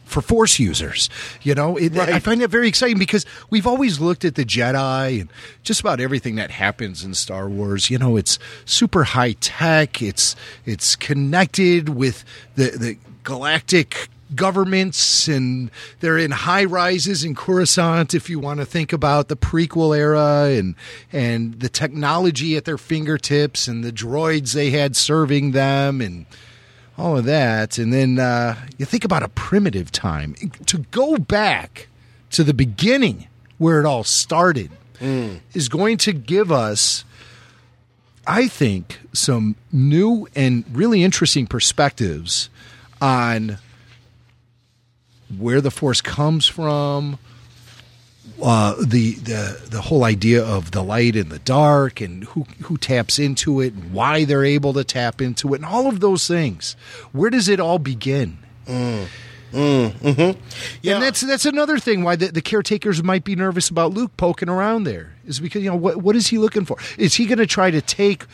for 0.04 0.20
Force 0.20 0.58
users. 0.58 1.08
You 1.42 1.54
know, 1.54 1.78
it, 1.78 1.96
I 1.96 2.18
find 2.18 2.42
that 2.42 2.48
very 2.50 2.68
exciting 2.68 2.98
because 2.98 3.24
we've 3.48 3.66
always 3.66 3.98
looked 3.98 4.26
at 4.26 4.34
the 4.34 4.44
Jedi 4.44 5.22
and 5.22 5.30
just 5.62 5.80
about 5.80 6.00
everything 6.00 6.34
that 6.36 6.50
happens 6.50 7.02
in 7.02 7.14
Star 7.14 7.48
Wars. 7.48 7.88
You 7.88 7.98
know, 7.98 8.18
it's 8.18 8.38
super 8.66 9.04
high 9.04 9.32
tech. 9.32 10.02
It's 10.02 10.36
it's 10.66 10.96
connected 10.96 11.88
with 11.88 12.24
the 12.56 12.70
the 12.72 12.98
galactic 13.24 14.08
governments 14.34 15.28
and 15.28 15.70
they're 16.00 16.18
in 16.18 16.30
high 16.30 16.64
rises 16.64 17.24
in 17.24 17.34
Coruscant 17.34 18.14
if 18.14 18.28
you 18.28 18.38
want 18.38 18.60
to 18.60 18.66
think 18.66 18.92
about 18.92 19.28
the 19.28 19.36
prequel 19.36 19.96
era 19.96 20.50
and 20.50 20.74
and 21.12 21.60
the 21.60 21.68
technology 21.68 22.56
at 22.56 22.64
their 22.64 22.78
fingertips 22.78 23.68
and 23.68 23.82
the 23.82 23.92
droids 23.92 24.52
they 24.52 24.70
had 24.70 24.96
serving 24.96 25.52
them 25.52 26.00
and 26.00 26.26
all 26.96 27.16
of 27.16 27.24
that. 27.24 27.78
And 27.78 27.92
then 27.92 28.18
uh, 28.18 28.56
you 28.76 28.84
think 28.84 29.04
about 29.04 29.22
a 29.22 29.28
primitive 29.28 29.92
time. 29.92 30.34
To 30.66 30.78
go 30.90 31.16
back 31.16 31.88
to 32.30 32.42
the 32.42 32.54
beginning 32.54 33.28
where 33.58 33.80
it 33.80 33.86
all 33.86 34.04
started 34.04 34.70
is 35.00 35.68
going 35.68 35.96
to 35.96 36.12
give 36.12 36.50
us 36.50 37.04
I 38.28 38.46
think 38.46 39.00
some 39.14 39.56
new 39.72 40.28
and 40.36 40.64
really 40.72 41.02
interesting 41.02 41.46
perspectives 41.46 42.50
on 43.00 43.56
where 45.36 45.60
the 45.60 45.70
force 45.70 46.00
comes 46.00 46.46
from, 46.46 47.18
uh, 48.42 48.74
the 48.80 49.14
the 49.14 49.60
the 49.70 49.80
whole 49.80 50.04
idea 50.04 50.44
of 50.44 50.70
the 50.70 50.82
light 50.82 51.16
and 51.16 51.30
the 51.30 51.40
dark, 51.40 52.00
and 52.00 52.24
who 52.24 52.46
who 52.62 52.76
taps 52.76 53.18
into 53.18 53.60
it, 53.60 53.74
and 53.74 53.92
why 53.92 54.24
they're 54.24 54.44
able 54.44 54.72
to 54.74 54.84
tap 54.84 55.20
into 55.20 55.54
it, 55.54 55.56
and 55.56 55.66
all 55.66 55.88
of 55.88 56.00
those 56.00 56.26
things. 56.26 56.76
Where 57.12 57.30
does 57.30 57.48
it 57.48 57.60
all 57.60 57.78
begin? 57.78 58.38
Mm. 58.66 59.06
Mm, 59.52 59.90
mm-hmm. 59.92 60.40
Yeah, 60.82 60.94
and 60.94 61.02
that's 61.02 61.22
that's 61.22 61.46
another 61.46 61.78
thing 61.78 62.04
why 62.04 62.16
the, 62.16 62.28
the 62.28 62.42
caretakers 62.42 63.02
might 63.02 63.24
be 63.24 63.34
nervous 63.34 63.70
about 63.70 63.92
Luke 63.92 64.14
poking 64.18 64.50
around 64.50 64.84
there 64.84 65.14
is 65.26 65.40
because 65.40 65.62
you 65.62 65.70
know 65.70 65.76
what 65.76 65.96
what 65.96 66.16
is 66.16 66.28
he 66.28 66.36
looking 66.36 66.66
for? 66.66 66.76
Is 66.98 67.14
he 67.14 67.24
going 67.24 67.38
to 67.38 67.46
try 67.46 67.70
to 67.70 67.80
take 67.80 68.26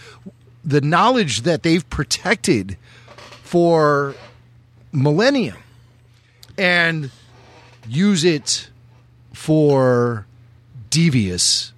the 0.65 0.81
knowledge 0.81 1.43
that 1.43 1.62
they've 1.62 1.89
protected 1.89 2.77
for 3.45 4.16
millennia 4.93 5.57
and 6.59 7.11
use 7.89 8.25
it 8.25 8.69
for 9.33 10.27
devious 10.91 11.73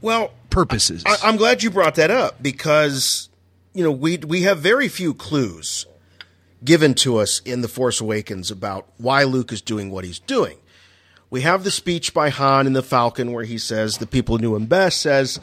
well 0.00 0.32
purposes? 0.50 1.02
I, 1.06 1.16
I'm 1.22 1.36
glad 1.36 1.62
you 1.62 1.70
brought 1.70 1.96
that 1.96 2.10
up 2.10 2.42
because 2.42 3.28
you 3.72 3.84
know 3.84 3.90
we 3.90 4.18
we 4.18 4.42
have 4.42 4.58
very 4.58 4.88
few 4.88 5.14
clues 5.14 5.86
given 6.64 6.94
to 6.94 7.18
us 7.18 7.40
in 7.44 7.60
the 7.60 7.68
Force 7.68 8.00
Awakens 8.00 8.50
about 8.50 8.88
why 8.96 9.24
Luke 9.24 9.52
is 9.52 9.60
doing 9.60 9.90
what 9.90 10.04
he's 10.04 10.18
doing. 10.18 10.58
We 11.30 11.42
have 11.42 11.64
the 11.64 11.70
speech 11.70 12.14
by 12.14 12.30
Han 12.30 12.66
in 12.66 12.72
the 12.72 12.82
Falcon 12.82 13.32
where 13.32 13.44
he 13.44 13.58
says 13.58 13.98
the 13.98 14.06
people 14.06 14.36
who 14.36 14.42
knew 14.42 14.56
him 14.56 14.66
best 14.66 15.00
says 15.00 15.40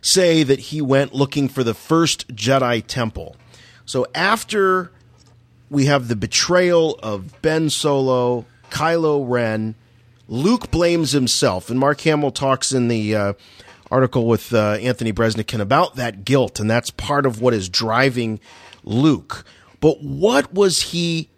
say 0.00 0.42
that 0.42 0.58
he 0.58 0.82
went 0.82 1.14
looking 1.14 1.48
for 1.48 1.62
the 1.62 1.74
first 1.74 2.34
Jedi 2.34 2.84
temple. 2.86 3.36
So 3.86 4.06
after 4.14 4.90
we 5.74 5.86
have 5.86 6.08
the 6.08 6.16
betrayal 6.16 6.98
of 7.02 7.42
Ben 7.42 7.68
Solo, 7.68 8.46
Kylo 8.70 9.28
Ren, 9.28 9.74
Luke 10.28 10.70
blames 10.70 11.12
himself, 11.12 11.68
and 11.68 11.78
Mark 11.78 12.00
Hamill 12.02 12.30
talks 12.30 12.72
in 12.72 12.88
the 12.88 13.14
uh, 13.14 13.32
article 13.90 14.26
with 14.26 14.54
uh, 14.54 14.78
Anthony 14.80 15.12
Breznican 15.12 15.60
about 15.60 15.96
that 15.96 16.24
guilt, 16.24 16.60
and 16.60 16.70
that's 16.70 16.90
part 16.90 17.26
of 17.26 17.42
what 17.42 17.52
is 17.52 17.68
driving 17.68 18.40
Luke. 18.84 19.44
But 19.80 20.02
what 20.02 20.54
was 20.54 20.80
he? 20.80 21.28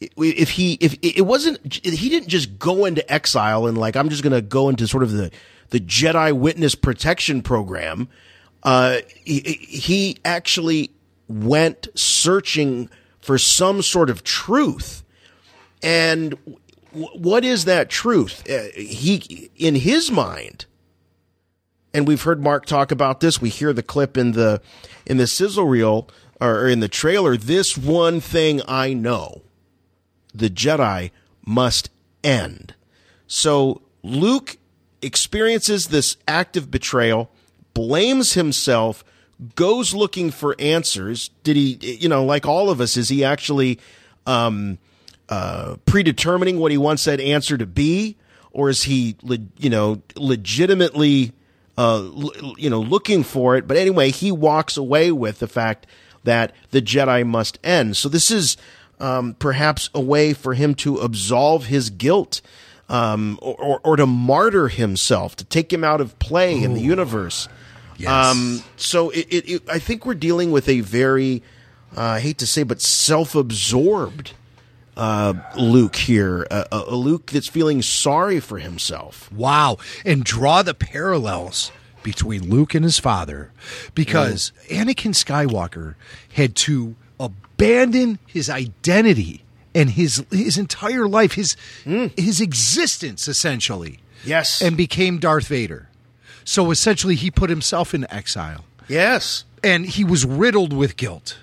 If 0.00 0.50
he, 0.50 0.74
if 0.74 0.96
it 1.02 1.26
wasn't, 1.26 1.74
he 1.84 2.08
didn't 2.08 2.28
just 2.28 2.58
go 2.58 2.84
into 2.84 3.12
exile 3.12 3.66
and 3.66 3.76
like 3.76 3.96
I'm 3.96 4.08
just 4.10 4.22
going 4.22 4.32
to 4.32 4.40
go 4.40 4.68
into 4.68 4.86
sort 4.86 5.02
of 5.02 5.10
the 5.10 5.32
the 5.70 5.80
Jedi 5.80 6.32
Witness 6.32 6.76
Protection 6.76 7.42
Program. 7.42 8.08
Uh, 8.62 8.98
he, 9.24 9.40
he 9.40 10.18
actually 10.24 10.92
went 11.28 11.88
searching 11.94 12.88
for 13.28 13.36
some 13.36 13.82
sort 13.82 14.08
of 14.08 14.24
truth, 14.24 15.04
and 15.82 16.38
what 16.92 17.44
is 17.44 17.66
that 17.66 17.90
truth? 17.90 18.42
Uh, 18.48 18.68
he, 18.74 19.50
in 19.54 19.74
his 19.74 20.10
mind, 20.10 20.64
and 21.92 22.08
we've 22.08 22.22
heard 22.22 22.42
Mark 22.42 22.64
talk 22.64 22.90
about 22.90 23.20
this. 23.20 23.38
We 23.38 23.50
hear 23.50 23.74
the 23.74 23.82
clip 23.82 24.16
in 24.16 24.32
the 24.32 24.62
in 25.04 25.18
the 25.18 25.26
sizzle 25.26 25.66
reel 25.66 26.08
or 26.40 26.66
in 26.68 26.80
the 26.80 26.88
trailer. 26.88 27.36
This 27.36 27.76
one 27.76 28.22
thing 28.22 28.62
I 28.66 28.94
know: 28.94 29.42
the 30.32 30.48
Jedi 30.48 31.10
must 31.44 31.90
end. 32.24 32.72
So 33.26 33.82
Luke 34.02 34.56
experiences 35.02 35.88
this 35.88 36.16
act 36.26 36.56
of 36.56 36.70
betrayal, 36.70 37.30
blames 37.74 38.32
himself, 38.32 39.04
goes 39.54 39.94
looking 39.94 40.30
for 40.30 40.56
answers. 40.58 41.30
Did 41.44 41.56
he, 41.56 41.78
you 42.00 42.08
know, 42.08 42.24
like 42.24 42.46
all 42.46 42.70
of 42.70 42.80
us, 42.80 42.96
is 42.96 43.08
he 43.08 43.24
actually 43.24 43.78
um, 44.26 44.78
uh, 45.28 45.76
predetermining 45.86 46.58
what 46.58 46.72
he 46.72 46.78
wants 46.78 47.04
that 47.04 47.20
answer 47.20 47.56
to 47.56 47.66
be, 47.66 48.16
or 48.50 48.68
is 48.68 48.84
he, 48.84 49.16
you 49.58 49.70
know, 49.70 50.02
legitimately, 50.16 51.32
uh, 51.76 51.98
l- 51.98 52.54
you 52.56 52.68
know, 52.68 52.80
looking 52.80 53.22
for 53.22 53.56
it? 53.56 53.68
But 53.68 53.76
anyway, 53.76 54.10
he 54.10 54.32
walks 54.32 54.76
away 54.76 55.12
with 55.12 55.38
the 55.38 55.48
fact 55.48 55.86
that 56.24 56.52
the 56.70 56.82
Jedi 56.82 57.26
must 57.26 57.58
end. 57.62 57.96
So 57.96 58.08
this 58.08 58.30
is 58.30 58.56
um, 58.98 59.34
perhaps 59.38 59.88
a 59.94 60.00
way 60.00 60.32
for 60.32 60.54
him 60.54 60.74
to 60.76 60.98
absolve 60.98 61.66
his 61.66 61.90
guilt. 61.90 62.40
Um, 62.90 63.38
or, 63.42 63.54
or, 63.56 63.80
or 63.84 63.96
to 63.96 64.06
martyr 64.06 64.68
himself, 64.68 65.36
to 65.36 65.44
take 65.44 65.70
him 65.70 65.84
out 65.84 66.00
of 66.00 66.18
play 66.18 66.62
in 66.62 66.72
the 66.72 66.80
universe. 66.80 67.46
Yes. 67.98 68.08
Um, 68.10 68.62
so 68.76 69.10
it, 69.10 69.26
it, 69.28 69.50
it, 69.50 69.68
I 69.68 69.78
think 69.78 70.06
we're 70.06 70.14
dealing 70.14 70.52
with 70.52 70.68
a 70.68 70.80
very, 70.80 71.42
uh, 71.96 72.02
I 72.02 72.20
hate 72.20 72.38
to 72.38 72.46
say, 72.46 72.62
but 72.62 72.80
self-absorbed 72.80 74.32
uh, 74.96 75.34
Luke 75.56 75.96
here, 75.96 76.46
a, 76.50 76.66
a 76.72 76.84
a 76.88 76.96
Luke 76.96 77.30
that's 77.30 77.48
feeling 77.48 77.82
sorry 77.82 78.40
for 78.40 78.58
himself. 78.58 79.30
Wow. 79.32 79.78
And 80.04 80.24
draw 80.24 80.62
the 80.62 80.74
parallels 80.74 81.70
between 82.02 82.48
Luke 82.48 82.74
and 82.74 82.84
his 82.84 82.98
father 82.98 83.52
because 83.94 84.52
Anakin 84.68 85.12
Skywalker 85.14 85.94
had 86.32 86.54
to 86.56 86.96
abandon 87.20 88.18
his 88.26 88.48
identity 88.48 89.44
and 89.74 89.90
his 89.90 90.24
his 90.30 90.58
entire 90.58 91.08
life, 91.08 91.32
his 91.32 91.56
his 91.84 92.40
existence 92.40 93.28
essentially. 93.28 94.00
Yes. 94.24 94.60
And 94.62 94.76
became 94.76 95.18
Darth 95.18 95.46
Vader. 95.48 95.88
So 96.48 96.70
essentially 96.70 97.14
he 97.14 97.30
put 97.30 97.50
himself 97.50 97.92
in 97.92 98.10
exile. 98.10 98.64
Yes. 98.88 99.44
And 99.62 99.84
he 99.84 100.02
was 100.02 100.24
riddled 100.24 100.72
with 100.72 100.96
guilt. 100.96 101.36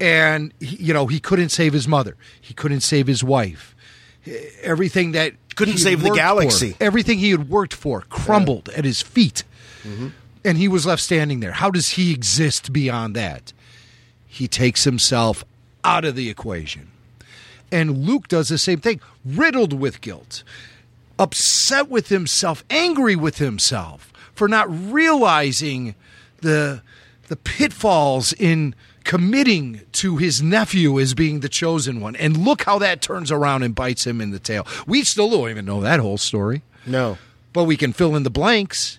And 0.00 0.52
he, 0.58 0.74
you 0.74 0.92
know, 0.92 1.06
he 1.06 1.20
couldn't 1.20 1.50
save 1.50 1.72
his 1.72 1.86
mother. 1.86 2.16
He 2.40 2.52
couldn't 2.52 2.80
save 2.80 3.06
his 3.06 3.22
wife. 3.22 3.76
Everything 4.60 5.12
that 5.12 5.34
Couldn't 5.54 5.78
save 5.78 6.00
the 6.00 6.08
worked 6.08 6.16
for, 6.16 6.20
galaxy. 6.20 6.76
everything 6.80 7.20
he 7.20 7.30
had 7.30 7.48
worked 7.48 7.72
for 7.72 8.00
crumbled 8.08 8.70
at 8.70 8.84
his 8.84 9.00
feet. 9.02 9.44
Mm-hmm. 9.84 10.08
And 10.44 10.58
he 10.58 10.66
was 10.66 10.84
left 10.84 11.00
standing 11.00 11.38
there. 11.38 11.52
How 11.52 11.70
does 11.70 11.90
he 11.90 12.12
exist 12.12 12.72
beyond 12.72 13.14
that? 13.14 13.52
He 14.26 14.48
takes 14.48 14.82
himself 14.82 15.44
out 15.84 16.04
of 16.04 16.16
the 16.16 16.28
equation. 16.28 16.88
And 17.70 18.04
Luke 18.04 18.26
does 18.26 18.48
the 18.48 18.58
same 18.58 18.80
thing, 18.80 19.00
riddled 19.24 19.72
with 19.72 20.00
guilt, 20.00 20.42
upset 21.18 21.88
with 21.88 22.08
himself, 22.08 22.64
angry 22.70 23.16
with 23.16 23.38
himself 23.38 24.12
for 24.34 24.48
not 24.48 24.68
realizing 24.70 25.94
the 26.40 26.82
the 27.28 27.36
pitfalls 27.36 28.32
in 28.34 28.74
committing 29.04 29.82
to 29.92 30.16
his 30.16 30.42
nephew 30.42 30.98
as 30.98 31.14
being 31.14 31.40
the 31.40 31.48
chosen 31.48 32.00
one. 32.00 32.16
And 32.16 32.36
look 32.36 32.62
how 32.62 32.78
that 32.78 33.02
turns 33.02 33.30
around 33.30 33.62
and 33.62 33.74
bites 33.74 34.06
him 34.06 34.20
in 34.20 34.30
the 34.30 34.38
tail. 34.38 34.66
We 34.86 35.02
still 35.04 35.30
don't 35.30 35.50
even 35.50 35.64
know 35.64 35.80
that 35.82 36.00
whole 36.00 36.18
story. 36.18 36.62
No. 36.86 37.18
But 37.52 37.64
we 37.64 37.76
can 37.76 37.92
fill 37.92 38.16
in 38.16 38.22
the 38.22 38.30
blanks 38.30 38.98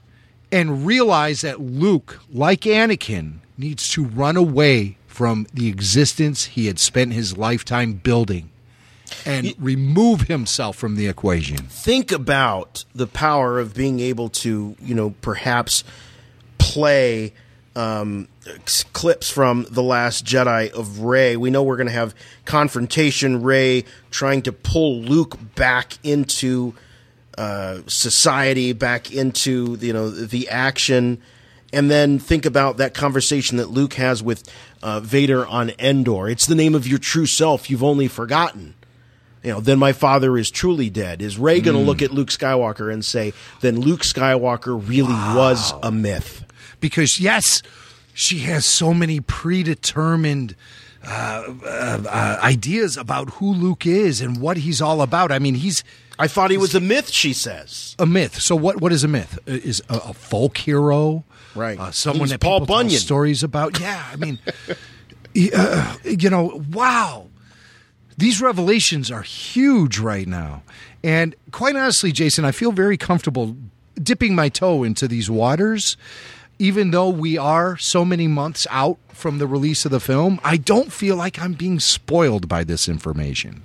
and 0.52 0.86
realize 0.86 1.42
that 1.42 1.60
Luke, 1.60 2.20
like 2.32 2.62
Anakin, 2.62 3.36
needs 3.58 3.88
to 3.90 4.04
run 4.04 4.38
away 4.38 4.98
from 5.08 5.48
the 5.54 5.68
existence 5.68 6.46
he 6.46 6.68
had 6.68 6.80
spent 6.80 7.14
his 7.14 7.38
lifetime 7.38 7.94
building 7.94 8.50
and 9.26 9.54
remove 9.60 10.22
himself 10.22 10.76
from 10.76 10.96
the 10.96 11.08
equation. 11.08 11.58
think 11.58 12.12
about 12.12 12.86
the 12.94 13.08
power 13.08 13.60
of 13.60 13.74
being 13.74 14.00
able 14.00 14.30
to, 14.30 14.76
you 14.82 14.96
know, 14.96 15.12
perhaps 15.22 15.84
play 16.58 17.34
um, 17.76 18.28
clips 18.94 19.30
from 19.30 19.66
the 19.70 19.84
Last 19.84 20.26
Jedi 20.26 20.72
of 20.72 21.00
Rey. 21.00 21.38
We 21.38 21.50
know 21.50 21.64
we're 21.64 21.78
going 21.78 21.88
to 21.88 21.94
have 21.94 22.16
confrontation. 22.46 23.42
Rey 23.42 23.86
trying 24.12 24.42
to 24.44 24.52
pull 24.52 25.02
Luke 25.02 25.38
back 25.56 25.94
into 26.04 26.74
uh, 27.38 27.80
society, 27.88 28.74
back 28.74 29.14
into 29.14 29.78
you 29.80 29.94
know 29.94 30.10
the 30.10 30.50
action, 30.50 31.22
and 31.72 31.90
then 31.90 32.20
think 32.20 32.46
about 32.46 32.78
that 32.78 32.94
conversation 32.94 33.58
that 33.58 33.70
Luke 33.70 33.94
has 33.94 34.22
with 34.22 34.44
uh, 34.82 35.00
Vader 35.00 35.46
on 35.48 35.72
Endor. 35.80 36.28
It's 36.28 36.48
the 36.48 36.56
name 36.56 36.76
of 36.76 36.88
your 36.88 37.00
true 37.00 37.26
self 37.28 37.70
you've 37.70 37.84
only 37.84 38.08
forgotten 38.08 38.74
you 39.44 39.52
know, 39.52 39.60
then 39.60 39.80
my 39.80 39.94
father 39.94 40.38
is 40.38 40.52
truly 40.52 40.90
dead. 40.90 41.22
Is 41.22 41.38
Rey 41.38 41.62
going 41.62 41.78
to 41.78 41.84
Mm. 41.84 41.86
look 41.86 42.02
at 42.02 42.12
Luke 42.12 42.30
Skywalker 42.30 42.92
and 42.92 43.04
say, 43.06 43.34
then 43.62 43.80
Luke 43.80 44.02
Skywalker 44.02 44.76
really 44.88 45.14
was 45.14 45.74
a 45.82 45.92
myth? 45.92 46.44
Because, 46.80 47.20
yes, 47.20 47.62
she 48.14 48.40
has 48.40 48.66
so 48.66 48.94
many 48.94 49.20
predetermined 49.20 50.56
uh, 51.06 51.44
uh, 51.66 52.04
uh, 52.10 52.40
ideas 52.44 52.98
about 52.98 53.30
who 53.36 53.54
Luke 53.54 53.86
is 53.86 54.20
and 54.20 54.42
what 54.42 54.58
he's 54.58 54.82
all 54.82 55.02
about. 55.02 55.32
I 55.32 55.40
mean, 55.40 55.56
he's. 55.56 55.84
I 56.22 56.28
thought 56.28 56.52
he 56.52 56.58
was 56.58 56.76
a 56.76 56.82
myth, 56.82 57.10
she 57.10 57.32
says. 57.32 57.96
A 57.98 58.06
myth. 58.06 58.42
So, 58.42 58.54
what? 58.58 58.82
what 58.82 58.92
is 58.92 59.06
a 59.06 59.08
myth? 59.08 59.40
Uh, 59.48 59.52
Is 59.54 59.82
a, 59.90 59.96
a 60.10 60.14
folk 60.14 60.58
hero? 60.58 61.24
Right. 61.56 61.80
Uh, 61.80 61.92
someone 61.92 62.24
He's 62.28 62.32
that 62.32 62.42
Paul 62.42 62.66
Bunyan. 62.66 63.00
stories 63.00 63.42
about. 63.44 63.80
Yeah, 63.80 64.04
I 64.12 64.18
mean, 64.18 64.40
uh, 65.56 65.96
you 66.04 66.30
know, 66.30 66.62
wow. 66.70 67.29
These 68.20 68.42
revelations 68.42 69.10
are 69.10 69.22
huge 69.22 69.98
right 69.98 70.28
now. 70.28 70.62
And 71.06 71.38
quite 71.52 71.78
honestly, 71.78 72.12
Jason, 72.12 72.44
I 72.44 72.52
feel 72.52 72.74
very 72.74 72.98
comfortable 72.98 73.56
dipping 73.96 74.36
my 74.36 74.50
toe 74.50 74.84
into 74.84 75.08
these 75.08 75.30
waters. 75.30 75.96
Even 76.62 76.92
though 76.92 77.08
we 77.08 77.38
are 77.38 77.78
so 77.78 78.04
many 78.04 78.28
months 78.28 78.68
out 78.70 78.98
from 79.14 79.38
the 79.38 79.48
release 79.48 79.86
of 79.86 79.92
the 79.92 80.02
film, 80.02 80.38
I 80.44 80.58
don't 80.58 80.92
feel 80.92 81.16
like 81.16 81.40
I'm 81.40 81.54
being 81.54 81.80
spoiled 81.80 82.50
by 82.50 82.66
this 82.66 82.90
information. 82.90 83.62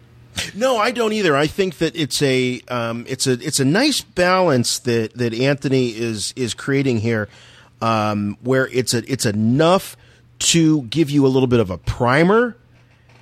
No, 0.55 0.77
I 0.77 0.93
don't 0.93 1.13
either. 1.13 1.37
I 1.37 1.49
think 1.49 1.79
that 1.79 1.97
it's 1.97 2.23
a 2.23 2.61
um, 2.69 3.05
it's 3.09 3.27
a 3.27 3.33
it's 3.33 3.59
a 3.59 3.65
nice 3.65 4.03
balance 4.03 4.79
that 4.81 5.15
that 5.15 5.35
Anthony 5.35 5.89
is 5.89 6.33
is 6.37 6.55
creating 6.55 6.99
here, 6.99 7.29
um, 7.81 8.39
where 8.41 8.69
it's 8.69 8.95
a 8.95 9.03
it's 9.11 9.27
enough 9.27 9.97
to 10.39 10.83
give 10.83 11.11
you 11.11 11.27
a 11.27 11.29
little 11.29 11.49
bit 11.49 11.59
of 11.59 11.71
a 11.71 11.79
primer, 11.79 12.57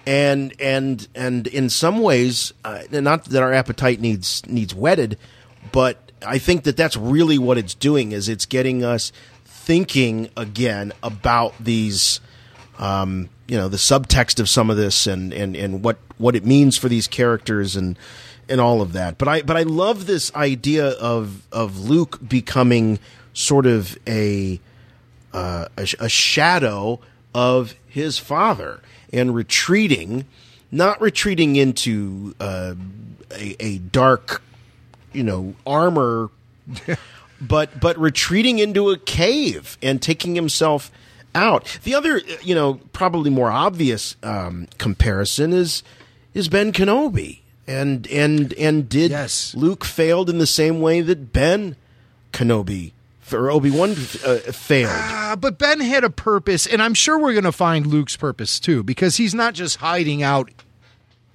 and 0.07 0.55
and 0.61 1.07
and 1.15 1.47
in 1.47 1.69
some 1.71 2.01
ways, 2.01 2.53
uh, 2.65 2.83
not 2.91 3.25
that 3.27 3.43
our 3.43 3.53
appetite 3.53 4.01
needs 4.01 4.45
needs 4.47 4.75
whetted, 4.75 5.19
but 5.71 6.13
I 6.27 6.39
think 6.39 6.65
that 6.65 6.77
that's 6.77 6.97
really 6.97 7.39
what 7.39 7.59
it's 7.59 7.75
doing 7.75 8.13
is 8.13 8.29
it's 8.29 8.47
getting 8.47 8.85
us 8.85 9.13
thinking 9.45 10.29
again 10.37 10.93
about 11.03 11.55
these 11.61 12.21
um, 12.79 13.29
you 13.47 13.57
know 13.57 13.69
the 13.69 13.77
subtext 13.77 14.41
of 14.41 14.49
some 14.49 14.71
of 14.71 14.77
this 14.77 15.07
and, 15.07 15.33
and, 15.33 15.55
and 15.55 15.85
what, 15.85 15.99
what 16.19 16.35
it 16.35 16.45
means 16.45 16.77
for 16.77 16.89
these 16.89 17.07
characters 17.07 17.77
and 17.77 17.99
and 18.49 18.61
all 18.61 18.83
of 18.83 18.93
that. 18.93 19.19
But 19.19 19.29
I 19.29 19.43
but 19.43 19.57
I 19.57 19.63
love 19.63 20.07
this 20.07 20.35
idea 20.35 20.89
of 20.89 21.47
of 21.53 21.89
Luke 21.89 22.19
becoming 22.27 22.99
sort 23.35 23.67
of 23.67 23.97
a 24.07 24.61
uh, 25.33 25.67
a, 25.77 25.89
a 26.01 26.09
shadow 26.09 27.01
of 27.35 27.75
his 27.87 28.19
father 28.19 28.81
and 29.13 29.35
retreating, 29.35 30.27
not 30.71 31.01
retreating 31.01 31.57
into 31.57 32.35
uh, 32.41 32.75
a, 33.33 33.57
a 33.61 33.79
dark, 33.79 34.43
you 35.13 35.23
know, 35.23 35.55
armor 35.67 36.31
but 37.41 37.81
but 37.81 37.99
retreating 37.99 38.59
into 38.59 38.91
a 38.91 38.99
cave 38.99 39.77
and 39.83 40.01
taking 40.01 40.35
himself 40.35 40.91
out. 41.35 41.79
The 41.83 41.95
other, 41.95 42.21
you 42.43 42.55
know, 42.55 42.75
probably 42.93 43.31
more 43.31 43.51
obvious 43.51 44.17
um, 44.23 44.69
comparison 44.79 45.53
is 45.53 45.83
is 46.35 46.49
Ben 46.49 46.73
Kenobi, 46.73 47.41
and 47.67 48.07
and 48.09 48.53
and 48.55 48.89
did 48.89 49.13
Luke 49.55 49.85
failed 49.85 50.31
in 50.31 50.39
the 50.39 50.47
same 50.47 50.81
way 50.81 51.01
that 51.01 51.33
Ben 51.33 51.77
Kenobi 52.33 52.93
or 53.33 53.51
Obi 53.51 53.71
Wan 53.71 53.91
uh, 53.91 53.95
failed. 54.53 54.93
Uh, 54.95 55.37
but 55.37 55.59
Ben 55.59 55.81
had 55.81 56.05
a 56.05 56.11
purpose, 56.11 56.67
and 56.67 56.83
I'm 56.83 56.95
sure 56.95 57.19
we're 57.19 57.33
going 57.33 57.45
to 57.45 57.53
find 57.53 57.87
Luke's 57.87 58.17
purpose 58.17 58.59
too, 58.61 58.83
because 58.83 59.17
he's 59.17 59.35
not 59.35 59.55
just 59.55 59.77
hiding 59.77 60.23
out 60.23 60.51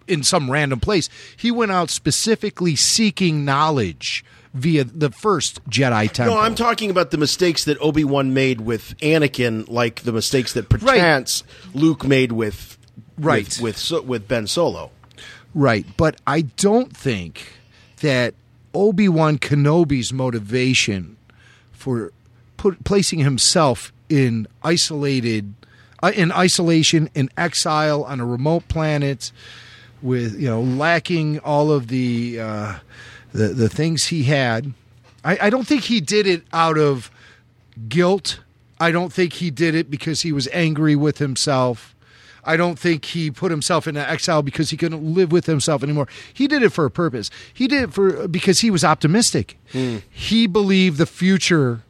in 0.07 0.23
some 0.23 0.49
random 0.49 0.79
place. 0.79 1.09
He 1.35 1.51
went 1.51 1.71
out 1.71 1.89
specifically 1.89 2.75
seeking 2.75 3.43
knowledge 3.43 4.23
via 4.53 4.85
the 4.85 5.11
first 5.11 5.63
Jedi 5.69 6.09
Temple. 6.11 6.35
No, 6.35 6.41
I'm 6.41 6.55
talking 6.55 6.89
about 6.89 7.11
the 7.11 7.17
mistakes 7.17 7.65
that 7.65 7.77
Obi 7.81 8.03
Wan 8.03 8.33
made 8.33 8.61
with 8.61 8.97
Anakin, 8.99 9.67
like 9.69 10.01
the 10.03 10.13
mistakes 10.13 10.53
that 10.53 10.69
perchance 10.69 11.43
Luke 11.73 12.05
made 12.05 12.31
with 12.31 12.77
Right. 13.19 13.57
with 13.61 13.91
with, 13.91 14.05
with 14.05 14.27
Ben 14.27 14.47
Solo. 14.47 14.91
Right, 15.53 15.85
but 15.97 16.21
I 16.27 16.41
don't 16.41 16.95
think 16.95 17.53
that 18.01 18.35
Obi 18.73 19.09
Wan 19.09 19.39
Kenobi's 19.39 20.13
motivation 20.13 21.16
for 21.87 22.11
put, 22.57 22.83
placing 22.83 23.19
himself 23.19 23.93
in 24.09 24.45
isolated, 24.61 25.53
uh, 26.03 26.11
in 26.13 26.33
isolation, 26.33 27.09
in 27.15 27.29
exile 27.37 28.03
on 28.03 28.19
a 28.19 28.25
remote 28.25 28.67
planet, 28.67 29.31
with 30.01 30.37
you 30.37 30.49
know 30.49 30.61
lacking 30.61 31.39
all 31.39 31.71
of 31.71 31.87
the 31.87 32.41
uh, 32.41 32.75
the 33.31 33.47
the 33.49 33.69
things 33.69 34.07
he 34.07 34.23
had. 34.23 34.73
I, 35.23 35.37
I 35.43 35.49
don't 35.49 35.65
think 35.65 35.83
he 35.83 36.01
did 36.01 36.27
it 36.27 36.43
out 36.51 36.77
of 36.77 37.09
guilt. 37.87 38.41
I 38.81 38.91
don't 38.91 39.13
think 39.13 39.33
he 39.33 39.49
did 39.49 39.73
it 39.73 39.89
because 39.89 40.23
he 40.23 40.33
was 40.33 40.49
angry 40.51 40.97
with 40.97 41.19
himself. 41.19 41.95
I 42.47 42.55
don't 42.55 42.79
think 42.79 43.03
he 43.03 43.29
put 43.29 43.51
himself 43.51 43.87
into 43.87 44.09
exile 44.09 44.41
because 44.41 44.69
he 44.69 44.77
couldn't 44.77 45.03
live 45.03 45.33
with 45.33 45.45
himself 45.45 45.83
anymore. 45.83 46.07
He 46.33 46.47
did 46.47 46.63
it 46.63 46.69
for 46.69 46.85
a 46.85 46.91
purpose. 46.91 47.29
He 47.53 47.67
did 47.67 47.83
it 47.83 47.93
for 47.93 48.27
because 48.27 48.61
he 48.61 48.71
was 48.71 48.85
optimistic. 48.85 49.59
Hmm. 49.73 49.97
He 50.09 50.47
believed 50.47 50.97
the 50.97 51.05
future 51.05 51.81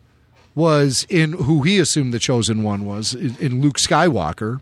was 0.56 1.06
in 1.10 1.34
who 1.34 1.62
he 1.62 1.78
assumed 1.78 2.12
the 2.12 2.20
chosen 2.20 2.64
one 2.64 2.84
was 2.84 3.14
in, 3.14 3.38
in 3.38 3.62
Luke 3.62 3.78
Skywalker. 3.78 4.60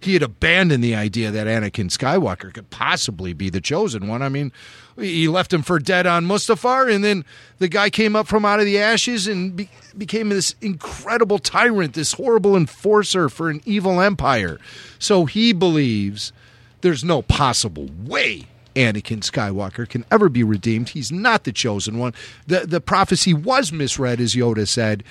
He 0.00 0.14
had 0.14 0.22
abandoned 0.22 0.82
the 0.82 0.94
idea 0.94 1.30
that 1.30 1.46
Anakin 1.46 1.90
Skywalker 1.90 2.54
could 2.54 2.70
possibly 2.70 3.34
be 3.34 3.50
the 3.50 3.60
chosen 3.60 4.08
one. 4.08 4.22
I 4.22 4.30
mean, 4.30 4.52
he 4.98 5.28
left 5.28 5.52
him 5.52 5.62
for 5.62 5.78
dead 5.78 6.06
on 6.06 6.26
Mustafar, 6.26 6.92
and 6.92 7.04
then 7.04 7.24
the 7.58 7.68
guy 7.68 7.90
came 7.90 8.16
up 8.16 8.26
from 8.26 8.44
out 8.44 8.60
of 8.60 8.66
the 8.66 8.78
ashes 8.78 9.26
and 9.26 9.54
be, 9.56 9.70
became 9.96 10.28
this 10.28 10.54
incredible 10.60 11.38
tyrant, 11.38 11.94
this 11.94 12.12
horrible 12.12 12.56
enforcer 12.56 13.28
for 13.28 13.50
an 13.50 13.60
evil 13.64 14.00
empire. 14.00 14.58
So 14.98 15.24
he 15.24 15.52
believes 15.52 16.32
there's 16.80 17.04
no 17.04 17.22
possible 17.22 17.88
way 18.04 18.46
Anakin 18.74 19.20
Skywalker 19.20 19.88
can 19.88 20.04
ever 20.10 20.28
be 20.28 20.44
redeemed. 20.44 20.90
He's 20.90 21.10
not 21.10 21.44
the 21.44 21.52
chosen 21.52 21.98
one. 21.98 22.14
The 22.46 22.60
the 22.60 22.80
prophecy 22.80 23.34
was 23.34 23.72
misread, 23.72 24.20
as 24.20 24.34
Yoda 24.34 24.68
said, 24.68 25.02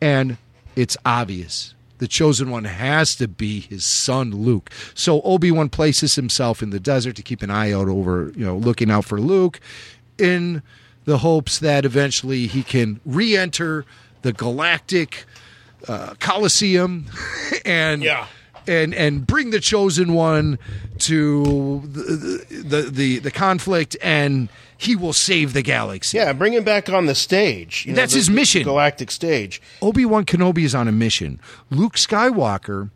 and 0.00 0.38
it's 0.74 0.96
obvious 1.04 1.74
the 2.02 2.08
chosen 2.08 2.50
one 2.50 2.64
has 2.64 3.14
to 3.14 3.28
be 3.28 3.60
his 3.60 3.84
son 3.84 4.32
Luke. 4.32 4.70
So 4.92 5.20
Obi 5.22 5.52
Wan 5.52 5.68
places 5.68 6.16
himself 6.16 6.60
in 6.60 6.70
the 6.70 6.80
desert 6.80 7.14
to 7.14 7.22
keep 7.22 7.42
an 7.42 7.50
eye 7.50 7.70
out 7.70 7.88
over, 7.88 8.32
you 8.36 8.44
know, 8.44 8.56
looking 8.56 8.90
out 8.90 9.04
for 9.04 9.20
Luke, 9.20 9.60
in 10.18 10.62
the 11.04 11.18
hopes 11.18 11.60
that 11.60 11.84
eventually 11.84 12.48
he 12.48 12.64
can 12.64 12.98
re-enter 13.06 13.84
the 14.22 14.32
galactic 14.32 15.24
uh, 15.86 16.14
Coliseum 16.18 17.06
and 17.64 18.02
Yeah. 18.02 18.26
and 18.66 18.92
and 18.94 19.24
bring 19.26 19.50
the 19.50 19.60
chosen 19.60 20.12
one 20.14 20.58
to 20.98 21.82
the 21.86 22.44
the 22.64 22.82
the, 22.90 23.18
the 23.20 23.30
conflict 23.30 23.96
and 24.02 24.48
he 24.82 24.96
will 24.96 25.12
save 25.12 25.52
the 25.52 25.62
galaxy. 25.62 26.16
Yeah, 26.18 26.32
bring 26.32 26.52
him 26.52 26.64
back 26.64 26.88
on 26.88 27.06
the 27.06 27.14
stage. 27.14 27.84
you 27.86 27.92
know, 27.92 27.96
That's 27.96 28.12
the- 28.12 28.18
his 28.18 28.30
mission. 28.30 28.62
galactic 28.64 29.10
stage. 29.10 29.60
Obi-Wan 29.80 30.24
Kenobi 30.24 30.64
is 30.64 30.74
on 30.74 30.88
a 30.88 30.92
mission. 30.92 31.40
Luke 31.70 31.94
Skywalker 31.94 32.90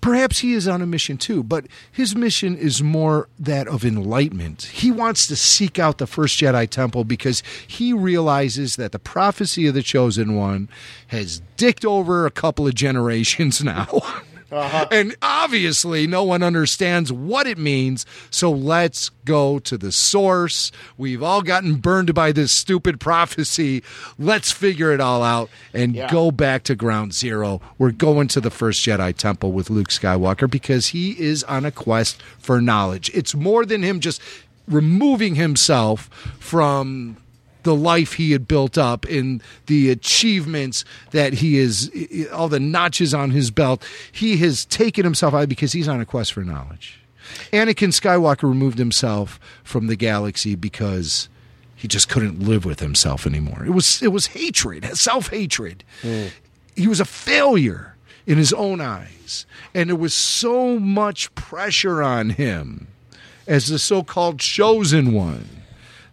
perhaps 0.00 0.38
he 0.38 0.52
is 0.52 0.68
on 0.68 0.80
a 0.80 0.86
mission 0.86 1.16
too, 1.16 1.42
but 1.42 1.66
his 1.90 2.14
mission 2.14 2.56
is 2.56 2.80
more 2.82 3.28
that 3.38 3.66
of 3.66 3.84
enlightenment. 3.84 4.62
He 4.72 4.90
wants 4.92 5.26
to 5.26 5.34
seek 5.36 5.78
out 5.78 5.98
the 5.98 6.06
first 6.06 6.38
Jedi 6.40 6.68
temple 6.70 7.02
because 7.04 7.42
he 7.66 7.92
realizes 7.92 8.76
that 8.76 8.92
the 8.92 9.00
prophecy 9.00 9.66
of 9.66 9.74
the 9.74 9.82
chosen 9.82 10.36
one 10.36 10.68
has 11.08 11.42
dicked 11.56 11.84
over 11.84 12.26
a 12.26 12.30
couple 12.30 12.66
of 12.66 12.74
generations 12.74 13.62
now. 13.64 13.88
Uh-huh. 14.50 14.86
And 14.90 15.14
obviously, 15.20 16.06
no 16.06 16.24
one 16.24 16.42
understands 16.42 17.12
what 17.12 17.46
it 17.46 17.58
means. 17.58 18.06
So 18.30 18.50
let's 18.50 19.10
go 19.26 19.58
to 19.60 19.76
the 19.76 19.92
source. 19.92 20.72
We've 20.96 21.22
all 21.22 21.42
gotten 21.42 21.74
burned 21.76 22.14
by 22.14 22.32
this 22.32 22.52
stupid 22.52 22.98
prophecy. 22.98 23.82
Let's 24.18 24.50
figure 24.50 24.92
it 24.92 25.00
all 25.00 25.22
out 25.22 25.50
and 25.74 25.94
Yeah. 25.94 26.10
go 26.10 26.30
back 26.30 26.62
to 26.64 26.74
ground 26.74 27.12
zero. 27.12 27.60
We're 27.76 27.90
going 27.90 28.28
to 28.28 28.40
the 28.40 28.50
first 28.50 28.84
Jedi 28.86 29.14
temple 29.16 29.52
with 29.52 29.68
Luke 29.68 29.88
Skywalker 29.88 30.50
because 30.50 30.88
he 30.88 31.10
is 31.20 31.44
on 31.44 31.64
a 31.66 31.70
quest 31.70 32.22
for 32.38 32.60
knowledge. 32.60 33.10
It's 33.12 33.34
more 33.34 33.66
than 33.66 33.82
him 33.82 34.00
just 34.00 34.20
removing 34.66 35.34
himself 35.34 36.08
from 36.38 37.16
the 37.68 37.74
life 37.74 38.14
he 38.14 38.32
had 38.32 38.48
built 38.48 38.78
up 38.78 39.04
and 39.04 39.42
the 39.66 39.90
achievements 39.90 40.86
that 41.10 41.34
he 41.34 41.58
is 41.58 41.90
all 42.32 42.48
the 42.48 42.58
notches 42.58 43.12
on 43.12 43.30
his 43.30 43.50
belt. 43.50 43.86
He 44.10 44.38
has 44.38 44.64
taken 44.64 45.04
himself 45.04 45.34
out 45.34 45.50
because 45.50 45.72
he's 45.72 45.86
on 45.86 46.00
a 46.00 46.06
quest 46.06 46.32
for 46.32 46.42
knowledge. 46.42 46.98
Anakin 47.52 47.92
skywalker 47.92 48.44
removed 48.44 48.78
himself 48.78 49.38
from 49.62 49.86
the 49.86 49.96
galaxy 49.96 50.54
because 50.54 51.28
he 51.76 51.86
just 51.86 52.08
couldn't 52.08 52.40
live 52.40 52.64
with 52.64 52.80
himself 52.80 53.26
anymore. 53.26 53.66
It 53.66 53.72
was 53.72 54.02
it 54.02 54.08
was 54.08 54.28
hatred 54.28 54.86
self-hatred. 54.96 55.84
He 56.74 56.88
was 56.88 57.00
a 57.00 57.04
failure 57.04 57.96
in 58.26 58.38
his 58.38 58.54
own 58.54 58.80
eyes. 58.80 59.44
And 59.74 59.90
there 59.90 59.96
was 59.96 60.14
so 60.14 60.78
much 60.78 61.34
pressure 61.34 62.02
on 62.02 62.30
him 62.30 62.88
as 63.46 63.66
the 63.66 63.78
so-called 63.78 64.40
chosen 64.40 65.12
one 65.12 65.57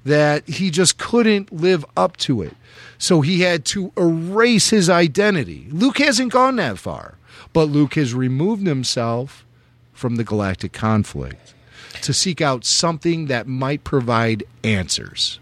that 0.06 0.48
he 0.48 0.69
just 0.69 0.98
couldn't 0.98 1.52
live 1.52 1.84
up 1.98 2.15
to 2.18 2.41
it. 2.41 2.56
So 2.98 3.22
he 3.22 3.41
had 3.41 3.65
to 3.65 3.91
erase 3.98 4.69
his 4.69 4.90
identity. 4.90 5.68
Luke 5.72 5.98
hasn't 5.98 6.32
gone 6.32 6.56
that 6.57 6.77
far, 6.77 7.15
but 7.52 7.65
Luke 7.65 7.95
has 7.95 8.14
removed 8.14 8.65
himself 8.65 9.45
from 9.91 10.15
the 10.15 10.23
galactic 10.23 10.72
conflict 10.72 11.53
to 12.02 12.14
seek 12.14 12.40
out 12.40 12.65
something 12.65 13.26
that 13.26 13.48
might 13.48 13.84
provide 13.84 14.44
answers. 14.64 15.40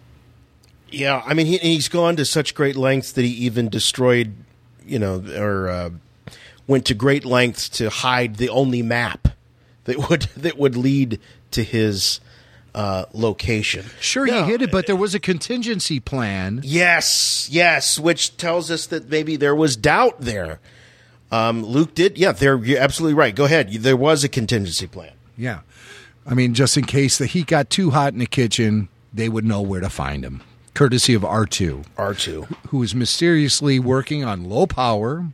Yeah, 0.90 1.24
I 1.26 1.34
mean, 1.34 1.48
he, 1.48 1.58
he's 1.58 1.90
gone 1.90 2.16
to 2.18 2.26
such 2.26 2.56
great 2.56 2.76
lengths 2.76 3.12
that 3.14 3.26
he 3.26 3.32
even 3.32 3.68
destroyed, 3.68 4.34
you 4.86 5.00
know, 5.00 5.24
or 5.36 5.68
uh, 5.68 5.90
went 6.68 6.86
to 6.86 6.94
great 6.94 7.26
lengths 7.26 7.68
to 7.70 7.90
hide 7.90 8.36
the 8.36 8.50
only 8.50 8.82
map 8.82 9.30
that 9.86 10.10
would 10.10 10.22
that 10.38 10.58
would 10.58 10.78
lead 10.78 11.20
to 11.52 11.64
his 11.64 12.20
uh, 12.76 13.06
location. 13.14 13.86
Sure, 14.00 14.26
he 14.26 14.42
hit 14.44 14.62
it, 14.62 14.72
but 14.72 14.88
there 14.88 14.96
was 14.96 15.14
a 15.16 15.20
contingency 15.20 16.00
plan. 16.00 16.62
Yes, 16.64 17.48
yes, 17.52 18.00
which 18.00 18.38
tells 18.38 18.72
us 18.72 18.88
that 18.88 19.10
maybe 19.10 19.36
there 19.36 19.56
was 19.56 19.76
doubt 19.76 20.22
there. 20.22 20.60
Um, 21.32 21.64
Luke 21.64 21.96
did, 21.96 22.18
yeah, 22.18 22.32
they're 22.32 22.58
you're 22.58 22.80
absolutely 22.80 23.16
right. 23.16 23.36
Go 23.36 23.46
ahead. 23.46 23.72
There 23.72 23.98
was 23.98 24.24
a 24.24 24.30
contingency 24.30 24.88
plan. 24.88 25.14
Yeah. 25.38 25.62
I 26.26 26.36
mean, 26.36 26.54
just 26.54 26.78
in 26.78 26.86
case 26.86 27.18
the 27.18 27.26
heat 27.26 27.48
got 27.48 27.70
too 27.70 27.90
hot 27.90 28.14
in 28.14 28.20
the 28.20 28.26
kitchen, 28.26 28.88
they 29.14 29.30
would 29.30 29.44
know 29.44 29.62
where 29.62 29.82
to 29.82 29.90
find 29.90 30.24
him. 30.24 30.42
Courtesy 30.74 31.14
of 31.14 31.24
R2. 31.24 31.86
R2. 31.98 32.56
Who 32.70 32.82
is 32.82 32.96
mysteriously 32.96 33.80
working 33.80 34.24
on 34.24 34.50
low 34.50 34.66
power. 34.66 35.26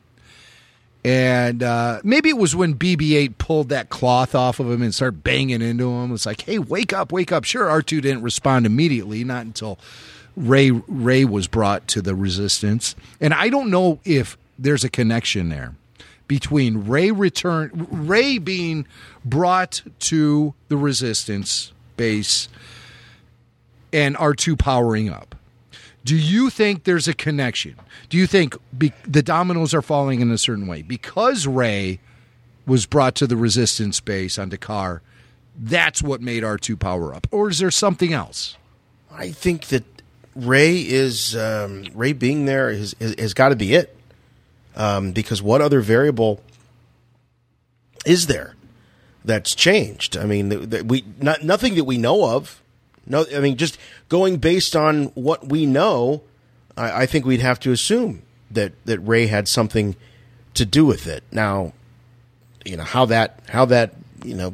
And 1.04 1.64
uh, 1.64 2.02
maybe 2.04 2.30
it 2.30 2.38
was 2.38 2.56
when 2.56 2.76
BB 2.76 3.14
8 3.16 3.38
pulled 3.38 3.70
that 3.70 3.90
cloth 3.90 4.36
off 4.36 4.60
of 4.60 4.70
him 4.70 4.82
and 4.82 4.94
started 4.94 5.24
banging 5.24 5.62
into 5.62 5.90
him. 5.90 6.14
It's 6.14 6.26
like, 6.26 6.42
hey, 6.42 6.60
wake 6.60 6.92
up, 6.92 7.12
wake 7.12 7.32
up. 7.32 7.46
Sure, 7.46 7.68
R2 7.68 8.02
didn't 8.02 8.22
respond 8.22 8.66
immediately, 8.66 9.24
not 9.24 9.46
until 9.46 9.80
Rey, 10.36 10.72
Rey 10.72 11.24
was 11.24 11.48
brought 11.48 11.88
to 11.90 12.02
the 12.02 12.16
resistance. 12.16 12.96
And 13.22 13.34
I 13.34 13.50
don't 13.50 13.70
know 13.70 14.00
if 14.04 14.38
there's 14.58 14.84
a 14.84 14.90
connection 14.90 15.50
there 15.50 15.76
between 16.28 16.88
Rey 16.88 17.12
return 17.12 17.88
Rey 17.90 18.38
being 18.38 18.86
brought 19.26 19.82
to 20.00 20.54
the 20.68 20.78
resistance 20.78 21.72
base 21.98 22.48
and 23.92 24.16
R2 24.16 24.58
powering 24.60 25.10
up. 25.10 25.36
Do 26.04 26.16
you 26.16 26.50
think 26.50 26.86
there's 26.86 27.08
a 27.08 27.14
connection? 27.14 27.76
Do 28.10 28.18
you 28.18 28.26
think 28.26 28.56
be- 28.78 28.94
the 29.08 29.22
dominoes 29.22 29.74
are 29.74 29.82
falling 29.82 30.22
in 30.22 30.32
a 30.32 30.38
certain 30.38 30.68
way 30.68 30.82
because 30.82 31.46
Rey 31.46 32.00
was 32.66 32.86
brought 32.86 33.16
to 33.16 33.28
the 33.28 33.36
resistance 33.36 34.00
base 34.00 34.40
on 34.40 34.50
D'Qar? 34.50 35.02
That's 35.58 36.02
what 36.02 36.22
made 36.22 36.44
R2 36.44 36.80
power 36.80 37.14
up, 37.14 37.28
or 37.32 37.50
is 37.50 37.60
there 37.60 37.72
something 37.72 38.14
else? 38.14 38.56
I 39.12 39.32
think 39.32 39.66
that 39.68 39.84
Rey 40.36 40.78
is 40.78 41.36
um, 41.36 41.86
Rey 41.94 42.14
being 42.14 42.46
there 42.46 42.70
is, 42.70 42.96
is, 43.00 43.16
has 43.20 43.34
got 43.34 43.50
to 43.50 43.56
be 43.56 43.74
it. 43.74 43.96
Um, 44.76 45.12
because 45.12 45.42
what 45.42 45.62
other 45.62 45.82
variable 45.82 46.42
is 48.06 48.28
there 48.28 48.56
that's 49.26 49.54
changed? 49.54 50.16
I 50.16 50.26
mean, 50.26 50.70
we 50.88 51.04
not, 51.20 51.44
nothing 51.44 51.76
that 51.76 51.84
we 51.84 51.98
know 51.98 52.30
of. 52.36 52.62
No, 53.10 53.26
I 53.36 53.40
mean, 53.40 53.58
just 53.58 53.78
going 54.08 54.38
based 54.38 54.76
on 54.76 55.06
what 55.08 55.50
we 55.50 55.66
know, 55.66 56.22
I, 56.78 57.04
I 57.04 57.06
think 57.08 57.26
we'd 57.26 57.42
have 57.42 57.60
to 57.62 57.72
assume 57.72 58.22
that 58.52 58.74
that 58.86 59.00
Rey 59.00 59.28
had 59.28 59.48
something 59.48 59.96
to 60.54 60.66
do 60.66 60.86
with 60.86 61.08
it. 61.08 61.24
Now, 61.32 61.74
you 62.66 62.78
know 62.78 62.84
how 62.84 63.06
that 63.06 63.40
how 63.50 63.66
that 63.66 63.94
you 64.24 64.36
know 64.36 64.54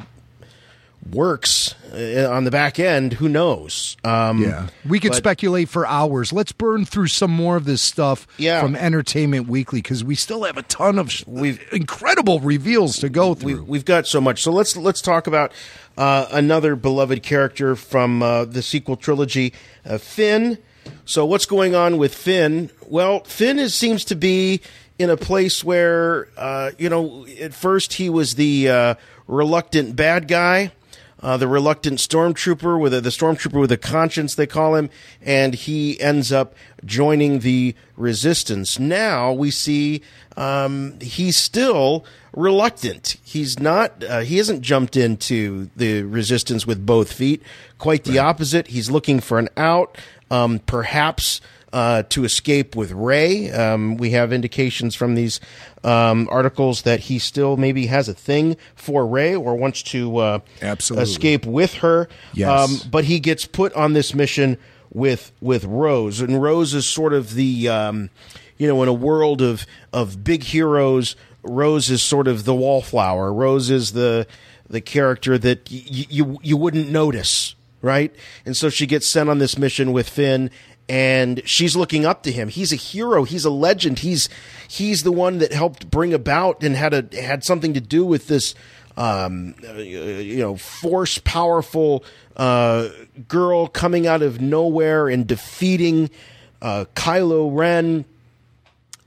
works 1.12 1.76
uh, 1.94 2.30
on 2.32 2.44
the 2.46 2.52
back 2.52 2.80
end. 2.80 3.14
Who 3.14 3.30
knows? 3.30 3.96
Um, 4.04 4.42
Yeah, 4.42 4.68
we 4.88 5.00
could 5.00 5.12
but- 5.12 5.18
speculate 5.18 5.70
for 5.70 5.86
hours. 5.86 6.34
Let's 6.34 6.52
burn 6.52 6.86
through 6.86 7.08
some 7.08 7.32
more 7.32 7.56
of 7.56 7.66
this 7.66 7.82
stuff 7.82 8.26
Yeah. 8.38 8.62
from 8.62 8.76
Entertainment 8.76 9.48
Weekly 9.48 9.82
because 9.82 10.04
we 10.04 10.16
still 10.16 10.44
have 10.44 10.58
a 10.58 10.64
ton 10.64 10.98
of 10.98 11.12
we've, 11.28 11.62
incredible 11.72 12.40
reveals 12.40 12.98
to 12.98 13.10
go 13.10 13.36
through. 13.36 13.58
We, 13.58 13.62
we've 13.62 13.86
got 13.86 14.08
so 14.08 14.20
much. 14.20 14.42
So 14.42 14.52
let's 14.52 14.76
let's 14.76 15.02
talk 15.02 15.28
about 15.28 15.52
uh, 15.98 16.26
another 16.32 16.76
beloved 16.76 17.22
character 17.24 17.76
from 17.76 18.24
uh, 18.24 18.46
the 18.46 18.62
sequel 18.62 18.96
trilogy, 18.98 19.54
uh, 19.86 19.98
Finn. 19.98 20.58
So 21.06 21.26
what's 21.26 21.46
going 21.46 21.74
on 21.76 21.98
with 21.98 22.14
Finn? 22.14 22.70
Well, 22.88 23.22
Finn 23.24 23.58
is, 23.60 23.74
seems 23.74 24.06
to 24.06 24.16
be 24.16 24.62
in 25.00 25.10
a 25.10 25.18
place 25.18 25.64
where 25.64 26.28
uh, 26.38 26.72
you 26.78 26.90
know 26.90 27.26
at 27.40 27.54
first 27.54 27.94
he 27.94 28.10
was 28.10 28.36
the 28.36 28.70
uh, 28.70 28.96
reluctant 29.28 29.96
bad 29.96 30.28
guy. 30.28 30.72
Uh, 31.26 31.38
the 31.38 31.48
reluctant 31.48 31.98
stormtrooper 31.98 32.80
with 32.80 32.94
a, 32.94 33.02
the 33.02 33.10
stormtrooper 33.10 33.60
with 33.60 33.72
a 33.72 33.78
conscience, 33.78 34.36
they 34.36 34.46
call 34.46 34.76
him, 34.76 34.92
and 35.24 35.56
he 35.56 36.00
ends 36.00 36.32
up 36.32 36.54
joining 36.86 37.40
the 37.40 37.74
resistance. 37.98 38.78
Now 38.78 39.34
we 39.34 39.50
see 39.50 40.04
um, 40.38 41.00
he's 41.02 41.36
still 41.36 42.06
reluctant. 42.32 43.18
He's 43.24 43.60
not. 43.60 44.04
Uh, 44.04 44.20
he 44.20 44.38
hasn't 44.38 44.62
jumped 44.62 44.96
into 44.96 45.72
the 45.76 46.04
resistance 46.04 46.68
with 46.68 46.86
both 46.86 47.12
feet. 47.12 47.42
Quite 47.80 48.04
the 48.04 48.20
opposite. 48.20 48.68
He's 48.68 48.92
looking 48.92 49.20
for 49.20 49.40
an 49.40 49.50
out, 49.58 49.98
um, 50.30 50.60
perhaps 50.60 51.42
uh, 51.76 52.04
to 52.04 52.24
escape 52.24 52.74
with 52.74 52.94
Rey. 52.94 53.52
Um, 53.52 53.98
we 53.98 54.12
have 54.12 54.32
indications 54.32 54.96
from 54.96 55.16
these 55.16 55.42
um, 55.84 56.30
articles 56.32 56.84
that 56.84 57.02
he 57.02 57.20
still 57.20 57.58
maybe 57.58 57.88
has 57.88 58.08
a 58.08 58.14
thing 58.14 58.56
for 58.76 59.06
Rey 59.06 59.36
or 59.36 59.56
wants 59.58 59.84
to 59.84 60.18
uh, 60.18 60.40
Absolutely. 60.62 61.04
escape 61.04 61.46
with 61.46 61.74
her. 61.76 62.08
Yes. 62.34 62.50
Um, 62.50 62.90
but 62.90 63.04
he 63.04 63.20
gets 63.20 63.46
put 63.46 63.74
on 63.74 63.92
this 63.92 64.14
mission 64.14 64.58
with 64.94 65.34
with 65.42 65.66
Rose, 65.66 66.22
and 66.22 66.42
Rose 66.42 66.74
is 66.74 66.86
sort 66.86 67.12
of 67.12 67.34
the 67.34 67.68
um, 67.68 68.10
you 68.58 68.68
know 68.70 68.82
in 68.82 68.88
a 68.88 68.94
world 68.94 69.42
of 69.42 69.66
of 69.92 70.24
big 70.24 70.44
heroes. 70.44 71.18
Rose 71.44 71.90
is 71.90 72.02
sort 72.02 72.30
of 72.30 72.46
the 72.46 72.56
wallflower. 72.56 73.34
Rose 73.34 73.70
is 73.70 73.92
the 73.92 74.26
the 74.70 74.80
character 74.80 75.38
that 75.38 75.70
y- 75.70 75.84
y- 75.92 76.08
you 76.10 76.40
you 76.42 76.56
wouldn't 76.56 76.90
notice, 76.90 77.54
right? 77.82 78.16
And 78.46 78.56
so 78.56 78.70
she 78.70 78.88
gets 78.88 79.06
sent 79.08 79.30
on 79.30 79.40
this 79.40 79.58
mission 79.58 79.92
with 79.92 80.08
Finn, 80.08 80.50
and 80.88 81.42
she's 81.46 81.76
looking 81.76 82.06
up 82.06 82.24
to 82.24 82.32
him. 82.32 82.48
He's 82.48 82.72
a 82.72 82.76
hero. 82.76 83.24
He's 83.24 83.46
a 83.46 83.50
legend. 83.50 84.00
He's 84.00 84.30
he's 84.68 85.04
the 85.04 85.12
one 85.12 85.40
that 85.40 85.52
helped 85.52 85.90
bring 85.90 86.14
about 86.14 86.64
and 86.64 86.76
had 86.76 86.94
a 86.94 87.22
had 87.22 87.44
something 87.44 87.74
to 87.74 87.82
do 87.82 88.06
with 88.06 88.28
this, 88.28 88.56
um, 88.98 89.56
you 89.78 90.38
know, 90.38 90.58
force 90.58 91.18
powerful 91.18 92.04
uh, 92.36 92.90
girl 93.28 93.68
coming 93.68 94.06
out 94.06 94.22
of 94.22 94.42
nowhere 94.42 95.08
and 95.08 95.26
defeating 95.26 96.10
uh, 96.62 96.86
Kylo 96.96 97.50
Ren 97.56 98.06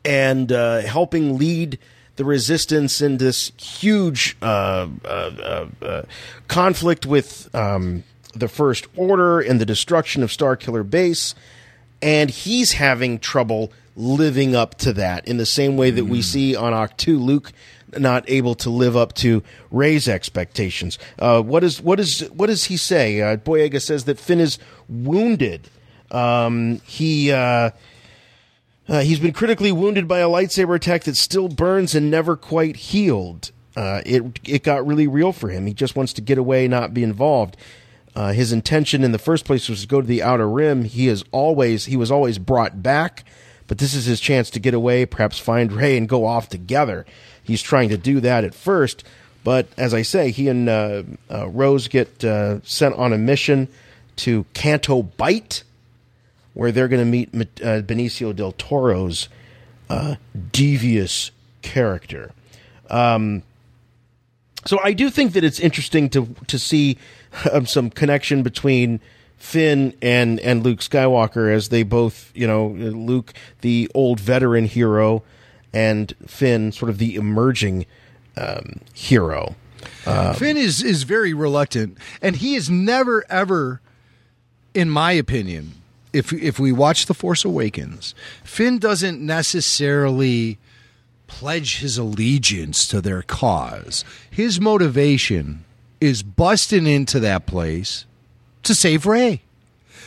and 0.05 0.51
uh, 0.51 0.81
helping 0.81 1.39
lead 1.39 1.79
the 2.17 2.25
resistance 2.25 3.01
in 3.01 3.19
this 3.19 3.53
huge 3.57 4.37
uh, 4.43 4.89
uh, 5.05 5.67
uh, 5.81 6.03
conflict 6.49 7.07
with 7.07 7.55
um, 7.55 8.03
the 8.35 8.49
First 8.49 8.89
Order 8.97 9.39
and 9.41 9.61
the 9.61 9.67
destruction 9.67 10.25
of 10.25 10.31
Starkiller 10.31 10.89
Base. 10.89 11.37
And 12.01 12.31
he's 12.31 12.73
having 12.73 13.19
trouble 13.19 13.73
living 13.97 14.55
up 14.55 14.77
to 14.77 14.93
that 14.93 15.27
in 15.27 15.39
the 15.39 15.47
same 15.47 15.77
way 15.77 15.91
that 15.91 16.05
we 16.05 16.23
see 16.23 16.55
on 16.55 16.73
Ahch-To, 16.73 17.19
Luke 17.19 17.53
not 17.97 18.29
able 18.29 18.55
to 18.57 18.71
live 18.71 18.97
up 18.97 19.15
to 19.15 19.43
Rey's 19.71 20.09
expectations. 20.09 20.99
Uh, 21.19 21.43
what 21.43 21.65
is 21.65 21.81
what 21.81 22.01
is 22.01 22.21
what 22.31 22.47
does 22.47 22.65
he 22.65 22.77
say? 22.77 23.21
Uh, 23.21 23.37
Boyega 23.37 23.81
says 23.81 24.05
that 24.05 24.19
Finn 24.19 24.41
is 24.41 24.59
wounded. 24.89 25.69
Um, 26.11 26.81
he 26.87 27.33
uh, 27.33 27.71
uh, 28.89 29.01
he's 29.01 29.21
been 29.21 29.33
critically 29.33 29.73
wounded 29.73 30.09
by 30.09 30.19
a 30.19 30.29
lightsaber 30.29 30.77
attack 30.77 31.05
that 31.05 31.17
still 31.17 31.49
burns 31.49 31.95
and 31.95 32.11
never 32.11 32.37
quite 32.37 32.77
healed. 32.77 33.53
Uh, 33.77 34.03
it 34.05 34.41
it 34.45 34.63
got 34.63 34.87
really 34.87 35.07
real 35.07 35.33
for 35.33 35.49
him. 35.49 35.67
He 35.67 35.75
just 35.75 35.97
wants 35.97 36.13
to 36.15 36.21
get 36.21 36.39
away, 36.39 36.69
not 36.69 36.95
be 36.95 37.03
involved. 37.03 37.57
Uh, 38.15 38.33
his 38.33 38.53
intention 38.53 39.05
in 39.05 39.13
the 39.13 39.19
first 39.19 39.45
place 39.45 39.69
was 39.69 39.83
to 39.83 39.87
go 39.87 40.01
to 40.01 40.07
the 40.07 40.23
outer 40.23 40.49
rim. 40.49 40.85
He 40.85 41.09
is 41.09 41.25
always 41.31 41.87
he 41.87 41.97
was 41.97 42.11
always 42.11 42.39
brought 42.39 42.83
back, 42.83 43.25
but 43.67 43.79
this 43.79 43.95
is 43.95 44.07
his 44.07 44.21
chance 44.21 44.51
to 44.51 44.61
get 44.61 44.75
away, 44.75 45.07
perhaps 45.07 45.39
find 45.39 45.73
Rey 45.73 45.97
and 45.97 46.09
go 46.09 46.27
off 46.27 46.49
together. 46.49 47.07
He's 47.43 47.63
trying 47.63 47.89
to 47.91 47.97
do 47.97 48.21
that 48.21 48.45
at 48.45 48.55
first, 48.55 49.05
but 49.45 49.69
as 49.77 49.95
I 49.95 50.03
say, 50.03 50.31
he 50.31 50.49
and 50.49 50.69
uh, 50.69 51.03
uh, 51.31 51.49
Rose 51.49 51.89
get 51.89 52.25
uh, 52.25 52.61
sent 52.63 52.95
on 52.97 53.13
a 53.13 53.19
mission 53.19 53.69
to 54.17 54.45
Canto 54.53 55.03
Bight, 55.03 55.63
where 56.55 56.73
they're 56.73 56.89
going 56.89 57.05
to 57.05 57.11
meet 57.11 57.29
uh, 57.63 57.83
Benicio 57.83 58.35
del 58.35 58.53
Toro's 58.53 59.29
uh, 59.89 60.17
devious 60.53 61.31
character. 61.63 62.33
Um, 62.91 63.43
so 64.67 64.79
I 64.83 64.93
do 64.93 65.09
think 65.09 65.33
that 65.33 65.45
it's 65.45 65.61
interesting 65.61 66.11
to 66.11 66.35
to 66.49 66.59
see 66.59 66.99
um, 67.53 67.67
some 67.67 67.91
connection 67.91 68.43
between 68.43 69.01
Finn 69.37 69.95
and 70.03 70.41
and 70.41 70.65
Luke 70.65 70.81
Skywalker 70.81 71.53
as 71.53 71.69
they 71.69 71.83
both, 71.83 72.33
you 72.35 72.47
know, 72.47 72.69
Luke 72.69 73.33
the 73.61 73.91
old 73.95 74.21
veteran 74.21 74.65
hero 74.65 75.23
and 75.73 76.15
Finn 76.27 76.73
sort 76.73 76.91
of 76.91 76.99
the 76.99 77.15
emerging 77.15 77.87
um, 78.37 78.81
hero. 78.93 79.55
Um, 80.07 80.35
Finn 80.35 80.57
is 80.57 80.83
is 80.83 81.05
very 81.05 81.35
reluctant, 81.35 81.99
and 82.21 82.37
he 82.37 82.55
is 82.55 82.69
never 82.69 83.25
ever, 83.31 83.81
in 84.75 84.91
my 84.91 85.13
opinion, 85.13 85.75
if 86.13 86.33
if 86.33 86.59
we 86.59 86.73
watch 86.73 87.07
The 87.07 87.15
Force 87.15 87.45
Awakens, 87.45 88.15
Finn 88.43 88.79
doesn't 88.79 89.21
necessarily 89.21 90.59
pledge 91.29 91.79
his 91.79 91.99
allegiance 91.99 92.89
to 92.89 93.01
their 93.01 93.23
cause. 93.23 94.05
His 94.31 94.61
motivation 94.61 95.65
is 96.01 96.23
busting 96.23 96.87
into 96.87 97.21
that 97.21 97.47
place 97.47 98.05
to 98.65 98.75
save 98.75 99.07
Rey. 99.07 99.43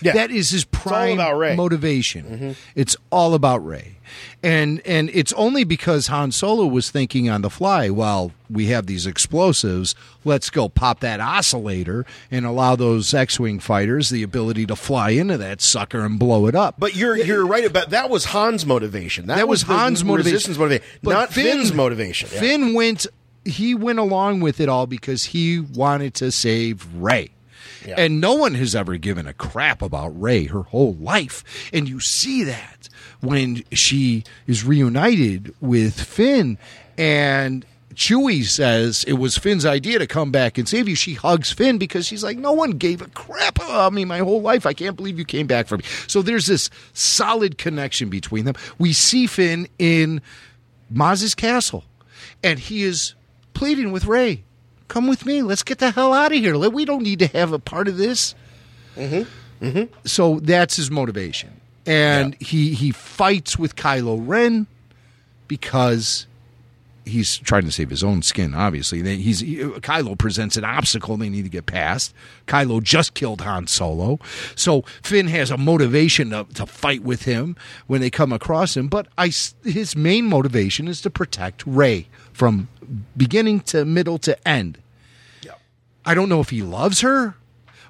Yeah. 0.04 0.14
That 0.14 0.32
is 0.32 0.50
his 0.50 0.66
prime 0.66 1.18
motivation. 1.56 2.24
Mhm. 2.26 2.56
It's 2.76 2.96
all 3.12 3.36
about 3.36 3.64
Rey. 3.64 3.98
And 4.42 4.82
and 4.84 5.12
it's 5.14 5.32
only 5.34 5.64
because 5.64 6.08
Han 6.08 6.32
Solo 6.32 6.66
was 6.66 6.90
thinking 6.90 7.30
on 7.30 7.44
the 7.44 7.52
fly, 7.52 7.90
well, 7.92 8.32
we 8.50 8.66
have 8.68 8.88
these 8.88 9.06
explosives, 9.06 9.94
let's 10.26 10.50
go 10.50 10.68
pop 10.70 11.02
that 11.02 11.20
oscillator 11.20 12.06
and 12.32 12.46
allow 12.48 12.76
those 12.76 13.14
X-wing 13.14 13.60
fighters 13.60 14.10
the 14.10 14.24
ability 14.24 14.66
to 14.66 14.76
fly 14.76 15.12
into 15.12 15.38
that 15.38 15.62
sucker 15.62 16.04
and 16.04 16.18
blow 16.18 16.48
it 16.48 16.56
up. 16.56 16.76
But 16.80 16.96
you're 16.96 17.16
you're 17.16 17.46
right 17.46 17.64
about 17.64 17.92
that 17.92 18.10
was 18.10 18.26
Han's 18.26 18.66
motivation. 18.66 19.28
That, 19.28 19.36
That 19.38 19.48
was 19.48 19.66
the 19.66 19.74
Han's 19.78 20.04
motivation. 20.04 20.54
motivation, 20.58 20.84
not 21.04 21.32
Finn- 21.32 21.46
Finn's 21.60 21.74
motivation. 21.74 22.30
Yeah. 22.34 22.40
Finn 22.40 22.74
went 22.74 23.06
he 23.46 23.76
went 23.76 24.00
along 24.00 24.42
with 24.42 24.60
it 24.60 24.70
all 24.70 24.88
because 24.88 25.26
he 25.26 25.60
wanted 25.60 26.14
to 26.16 26.32
save 26.32 26.88
Rey. 26.96 27.32
Yeah. 27.86 27.96
And 27.98 28.22
no 28.22 28.36
one 28.36 28.54
has 28.56 28.76
ever 28.76 28.98
given 28.98 29.26
a 29.26 29.34
crap 29.34 29.82
about 29.82 30.10
Rey 30.20 30.46
her 30.46 30.64
whole 30.64 30.94
life. 30.96 31.44
And 31.74 31.90
you 31.90 32.00
see 32.00 32.44
that 32.44 32.90
when 33.22 33.64
she 33.72 34.24
is 34.48 34.64
reunited 34.64 35.54
with 35.62 36.00
Finn 36.00 36.58
and 36.98 37.66
Chewie 37.96 38.46
says 38.46 39.04
it 39.06 39.14
was 39.14 39.38
Finn's 39.38 39.66
idea 39.66 40.00
to 40.00 40.08
come 40.08 40.32
back 40.32 40.58
and 40.58 40.68
save 40.68 40.88
you. 40.88 40.96
She 40.96 41.14
hugs 41.14 41.52
Finn 41.52 41.78
because 41.78 42.06
she's 42.06 42.24
like, 42.24 42.38
No 42.38 42.54
one 42.54 42.72
gave 42.72 43.02
a 43.02 43.08
crap 43.10 43.58
about 43.58 43.94
me 43.94 44.06
my 44.06 44.20
whole 44.20 44.42
life. 44.42 44.66
I 44.66 44.74
can't 44.74 44.96
believe 44.96 45.20
you 45.20 45.26
came 45.26 45.48
back 45.48 45.68
for 45.68 45.78
me. 45.78 45.84
So 46.08 46.22
there's 46.22 46.46
this 46.46 46.70
solid 46.94 47.58
connection 47.58 48.10
between 48.10 48.46
them. 48.46 48.56
We 48.78 48.94
see 48.94 49.28
Finn 49.28 49.68
in 49.78 50.22
Maz's 50.90 51.36
castle, 51.36 51.84
and 52.44 52.60
he 52.60 52.84
is 52.84 53.14
pleading 53.54 53.92
with 53.92 54.06
Rey, 54.06 54.44
"Come 54.88 55.08
with 55.08 55.26
me. 55.26 55.42
Let's 55.42 55.64
get 55.64 55.80
the 55.80 55.92
hell 55.92 56.14
out 56.14 56.32
of 56.32 56.38
here. 56.38 56.58
We 56.58 56.86
don't 56.86 57.04
need 57.04 57.20
to 57.20 57.28
have 57.28 57.54
a 57.54 57.60
part 57.60 57.88
of 57.88 57.98
this." 57.98 58.36
Mm-hmm. 58.96 59.66
Mm-hmm. 59.66 59.94
So 60.06 60.40
that's 60.40 60.76
his 60.76 60.90
motivation, 60.90 61.62
and 61.86 62.36
he 62.42 62.74
he 62.74 62.92
fights 62.92 63.60
with 63.60 63.76
Kylo 63.76 64.20
Ren 64.22 64.68
because 65.48 66.28
he's 67.06 67.38
trying 67.38 67.64
to 67.64 67.72
save 67.72 67.90
his 67.90 68.04
own 68.04 68.22
skin. 68.22 68.54
Obviously, 68.54 69.02
They- 69.02 69.18
he's 69.18 69.40
he, 69.42 69.58
Kylo 69.58 70.18
presents 70.18 70.56
an 70.58 70.64
obstacle 70.64 71.18
they 71.18 71.30
need 71.30 71.44
to 71.44 71.50
get 71.50 71.66
past. 71.66 72.14
Kylo 72.48 72.82
just 72.82 73.14
killed 73.14 73.42
Han 73.42 73.68
Solo, 73.68 74.20
so 74.56 74.84
Finn 75.04 75.28
has 75.28 75.50
a 75.52 75.58
motivation 75.58 76.30
to, 76.30 76.46
to 76.54 76.66
fight 76.66 77.04
with 77.04 77.24
him 77.24 77.56
when 77.88 78.02
they 78.02 78.10
come 78.10 78.32
across 78.32 78.78
him. 78.78 78.88
But 78.88 79.08
I, 79.18 79.32
his 79.64 79.96
main 79.96 80.26
motivation 80.26 80.88
is 80.88 81.02
to 81.02 81.10
protect 81.10 81.66
Rey 81.66 82.08
from 82.34 82.68
beginning 83.18 83.62
to 83.62 83.86
middle 83.86 84.18
to 84.20 84.48
end. 84.48 84.78
I 86.04 86.16
don't 86.16 86.30
know 86.30 86.40
if 86.40 86.50
he 86.50 86.64
loves 86.64 87.02
her, 87.02 87.36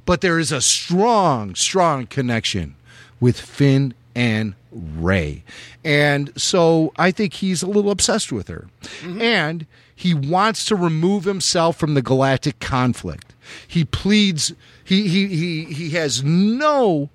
but 0.05 0.19
there 0.19 0.37
is 0.37 0.51
a 0.51 0.59
strong, 0.59 1.55
strong 1.55 2.07
connection 2.07 2.75
with 3.21 3.39
Finn 3.39 3.93
and 4.15 4.55
Rey. 4.71 5.43
And 5.83 6.31
so 6.39 6.93
I 6.97 7.11
think 7.11 7.33
he's 7.33 7.61
a 7.61 7.67
little 7.67 7.91
obsessed 7.91 8.31
with 8.31 8.47
her. 8.47 8.67
Mm-hmm. 9.01 9.21
And 9.21 9.65
he 9.93 10.13
wants 10.13 10.65
to 10.65 10.75
remove 10.75 11.25
himself 11.25 11.77
from 11.77 11.93
the 11.93 12.01
galactic 12.01 12.59
conflict. 12.59 13.33
He 13.67 13.85
pleads 13.85 14.53
he 14.83 15.07
he 15.07 15.27
he, 15.27 15.63
he 15.65 15.89
has 15.91 16.23
no 16.23 17.09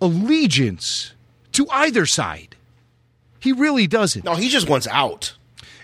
allegiance 0.00 1.14
to 1.52 1.66
either 1.70 2.06
side. 2.06 2.56
He 3.40 3.52
really 3.52 3.86
doesn't. 3.86 4.24
No, 4.24 4.34
he 4.34 4.48
just 4.48 4.68
wants 4.68 4.86
out. 4.88 5.36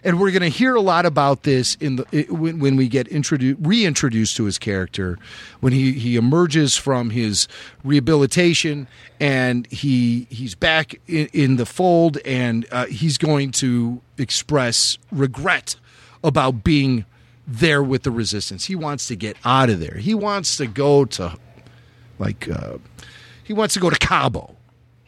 And 0.05 0.19
we're 0.19 0.33
going 0.33 0.43
to 0.43 0.49
hear 0.49 0.75
a 0.75 0.81
lot 0.81 1.07
about 1.07 1.45
this 1.45 1.77
in 1.77 1.97
the 1.97 2.27
when, 2.29 2.59
when 2.59 2.77
we 2.77 2.89
get 2.89 3.07
introduced 3.09 3.59
reintroduced 3.63 4.37
to 4.37 4.45
his 4.45 4.59
character 4.59 5.19
when 5.61 5.73
he, 5.73 5.93
he 5.93 6.17
emerges 6.17 6.77
from 6.77 7.11
his 7.11 7.47
rehabilitation 7.85 8.89
and 9.21 9.67
he 9.71 10.27
he's 10.29 10.55
back 10.55 11.01
in, 11.07 11.29
in 11.33 11.57
the 11.57 11.67
fold 11.67 12.19
and 12.25 12.67
uh, 12.73 12.87
he's 12.87 13.17
going 13.17 13.53
to 13.53 14.01
express 14.19 14.99
regret 15.13 15.77
about 16.25 16.65
being 16.65 17.05
there 17.47 17.83
with 17.83 18.03
the 18.03 18.11
resistance. 18.11 18.67
He 18.67 18.75
wants 18.75 19.07
to 19.09 19.17
get 19.17 19.37
out 19.45 19.71
of 19.71 19.81
there. 19.81 19.97
He 19.99 20.15
wants 20.15 20.57
to 20.57 20.67
go 20.67 21.05
to 21.05 21.37
like 22.19 22.49
uh, 22.49 22.79
he 23.45 23.53
wants 23.53 23.75
to 23.75 23.81
go 23.81 23.91
to 23.91 23.99
Cabo. 23.99 24.57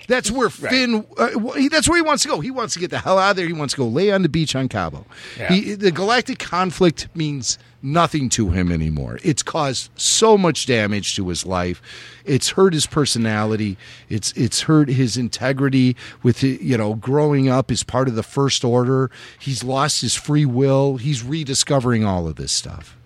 That's 0.06 0.30
where 0.30 0.50
Finn. 0.50 1.06
Uh, 1.16 1.38
he, 1.52 1.68
that's 1.68 1.88
where 1.88 1.96
he 1.96 2.02
wants 2.02 2.22
to 2.24 2.28
go. 2.28 2.40
He 2.40 2.50
wants 2.50 2.74
to 2.74 2.80
get 2.80 2.90
the 2.90 2.98
hell 2.98 3.18
out 3.18 3.30
of 3.30 3.36
there. 3.36 3.46
He 3.46 3.52
wants 3.52 3.74
to 3.74 3.78
go 3.78 3.86
lay 3.86 4.12
on 4.12 4.22
the 4.22 4.28
beach 4.28 4.54
on 4.54 4.68
Cabo. 4.68 5.06
Yeah. 5.38 5.52
He, 5.52 5.74
the 5.74 5.90
galactic 5.90 6.38
conflict 6.38 7.08
means 7.14 7.58
nothing 7.82 8.28
to 8.30 8.50
him 8.50 8.72
anymore. 8.72 9.18
It's 9.22 9.42
caused 9.42 9.90
so 9.96 10.36
much 10.36 10.66
damage 10.66 11.14
to 11.16 11.28
his 11.28 11.44
life. 11.46 11.80
It's 12.24 12.50
hurt 12.50 12.72
his 12.72 12.86
personality. 12.86 13.76
It's 14.08 14.32
it's 14.32 14.62
hurt 14.62 14.88
his 14.88 15.16
integrity 15.16 15.96
with 16.22 16.42
you 16.42 16.76
know 16.76 16.94
growing 16.94 17.48
up 17.48 17.70
as 17.70 17.82
part 17.82 18.08
of 18.08 18.14
the 18.14 18.22
First 18.22 18.64
Order. 18.64 19.10
He's 19.38 19.62
lost 19.62 20.00
his 20.00 20.14
free 20.14 20.46
will. 20.46 20.96
He's 20.96 21.22
rediscovering 21.22 22.04
all 22.04 22.26
of 22.26 22.36
this 22.36 22.52
stuff. 22.52 22.96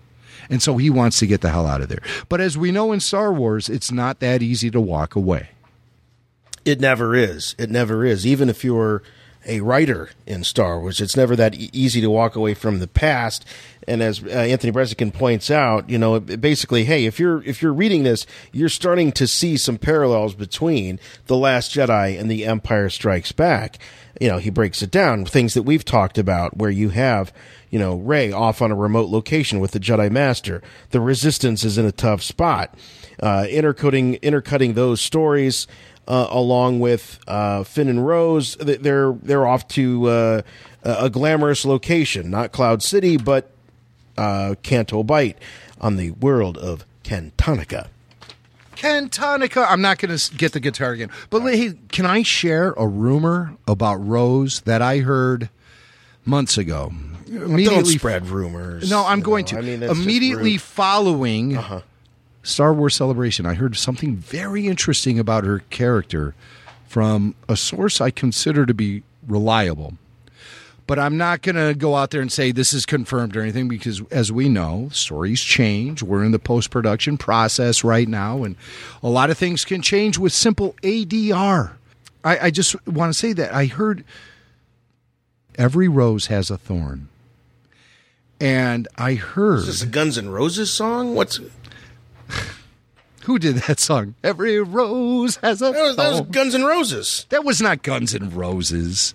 And 0.49 0.63
so 0.63 0.77
he 0.77 0.89
wants 0.89 1.19
to 1.19 1.27
get 1.27 1.41
the 1.41 1.51
hell 1.51 1.67
out 1.67 1.81
of 1.81 1.89
there. 1.89 2.01
But 2.27 2.41
as 2.41 2.57
we 2.57 2.71
know 2.71 2.91
in 2.91 2.99
Star 2.99 3.31
Wars, 3.31 3.69
it's 3.69 3.91
not 3.91 4.19
that 4.19 4.41
easy 4.41 4.71
to 4.71 4.81
walk 4.81 5.15
away. 5.15 5.49
It 6.65 6.79
never 6.79 7.15
is. 7.15 7.55
It 7.57 7.69
never 7.69 8.05
is. 8.05 8.25
Even 8.25 8.49
if 8.49 8.63
you're 8.63 9.01
a 9.45 9.61
writer 9.61 10.09
in 10.25 10.43
Star 10.43 10.79
Wars. 10.79 10.99
It's 10.99 11.15
never 11.15 11.35
that 11.35 11.55
e- 11.55 11.69
easy 11.71 12.01
to 12.01 12.09
walk 12.09 12.35
away 12.35 12.53
from 12.53 12.79
the 12.79 12.87
past. 12.87 13.45
And 13.87 14.03
as 14.03 14.23
uh, 14.23 14.27
Anthony 14.27 14.71
Breznican 14.71 15.13
points 15.13 15.49
out, 15.49 15.89
you 15.89 15.97
know, 15.97 16.19
basically, 16.19 16.83
hey, 16.83 17.05
if 17.05 17.19
you're 17.19 17.41
if 17.43 17.61
you're 17.61 17.73
reading 17.73 18.03
this, 18.03 18.27
you're 18.51 18.69
starting 18.69 19.11
to 19.13 19.27
see 19.27 19.57
some 19.57 19.77
parallels 19.77 20.35
between 20.35 20.99
the 21.27 21.37
Last 21.37 21.73
Jedi 21.73 22.19
and 22.19 22.29
the 22.29 22.45
Empire 22.45 22.89
Strikes 22.89 23.31
Back. 23.31 23.79
You 24.19 24.27
know, 24.27 24.37
he 24.37 24.49
breaks 24.49 24.81
it 24.81 24.91
down 24.91 25.25
things 25.25 25.53
that 25.53 25.63
we've 25.63 25.85
talked 25.85 26.17
about, 26.17 26.57
where 26.57 26.69
you 26.69 26.89
have, 26.89 27.33
you 27.69 27.79
know, 27.79 27.95
Rey 27.95 28.31
off 28.31 28.61
on 28.61 28.71
a 28.71 28.75
remote 28.75 29.09
location 29.09 29.59
with 29.59 29.71
the 29.71 29.79
Jedi 29.79 30.11
Master. 30.11 30.61
The 30.89 30.99
Resistance 30.99 31.63
is 31.63 31.77
in 31.77 31.85
a 31.85 31.91
tough 31.91 32.21
spot. 32.21 32.75
Uh, 33.21 33.47
intercutting 33.49 34.15
intercutting 34.15 34.73
those 34.73 35.01
stories 35.01 35.67
uh, 36.09 36.27
along 36.31 36.79
with 36.79 37.19
uh, 37.27 37.63
Finn 37.63 37.87
and 37.87 38.05
Rose. 38.05 38.55
They're 38.55 39.13
they're 39.13 39.47
off 39.47 39.67
to 39.69 40.07
uh, 40.07 40.41
a 40.83 41.09
glamorous 41.09 41.63
location, 41.63 42.29
not 42.31 42.51
Cloud 42.51 42.81
City, 42.81 43.15
but 43.15 43.51
uh, 44.17 44.55
Canto 44.63 45.03
Bight 45.03 45.37
on 45.79 45.95
the 45.95 46.11
world 46.11 46.57
of 46.57 46.83
Cantonica. 47.03 47.87
Cantonica. 48.75 49.65
I'm 49.69 49.81
not 49.81 49.99
going 49.99 50.17
to 50.17 50.35
get 50.35 50.53
the 50.53 50.59
guitar 50.59 50.91
again, 50.91 51.09
but 51.29 51.41
hey, 51.41 51.73
can 51.89 52.05
I 52.05 52.23
share 52.23 52.71
a 52.71 52.87
rumor 52.87 53.55
about 53.67 53.95
Rose 53.95 54.61
that 54.61 54.81
I 54.81 54.99
heard 54.99 55.49
months 56.25 56.57
ago? 56.57 56.91
Don't 57.29 57.85
spread 57.85 58.27
rumors. 58.27 58.89
No, 58.89 59.05
I'm 59.05 59.21
going 59.21 59.45
know. 59.45 59.49
to. 59.51 59.57
I 59.59 59.61
mean, 59.61 59.83
immediately 59.83 60.57
following 60.57 61.59
Star 62.43 62.73
Wars 62.73 62.95
Celebration, 62.95 63.45
I 63.45 63.53
heard 63.53 63.75
something 63.75 64.15
very 64.15 64.67
interesting 64.67 65.19
about 65.19 65.43
her 65.43 65.59
character 65.69 66.35
from 66.87 67.35
a 67.47 67.55
source 67.55 68.01
I 68.01 68.11
consider 68.11 68.65
to 68.65 68.73
be 68.73 69.03
reliable. 69.27 69.93
But 70.87 70.97
I'm 70.97 71.17
not 71.17 71.43
going 71.43 71.55
to 71.55 71.75
go 71.75 71.95
out 71.95 72.09
there 72.09 72.19
and 72.19 72.31
say 72.31 72.51
this 72.51 72.73
is 72.73 72.83
confirmed 72.87 73.37
or 73.37 73.41
anything 73.43 73.67
because, 73.67 74.01
as 74.09 74.31
we 74.31 74.49
know, 74.49 74.89
stories 74.91 75.41
change. 75.41 76.01
We're 76.01 76.23
in 76.23 76.31
the 76.31 76.39
post 76.39 76.71
production 76.71 77.15
process 77.15 77.83
right 77.83 78.07
now, 78.07 78.43
and 78.43 78.55
a 79.03 79.09
lot 79.09 79.29
of 79.29 79.37
things 79.37 79.63
can 79.65 79.83
change 79.83 80.17
with 80.17 80.33
simple 80.33 80.73
ADR. 80.81 81.73
I, 82.23 82.39
I 82.39 82.49
just 82.49 82.75
want 82.87 83.13
to 83.13 83.17
say 83.17 83.33
that 83.33 83.53
I 83.53 83.67
heard 83.67 84.03
every 85.59 85.87
rose 85.87 86.25
has 86.25 86.49
a 86.49 86.57
thorn. 86.57 87.09
And 88.41 88.87
I 88.97 89.13
heard. 89.15 89.59
This 89.59 89.67
is 89.67 89.79
this 89.81 89.89
a 89.89 89.91
Guns 89.91 90.17
N' 90.17 90.29
Roses 90.29 90.71
song? 90.71 91.13
What's 91.13 91.39
Who 93.29 93.37
did 93.37 93.57
that 93.57 93.79
song? 93.79 94.15
Every 94.23 94.59
rose 94.59 95.35
has 95.43 95.61
a 95.61 95.65
that 95.65 95.73
was, 95.79 95.95
that 95.97 96.11
was. 96.13 96.21
Guns 96.31 96.55
N' 96.55 96.63
Roses. 96.63 97.27
That 97.29 97.45
was 97.45 97.61
not 97.61 97.83
Guns 97.83 98.15
N' 98.15 98.31
Roses. 98.31 99.13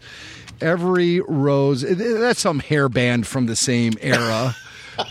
Every 0.61 1.19
rose. 1.19 1.81
That's 1.83 2.39
some 2.39 2.61
hair 2.61 2.89
band 2.89 3.27
from 3.27 3.47
the 3.47 3.57
same 3.57 3.95
era. 4.01 4.55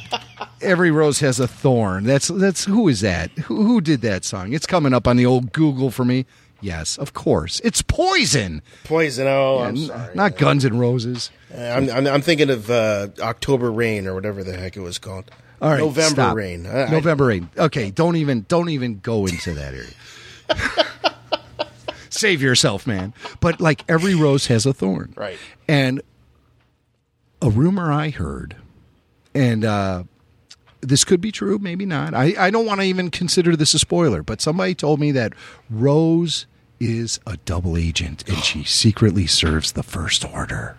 Every 0.61 0.89
rose 0.89 1.19
has 1.19 1.41
a 1.41 1.49
thorn. 1.49 2.05
That's 2.05 2.29
that's 2.29 2.63
who 2.63 2.87
is 2.87 3.01
that? 3.01 3.29
Who, 3.31 3.65
who 3.65 3.81
did 3.81 3.99
that 4.03 4.23
song? 4.23 4.53
It's 4.53 4.65
coming 4.65 4.93
up 4.93 5.05
on 5.05 5.17
the 5.17 5.25
old 5.25 5.51
Google 5.51 5.91
for 5.91 6.05
me. 6.05 6.25
Yes, 6.61 6.97
of 6.97 7.11
course. 7.13 7.59
It's 7.61 7.81
Poison. 7.81 8.61
Poison. 8.85 9.27
Oh, 9.27 9.57
Yeah, 9.59 9.67
I'm 9.67 9.77
sorry. 9.79 10.15
Not 10.15 10.37
Guns 10.37 10.63
N' 10.63 10.79
Roses. 10.79 11.29
I'm, 11.53 11.89
I'm, 11.89 12.07
I'm 12.07 12.21
thinking 12.21 12.49
of 12.49 12.71
uh, 12.71 13.09
October 13.19 13.69
Rain 13.69 14.07
or 14.07 14.13
whatever 14.13 14.45
the 14.45 14.55
heck 14.55 14.77
it 14.77 14.79
was 14.79 14.97
called. 14.97 15.29
All 15.63 15.69
right, 15.71 15.79
November 15.79 16.15
stop. 16.15 16.35
Rain. 16.35 16.65
I- 16.67 16.83
I- 16.83 16.89
November 16.91 17.25
Rain. 17.27 17.49
Okay, 17.57 17.89
don't 17.89 18.17
even 18.17 18.45
don't 18.47 18.69
even 18.69 18.99
go 18.99 19.25
into 19.25 19.53
that 19.53 19.73
area. 19.73 19.87
Save 22.09 22.41
yourself, 22.41 22.85
man. 22.85 23.13
But 23.39 23.59
like 23.59 23.83
every 23.89 24.13
rose 24.13 24.47
has 24.47 24.65
a 24.65 24.73
thorn. 24.73 25.13
Right. 25.17 25.37
And 25.67 26.01
a 27.41 27.49
rumor 27.49 27.91
I 27.91 28.09
heard, 28.09 28.55
and 29.33 29.65
uh, 29.65 30.03
this 30.81 31.03
could 31.03 31.21
be 31.21 31.31
true, 31.31 31.57
maybe 31.59 31.85
not. 31.85 32.13
I, 32.13 32.35
I 32.37 32.49
don't 32.51 32.65
want 32.65 32.81
to 32.81 32.85
even 32.85 33.09
consider 33.09 33.55
this 33.55 33.73
a 33.73 33.79
spoiler, 33.79 34.21
but 34.21 34.41
somebody 34.41 34.75
told 34.75 34.99
me 34.99 35.11
that 35.13 35.33
Rose 35.69 36.45
is 36.79 37.19
a 37.25 37.37
double 37.45 37.77
agent 37.77 38.27
and 38.27 38.37
she 38.43 38.63
secretly 38.63 39.25
serves 39.25 39.71
the 39.71 39.83
First 39.83 40.25
Order. 40.25 40.75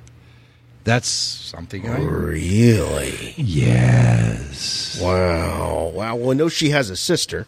That's 0.84 1.08
something 1.08 1.88
I. 1.88 1.98
Really? 1.98 3.34
Yes. 3.38 5.00
Wow. 5.02 5.90
Wow. 5.94 6.16
Well, 6.16 6.30
I 6.30 6.34
know 6.34 6.48
she 6.48 6.70
has 6.70 6.90
a 6.90 6.96
sister. 6.96 7.46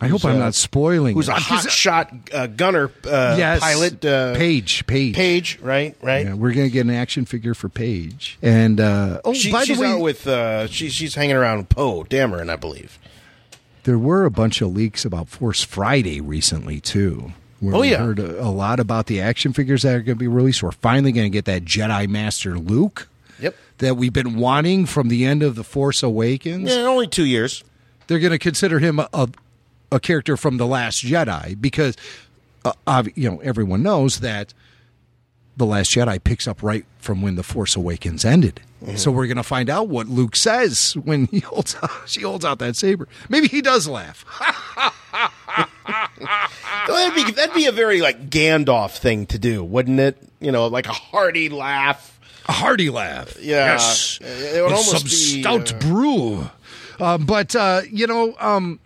I 0.00 0.08
hope 0.08 0.24
I'm 0.24 0.34
uh, 0.36 0.38
not 0.40 0.54
spoiling 0.56 1.14
Who's 1.14 1.28
it. 1.28 1.32
a 1.32 1.40
hot 1.40 1.70
shot 1.70 2.12
uh, 2.32 2.48
gunner 2.48 2.90
uh, 3.04 3.36
Yes. 3.38 3.60
pilot? 3.60 4.04
Uh, 4.04 4.34
Paige, 4.34 4.84
Paige. 4.86 5.14
Paige, 5.14 5.58
right? 5.62 5.96
Right. 6.02 6.26
Yeah, 6.26 6.34
we're 6.34 6.52
gonna 6.52 6.70
get 6.70 6.80
an 6.86 6.90
action 6.90 7.24
figure 7.24 7.54
for 7.54 7.68
Paige. 7.68 8.36
And 8.42 8.80
uh, 8.80 9.20
oh, 9.24 9.32
She- 9.32 9.52
by 9.52 9.62
she's 9.62 9.76
the 9.78 9.82
way, 9.82 9.88
out 9.92 10.00
with 10.00 10.26
uh, 10.26 10.66
she, 10.66 10.88
she's 10.88 11.14
hanging 11.14 11.36
around 11.36 11.58
with 11.58 11.68
Poe 11.68 12.02
Dameron, 12.04 12.50
I 12.50 12.56
believe. 12.56 12.98
there 13.84 13.98
were 13.98 14.24
a 14.24 14.30
bunch 14.30 14.60
of 14.60 14.74
leaks 14.74 15.04
about 15.04 15.28
Force 15.28 15.62
Friday 15.62 16.20
recently 16.20 16.80
too. 16.80 17.32
Where 17.62 17.76
Oh, 17.76 17.80
we 17.80 17.92
yeah. 17.92 17.98
heard 17.98 18.18
a, 18.18 18.42
a 18.42 18.50
lot 18.50 18.80
about 18.80 19.06
the 19.06 19.20
action 19.20 19.52
figures 19.52 19.82
that 19.82 19.94
are 19.94 20.00
going 20.00 20.16
to 20.18 20.20
be 20.20 20.26
released. 20.28 20.62
We're 20.62 20.72
finally 20.72 21.12
going 21.12 21.26
to 21.26 21.30
get 21.30 21.44
that 21.46 21.64
Jedi 21.64 22.08
Master 22.08 22.58
Luke. 22.58 23.08
Yep. 23.40 23.56
That 23.78 23.96
we've 23.96 24.12
been 24.12 24.36
wanting 24.36 24.86
from 24.86 25.08
the 25.08 25.24
end 25.24 25.42
of 25.42 25.54
the 25.54 25.64
Force 25.64 26.02
Awakens. 26.02 26.68
Yeah, 26.68 26.82
only 26.82 27.06
two 27.06 27.24
years. 27.24 27.64
They're 28.08 28.18
going 28.18 28.32
to 28.32 28.38
consider 28.38 28.78
him 28.78 28.98
a, 28.98 29.08
a, 29.14 29.28
a 29.92 30.00
character 30.00 30.36
from 30.36 30.56
the 30.58 30.66
Last 30.66 31.04
Jedi 31.04 31.60
because, 31.60 31.96
uh, 32.64 33.04
you 33.14 33.30
know, 33.30 33.38
everyone 33.38 33.82
knows 33.82 34.20
that 34.20 34.52
the 35.56 35.66
Last 35.66 35.90
Jedi 35.92 36.22
picks 36.22 36.46
up 36.48 36.62
right 36.62 36.84
from 36.98 37.22
when 37.22 37.36
the 37.36 37.42
Force 37.42 37.74
Awakens 37.76 38.24
ended. 38.24 38.60
Mm-hmm. 38.84 38.96
So 38.96 39.10
we're 39.10 39.26
going 39.26 39.36
to 39.36 39.42
find 39.42 39.68
out 39.70 39.88
what 39.88 40.08
Luke 40.08 40.34
says 40.36 40.94
when 41.04 41.26
he 41.26 41.40
holds 41.40 41.76
out, 41.82 41.90
she 42.06 42.22
holds 42.22 42.44
out 42.44 42.58
that 42.60 42.74
saber. 42.76 43.06
Maybe 43.28 43.48
he 43.48 43.60
does 43.62 43.86
laugh. 43.88 44.24
that'd 46.86 47.14
be 47.14 47.30
that'd 47.32 47.54
be 47.54 47.66
a 47.66 47.72
very 47.72 48.00
like 48.00 48.30
Gandalf 48.30 48.96
thing 48.96 49.26
to 49.26 49.38
do, 49.38 49.62
wouldn't 49.62 50.00
it? 50.00 50.16
You 50.40 50.52
know, 50.52 50.66
like 50.66 50.86
a 50.86 50.92
hearty 50.92 51.48
laugh. 51.48 52.18
A 52.46 52.52
hearty 52.52 52.90
laugh. 52.90 53.36
Yeah. 53.40 53.72
Yes. 53.74 54.18
It 54.20 54.62
would 54.62 54.70
With 54.70 54.72
almost 54.72 54.90
some 54.90 55.02
be, 55.04 55.42
stout 55.42 55.72
uh, 55.74 55.78
brew. 55.78 56.50
Uh, 56.98 57.18
but 57.18 57.54
uh, 57.54 57.82
you 57.90 58.06
know, 58.06 58.34
um, 58.38 58.80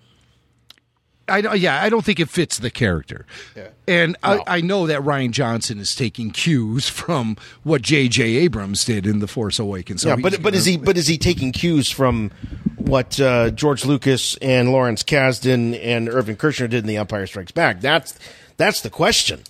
I 1.28 1.40
don't- 1.40 1.58
yeah, 1.58 1.82
I 1.82 1.88
don't 1.88 2.04
think 2.04 2.20
it 2.20 2.28
fits 2.28 2.58
the 2.58 2.70
character. 2.70 3.26
Yeah. 3.56 3.68
And 3.88 4.16
I, 4.22 4.42
I 4.46 4.60
know 4.60 4.86
that 4.86 5.00
Rian 5.02 5.32
Johnson 5.32 5.78
is 5.80 5.94
taking 5.94 6.30
cues 6.30 6.88
from 6.88 7.36
what 7.64 7.82
J.J. 7.82 8.22
Abrams 8.36 8.84
did 8.84 9.06
in 9.06 9.18
The 9.18 9.26
Force 9.26 9.58
Awakens. 9.58 10.02
So 10.02 10.10
yeah, 10.10 10.16
but 10.16 10.40
but 10.42 10.54
is 10.54 10.64
gonna- 10.66 10.78
he 10.78 10.84
but 10.84 10.96
is 10.96 11.06
he 11.08 11.18
taking 11.18 11.50
cues 11.52 11.90
from 11.90 12.30
what 12.76 13.18
uh, 13.20 13.50
George 13.50 13.84
Lucas 13.84 14.36
and 14.36 14.70
Lawrence 14.70 15.02
Kasdan 15.02 15.78
and 15.82 16.08
Irvin 16.08 16.36
Kershner 16.36 16.68
did 16.70 16.74
in 16.84 16.86
The 16.86 16.96
Empire 16.98 17.26
Strikes 17.26 17.50
Back? 17.52 17.80
That's 17.80 18.16
that's 18.56 18.80
the 18.80 18.90
question. 18.90 19.40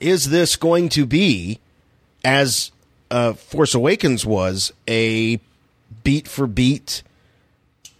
Is 0.00 0.28
this 0.28 0.56
going 0.56 0.90
to 0.90 1.06
be 1.06 1.58
as 2.24 2.70
uh, 3.10 3.32
Force 3.32 3.74
Awakens 3.74 4.26
was 4.26 4.72
a 4.86 5.40
beat 6.02 6.28
for 6.28 6.46
beat 6.46 7.02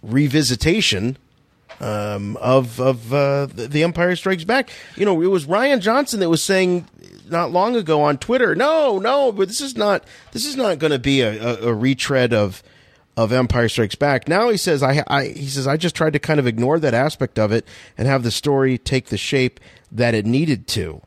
revisitation 0.05 1.15
um, 1.79 2.37
of 2.37 2.79
of 2.79 3.13
uh, 3.13 3.47
the, 3.47 3.83
Empire 3.83 4.15
Strikes 4.15 4.43
Back? 4.43 4.69
You 4.95 5.05
know, 5.05 5.21
it 5.21 5.27
was 5.27 5.45
Rian 5.45 5.81
Johnson 5.81 6.19
that 6.19 6.29
was 6.29 6.43
saying 6.43 6.87
not 7.29 7.51
long 7.51 7.75
ago 7.75 8.01
on 8.01 8.17
Twitter, 8.17 8.55
no, 8.55 8.99
no, 8.99 9.31
but 9.31 9.47
this 9.47 9.61
is 9.61 9.75
not 9.75 10.03
this 10.31 10.45
is 10.45 10.55
not 10.55 10.79
going 10.79 10.91
to 10.91 10.99
be 10.99 11.21
a, 11.21 11.41
a, 11.41 11.69
a 11.69 11.73
retread 11.73 12.33
of 12.33 12.63
of 13.17 13.31
Empire 13.31 13.69
Strikes 13.69 13.95
Back. 13.95 14.27
Now 14.27 14.49
he 14.49 14.57
says 14.57 14.83
I, 14.83 15.03
I 15.07 15.27
he 15.27 15.47
says 15.47 15.67
I 15.67 15.77
just 15.77 15.95
tried 15.95 16.13
to 16.13 16.19
kind 16.19 16.39
of 16.39 16.47
ignore 16.47 16.79
that 16.79 16.93
aspect 16.93 17.39
of 17.39 17.51
it 17.51 17.67
and 17.97 18.07
have 18.07 18.23
the 18.23 18.31
story 18.31 18.77
take 18.77 19.07
the 19.07 19.17
shape 19.17 19.59
that 19.91 20.13
it 20.13 20.25
needed 20.25 20.67
to. 20.69 21.01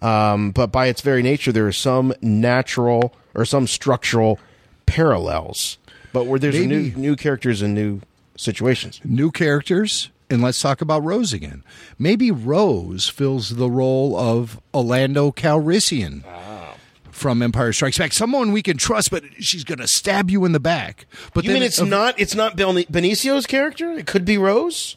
Um, 0.00 0.50
but 0.50 0.72
by 0.72 0.86
its 0.86 1.00
very 1.00 1.22
nature, 1.22 1.52
there 1.52 1.66
are 1.66 1.72
some 1.72 2.12
natural 2.20 3.14
or 3.34 3.44
some 3.44 3.68
structural 3.68 4.40
parallels. 4.86 5.78
But 6.12 6.26
where 6.26 6.38
there's 6.38 6.58
new 6.58 6.92
new 6.96 7.16
characters 7.16 7.62
and 7.62 7.74
new 7.74 8.00
situations. 8.36 9.00
new 9.04 9.30
characters. 9.30 10.10
And 10.32 10.42
let's 10.42 10.60
talk 10.60 10.80
about 10.80 11.04
Rose 11.04 11.34
again. 11.34 11.62
Maybe 11.98 12.30
Rose 12.30 13.06
fills 13.06 13.50
the 13.50 13.68
role 13.68 14.16
of 14.16 14.58
Orlando 14.72 15.30
Calrissian 15.30 16.24
ah. 16.26 16.74
from 17.10 17.42
Empire 17.42 17.74
Strikes 17.74 17.98
Back. 17.98 18.14
Someone 18.14 18.50
we 18.50 18.62
can 18.62 18.78
trust, 18.78 19.10
but 19.10 19.24
she's 19.40 19.62
going 19.62 19.80
to 19.80 19.86
stab 19.86 20.30
you 20.30 20.46
in 20.46 20.52
the 20.52 20.60
back. 20.60 21.04
But 21.34 21.44
you 21.44 21.50
then 21.50 21.60
mean 21.60 21.64
it's 21.64 21.78
it- 21.78 21.84
not 21.84 22.18
it's 22.18 22.34
not 22.34 22.56
Benicio's 22.56 23.46
character? 23.46 23.92
It 23.92 24.06
could 24.06 24.24
be 24.24 24.38
Rose. 24.38 24.96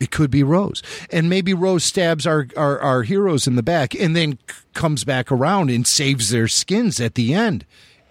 It 0.00 0.10
could 0.10 0.32
be 0.32 0.42
Rose, 0.42 0.82
and 1.10 1.30
maybe 1.30 1.54
Rose 1.54 1.84
stabs 1.84 2.26
our, 2.26 2.48
our 2.54 2.78
our 2.80 3.02
heroes 3.02 3.46
in 3.46 3.54
the 3.54 3.62
back, 3.62 3.94
and 3.94 4.14
then 4.14 4.32
c- 4.32 4.56
comes 4.74 5.04
back 5.04 5.32
around 5.32 5.70
and 5.70 5.86
saves 5.86 6.28
their 6.28 6.48
skins 6.48 7.00
at 7.00 7.14
the 7.14 7.32
end, 7.32 7.64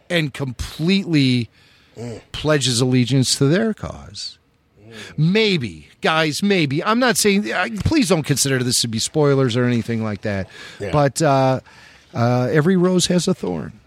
and 0.09 0.33
completely 0.33 1.47
mm. 1.95 2.21
pledges 2.31 2.81
allegiance 2.81 3.35
to 3.35 3.45
their 3.45 3.75
cause. 3.75 4.39
Maybe, 5.17 5.89
guys, 6.01 6.41
maybe. 6.43 6.83
I'm 6.83 6.99
not 6.99 7.17
saying. 7.17 7.51
Uh, 7.51 7.67
please 7.83 8.09
don't 8.09 8.23
consider 8.23 8.63
this 8.63 8.81
to 8.81 8.87
be 8.87 8.99
spoilers 8.99 9.55
or 9.55 9.65
anything 9.65 10.03
like 10.03 10.21
that. 10.21 10.49
Yeah. 10.79 10.91
But 10.91 11.21
uh, 11.21 11.59
uh, 12.13 12.49
every 12.51 12.77
rose 12.77 13.07
has 13.07 13.27
a 13.27 13.33
thorn. 13.33 13.79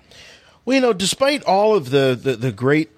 Well, 0.64 0.74
you 0.74 0.80
know, 0.80 0.93
despite 0.93 1.43
all 1.44 1.74
of 1.74 1.90
the, 1.90 2.18
the, 2.20 2.36
the 2.36 2.52
great 2.52 2.90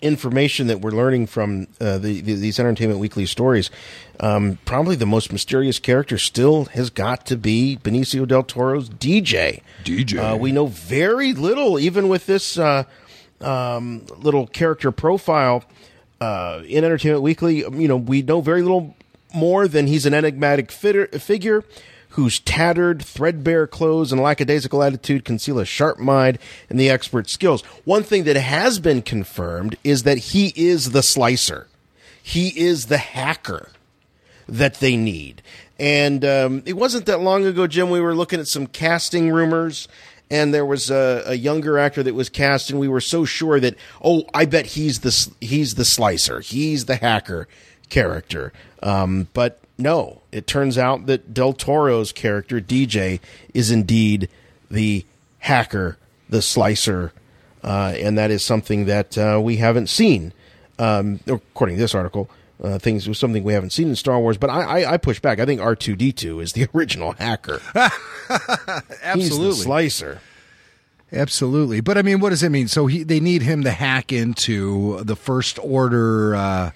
information 0.00 0.68
that 0.68 0.80
we're 0.80 0.90
learning 0.90 1.26
from 1.26 1.66
uh, 1.80 1.98
the, 1.98 2.22
the, 2.22 2.34
these 2.34 2.58
Entertainment 2.58 2.98
Weekly 2.98 3.26
stories, 3.26 3.70
um, 4.20 4.58
probably 4.64 4.96
the 4.96 5.06
most 5.06 5.30
mysterious 5.32 5.78
character 5.78 6.16
still 6.16 6.66
has 6.66 6.88
got 6.88 7.26
to 7.26 7.36
be 7.36 7.78
Benicio 7.82 8.26
del 8.26 8.42
Toro's 8.42 8.88
DJ. 8.88 9.60
DJ. 9.84 10.32
Uh, 10.32 10.36
we 10.36 10.52
know 10.52 10.66
very 10.66 11.34
little, 11.34 11.78
even 11.78 12.08
with 12.08 12.24
this 12.26 12.58
uh, 12.58 12.84
um, 13.40 14.06
little 14.16 14.46
character 14.46 14.90
profile 14.90 15.64
uh, 16.20 16.62
in 16.66 16.84
Entertainment 16.84 17.22
Weekly. 17.22 17.58
You 17.58 17.88
know, 17.88 17.96
we 17.96 18.22
know 18.22 18.40
very 18.40 18.62
little 18.62 18.96
more 19.34 19.68
than 19.68 19.86
he's 19.86 20.06
an 20.06 20.14
enigmatic 20.14 20.72
fitter, 20.72 21.06
figure 21.06 21.64
whose 22.10 22.40
tattered, 22.40 23.02
threadbare 23.02 23.66
clothes 23.66 24.10
and 24.10 24.20
lackadaisical 24.20 24.82
attitude 24.82 25.24
conceal 25.24 25.58
a 25.58 25.64
sharp 25.64 25.98
mind 25.98 26.38
and 26.68 26.78
the 26.78 26.90
expert 26.90 27.30
skills. 27.30 27.62
One 27.84 28.02
thing 28.02 28.24
that 28.24 28.36
has 28.36 28.80
been 28.80 29.02
confirmed 29.02 29.76
is 29.84 30.02
that 30.02 30.18
he 30.18 30.52
is 30.56 30.90
the 30.90 31.02
slicer. 31.02 31.68
He 32.22 32.48
is 32.48 32.86
the 32.86 32.98
hacker 32.98 33.70
that 34.48 34.74
they 34.80 34.96
need. 34.96 35.42
And 35.78 36.24
um, 36.24 36.62
it 36.66 36.74
wasn't 36.74 37.06
that 37.06 37.20
long 37.20 37.46
ago, 37.46 37.66
Jim, 37.66 37.90
we 37.90 38.00
were 38.00 38.14
looking 38.14 38.40
at 38.40 38.48
some 38.48 38.66
casting 38.66 39.30
rumors. 39.30 39.88
And 40.30 40.54
there 40.54 40.64
was 40.64 40.90
a, 40.90 41.24
a 41.26 41.34
younger 41.34 41.78
actor 41.78 42.02
that 42.02 42.14
was 42.14 42.28
cast, 42.28 42.70
and 42.70 42.78
we 42.78 42.88
were 42.88 43.00
so 43.00 43.24
sure 43.24 43.58
that 43.58 43.74
oh, 44.02 44.24
I 44.32 44.44
bet 44.44 44.66
he's 44.66 45.00
the 45.00 45.30
he's 45.40 45.74
the 45.74 45.84
slicer, 45.84 46.40
he's 46.40 46.84
the 46.84 46.96
hacker 46.96 47.48
character. 47.88 48.52
Um, 48.82 49.28
but 49.32 49.60
no, 49.76 50.22
it 50.30 50.46
turns 50.46 50.78
out 50.78 51.06
that 51.06 51.34
Del 51.34 51.52
Toro's 51.52 52.12
character, 52.12 52.60
DJ, 52.60 53.20
is 53.54 53.70
indeed 53.70 54.28
the 54.70 55.04
hacker, 55.40 55.98
the 56.28 56.42
slicer, 56.42 57.12
uh, 57.64 57.94
and 57.96 58.16
that 58.16 58.30
is 58.30 58.44
something 58.44 58.84
that 58.86 59.18
uh, 59.18 59.40
we 59.42 59.56
haven't 59.56 59.88
seen, 59.88 60.32
um, 60.78 61.20
according 61.26 61.76
to 61.76 61.82
this 61.82 61.94
article. 61.94 62.30
Uh, 62.62 62.78
things 62.78 63.08
was 63.08 63.18
something 63.18 63.42
we 63.42 63.54
haven't 63.54 63.70
seen 63.70 63.88
in 63.88 63.96
Star 63.96 64.20
Wars, 64.20 64.36
but 64.36 64.50
I, 64.50 64.82
I, 64.82 64.92
I 64.92 64.96
push 64.98 65.18
back. 65.18 65.40
I 65.40 65.46
think 65.46 65.60
R 65.62 65.74
two 65.74 65.96
D 65.96 66.12
two 66.12 66.40
is 66.40 66.52
the 66.52 66.68
original 66.74 67.12
hacker. 67.12 67.60
He's 67.74 67.88
the 68.28 69.00
Absolutely. 69.02 69.52
slicer. 69.52 70.20
Absolutely, 71.12 71.80
but 71.80 71.98
I 71.98 72.02
mean, 72.02 72.20
what 72.20 72.30
does 72.30 72.42
it 72.42 72.50
mean? 72.50 72.68
So 72.68 72.86
he, 72.86 73.02
they 73.02 73.18
need 73.18 73.42
him 73.42 73.64
to 73.64 73.70
hack 73.72 74.12
into 74.12 75.02
the 75.02 75.16
First 75.16 75.58
Order 75.60 76.36
uh, 76.36 76.70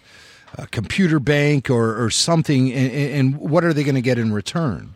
uh, 0.59 0.67
computer 0.73 1.21
bank 1.21 1.71
or, 1.71 2.03
or 2.03 2.11
something, 2.11 2.73
and, 2.73 2.91
and 2.93 3.37
what 3.39 3.63
are 3.63 3.73
they 3.73 3.85
going 3.85 3.95
to 3.95 4.01
get 4.01 4.19
in 4.19 4.33
return? 4.33 4.95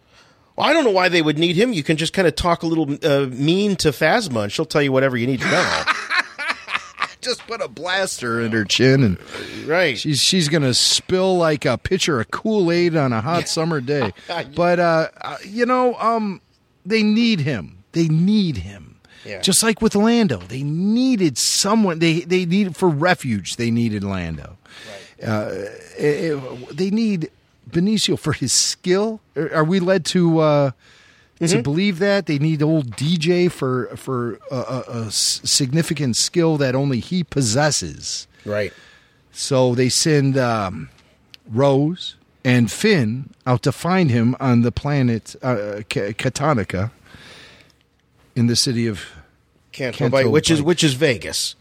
Well, 0.56 0.66
I 0.66 0.72
don't 0.72 0.82
know 0.84 0.90
why 0.90 1.08
they 1.08 1.22
would 1.22 1.38
need 1.38 1.54
him. 1.54 1.72
You 1.72 1.84
can 1.84 1.96
just 1.96 2.12
kind 2.12 2.26
of 2.26 2.34
talk 2.34 2.64
a 2.64 2.66
little 2.66 2.90
uh, 3.04 3.26
mean 3.26 3.76
to 3.76 3.90
Phasma, 3.90 4.42
and 4.44 4.52
she'll 4.52 4.64
tell 4.64 4.82
you 4.82 4.90
whatever 4.90 5.16
you 5.16 5.28
need 5.28 5.40
to 5.40 5.50
know. 5.50 5.82
Just 7.20 7.46
put 7.46 7.60
a 7.60 7.68
blaster 7.68 8.40
in 8.40 8.52
her 8.52 8.64
chin, 8.64 9.02
and 9.02 9.66
right, 9.68 9.98
she's 9.98 10.20
she's 10.20 10.48
going 10.48 10.62
to 10.62 10.72
spill 10.74 11.36
like 11.36 11.64
a 11.64 11.76
pitcher 11.76 12.20
of 12.20 12.30
Kool 12.30 12.70
Aid 12.70 12.94
on 12.96 13.12
a 13.12 13.20
hot 13.20 13.48
summer 13.48 13.80
day. 13.80 14.12
But 14.54 14.78
uh, 14.78 15.08
uh, 15.20 15.36
you 15.44 15.66
know, 15.66 15.94
um, 15.96 16.40
they 16.86 17.02
need 17.02 17.40
him. 17.40 17.82
They 17.92 18.06
need 18.08 18.58
him. 18.58 19.00
Yeah. 19.24 19.40
Just 19.40 19.62
like 19.64 19.82
with 19.82 19.94
Lando, 19.96 20.38
they 20.38 20.62
needed 20.62 21.38
someone. 21.38 21.98
They 21.98 22.20
they 22.20 22.44
needed 22.46 22.76
for 22.76 22.88
refuge. 22.88 23.56
They 23.56 23.70
needed 23.70 24.04
Lando. 24.04 24.56
Uh, 25.20 25.50
it- 25.98 26.32
it- 26.32 26.76
they 26.76 26.90
need 26.90 27.30
Benicio 27.68 28.16
for 28.18 28.32
his 28.32 28.52
skill. 28.52 29.20
Are, 29.36 29.52
are 29.56 29.64
we 29.64 29.80
led 29.80 30.04
to 30.06 30.38
uh, 30.38 30.70
to 31.40 31.62
believe 31.62 31.98
that 32.00 32.26
they 32.26 32.38
need 32.38 32.62
old 32.62 32.96
DJ 32.96 33.50
for 33.50 33.86
for 33.96 34.38
a, 34.50 34.56
a, 34.56 34.84
a 35.06 35.10
significant 35.10 36.16
skill 36.16 36.56
that 36.58 36.74
only 36.74 37.00
he 37.00 37.22
possesses? 37.24 38.26
Right. 38.44 38.72
So 39.32 39.74
they 39.74 39.88
send 39.88 40.36
um, 40.36 40.88
Rose 41.48 42.16
and 42.44 42.70
Finn 42.70 43.30
out 43.46 43.62
to 43.62 43.72
find 43.72 44.10
him 44.10 44.34
on 44.40 44.62
the 44.62 44.72
planet 44.72 45.36
uh, 45.42 45.82
K- 45.88 46.12
Cantonica 46.14 46.90
in 48.34 48.46
the 48.46 48.56
city 48.56 48.86
of 48.86 49.04
Canto 49.72 49.98
Canto 49.98 50.12
Bight, 50.16 50.30
which 50.30 50.50
is 50.50 50.60
which 50.62 50.82
is 50.82 50.94
Vegas. 50.94 51.54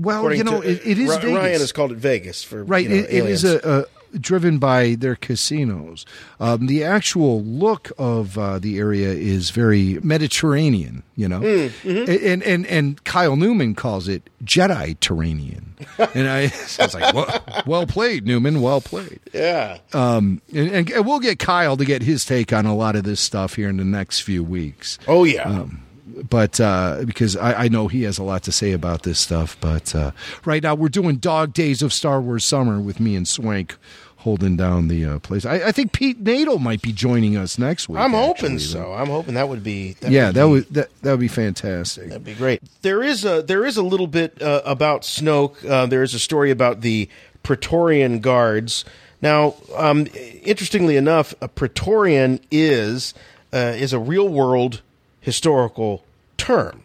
Well, 0.00 0.18
According 0.18 0.38
you 0.38 0.44
know, 0.44 0.60
to- 0.60 0.68
it, 0.70 0.80
it 0.84 0.98
is 0.98 1.08
Ry- 1.10 1.18
Vegas. 1.18 1.38
Rian 1.38 1.60
has 1.60 1.72
called 1.72 1.92
it 1.92 1.98
Vegas 1.98 2.42
for 2.42 2.64
right. 2.64 2.84
you 2.84 2.88
know, 2.88 2.94
it, 2.96 3.10
it 3.10 3.26
is 3.26 3.44
a 3.44 3.86
driven 4.20 4.58
by 4.58 4.94
their 4.94 5.16
casinos. 5.16 6.04
Um, 6.40 6.66
the 6.66 6.84
actual 6.84 7.42
look 7.42 7.90
of 7.98 8.36
uh, 8.38 8.58
the 8.58 8.78
area 8.78 9.08
is 9.10 9.50
very 9.50 9.98
Mediterranean. 10.02 11.02
You 11.16 11.28
know, 11.28 11.40
Mm, 11.40 11.68
mhm. 11.82 12.32
and, 12.32 12.42
and 12.44 12.66
and 12.66 13.02
Kyle 13.04 13.34
Newman 13.36 13.74
calls 13.74 14.06
it 14.06 14.30
Jedi 14.44 14.96
Terranean, 14.98 15.64
and 16.14 16.28
I, 16.28 16.42
I 16.78 16.84
was 16.84 16.94
like, 16.94 17.12
well, 17.14 17.44
well 17.66 17.86
played, 17.86 18.24
Newman. 18.26 18.60
Well 18.60 18.80
played. 18.80 19.18
yeah. 19.34 19.78
Um, 19.92 20.40
and, 20.54 20.90
and 20.90 21.06
we'll 21.06 21.18
get 21.18 21.38
Kyle 21.40 21.76
to 21.76 21.84
get 21.84 22.02
his 22.02 22.24
take 22.24 22.52
on 22.52 22.66
a 22.66 22.74
lot 22.76 22.94
of 22.94 23.02
this 23.02 23.20
stuff 23.20 23.54
here 23.54 23.68
in 23.68 23.78
the 23.78 23.84
next 23.84 24.20
few 24.20 24.44
weeks. 24.44 24.98
Oh 25.08 25.24
yeah. 25.24 25.42
Um, 25.48 25.82
but 26.28 26.60
uh, 26.60 27.02
because 27.04 27.36
I, 27.36 27.64
I 27.64 27.68
know 27.68 27.88
he 27.88 28.02
has 28.04 28.18
a 28.18 28.22
lot 28.24 28.42
to 28.44 28.52
say 28.52 28.72
about 28.72 29.02
this 29.02 29.18
stuff. 29.18 29.56
But 29.60 29.94
uh, 29.94 30.12
right 30.44 30.62
now 30.62 30.74
we're 30.74 30.88
doing 30.88 31.16
Dog 31.16 31.52
Days 31.52 31.82
of 31.82 31.92
Star 31.92 32.20
Wars 32.20 32.44
Summer 32.44 32.80
with 32.80 33.00
me 33.00 33.16
and 33.16 33.26
Swank 33.26 33.76
holding 34.18 34.56
down 34.56 34.88
the 34.88 35.04
uh, 35.04 35.18
place. 35.20 35.46
I, 35.46 35.68
I 35.68 35.72
think 35.72 35.92
Pete 35.92 36.22
Nadel 36.22 36.60
might 36.60 36.82
be 36.82 36.92
joining 36.92 37.36
us 37.36 37.56
next 37.56 37.88
week. 37.88 37.98
I'm 37.98 38.10
hoping 38.12 38.54
actually. 38.54 38.58
so. 38.58 38.92
I'm 38.92 39.06
hoping 39.06 39.34
that 39.34 39.48
would 39.48 39.62
be. 39.62 39.92
That 39.94 40.10
yeah, 40.10 40.26
would 40.26 40.34
that 40.34 40.44
be- 40.44 40.50
would 40.50 40.66
that 40.74 41.02
that 41.02 41.10
would 41.12 41.20
be 41.20 41.28
fantastic. 41.28 42.08
That'd 42.08 42.24
be 42.24 42.34
great. 42.34 42.62
There 42.82 43.02
is 43.02 43.24
a 43.24 43.42
there 43.42 43.64
is 43.64 43.76
a 43.76 43.82
little 43.82 44.08
bit 44.08 44.40
uh, 44.42 44.62
about 44.64 45.02
Snoke. 45.02 45.64
Uh, 45.68 45.86
there 45.86 46.02
is 46.02 46.14
a 46.14 46.18
story 46.18 46.50
about 46.50 46.80
the 46.80 47.08
Praetorian 47.42 48.20
Guards. 48.20 48.84
Now, 49.20 49.54
um, 49.76 50.06
interestingly 50.42 50.96
enough, 50.96 51.34
a 51.40 51.48
Praetorian 51.48 52.40
is 52.50 53.14
uh, 53.52 53.74
is 53.76 53.92
a 53.92 53.98
real 53.98 54.28
world 54.28 54.82
historical 55.20 56.04
term. 56.36 56.84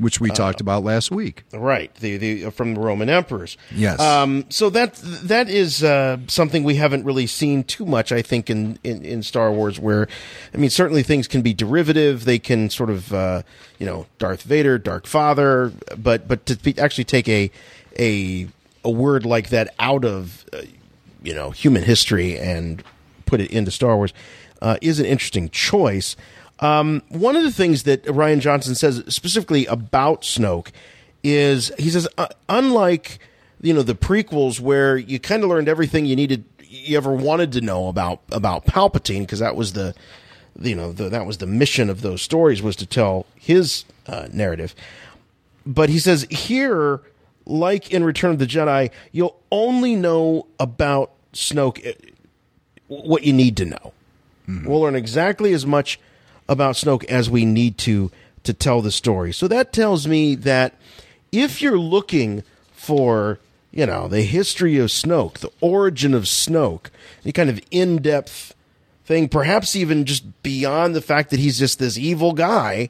which 0.00 0.18
we 0.18 0.30
talked 0.30 0.62
about 0.62 0.82
last 0.82 1.10
week. 1.10 1.44
Right, 1.52 1.94
the 1.96 2.16
the 2.16 2.50
from 2.50 2.74
the 2.74 2.80
Roman 2.80 3.10
emperors. 3.10 3.58
Yes. 3.70 4.00
Um, 4.00 4.46
so 4.48 4.70
that 4.70 4.94
that 4.94 5.50
is 5.50 5.84
uh, 5.84 6.16
something 6.26 6.64
we 6.64 6.76
haven't 6.76 7.04
really 7.04 7.26
seen 7.26 7.64
too 7.64 7.84
much, 7.84 8.10
I 8.10 8.22
think, 8.22 8.48
in, 8.48 8.78
in, 8.82 9.04
in 9.04 9.22
Star 9.22 9.52
Wars. 9.52 9.78
Where, 9.78 10.08
I 10.54 10.56
mean, 10.56 10.70
certainly 10.70 11.02
things 11.02 11.28
can 11.28 11.42
be 11.42 11.52
derivative. 11.52 12.24
They 12.24 12.38
can 12.38 12.70
sort 12.70 12.88
of, 12.88 13.12
uh, 13.12 13.42
you 13.78 13.84
know, 13.84 14.06
Darth 14.18 14.42
Vader, 14.42 14.78
Dark 14.78 15.06
Father, 15.06 15.70
but 15.98 16.26
but 16.26 16.46
to 16.46 16.56
be, 16.56 16.78
actually 16.78 17.04
take 17.04 17.28
a 17.28 17.50
a 17.98 18.48
a 18.82 18.90
word 18.90 19.26
like 19.26 19.50
that 19.50 19.74
out 19.78 20.06
of 20.06 20.46
uh, 20.54 20.62
you 21.22 21.34
know 21.34 21.50
human 21.50 21.82
history 21.82 22.38
and 22.38 22.82
put 23.26 23.38
it 23.38 23.50
into 23.50 23.70
Star 23.70 23.96
Wars 23.96 24.14
uh, 24.62 24.78
is 24.80 24.98
an 24.98 25.04
interesting 25.04 25.50
choice. 25.50 26.16
Um, 26.60 27.02
one 27.08 27.36
of 27.36 27.42
the 27.42 27.50
things 27.50 27.84
that 27.84 28.04
Rian 28.04 28.40
Johnson 28.40 28.74
says 28.74 29.02
specifically 29.08 29.66
about 29.66 30.22
Snoke 30.22 30.68
is 31.22 31.72
he 31.78 31.90
says, 31.90 32.06
uh, 32.18 32.28
unlike 32.48 33.18
you 33.62 33.72
know 33.72 33.82
the 33.82 33.94
prequels 33.94 34.60
where 34.60 34.96
you 34.96 35.18
kind 35.18 35.42
of 35.42 35.48
learned 35.48 35.68
everything 35.68 36.06
you 36.06 36.16
needed, 36.16 36.44
you 36.60 36.96
ever 36.96 37.12
wanted 37.12 37.52
to 37.52 37.60
know 37.60 37.88
about 37.88 38.20
about 38.30 38.66
Palpatine 38.66 39.20
because 39.20 39.38
that 39.38 39.56
was 39.56 39.72
the 39.72 39.94
you 40.60 40.74
know 40.74 40.92
the, 40.92 41.08
that 41.08 41.26
was 41.26 41.38
the 41.38 41.46
mission 41.46 41.88
of 41.88 42.02
those 42.02 42.20
stories 42.20 42.62
was 42.62 42.76
to 42.76 42.86
tell 42.86 43.26
his 43.34 43.84
uh, 44.06 44.28
narrative. 44.32 44.74
But 45.66 45.88
he 45.88 45.98
says 45.98 46.26
here, 46.30 47.00
like 47.46 47.90
in 47.90 48.04
Return 48.04 48.32
of 48.32 48.38
the 48.38 48.46
Jedi, 48.46 48.90
you'll 49.12 49.38
only 49.50 49.94
know 49.94 50.46
about 50.58 51.12
Snoke 51.32 51.86
uh, 51.86 51.92
what 52.88 53.24
you 53.24 53.32
need 53.32 53.56
to 53.58 53.64
know. 53.64 53.92
We'll 54.64 54.80
learn 54.80 54.96
exactly 54.96 55.52
as 55.52 55.64
much 55.64 56.00
about 56.50 56.74
Snoke 56.74 57.04
as 57.04 57.30
we 57.30 57.46
need 57.46 57.78
to 57.78 58.10
to 58.42 58.52
tell 58.52 58.82
the 58.82 58.90
story. 58.90 59.32
So 59.32 59.48
that 59.48 59.72
tells 59.72 60.06
me 60.06 60.34
that 60.34 60.74
if 61.30 61.62
you're 61.62 61.78
looking 61.78 62.42
for, 62.72 63.38
you 63.70 63.86
know, 63.86 64.08
the 64.08 64.22
history 64.22 64.78
of 64.78 64.88
Snoke, 64.88 65.38
the 65.38 65.52
origin 65.60 66.14
of 66.14 66.24
Snoke, 66.24 66.86
any 67.24 67.32
kind 67.32 67.50
of 67.50 67.60
in-depth 67.70 68.54
thing, 69.04 69.28
perhaps 69.28 69.76
even 69.76 70.06
just 70.06 70.42
beyond 70.42 70.96
the 70.96 71.02
fact 71.02 71.30
that 71.30 71.38
he's 71.38 71.58
just 71.58 71.78
this 71.78 71.98
evil 71.98 72.32
guy, 72.32 72.88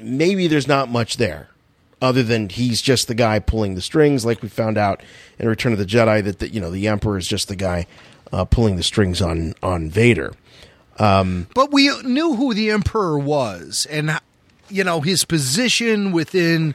maybe 0.00 0.46
there's 0.46 0.68
not 0.68 0.90
much 0.90 1.16
there 1.16 1.48
other 2.02 2.22
than 2.22 2.48
he's 2.50 2.82
just 2.82 3.08
the 3.08 3.14
guy 3.14 3.38
pulling 3.38 3.74
the 3.74 3.80
strings 3.80 4.26
like 4.26 4.42
we 4.42 4.48
found 4.48 4.76
out 4.76 5.02
in 5.38 5.48
Return 5.48 5.72
of 5.72 5.78
the 5.78 5.86
Jedi 5.86 6.22
that 6.24 6.40
the, 6.40 6.48
you 6.48 6.60
know 6.60 6.70
the 6.70 6.88
emperor 6.88 7.16
is 7.16 7.26
just 7.26 7.48
the 7.48 7.56
guy 7.56 7.86
uh, 8.32 8.44
pulling 8.44 8.76
the 8.76 8.82
strings 8.82 9.22
on 9.22 9.54
on 9.62 9.88
Vader. 9.88 10.34
Um, 10.98 11.46
But 11.54 11.72
we 11.72 11.90
knew 12.02 12.34
who 12.36 12.54
the 12.54 12.70
emperor 12.70 13.18
was, 13.18 13.86
and 13.90 14.18
you 14.68 14.84
know 14.84 15.00
his 15.00 15.24
position 15.24 16.12
within 16.12 16.74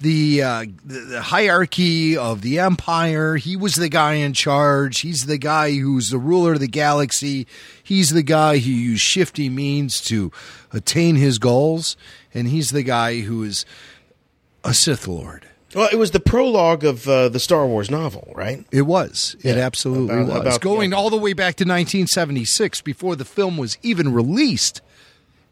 the, 0.00 0.42
uh, 0.42 0.64
the 0.84 1.00
the 1.00 1.22
hierarchy 1.22 2.16
of 2.16 2.40
the 2.42 2.60
empire. 2.60 3.36
He 3.36 3.56
was 3.56 3.74
the 3.74 3.88
guy 3.88 4.14
in 4.14 4.32
charge. 4.32 5.00
He's 5.00 5.26
the 5.26 5.38
guy 5.38 5.72
who's 5.76 6.10
the 6.10 6.18
ruler 6.18 6.52
of 6.52 6.60
the 6.60 6.68
galaxy. 6.68 7.46
He's 7.82 8.10
the 8.10 8.22
guy 8.22 8.58
who 8.58 8.70
used 8.70 9.02
shifty 9.02 9.48
means 9.48 10.00
to 10.02 10.30
attain 10.72 11.16
his 11.16 11.38
goals, 11.38 11.96
and 12.32 12.46
he's 12.48 12.70
the 12.70 12.84
guy 12.84 13.20
who 13.22 13.42
is 13.42 13.66
a 14.62 14.72
Sith 14.72 15.08
Lord. 15.08 15.47
Well, 15.74 15.88
it 15.92 15.96
was 15.96 16.12
the 16.12 16.20
prologue 16.20 16.82
of 16.84 17.06
uh, 17.08 17.28
the 17.28 17.38
Star 17.40 17.66
Wars 17.66 17.90
novel, 17.90 18.32
right? 18.34 18.64
It 18.72 18.82
was. 18.82 19.36
It 19.42 19.56
absolutely 19.58 20.14
About- 20.22 20.44
was. 20.46 20.56
about- 20.56 20.60
Going 20.62 20.94
all 20.94 21.10
the 21.10 21.16
way 21.18 21.34
back 21.34 21.56
to 21.56 21.64
1976 21.64 22.80
before 22.80 23.16
the 23.16 23.24
film 23.24 23.56
was 23.58 23.76
even 23.82 24.12
released. 24.12 24.80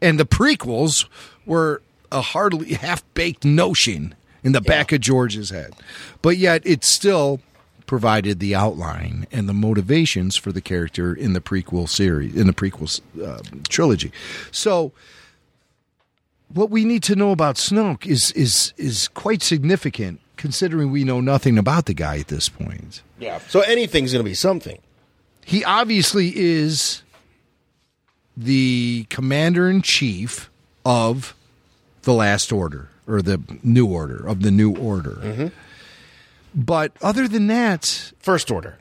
And 0.01 0.19
the 0.19 0.25
prequels 0.25 1.05
were 1.45 1.81
a 2.11 2.21
hardly 2.21 2.73
half 2.75 3.03
baked 3.13 3.45
notion 3.45 4.15
in 4.43 4.53
the 4.53 4.61
back 4.61 4.91
of 4.91 5.01
George's 5.01 5.49
head. 5.51 5.73
But 6.21 6.37
yet 6.37 6.61
it 6.65 6.83
still 6.83 7.41
provided 7.85 8.39
the 8.39 8.53
outline 8.53 9.27
and 9.31 9.47
the 9.47 9.53
motivations 9.53 10.35
for 10.35 10.51
the 10.51 10.61
character 10.61 11.13
in 11.13 11.33
the 11.33 11.39
prequel 11.41 11.87
series, 11.87 12.35
in 12.35 12.45
the 12.47 12.53
prequel 12.53 12.99
uh, 13.23 13.39
trilogy. 13.69 14.11
So 14.51 14.91
what 16.53 16.69
we 16.69 16.85
need 16.85 17.03
to 17.03 17.15
know 17.15 17.31
about 17.31 17.55
Snoke 17.55 18.05
is 18.05 18.31
is 18.31 18.73
is 18.77 19.07
quite 19.09 19.41
significant 19.41 20.19
considering 20.37 20.91
we 20.91 21.03
know 21.03 21.19
nothing 21.19 21.57
about 21.57 21.85
the 21.85 21.93
guy 21.93 22.19
at 22.19 22.27
this 22.27 22.47
point. 22.47 23.01
Yeah. 23.19 23.39
So 23.49 23.61
anything's 23.61 24.13
going 24.13 24.23
to 24.23 24.29
be 24.29 24.35
something. 24.35 24.79
He 25.43 25.63
obviously 25.63 26.31
is 26.35 27.01
the 28.35 29.07
commander 29.09 29.69
in 29.69 29.81
chief 29.81 30.49
of 30.85 31.35
the 32.03 32.13
last 32.13 32.51
order 32.51 32.89
or 33.07 33.21
the 33.21 33.41
new 33.63 33.87
order 33.87 34.27
of 34.27 34.43
the 34.43 34.51
new 34.51 34.75
order. 34.75 35.19
Mm-hmm. 35.21 35.47
But 36.53 36.91
other 37.01 37.27
than 37.27 37.47
that, 37.47 38.11
first 38.19 38.51
order 38.51 38.77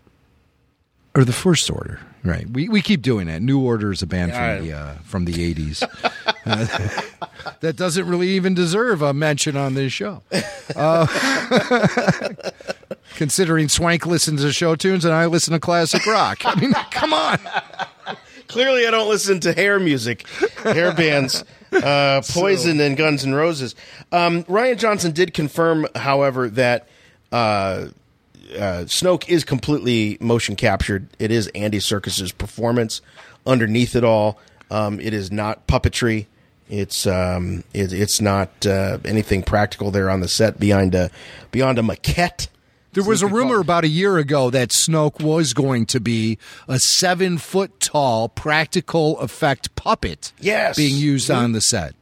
or 1.15 1.25
the 1.25 1.33
first 1.33 1.71
order, 1.71 2.01
right? 2.27 2.49
We 2.49 2.69
we 2.69 2.83
keep 2.83 3.03
doing 3.03 3.27
that. 3.29 3.43
New 3.43 3.61
Order 3.61 3.93
is 3.93 4.03
a 4.03 4.07
band 4.07 4.33
Yeah, 4.33 4.57
from 4.57 4.67
the 4.67 4.73
uh, 4.73 4.95
from 5.05 5.25
the 5.25 5.45
eighties 5.45 5.83
uh, 5.83 5.87
that 7.61 7.77
doesn't 7.77 8.07
really 8.09 8.29
even 8.31 8.55
deserve 8.55 9.03
a 9.03 9.13
mention 9.15 9.57
on 9.57 9.75
this 9.75 9.93
show. 9.93 10.23
Uh, 10.75 11.07
considering 13.17 13.69
Swank 13.69 14.07
listens 14.07 14.43
to 14.43 14.53
show 14.53 14.77
tunes 14.77 15.05
and 15.05 15.15
I 15.15 15.27
listen 15.27 15.53
to 15.55 15.61
classic 15.61 16.07
rock. 16.07 16.39
I 16.45 16.59
mean, 16.61 16.73
come 16.91 17.13
on. 17.13 17.39
Clearly, 18.49 18.87
I 18.87 18.91
don't 18.91 19.09
listen 19.09 19.41
to 19.41 19.53
hair 19.53 19.81
music, 19.81 20.27
hair 20.63 20.93
bands, 20.93 21.43
uh, 21.73 22.23
Poison, 22.31 22.79
and 22.81 22.97
Guns 22.97 23.25
N' 23.25 23.35
Roses. 23.35 23.75
Um, 24.13 24.45
Rian 24.45 24.79
Johnson 24.79 25.11
did 25.11 25.35
confirm, 25.35 25.87
however, 25.97 26.49
that 26.51 26.87
uh, 28.55 28.85
Snoke 28.87 29.29
is 29.29 29.45
completely 29.45 30.17
motion 30.21 30.57
captured. 30.57 31.07
It 31.19 31.31
is 31.31 31.49
Andy 31.55 31.79
Serkis's 31.79 32.33
performance 32.33 33.01
underneath 33.47 33.97
it 33.97 34.05
all. 34.05 34.39
Um, 34.71 34.99
it 35.01 35.13
is 35.15 35.31
not 35.31 35.67
puppetry. 35.67 36.27
It's 36.69 37.07
um, 37.07 37.63
it, 37.73 37.93
it's 37.93 38.21
not 38.21 38.67
uh, 38.67 38.99
anything 39.05 39.43
practical 39.43 39.91
there 39.91 40.11
on 40.11 40.21
the 40.21 40.29
set 40.29 40.59
beyond 40.59 40.95
a 40.95 41.11
beyond 41.53 41.79
a 41.79 41.83
maquette. 41.83 42.49
There 42.93 43.05
was 43.05 43.21
a 43.21 43.27
rumor 43.27 43.61
about 43.61 43.85
a 43.85 43.89
year 43.89 44.17
ago 44.17 44.49
that 44.51 44.71
Snoke 44.71 45.21
was 45.23 45.53
going 45.53 45.85
to 45.87 46.01
be 46.01 46.39
a 46.67 46.79
seven 46.79 47.37
foot 47.37 47.79
tall 47.79 48.29
practical 48.31 49.19
effect 49.21 49.75
puppet 49.77 50.33
Yes. 50.41 50.77
being 50.79 50.97
used 50.97 51.31
on 51.31 51.53
the 51.53 51.61
set. 51.61 51.95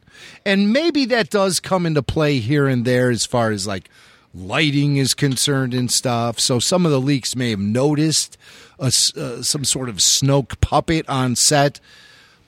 And 0.45 0.71
maybe 0.71 1.03
that 1.07 1.29
does 1.29 1.59
come 1.59 1.85
into 1.85 2.01
play 2.01 2.39
here 2.39 2.65
and 2.67 2.85
there 2.85 3.09
as 3.11 3.25
far 3.25 3.51
as 3.51 3.67
like 3.67 3.89
lighting 4.35 4.97
is 4.97 5.13
concerned 5.13 5.73
and 5.73 5.89
stuff. 5.91 6.39
So 6.39 6.59
some 6.59 6.85
of 6.85 6.91
the 6.91 6.99
leaks 6.99 7.35
may 7.35 7.51
have 7.51 7.59
noticed 7.59 8.37
a 8.77 8.91
uh, 9.15 9.41
some 9.41 9.63
sort 9.63 9.89
of 9.89 9.97
Snoke 9.97 10.59
puppet 10.59 11.07
on 11.07 11.35
set. 11.35 11.79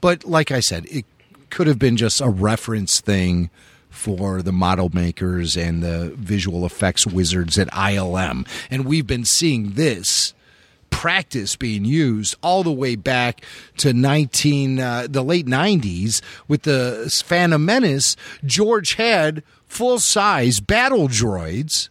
But 0.02 0.26
like 0.26 0.52
I 0.52 0.60
said, 0.60 0.86
it 0.88 1.06
could 1.50 1.68
have 1.68 1.80
been 1.80 1.98
just 1.98 2.22
a 2.22 2.30
reference 2.30 3.00
thing 3.00 3.50
for 3.90 4.42
the 4.42 4.52
model 4.52 4.90
makers 4.94 5.58
and 5.58 5.82
the 5.82 6.14
visual 6.16 6.66
effects 6.66 7.08
wizards 7.08 7.58
at 7.58 7.68
ILM. 7.70 8.48
And 8.70 8.86
we've 8.86 9.08
been 9.08 9.26
seeing 9.26 9.72
this 9.72 10.34
practice 10.90 11.56
being 11.56 11.84
used 11.86 12.36
all 12.42 12.64
the 12.64 12.72
way 12.72 12.96
back 12.96 13.44
to 13.78 13.94
19 13.94 14.80
uh, 14.80 15.08
the 15.10 15.24
late 15.24 15.46
90s 15.46 16.22
with 16.48 16.64
the 16.64 17.12
Phantom 17.26 17.64
Menace 17.64 18.16
George 18.46 18.94
had 18.94 19.44
full-size 19.78 20.60
battle 20.60 21.08
droids 21.08 21.90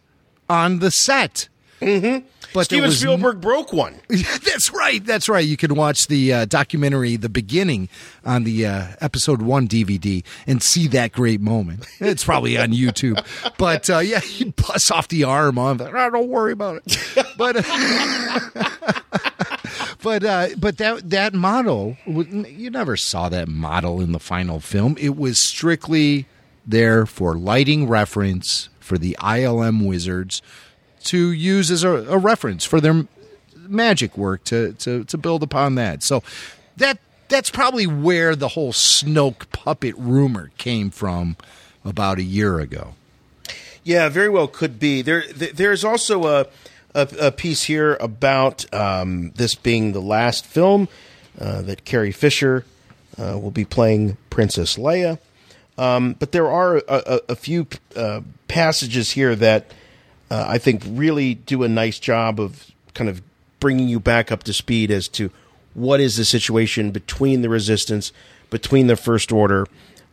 on 0.49 0.81
the 0.81 0.91
set 0.91 1.49
Mm-hmm. 1.81 2.27
but 2.55 2.65
Steven 2.65 2.91
Spielberg 2.91 3.43
broke 3.43 3.71
one. 3.71 4.01
that's 4.09 4.73
right. 4.73 5.05
That's 5.05 5.29
right. 5.29 5.45
You 5.45 5.59
can 5.59 5.75
watch 5.75 6.07
the 6.09 6.33
uh, 6.33 6.45
documentary 6.47 7.17
"The 7.17 7.29
Beginning" 7.29 7.91
on 8.25 8.45
the 8.45 8.65
uh, 8.65 8.87
episode 9.03 9.43
one 9.43 9.69
DVD 9.69 10.25
and 10.47 10.63
see 10.63 10.87
that 10.89 11.13
great 11.13 11.43
moment. 11.43 11.87
It's 12.01 12.25
probably 12.25 12.57
on 12.57 12.71
YouTube. 12.71 13.23
But 13.59 13.91
uh, 13.91 13.99
yeah, 13.99 14.21
he 14.37 14.45
busts 14.53 14.91
off 14.91 15.09
the 15.09 15.25
arm 15.25 15.59
on. 15.59 15.79
Oh, 15.83 16.11
don't 16.11 16.29
worry 16.29 16.53
about 16.53 16.81
it. 16.87 17.27
But 17.37 17.57
but 20.03 20.25
uh, 20.25 20.49
but 20.59 20.79
that 20.79 21.11
that 21.11 21.35
model 21.35 21.99
you 22.07 22.71
never 22.71 22.97
saw 22.97 23.29
that 23.29 23.49
model 23.49 24.01
in 24.01 24.13
the 24.13 24.19
final 24.19 24.61
film. 24.61 24.97
It 24.99 25.17
was 25.17 25.47
strictly 25.47 26.27
there 26.67 27.07
for 27.07 27.35
lighting 27.35 27.89
reference 27.89 28.69
for 28.81 28.99
the 28.99 29.17
ILM 29.21 29.87
wizards 29.87 30.43
to 31.05 31.31
use 31.31 31.71
as 31.71 31.85
a, 31.85 31.91
a 31.91 32.19
reference 32.19 32.65
for 32.65 32.81
their 32.81 33.07
magic 33.69 34.17
work 34.17 34.45
to, 34.45 34.73
to 34.75 35.05
to 35.05 35.19
build 35.19 35.43
upon 35.43 35.75
that. 35.77 36.03
So 36.03 36.23
that 36.77 36.99
that's 37.29 37.51
probably 37.51 37.87
where 37.87 38.37
the 38.37 38.49
whole 38.49 38.73
Snoke 38.73 39.51
puppet 39.51 39.95
rumor 39.97 40.51
came 40.59 40.91
from 40.91 41.37
about 41.85 42.19
a 42.19 42.23
year 42.23 42.61
ago. 42.61 42.95
Yeah, 43.83 44.09
very 44.09 44.29
well 44.29 44.49
could 44.49 44.79
be. 44.79 45.03
There, 45.03 45.25
there's 45.33 45.85
also 45.85 46.27
a, 46.27 46.47
a 46.95 47.09
a 47.21 47.33
piece 47.33 47.65
here 47.65 47.95
about 48.01 48.73
um, 48.75 49.31
this 49.37 49.55
being 49.55 49.93
the 49.93 50.01
last 50.01 50.45
film 50.45 50.89
uh, 51.41 51.63
that 51.63 51.85
Carrie 51.85 52.13
Fisher 52.13 52.65
uh, 53.19 53.39
will 53.39 53.51
be 53.51 53.65
playing 53.65 54.17
Princess 54.31 54.77
Leia. 54.77 55.19
Um, 55.79 56.15
but 56.19 56.33
there 56.33 56.51
are 56.51 56.77
a, 56.77 56.83
a, 56.89 57.21
a 57.31 57.37
few 57.37 57.67
uh, 57.95 58.23
passages 58.49 59.11
here 59.11 59.35
that 59.37 59.73
uh, 60.31 60.45
I 60.49 60.59
think 60.59 60.83
really 60.87 61.35
do 61.35 61.63
a 61.63 61.69
nice 61.69 61.99
job 61.99 62.41
of 62.41 62.71
kind 62.95 63.11
of 63.11 63.23
bringing 63.61 63.89
you 63.89 64.01
back 64.01 64.33
up 64.33 64.43
to 64.45 64.53
speed 64.53 64.91
as 64.91 65.09
to 65.09 65.31
what 65.75 66.01
is 66.01 66.17
the 66.17 66.25
situation 66.25 66.91
between 66.91 67.43
the 67.43 67.49
resistance, 67.49 68.13
between 68.51 68.87
the 68.87 68.97
First 68.97 69.31
Order, 69.31 69.67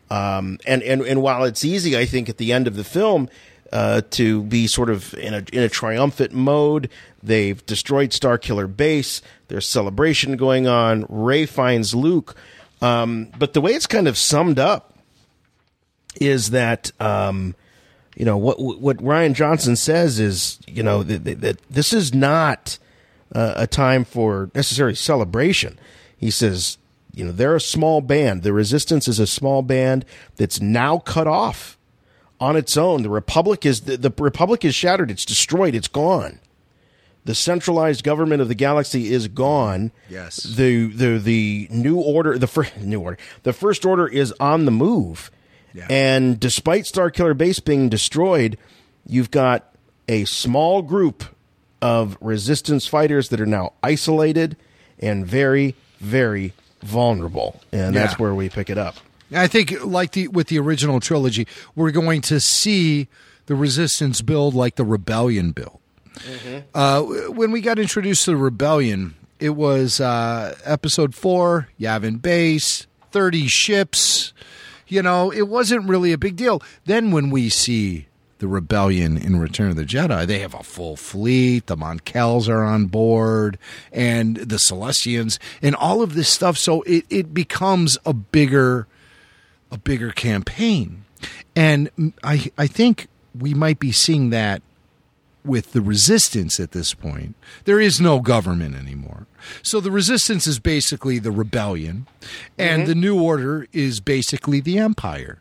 um, 0.10 0.60
and 0.66 0.84
and 0.84 1.02
and 1.02 1.22
while 1.22 1.46
it's 1.46 1.64
easy, 1.64 1.98
I 1.98 2.06
think 2.06 2.30
at 2.30 2.38
the 2.38 2.52
end 2.52 2.68
of 2.68 2.76
the 2.76 2.84
film 2.84 3.30
uh, 3.72 4.02
to 4.12 4.44
be 4.44 4.68
sort 4.68 4.90
of 4.90 5.14
in 5.16 5.34
a 5.34 5.44
in 5.52 5.64
a 5.64 5.70
triumphant 5.70 6.34
mode. 6.34 6.90
They've 7.24 7.66
destroyed 7.66 8.12
Starkiller 8.12 8.74
Base. 8.76 9.22
There's 9.48 9.66
celebration 9.66 10.36
going 10.36 10.68
on. 10.68 11.06
Rey 11.10 11.46
finds 11.46 11.96
Luke, 11.96 12.36
um, 12.82 13.32
but 13.40 13.54
the 13.54 13.62
way 13.62 13.72
it's 13.72 13.88
kind 13.88 14.08
of 14.08 14.18
summed 14.18 14.60
up 14.60 14.93
is 16.20 16.52
that 16.52 16.92
um, 17.00 17.56
you 18.16 18.26
know 18.26 18.38
what 18.38 18.60
what 18.60 18.98
Rian 18.98 19.34
Johnson 19.34 19.76
says 19.76 20.20
is 20.20 20.60
you 20.68 20.84
know 20.84 21.04
that, 21.04 21.24
that, 21.26 21.42
that 21.42 21.62
this 21.70 21.94
is 21.94 22.14
not 22.14 22.78
uh, 23.34 23.54
a 23.58 23.68
time 23.68 24.06
for 24.06 24.50
necessary 24.54 24.96
celebration. 24.96 25.80
He 26.18 26.32
says 26.32 26.78
you 27.14 27.26
know 27.26 27.32
they're 27.32 27.56
a 27.56 27.62
small 27.62 28.02
band. 28.02 28.44
The 28.44 28.54
Resistance 28.54 29.08
is 29.08 29.20
a 29.20 29.28
small 29.28 29.62
band 29.62 30.06
that's 30.36 30.62
now 30.62 31.00
cut 31.00 31.28
off 31.28 31.78
on 32.40 32.56
its 32.56 32.76
own. 32.78 33.04
The 33.04 33.10
Republic 33.10 33.66
is 33.66 33.82
the, 33.82 33.98
the 33.98 34.12
Republic 34.18 34.66
is 34.66 34.76
shattered. 34.76 35.10
It's 35.10 35.26
destroyed. 35.26 35.76
It's 35.76 35.88
gone. 35.88 36.40
The 37.26 37.36
centralized 37.36 38.04
government 38.04 38.42
of 38.42 38.50
the 38.50 38.56
galaxy 38.56 39.14
is 39.14 39.30
gone. 39.30 39.92
Yes. 40.10 40.44
The 40.44 40.88
the 40.88 41.18
the 41.18 41.68
new 41.72 41.98
order 42.00 42.38
the 42.38 42.48
first 42.48 42.78
new 42.82 43.00
order 43.00 43.18
the 43.44 43.54
first 43.54 43.86
order 43.86 44.08
is 44.08 44.34
on 44.40 44.66
the 44.66 44.72
move. 44.72 45.32
And 45.90 46.40
despite 46.40 46.84
Starkiller 46.86 47.38
Base 47.38 47.60
being 47.60 47.90
destroyed, 47.90 48.58
you've 49.06 49.32
got 49.32 49.74
a 50.08 50.26
small 50.26 50.82
group 50.82 51.24
of 51.82 52.18
resistance 52.22 52.88
fighters 52.88 53.30
that 53.30 53.42
are 53.42 53.46
now 53.46 53.74
isolated 53.84 54.56
and 55.00 55.26
very 55.26 55.76
very 56.00 56.54
vulnerable. 56.82 57.62
And 57.72 57.96
that's 57.96 58.14
Yeah. 58.14 58.18
where 58.18 58.36
we 58.36 58.50
pick 58.50 58.70
it 58.70 58.78
up. 58.78 58.98
I 59.36 59.48
think, 59.48 59.74
like 59.84 60.12
the 60.12 60.28
with 60.28 60.48
the 60.48 60.60
original 60.60 61.00
trilogy, 61.00 61.48
we're 61.76 61.92
going 61.92 62.22
to 62.22 62.40
see 62.40 63.08
the 63.48 63.56
Resistance 63.56 64.22
build 64.22 64.54
like 64.54 64.76
the 64.76 64.84
Rebellion 64.86 65.52
built. 65.52 65.80
Uh, 66.76 67.02
when 67.02 67.52
we 67.52 67.60
got 67.62 67.80
introduced 67.80 68.26
to 68.26 68.32
the 68.32 68.38
Rebellion, 68.38 69.16
it 69.40 69.50
was 69.52 70.00
uh, 70.00 70.56
Episode 70.64 71.16
Four, 71.16 71.70
Yavin 71.80 72.22
Base, 72.22 72.86
thirty 73.12 73.48
ships. 73.48 74.34
You 74.94 75.02
know, 75.02 75.32
it 75.32 75.48
wasn't 75.48 75.90
really 75.90 76.12
a 76.12 76.20
big 76.20 76.36
deal. 76.36 76.62
Then 76.86 77.10
when 77.10 77.32
we 77.32 77.50
see 77.50 78.06
the 78.38 78.48
Rebellion 78.48 79.18
in 79.18 79.40
Return 79.40 79.72
of 79.72 79.76
the 79.76 79.86
Jedi, 79.86 80.28
they 80.28 80.38
have 80.38 80.54
a 80.54 80.62
full 80.62 80.96
fleet. 80.96 81.66
The 81.66 81.76
Mon 81.76 82.00
Cals 82.00 82.48
are 82.48 82.64
on 82.64 82.86
board, 82.86 83.58
and 83.92 84.38
the 84.38 84.58
Sullustans, 84.58 85.40
and 85.64 85.76
all 85.76 86.04
of 86.04 86.14
this 86.14 86.30
stuff. 86.30 86.60
So 86.60 86.84
it 86.84 87.06
it 87.10 87.34
becomes 87.34 87.98
a 88.06 88.14
bigger 88.14 88.86
a 89.72 89.80
bigger 89.80 90.12
campaign. 90.12 91.06
And 91.56 92.14
I 92.24 92.52
I 92.56 92.68
think 92.68 93.08
we 93.34 93.56
might 93.56 93.80
be 93.80 93.92
seeing 93.92 94.30
that 94.30 94.62
with 95.44 95.72
the 95.72 95.82
resistance 95.82 96.60
at 96.60 96.72
this 96.72 96.94
point. 96.94 97.36
There 97.66 97.80
is 97.80 98.00
no 98.00 98.20
government 98.20 98.76
anymore. 98.76 99.26
So 99.62 99.80
the 99.80 99.92
resistance 99.92 100.48
is 100.48 100.60
basically 100.60 101.20
the 101.20 101.32
rebellion, 101.32 102.08
and 102.58 102.84
Mhm. 102.84 102.88
the 102.88 102.96
new 102.96 103.20
order 103.22 103.68
is 103.74 104.00
basically 104.00 104.60
the 104.60 104.78
empire. 104.78 105.40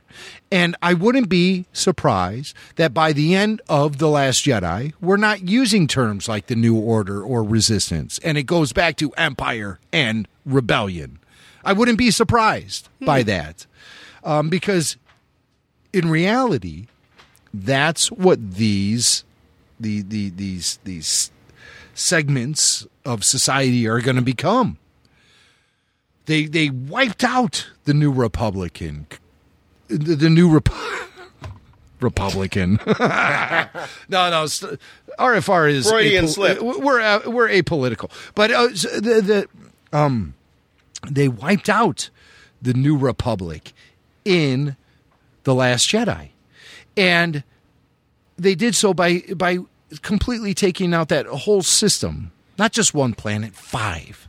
And 0.50 0.76
I 0.82 0.94
wouldn't 0.94 1.28
be 1.28 1.66
surprised 1.72 2.54
that 2.76 2.92
by 2.92 3.12
the 3.12 3.34
end 3.34 3.60
of 3.68 3.98
The 3.98 4.08
Last 4.08 4.44
Jedi, 4.44 4.92
we're 5.00 5.16
not 5.16 5.48
using 5.48 5.86
terms 5.86 6.28
like 6.28 6.46
the 6.46 6.56
new 6.56 6.76
order 6.76 7.22
or 7.22 7.42
resistance, 7.42 8.18
and 8.22 8.36
it 8.36 8.44
goes 8.44 8.72
back 8.72 8.96
to 8.96 9.10
empire 9.12 9.78
and 9.92 10.28
rebellion. 10.44 11.18
I 11.64 11.72
wouldn't 11.72 11.98
be 11.98 12.10
surprised 12.10 12.88
by 13.00 13.22
that 13.22 13.66
um, 14.24 14.48
because 14.48 14.96
in 15.92 16.10
reality, 16.10 16.86
that's 17.54 18.10
what 18.10 18.54
these 18.54 19.24
the, 19.78 20.02
the 20.02 20.30
these 20.30 20.78
these 20.84 21.30
segments 21.94 22.86
of 23.04 23.24
society 23.24 23.86
are 23.86 24.00
going 24.00 24.16
to 24.16 24.22
become. 24.22 24.78
They 26.26 26.46
they 26.46 26.70
wiped 26.70 27.24
out 27.24 27.70
the 27.84 27.94
new 27.94 28.12
Republican, 28.12 29.06
the, 29.88 30.14
the 30.14 30.30
new 30.30 30.48
Rep- 30.48 30.68
Republican. 32.00 32.78
no, 32.98 33.68
no, 34.08 34.46
st- 34.46 34.78
RFR 35.18 35.70
is 35.70 35.90
Freudian 35.90 36.28
slip. 36.28 36.60
We're 36.62 37.00
uh, 37.00 37.22
we're 37.26 37.48
apolitical, 37.48 38.10
but 38.34 38.52
uh, 38.52 38.68
the 38.68 39.48
the 39.92 39.96
um 39.96 40.34
they 41.10 41.28
wiped 41.28 41.68
out 41.68 42.10
the 42.60 42.74
new 42.74 42.96
Republic 42.96 43.72
in 44.24 44.76
the 45.42 45.54
Last 45.54 45.88
Jedi, 45.88 46.28
and 46.96 47.42
they 48.38 48.54
did 48.54 48.76
so 48.76 48.94
by 48.94 49.24
by 49.34 49.58
completely 50.00 50.54
taking 50.54 50.94
out 50.94 51.08
that 51.08 51.26
whole 51.26 51.62
system, 51.62 52.32
not 52.58 52.72
just 52.72 52.94
one 52.94 53.14
planet, 53.14 53.54
five. 53.54 54.28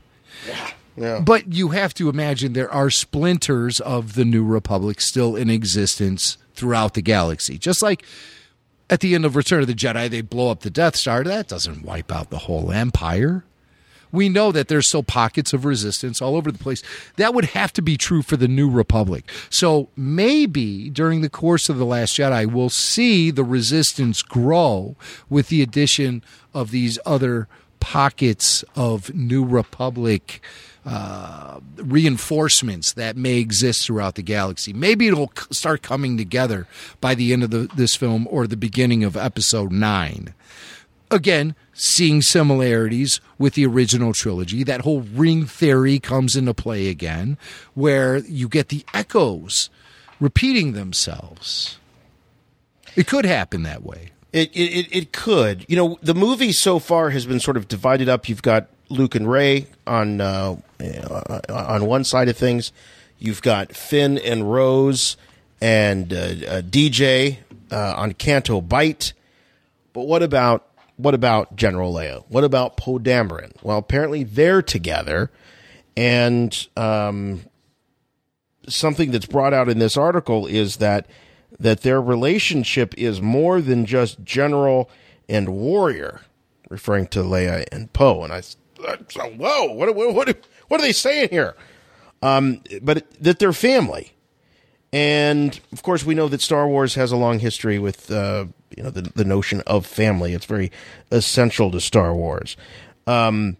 Yeah. 0.96 1.22
But 1.22 1.52
you 1.52 1.70
have 1.70 1.94
to 1.96 2.10
imagine 2.10 2.54
there 2.54 2.72
are 2.72 2.90
splinters 2.90 3.80
of 3.80 4.14
the 4.14 4.26
New 4.26 4.44
Republic 4.44 5.02
still 5.02 5.36
in 5.36 5.50
existence 5.50 6.38
throughout 6.54 6.94
the 6.94 7.02
galaxy. 7.02 7.58
Just 7.58 7.82
like 7.82 8.06
at 8.90 9.00
the 9.00 9.16
end 9.16 9.26
of 9.26 9.36
Return 9.36 9.62
of 9.62 9.68
the 9.68 9.74
Jedi, 9.74 10.10
they 10.10 10.22
blow 10.22 10.52
up 10.52 10.60
the 10.60 10.70
Death 10.70 10.96
Star. 10.96 11.24
That 11.24 11.48
doesn't 11.48 11.84
wipe 11.84 12.12
out 12.12 12.30
the 12.30 12.40
whole 12.40 12.72
Empire. 12.72 13.44
We 14.14 14.30
know 14.30 14.54
that 14.54 14.70
there's 14.70 14.88
still 14.88 15.04
pockets 15.04 15.52
of 15.52 15.66
resistance 15.66 16.22
all 16.22 16.38
over 16.38 16.52
the 16.52 16.60
place. 16.60 16.82
That 17.18 17.34
would 17.34 17.46
have 17.46 17.74
to 17.74 17.82
be 17.82 17.98
true 17.98 18.22
for 18.22 18.38
the 18.38 18.48
New 18.48 18.70
Republic. 18.70 19.30
So 19.50 19.90
maybe 19.98 20.90
during 20.90 21.20
the 21.20 21.30
course 21.30 21.68
of 21.68 21.78
The 21.78 21.86
Last 21.86 22.16
Jedi, 22.16 22.46
we'll 22.50 22.70
see 22.70 23.32
the 23.32 23.44
resistance 23.44 24.22
grow 24.22 24.96
with 25.30 25.50
the 25.50 25.62
addition 25.62 26.24
of 26.54 26.72
these 26.72 26.98
other 27.06 27.50
pockets 27.82 28.64
of 28.76 29.14
New 29.14 29.44
Republic 29.44 30.42
uh, 30.86 31.60
reinforcements 31.78 32.94
that 32.94 33.16
may 33.16 33.38
exist 33.38 33.86
throughout 33.86 34.16
the 34.16 34.22
galaxy. 34.22 34.74
Maybe 34.74 35.08
it'll 35.08 35.32
start 35.50 35.82
coming 35.82 36.18
together 36.18 36.68
by 37.02 37.16
the 37.16 37.34
end 37.34 37.44
of 37.44 37.52
the, 37.52 37.70
this 37.76 37.96
film 37.96 38.28
or 38.30 38.48
the 38.48 38.58
beginning 38.58 39.04
of 39.04 39.16
episode 39.16 39.72
nine. 39.72 40.34
Again, 41.14 41.56
seeing 41.74 42.24
similarities 42.24 43.22
with 43.38 43.54
the 43.54 43.66
original 43.68 44.14
trilogy. 44.14 44.64
That 44.64 44.82
whole 44.82 45.02
ring 45.02 45.46
theory 45.46 46.00
comes 46.00 46.36
into 46.36 46.56
play 46.56 46.88
again, 46.88 47.38
where 47.76 48.18
you 48.18 48.48
get 48.48 48.70
the 48.70 48.84
echoes 48.96 49.70
repeating 50.20 50.74
themselves. 50.74 51.78
It 52.96 53.06
could 53.06 53.26
happen 53.26 53.62
that 53.64 53.84
way. 53.84 54.10
It, 54.32 54.50
it 54.56 54.88
it 54.92 55.14
could. 55.14 55.66
You 55.70 55.76
know, 55.76 56.00
the 56.02 56.16
movie 56.16 56.52
so 56.52 56.80
far 56.80 57.12
has 57.12 57.28
been 57.28 57.40
sort 57.40 57.58
of 57.58 57.68
divided 57.68 58.10
up. 58.10 58.28
You've 58.28 58.42
got 58.42 58.68
Luke 58.90 59.14
and 59.14 59.30
Rey 59.30 59.68
on 59.86 60.20
uh, 60.20 60.56
uh, 60.80 61.40
on 61.50 61.86
one 61.86 62.04
side 62.04 62.30
of 62.30 62.36
things. 62.36 62.72
You've 63.20 63.44
got 63.44 63.76
Finn 63.76 64.18
and 64.18 64.52
Rose 64.52 65.18
and 65.62 66.12
uh, 66.12 66.18
uh, 66.18 66.62
DJ 66.62 67.38
uh, 67.72 67.94
on 67.96 68.14
Canto 68.14 68.60
Bight. 68.60 69.14
But 69.94 70.08
what 70.08 70.24
about 70.24 70.68
what 70.98 71.14
about 71.14 71.56
General 71.56 71.94
Leia? 71.94 72.24
What 72.30 72.44
about 72.44 72.78
Poe 72.78 73.00
Dameron? 73.00 73.52
Well, 73.64 73.78
apparently 73.78 74.24
they're 74.24 74.62
together, 74.62 75.32
and 75.98 76.68
um, 76.78 77.42
something 78.68 79.12
that's 79.12 79.26
brought 79.26 79.54
out 79.54 79.70
in 79.70 79.80
this 79.80 79.98
article 79.98 80.46
is 80.46 80.78
that 80.78 81.08
that 81.60 81.82
their 81.82 82.02
relationship 82.02 82.94
is 82.98 83.22
more 83.22 83.62
than 83.62 83.86
just 83.86 84.24
general 84.24 84.90
and 85.30 85.50
warrior, 85.50 86.22
referring 86.70 87.08
to 87.08 87.20
Leia 87.20 87.66
and 87.72 87.94
Poe. 87.94 88.24
And 88.24 88.34
I, 88.34 88.42
I 88.88 89.30
whoa, 89.30 89.72
what, 89.74 89.96
what, 89.96 90.14
what, 90.14 90.48
what 90.68 90.80
are 90.80 90.84
they 90.84 90.92
saying 90.92 91.30
here? 91.30 91.56
Um, 92.22 92.62
but 92.82 93.06
that 93.22 93.40
they're 93.40 93.54
family, 93.54 94.14
and 94.92 95.60
of 95.72 95.84
course 95.84 96.06
we 96.06 96.16
know 96.16 96.28
that 96.30 96.42
Star 96.42 96.68
Wars 96.68 96.96
has 96.96 97.12
a 97.12 97.18
long 97.18 97.40
history 97.40 97.80
with 97.80 98.10
uh, 98.10 98.46
you 98.78 98.84
know 98.84 98.90
the 98.90 99.02
the 99.02 99.26
notion 99.26 99.62
of 99.62 99.86
family. 99.86 100.34
It's 100.34 100.46
very 100.46 100.72
essential 101.12 101.72
to 101.72 101.80
Star 101.80 102.14
Wars. 102.14 102.58
Um, 103.08 103.58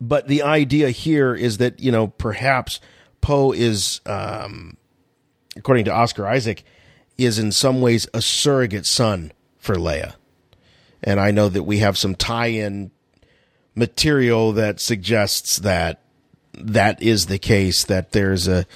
but 0.00 0.28
the 0.28 0.42
idea 0.42 0.90
here 0.90 1.34
is 1.34 1.58
that 1.58 1.80
you 1.80 1.92
know 1.92 2.08
perhaps 2.08 2.80
Poe 3.20 3.52
is, 3.52 4.00
um, 4.06 4.76
according 5.56 5.84
to 5.86 5.92
Oscar 5.92 6.26
Isaac, 6.26 6.64
is 7.18 7.38
in 7.38 7.52
some 7.52 7.80
ways 7.80 8.06
a 8.14 8.22
surrogate 8.22 8.86
son 8.86 9.32
for 9.58 9.76
Leia, 9.76 10.14
and 11.02 11.20
I 11.20 11.30
know 11.30 11.48
that 11.48 11.64
we 11.64 11.78
have 11.78 11.98
some 11.98 12.14
tie-in 12.14 12.90
material 13.74 14.52
that 14.52 14.80
suggests 14.80 15.58
that 15.58 16.02
that 16.54 17.02
is 17.02 17.26
the 17.26 17.38
case. 17.38 17.84
That 17.84 18.12
there's 18.12 18.48
a 18.48 18.66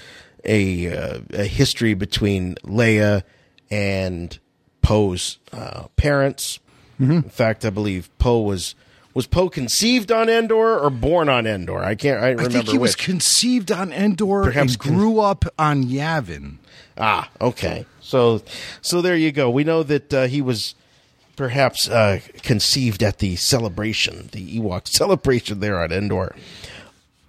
a, 0.45 0.95
uh, 0.95 1.21
a 1.31 1.45
history 1.45 1.95
between 1.95 2.55
Leia 2.57 3.23
and 3.71 4.39
Poe's 4.85 5.39
uh, 5.53 5.85
parents. 5.97 6.61
In 7.01 7.23
fact, 7.25 7.65
I 7.65 7.71
believe 7.71 8.09
Poe 8.19 8.41
was 8.41 8.77
was 9.15 9.27
Poe 9.27 9.49
conceived 9.49 10.13
on 10.13 10.29
Endor 10.29 10.79
or 10.79 10.91
born 10.91 11.29
on 11.29 11.47
Endor. 11.47 11.83
I 11.83 11.95
can't. 11.95 12.21
I 12.23 12.27
I 12.27 12.31
remember 12.31 12.51
think 12.51 12.69
he 12.69 12.79
was 12.79 12.95
conceived 12.95 13.73
on 13.73 13.93
Endor 13.93 14.45
Perhaps 14.45 14.77
con- 14.77 14.95
grew 14.95 15.21
up 15.21 15.45
on 15.59 15.85
Yavin. 15.85 16.57
Ah, 16.99 17.29
okay. 17.41 17.87
So, 18.01 18.43
so 18.81 19.01
there 19.03 19.17
you 19.17 19.33
go. 19.33 19.51
We 19.51 19.65
know 19.65 19.83
that 19.83 20.15
uh, 20.15 20.27
he 20.27 20.41
was 20.41 20.75
perhaps 21.37 21.89
uh, 21.89 22.21
conceived 22.43 23.03
at 23.03 23.19
the 23.19 23.37
celebration, 23.37 24.29
the 24.33 24.59
Ewok 24.61 24.87
celebration 24.97 25.61
there 25.61 25.81
on 25.81 25.91
Endor. 25.91 26.35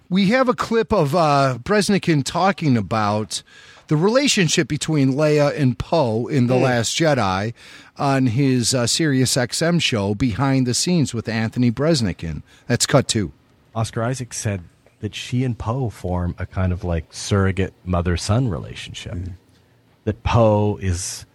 We 0.08 0.26
have 0.28 0.48
a 0.48 0.54
clip 0.54 0.92
of 0.92 1.16
uh, 1.16 1.58
Breznican 1.62 2.22
talking 2.24 2.76
about 2.76 3.42
the 3.88 3.96
relationship 3.96 4.68
between 4.68 5.12
Leia 5.12 5.56
and 5.56 5.78
Poe 5.78 6.26
in 6.26 6.46
The 6.46 6.56
Hmm. 6.56 6.64
Last 6.64 6.96
Jedi 6.96 7.52
on 7.96 8.26
his 8.28 8.74
uh, 8.74 8.86
Sirius 8.86 9.36
XM 9.36 9.80
show 9.80 10.14
Behind 10.14 10.66
the 10.66 10.74
Scenes 10.74 11.12
with 11.14 11.28
Anthony 11.28 11.70
Breznican. 11.70 12.42
That's 12.66 12.86
cut 12.86 13.08
two. 13.08 13.32
Oscar 13.74 14.02
Isaac 14.02 14.32
said 14.32 14.62
that 15.00 15.14
she 15.14 15.44
and 15.44 15.58
Poe 15.58 15.90
form 15.90 16.34
a 16.38 16.46
kind 16.46 16.72
of 16.72 16.82
like 16.82 17.12
surrogate 17.12 17.74
mother 17.84 18.16
son 18.16 18.48
relationship. 18.48 19.18
That 20.04 20.22
Poe 20.22 20.78
is 20.80 21.25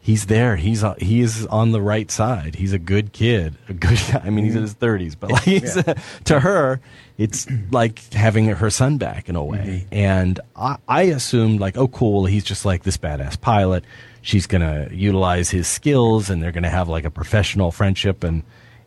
he's 0.00 0.26
there. 0.26 0.56
He's 0.56 0.82
uh, 0.82 0.94
he 0.98 1.20
is 1.20 1.46
on 1.46 1.72
the 1.72 1.80
right 1.80 2.10
side. 2.10 2.54
He's 2.56 2.72
a 2.72 2.78
good 2.78 3.12
kid. 3.12 3.54
A 3.68 3.74
good. 3.74 3.98
I 4.24 4.30
mean, 4.30 4.44
he's 4.44 4.56
in 4.56 4.62
his 4.62 4.72
thirties, 4.72 5.14
but 5.14 5.32
like 5.32 5.42
he's, 5.42 5.74
to 6.24 6.40
her, 6.40 6.80
it's 7.18 7.46
like 7.70 8.12
having 8.12 8.46
her 8.46 8.70
son 8.70 8.98
back 8.98 9.28
in 9.28 9.36
a 9.36 9.44
way. 9.44 9.86
And 9.92 10.40
I, 10.56 10.76
I 10.88 11.02
assumed 11.02 11.60
like, 11.60 11.76
oh, 11.76 11.88
cool. 11.88 12.26
He's 12.26 12.44
just 12.44 12.64
like 12.64 12.82
this 12.82 12.96
badass 12.96 13.40
pilot. 13.40 13.84
She's 14.22 14.46
gonna 14.46 14.88
utilize 14.90 15.50
his 15.50 15.68
skills, 15.68 16.30
and 16.30 16.42
they're 16.42 16.52
gonna 16.52 16.70
have 16.70 16.88
like 16.88 17.04
a 17.04 17.10
professional 17.10 17.70
friendship. 17.70 18.24
And 18.24 18.42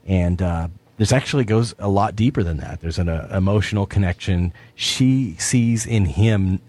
and 0.06 0.42
uh, 0.42 0.68
there's 0.96 1.12
actually 1.12 1.44
goes 1.44 1.74
a 1.78 1.88
lot 1.88 2.14
deeper 2.14 2.42
than 2.42 2.58
that. 2.58 2.80
There's 2.80 2.98
an 2.98 3.08
uh, 3.08 3.28
emotional 3.32 3.86
connection. 3.86 4.52
She 4.74 5.36
sees 5.38 5.86
in 5.86 6.06
him 6.06 6.60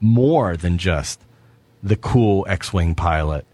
more 0.00 0.56
than 0.56 0.76
just 0.76 1.20
the 1.82 1.96
cool 1.96 2.44
X-wing 2.48 2.94
pilot, 2.94 3.46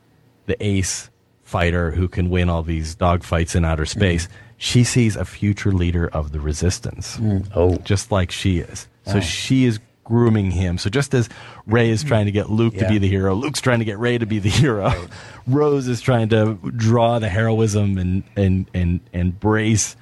the 0.47 0.57
ace 0.65 1.11
fighter 1.43 1.91
who 1.91 2.09
can 2.09 2.31
win 2.31 2.49
all 2.49 2.63
these 2.63 2.95
dogfights 2.97 3.55
in 3.55 3.65
outer 3.65 3.87
space. 3.87 4.29
She 4.57 4.85
sees 4.85 5.17
a 5.17 5.25
future 5.25 5.73
leader 5.73 6.09
of 6.09 6.33
the 6.33 6.41
resistance. 6.41 7.19
Oh, 7.55 7.77
just 7.79 8.11
like 8.13 8.31
she 8.31 8.59
is. 8.59 8.89
So 9.07 9.15
Wow. 9.15 9.21
she 9.21 9.65
is 9.65 9.81
grooming 10.05 10.51
him. 10.53 10.79
So 10.79 10.89
just 10.91 11.15
as 11.15 11.29
Rey 11.67 11.91
is 11.91 12.03
trying 12.05 12.27
to 12.27 12.33
get 12.33 12.49
Luke 12.51 12.75
to 12.79 12.89
be 12.89 12.99
the 12.99 13.09
hero, 13.09 13.35
Luke's 13.35 13.61
trying 13.61 13.81
to 13.81 13.85
get 13.85 13.99
Rey 13.99 14.19
to 14.19 14.27
be 14.27 14.39
the 14.39 14.49
hero. 14.51 14.93
Rose 15.47 15.89
is 15.89 16.01
trying 16.01 16.29
to 16.31 16.55
draw 16.77 17.19
the 17.19 17.29
heroism 17.29 17.99
and 17.99 18.23
and 18.37 18.69
and 18.73 19.01
and 19.13 19.39
brace 19.39 19.97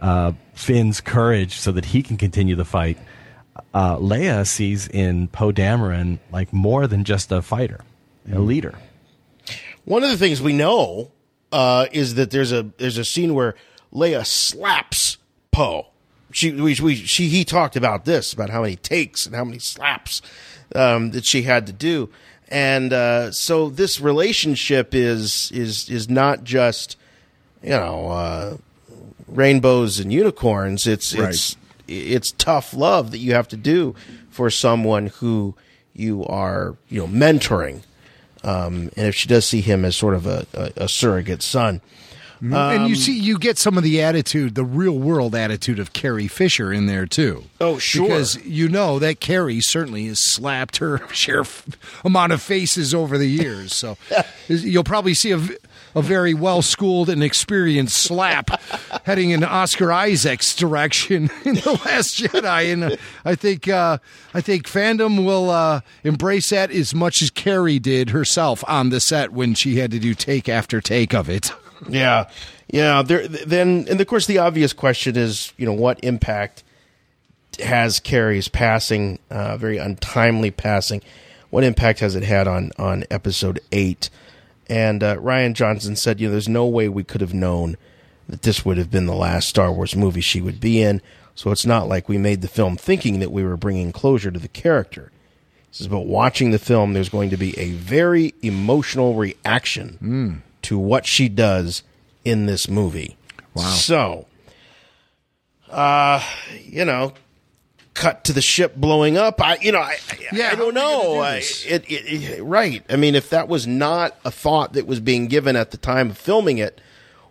uh, 0.00 0.32
Finn's 0.54 1.00
courage 1.00 1.54
so 1.56 1.72
that 1.72 1.86
he 1.86 2.02
can 2.02 2.16
continue 2.16 2.54
the 2.56 2.64
fight. 2.64 2.98
Uh, 3.72 3.96
Leia 3.96 4.46
sees 4.46 4.86
in 4.88 5.28
Poe 5.28 5.52
Dameron 5.52 6.18
like 6.30 6.52
more 6.52 6.86
than 6.86 7.04
just 7.04 7.30
a 7.32 7.42
fighter, 7.42 7.80
a 8.32 8.38
leader. 8.38 8.74
One 9.84 10.02
of 10.02 10.10
the 10.10 10.16
things 10.16 10.40
we 10.40 10.52
know 10.52 11.10
uh, 11.52 11.86
is 11.92 12.14
that 12.14 12.30
there's 12.30 12.52
a 12.52 12.62
there's 12.78 12.98
a 12.98 13.04
scene 13.04 13.34
where 13.34 13.54
Leia 13.92 14.26
slaps 14.26 15.18
Poe. 15.52 15.86
She 16.32 16.50
we, 16.52 16.76
we 16.82 16.94
she 16.96 17.28
he 17.28 17.44
talked 17.44 17.76
about 17.76 18.04
this 18.04 18.32
about 18.32 18.50
how 18.50 18.62
many 18.62 18.76
takes 18.76 19.26
and 19.26 19.34
how 19.34 19.44
many 19.44 19.58
slaps 19.58 20.20
um, 20.74 21.10
that 21.12 21.24
she 21.24 21.42
had 21.42 21.66
to 21.68 21.72
do, 21.72 22.08
and 22.48 22.92
uh, 22.92 23.30
so 23.30 23.68
this 23.68 24.00
relationship 24.00 24.94
is 24.94 25.52
is 25.52 25.88
is 25.88 26.08
not 26.10 26.42
just 26.42 26.96
you 27.62 27.70
know 27.70 28.08
uh, 28.08 28.56
rainbows 29.28 30.00
and 30.00 30.12
unicorns. 30.12 30.86
It's 30.86 31.14
Right. 31.14 31.28
it's 31.28 31.56
it's 31.86 32.32
tough 32.32 32.74
love 32.74 33.10
that 33.12 33.18
you 33.18 33.34
have 33.34 33.46
to 33.48 33.56
do 33.56 33.94
for 34.30 34.50
someone 34.50 35.06
who 35.06 35.54
you 35.92 36.24
are 36.24 36.76
you 36.88 37.00
know 37.00 37.06
mentoring. 37.06 37.82
Um, 38.44 38.90
and 38.96 39.06
if 39.08 39.14
she 39.14 39.26
does 39.28 39.46
see 39.46 39.60
him 39.62 39.84
as 39.84 39.96
sort 39.96 40.14
of 40.14 40.26
a, 40.26 40.46
a, 40.52 40.84
a 40.84 40.88
surrogate 40.88 41.42
son, 41.42 41.80
and 42.40 42.50
you 42.52 42.56
Um, 42.56 42.94
see, 42.96 43.18
you 43.18 43.38
get 43.38 43.56
some 43.56 43.78
of 43.78 43.84
the 43.84 44.02
attitude, 44.02 44.54
the 44.54 44.64
real 44.64 44.98
world 44.98 45.34
attitude 45.34 45.78
of 45.78 45.94
Carrie 45.94 46.28
Fisher 46.28 46.70
in 46.72 46.84
there 46.86 47.06
too. 47.06 47.44
Oh, 47.58 47.78
sure. 47.78 48.06
Because 48.06 48.36
you 48.44 48.68
know 48.68 48.98
that 48.98 49.18
Carrie 49.20 49.60
certainly 49.62 50.08
has 50.08 50.18
slapped 50.20 50.76
her 50.76 51.00
share 51.12 51.44
amount 52.04 52.32
of 52.32 52.42
faces 52.42 52.92
over 52.92 53.16
the 53.16 53.28
years. 53.30 53.74
So 53.74 53.96
you'll 54.48 54.84
probably 54.84 55.14
see 55.14 55.30
a, 55.30 55.38
v- 55.38 55.56
a 55.94 56.02
very 56.02 56.34
well 56.34 56.62
schooled 56.62 57.08
and 57.08 57.22
experienced 57.22 57.96
slap 57.96 58.50
heading 59.04 59.30
in 59.30 59.44
Oscar 59.44 59.92
Isaac's 59.92 60.54
direction 60.54 61.30
in 61.44 61.56
the 61.56 61.80
Last 61.84 62.18
Jedi, 62.18 62.72
and 62.72 62.84
uh, 62.84 62.96
I 63.24 63.34
think 63.34 63.68
uh, 63.68 63.98
I 64.32 64.40
think 64.40 64.66
fandom 64.66 65.24
will 65.24 65.50
uh, 65.50 65.80
embrace 66.02 66.50
that 66.50 66.70
as 66.70 66.94
much 66.94 67.22
as 67.22 67.30
Carrie 67.30 67.78
did 67.78 68.10
herself 68.10 68.64
on 68.66 68.90
the 68.90 69.00
set 69.00 69.32
when 69.32 69.54
she 69.54 69.76
had 69.76 69.90
to 69.92 69.98
do 69.98 70.14
take 70.14 70.48
after 70.48 70.80
take 70.80 71.14
of 71.14 71.28
it. 71.28 71.50
Yeah, 71.88 72.28
yeah. 72.68 73.02
There, 73.02 73.26
then, 73.28 73.86
and 73.88 74.00
of 74.00 74.06
course, 74.06 74.26
the 74.26 74.38
obvious 74.38 74.72
question 74.72 75.16
is, 75.16 75.52
you 75.56 75.66
know, 75.66 75.72
what 75.72 76.02
impact 76.02 76.62
has 77.60 78.00
Carrie's 78.00 78.48
passing, 78.48 79.18
uh, 79.30 79.56
very 79.56 79.78
untimely 79.78 80.50
passing, 80.50 81.02
what 81.50 81.62
impact 81.62 82.00
has 82.00 82.16
it 82.16 82.24
had 82.24 82.48
on 82.48 82.72
on 82.78 83.04
episode 83.10 83.60
eight? 83.70 84.10
And 84.68 85.02
uh, 85.02 85.16
Rian 85.16 85.54
Johnson 85.54 85.96
said, 85.96 86.20
you 86.20 86.28
know, 86.28 86.32
there's 86.32 86.48
no 86.48 86.66
way 86.66 86.88
we 86.88 87.04
could 87.04 87.20
have 87.20 87.34
known 87.34 87.76
that 88.28 88.42
this 88.42 88.64
would 88.64 88.78
have 88.78 88.90
been 88.90 89.06
the 89.06 89.14
last 89.14 89.48
Star 89.48 89.70
Wars 89.72 89.94
movie 89.94 90.20
she 90.22 90.40
would 90.40 90.60
be 90.60 90.80
in. 90.80 91.02
So 91.34 91.50
it's 91.50 91.66
not 91.66 91.88
like 91.88 92.08
we 92.08 92.16
made 92.16 92.42
the 92.42 92.48
film 92.48 92.76
thinking 92.76 93.20
that 93.20 93.32
we 93.32 93.42
were 93.42 93.56
bringing 93.56 93.92
closure 93.92 94.30
to 94.30 94.38
the 94.38 94.48
character. 94.48 95.10
This 95.70 95.80
is 95.80 95.86
about 95.86 96.06
watching 96.06 96.52
the 96.52 96.58
film. 96.58 96.92
There's 96.92 97.08
going 97.08 97.30
to 97.30 97.36
be 97.36 97.58
a 97.58 97.72
very 97.72 98.34
emotional 98.42 99.14
reaction 99.14 100.42
to 100.62 100.78
what 100.78 101.04
she 101.04 101.28
does 101.28 101.82
in 102.24 102.46
this 102.46 102.68
movie. 102.68 103.16
Wow. 103.54 103.62
So, 103.64 104.26
uh, 105.68 106.22
you 106.62 106.84
know, 106.84 107.12
cut 107.94 108.24
to 108.24 108.32
the 108.32 108.42
ship 108.42 108.76
blowing 108.76 109.16
up. 109.16 109.40
I, 109.40 109.56
you 109.60 109.72
know, 109.72 109.80
I, 109.80 109.96
I, 110.32 110.50
I 110.50 110.54
don't 110.54 110.74
know. 110.74 111.20
I, 111.20 111.36
it, 111.36 111.90
it, 111.90 111.90
it, 111.90 112.42
right. 112.42 112.84
I 112.88 112.96
mean, 112.96 113.14
if 113.14 113.30
that 113.30 113.48
was 113.48 113.66
not 113.66 114.16
a 114.24 114.30
thought 114.30 114.74
that 114.74 114.86
was 114.86 115.00
being 115.00 115.28
given 115.28 115.56
at 115.56 115.70
the 115.70 115.76
time 115.76 116.10
of 116.10 116.18
filming 116.18 116.58
it, 116.58 116.80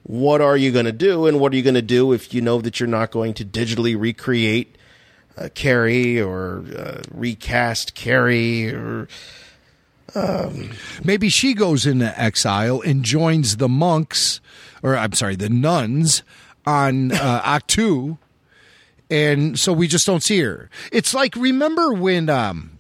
what 0.03 0.41
are 0.41 0.57
you 0.57 0.72
going 0.72 0.85
to 0.85 0.91
do? 0.91 1.27
And 1.27 1.40
what 1.40 1.53
are 1.53 1.56
you 1.56 1.64
going 1.64 1.76
to 1.76 1.81
do 1.81 2.11
if 2.14 2.34
you 2.34 2.41
know 2.41 2.61
that 2.61 2.80
you're 2.80 2.88
not 2.88 3.11
going 3.11 3.34
to 3.35 3.45
digitally 3.45 3.99
recreate 3.99 4.77
uh, 5.38 5.49
Carrie 5.53 6.22
or 6.22 6.64
uh, 6.77 7.02
recast 7.11 7.95
Carrie 7.95 8.73
or 8.73 9.07
um, 10.15 10.72
Maybe 11.03 11.30
she 11.30 11.53
goes 11.53 11.85
into 11.85 12.19
exile 12.19 12.81
and 12.81 13.03
joins 13.03 13.57
the 13.57 13.69
monks, 13.69 14.41
or 14.84 14.95
I'm 14.95 15.14
sorry, 15.14 15.35
the 15.35 15.49
nuns 15.49 16.23
on 16.65 17.11
uh, 17.11 17.41
Ahch-To, 17.45 18.18
and 19.14 19.60
so 19.60 19.72
we 19.72 19.88
just 19.88 20.07
don't 20.07 20.23
see 20.23 20.40
her. 20.40 20.69
It's 20.91 21.14
like 21.14 21.35
remember 21.35 21.94
when 21.94 22.30
um, 22.30 22.80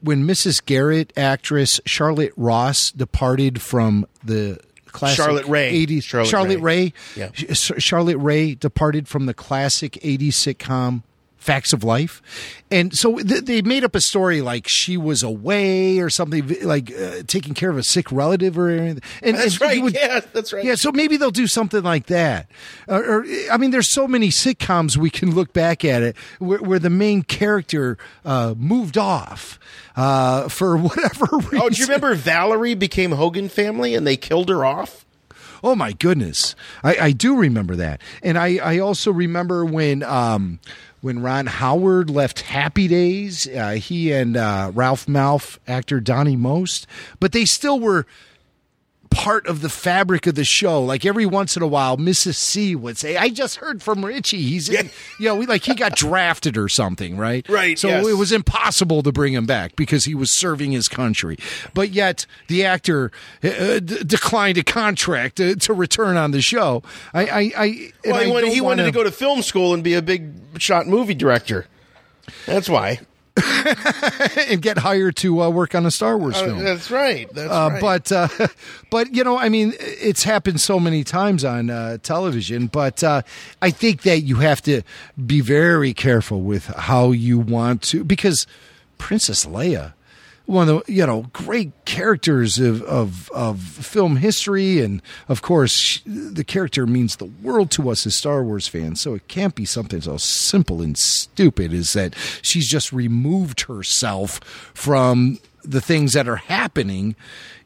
when 0.00 0.24
Mrs. 0.24 0.64
Garrett 0.64 1.12
actress 1.16 1.80
Charlotte 1.84 2.32
Ross 2.36 2.92
departed 2.92 3.60
from 3.60 4.06
the 4.22 4.60
classic 4.86 5.16
Charlotte 5.16 5.46
Rae. 5.46 5.86
80s 5.86 6.04
Charlotte 6.04 6.28
Charlotte, 6.28 6.60
Rae. 6.60 6.82
Rae. 6.84 6.92
Yeah. 7.16 7.30
Charlotte 7.32 8.18
Rae 8.18 8.54
departed 8.54 9.08
from 9.08 9.26
the 9.26 9.34
classic 9.34 9.94
80s 9.94 10.28
sitcom 10.28 11.02
Facts 11.40 11.72
of 11.72 11.82
Life. 11.82 12.22
And 12.70 12.94
so 12.94 13.16
th- 13.18 13.44
they 13.46 13.62
made 13.62 13.82
up 13.82 13.96
a 13.96 14.00
story 14.00 14.42
like 14.42 14.66
she 14.68 14.96
was 14.96 15.22
away 15.22 15.98
or 15.98 16.08
something, 16.10 16.46
like 16.62 16.92
uh, 16.92 17.22
taking 17.26 17.54
care 17.54 17.70
of 17.70 17.78
a 17.78 17.82
sick 17.82 18.12
relative 18.12 18.56
or 18.58 18.68
anything. 18.68 19.02
And, 19.22 19.36
That's 19.36 19.54
and 19.54 19.60
right. 19.62 19.82
would- 19.82 19.94
yeah, 19.94 20.20
that's 20.32 20.52
right. 20.52 20.62
yeah, 20.64 20.74
so 20.76 20.92
maybe 20.92 21.16
they'll 21.16 21.30
do 21.30 21.46
something 21.46 21.82
like 21.82 22.06
that. 22.06 22.48
Or, 22.86 23.02
or 23.20 23.24
I 23.50 23.56
mean, 23.56 23.70
there's 23.70 23.92
so 23.92 24.06
many 24.06 24.28
sitcoms 24.28 24.96
we 24.98 25.10
can 25.10 25.34
look 25.34 25.52
back 25.52 25.84
at 25.84 26.02
it 26.02 26.16
where, 26.38 26.58
where 26.58 26.78
the 26.78 26.90
main 26.90 27.22
character 27.22 27.96
uh, 28.24 28.54
moved 28.56 28.98
off 28.98 29.58
uh, 29.96 30.48
for 30.48 30.76
whatever 30.76 31.26
reason. 31.38 31.58
Oh, 31.62 31.70
do 31.70 31.76
you 31.80 31.86
remember 31.86 32.14
Valerie 32.14 32.74
became 32.74 33.12
Hogan 33.12 33.48
family 33.48 33.94
and 33.94 34.06
they 34.06 34.16
killed 34.18 34.50
her 34.50 34.64
off? 34.64 35.06
Oh 35.62 35.74
my 35.74 35.92
goodness, 35.92 36.54
I, 36.82 36.96
I 36.96 37.12
do 37.12 37.36
remember 37.36 37.76
that, 37.76 38.00
and 38.22 38.38
I, 38.38 38.56
I 38.64 38.78
also 38.78 39.12
remember 39.12 39.62
when 39.62 40.02
um, 40.02 40.58
when 41.00 41.22
Ron 41.22 41.46
Howard 41.46 42.10
left 42.10 42.40
Happy 42.42 42.88
Days. 42.88 43.46
Uh, 43.48 43.72
he 43.72 44.12
and 44.12 44.36
uh, 44.36 44.70
Ralph 44.74 45.06
Malph 45.06 45.58
actor 45.66 46.00
Donnie 46.00 46.36
Most, 46.36 46.86
but 47.18 47.32
they 47.32 47.44
still 47.44 47.80
were 47.80 48.06
part 49.10 49.46
of 49.46 49.60
the 49.60 49.68
fabric 49.68 50.26
of 50.26 50.34
the 50.36 50.44
show. 50.44 50.82
Like 50.82 51.04
every 51.04 51.26
once 51.26 51.56
in 51.56 51.62
a 51.62 51.66
while, 51.66 51.96
Mrs. 51.96 52.36
C 52.36 52.74
would 52.76 52.96
say, 52.96 53.16
"I 53.16 53.28
just 53.28 53.56
heard 53.56 53.82
from 53.82 54.04
Richie. 54.04 54.40
He's 54.42 54.68
in, 54.68 54.88
you 55.18 55.26
know, 55.26 55.34
we, 55.36 55.46
like 55.46 55.64
he 55.64 55.74
got 55.74 55.94
drafted 55.96 56.56
or 56.56 56.68
something, 56.68 57.16
right? 57.16 57.46
Right, 57.48 57.78
So 57.78 57.88
yes. 57.88 58.06
it 58.06 58.14
was 58.14 58.32
impossible 58.32 59.02
to 59.02 59.12
bring 59.12 59.32
him 59.34 59.46
back 59.46 59.76
because 59.76 60.04
he 60.04 60.14
was 60.14 60.32
serving 60.38 60.72
his 60.72 60.88
country. 60.88 61.36
But 61.74 61.90
yet 61.90 62.24
the 62.48 62.64
actor 62.64 63.10
uh, 63.42 63.80
d- 63.80 64.04
declined 64.04 64.58
a 64.58 64.62
contract 64.64 65.36
to, 65.36 65.56
to 65.56 65.74
return 65.74 66.16
on 66.16 66.30
the 66.30 66.40
show. 66.40 66.82
I, 67.12 67.26
I, 67.26 67.52
I 67.56 67.92
Well, 68.04 68.20
he, 68.24 68.30
wanted, 68.30 68.52
he 68.52 68.60
wanted 68.60 68.82
wanna- 68.82 68.92
to 68.92 68.98
go 68.98 69.04
to 69.04 69.10
film 69.10 69.42
school 69.42 69.74
and 69.74 69.82
be 69.84 69.94
a 69.94 70.02
big 70.02 70.32
shot 70.58 70.86
movie 70.86 71.14
director. 71.14 71.66
That's 72.46 72.68
why. 72.68 73.00
and 74.48 74.60
get 74.62 74.78
hired 74.78 75.16
to 75.16 75.42
uh, 75.42 75.48
work 75.50 75.74
on 75.74 75.86
a 75.86 75.90
Star 75.90 76.16
Wars 76.18 76.36
Uh, 76.36 76.44
film. 76.46 76.64
that's 76.64 76.90
right. 76.90 77.32
That's 77.32 77.50
uh, 77.50 77.68
right. 77.72 77.80
But 77.80 78.12
uh, 78.12 78.28
but 78.90 79.14
you 79.14 79.24
know, 79.24 79.38
I 79.38 79.48
mean, 79.48 79.74
it's 79.78 80.22
happened 80.24 80.60
so 80.60 80.80
many 80.80 81.04
times 81.04 81.44
on 81.44 81.70
uh, 81.70 81.98
television. 82.02 82.66
But 82.66 83.02
uh, 83.04 83.22
I 83.62 83.70
think 83.70 84.02
that 84.02 84.20
you 84.20 84.36
have 84.36 84.62
to 84.62 84.82
be 85.26 85.40
very 85.40 85.92
careful 85.94 86.40
with 86.42 86.66
how 86.66 87.12
you 87.12 87.38
want 87.38 87.82
to 87.82 88.04
because 88.04 88.46
Princess 88.98 89.46
Leia, 89.46 89.94
one 90.50 90.68
of 90.68 90.84
the 90.84 90.92
you 90.92 91.06
know 91.06 91.26
great 91.32 91.72
characters 91.84 92.58
of 92.58 92.82
of, 92.82 93.30
of 93.30 93.60
film 93.60 94.16
history, 94.16 94.80
and 94.80 95.00
of 95.28 95.42
course 95.42 96.00
the 96.04 96.44
character 96.44 96.86
means 96.86 97.16
the 97.16 97.24
world 97.24 97.70
to 97.72 97.88
us 97.88 98.06
as 98.06 98.16
Star 98.16 98.42
Wars 98.42 98.66
fans. 98.66 99.00
So 99.00 99.14
it 99.14 99.28
can't 99.28 99.54
be 99.54 99.64
something 99.64 100.00
so 100.00 100.16
simple 100.16 100.82
and 100.82 100.98
stupid 100.98 101.72
as 101.72 101.92
that 101.92 102.14
she's 102.42 102.68
just 102.68 102.92
removed 102.92 103.62
herself 103.62 104.40
from 104.74 105.38
the 105.62 105.80
things 105.80 106.14
that 106.14 106.28
are 106.28 106.36
happening 106.36 107.14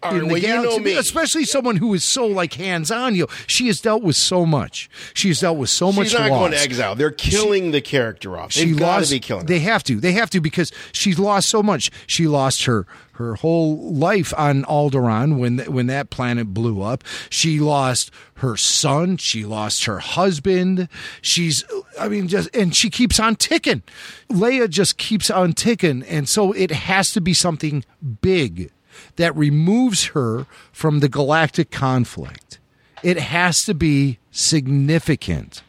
All 0.04 0.14
in 0.14 0.20
the 0.20 0.26
well, 0.26 0.38
you 0.38 0.62
know 0.62 0.78
me. 0.78 0.96
especially 0.96 1.44
someone 1.44 1.76
who 1.76 1.94
is 1.94 2.04
so 2.04 2.26
like 2.26 2.54
hands 2.54 2.90
on. 2.90 3.14
You, 3.14 3.22
know, 3.22 3.28
she 3.46 3.66
has 3.68 3.80
dealt 3.80 4.02
with 4.02 4.16
so 4.16 4.44
much. 4.44 4.88
She 5.14 5.28
has 5.28 5.40
dealt 5.40 5.58
with 5.58 5.70
so 5.70 5.92
much. 5.92 6.08
She's 6.08 6.18
not 6.18 6.30
loss. 6.30 6.40
going 6.40 6.52
to 6.52 6.60
exile. 6.60 6.94
They're 6.94 7.10
killing 7.10 7.70
the 7.70 7.80
character 7.80 8.38
off. 8.38 8.52
They've 8.54 8.68
She 8.68 8.74
got 8.74 8.98
lost. 8.98 9.08
to 9.08 9.14
be 9.16 9.20
killing 9.20 9.42
her. 9.42 9.48
They 9.48 9.60
have 9.60 9.82
to. 9.84 10.00
They 10.00 10.12
have 10.12 10.30
to 10.30 10.40
because 10.40 10.72
she's 10.92 11.18
lost 11.18 11.48
so 11.48 11.62
much. 11.62 11.90
She 12.06 12.26
lost 12.26 12.64
her 12.64 12.86
her 13.12 13.36
whole 13.36 13.92
life 13.94 14.34
on 14.36 14.64
Alderaan 14.64 15.38
when 15.38 15.58
when 15.60 15.86
that 15.86 16.10
planet 16.10 16.52
blew 16.52 16.82
up. 16.82 17.04
She 17.30 17.60
lost 17.60 18.10
her 18.38 18.56
son. 18.56 19.16
She 19.18 19.44
lost 19.44 19.84
her 19.84 20.00
husband. 20.00 20.88
She's. 21.22 21.64
I 21.98 22.08
mean, 22.08 22.26
just 22.28 22.54
and 22.54 22.74
she 22.74 22.90
keeps 22.90 23.20
on 23.20 23.36
ticking. 23.36 23.82
Leia 24.30 24.68
just 24.68 24.98
keeps 24.98 25.30
on 25.30 25.52
ticking, 25.52 26.02
and 26.02 26.28
so 26.28 26.52
it 26.52 26.70
has 26.72 27.12
to 27.12 27.20
be 27.20 27.32
something 27.34 27.84
big 28.20 28.70
that 29.16 29.34
removes 29.36 30.06
her 30.06 30.46
from 30.72 31.00
the 31.00 31.08
galactic 31.08 31.70
conflict. 31.70 32.58
It 33.02 33.18
has 33.18 33.58
to 33.64 33.74
be 33.74 34.18
significant. 34.30 35.62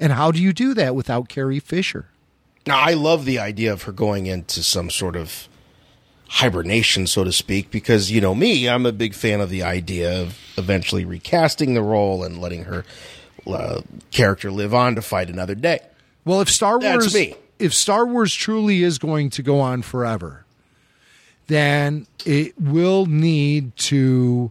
And 0.00 0.12
how 0.12 0.32
do 0.32 0.42
you 0.42 0.52
do 0.52 0.74
that 0.74 0.94
without 0.94 1.28
Carrie 1.28 1.60
Fisher? 1.60 2.06
Now, 2.66 2.78
I 2.80 2.94
love 2.94 3.24
the 3.24 3.38
idea 3.38 3.72
of 3.72 3.82
her 3.82 3.92
going 3.92 4.26
into 4.26 4.62
some 4.62 4.90
sort 4.90 5.16
of 5.16 5.48
hibernation, 6.28 7.06
so 7.06 7.24
to 7.24 7.32
speak, 7.32 7.70
because, 7.70 8.10
you 8.10 8.20
know, 8.20 8.34
me, 8.34 8.68
I'm 8.68 8.86
a 8.86 8.92
big 8.92 9.14
fan 9.14 9.40
of 9.40 9.50
the 9.50 9.62
idea 9.62 10.22
of 10.22 10.38
eventually 10.56 11.04
recasting 11.04 11.74
the 11.74 11.82
role 11.82 12.24
and 12.24 12.40
letting 12.40 12.64
her 12.64 12.84
uh, 13.46 13.82
character 14.12 14.50
live 14.50 14.72
on 14.72 14.94
to 14.94 15.02
fight 15.02 15.28
another 15.28 15.54
day. 15.54 15.80
Well, 16.24 16.40
if 16.40 16.48
Star 16.48 16.78
Wars 16.78 17.14
if 17.58 17.74
Star 17.74 18.06
Wars 18.06 18.34
truly 18.34 18.82
is 18.82 18.98
going 18.98 19.30
to 19.30 19.42
go 19.42 19.60
on 19.60 19.82
forever, 19.82 20.41
then 21.46 22.06
it 22.24 22.58
will 22.60 23.06
need 23.06 23.76
to 23.76 24.50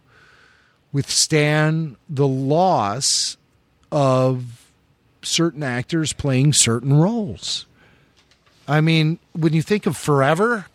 withstand 0.92 1.96
the 2.10 2.28
loss 2.28 3.38
of 3.92 4.68
certain 5.22 5.64
actors 5.64 6.14
playing 6.14 6.54
certain 6.54 6.94
roles. 6.94 7.66
I 8.68 8.82
mean, 8.82 9.20
when 9.34 9.54
you 9.54 9.62
think 9.62 9.86
of 9.86 9.98
Forever, 9.98 10.66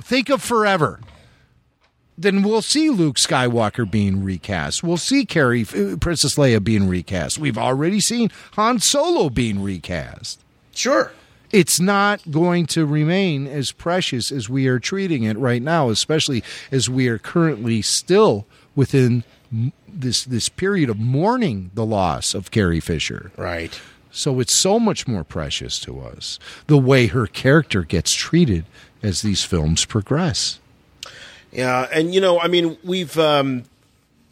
think 0.00 0.28
of 0.28 0.42
Forever. 0.42 1.00
Then 2.18 2.42
we'll 2.42 2.62
see 2.62 2.90
Luke 2.90 3.16
Skywalker 3.16 3.90
being 3.90 4.22
recast. 4.22 4.82
We'll 4.82 4.98
see 4.98 5.24
Carrie, 5.24 5.62
uh, 5.62 5.96
Princess 5.96 6.36
Leia 6.36 6.62
being 6.62 6.86
recast. 6.86 7.38
We've 7.38 7.58
already 7.58 8.00
seen 8.00 8.30
Han 8.52 8.80
Solo 8.80 9.30
being 9.30 9.62
recast. 9.62 10.40
Sure. 10.74 11.12
It's 11.52 11.78
not 11.78 12.30
going 12.30 12.66
to 12.68 12.86
remain 12.86 13.46
as 13.46 13.72
precious 13.72 14.32
as 14.32 14.48
we 14.48 14.66
are 14.66 14.78
treating 14.78 15.24
it 15.24 15.36
right 15.38 15.62
now, 15.62 15.90
especially 15.90 16.42
as 16.70 16.88
we 16.88 17.08
are 17.08 17.18
currently 17.18 17.82
still 17.82 18.46
within 18.74 19.22
this 19.86 20.24
this 20.24 20.48
period 20.48 20.88
of 20.88 20.98
mourning 20.98 21.70
the 21.74 21.84
loss 21.84 22.34
of 22.34 22.50
Carrie 22.50 22.80
Fisher. 22.80 23.30
Right. 23.36 23.78
So 24.10 24.40
it's 24.40 24.58
so 24.58 24.78
much 24.78 25.06
more 25.06 25.24
precious 25.24 25.78
to 25.80 26.00
us 26.00 26.38
the 26.66 26.78
way 26.78 27.06
her 27.06 27.26
character 27.26 27.82
gets 27.82 28.14
treated 28.14 28.64
as 29.02 29.22
these 29.22 29.44
films 29.44 29.84
progress. 29.84 30.58
Yeah, 31.50 31.86
and 31.92 32.14
you 32.14 32.20
know, 32.20 32.40
I 32.40 32.48
mean, 32.48 32.78
we've 32.82 33.18
um, 33.18 33.64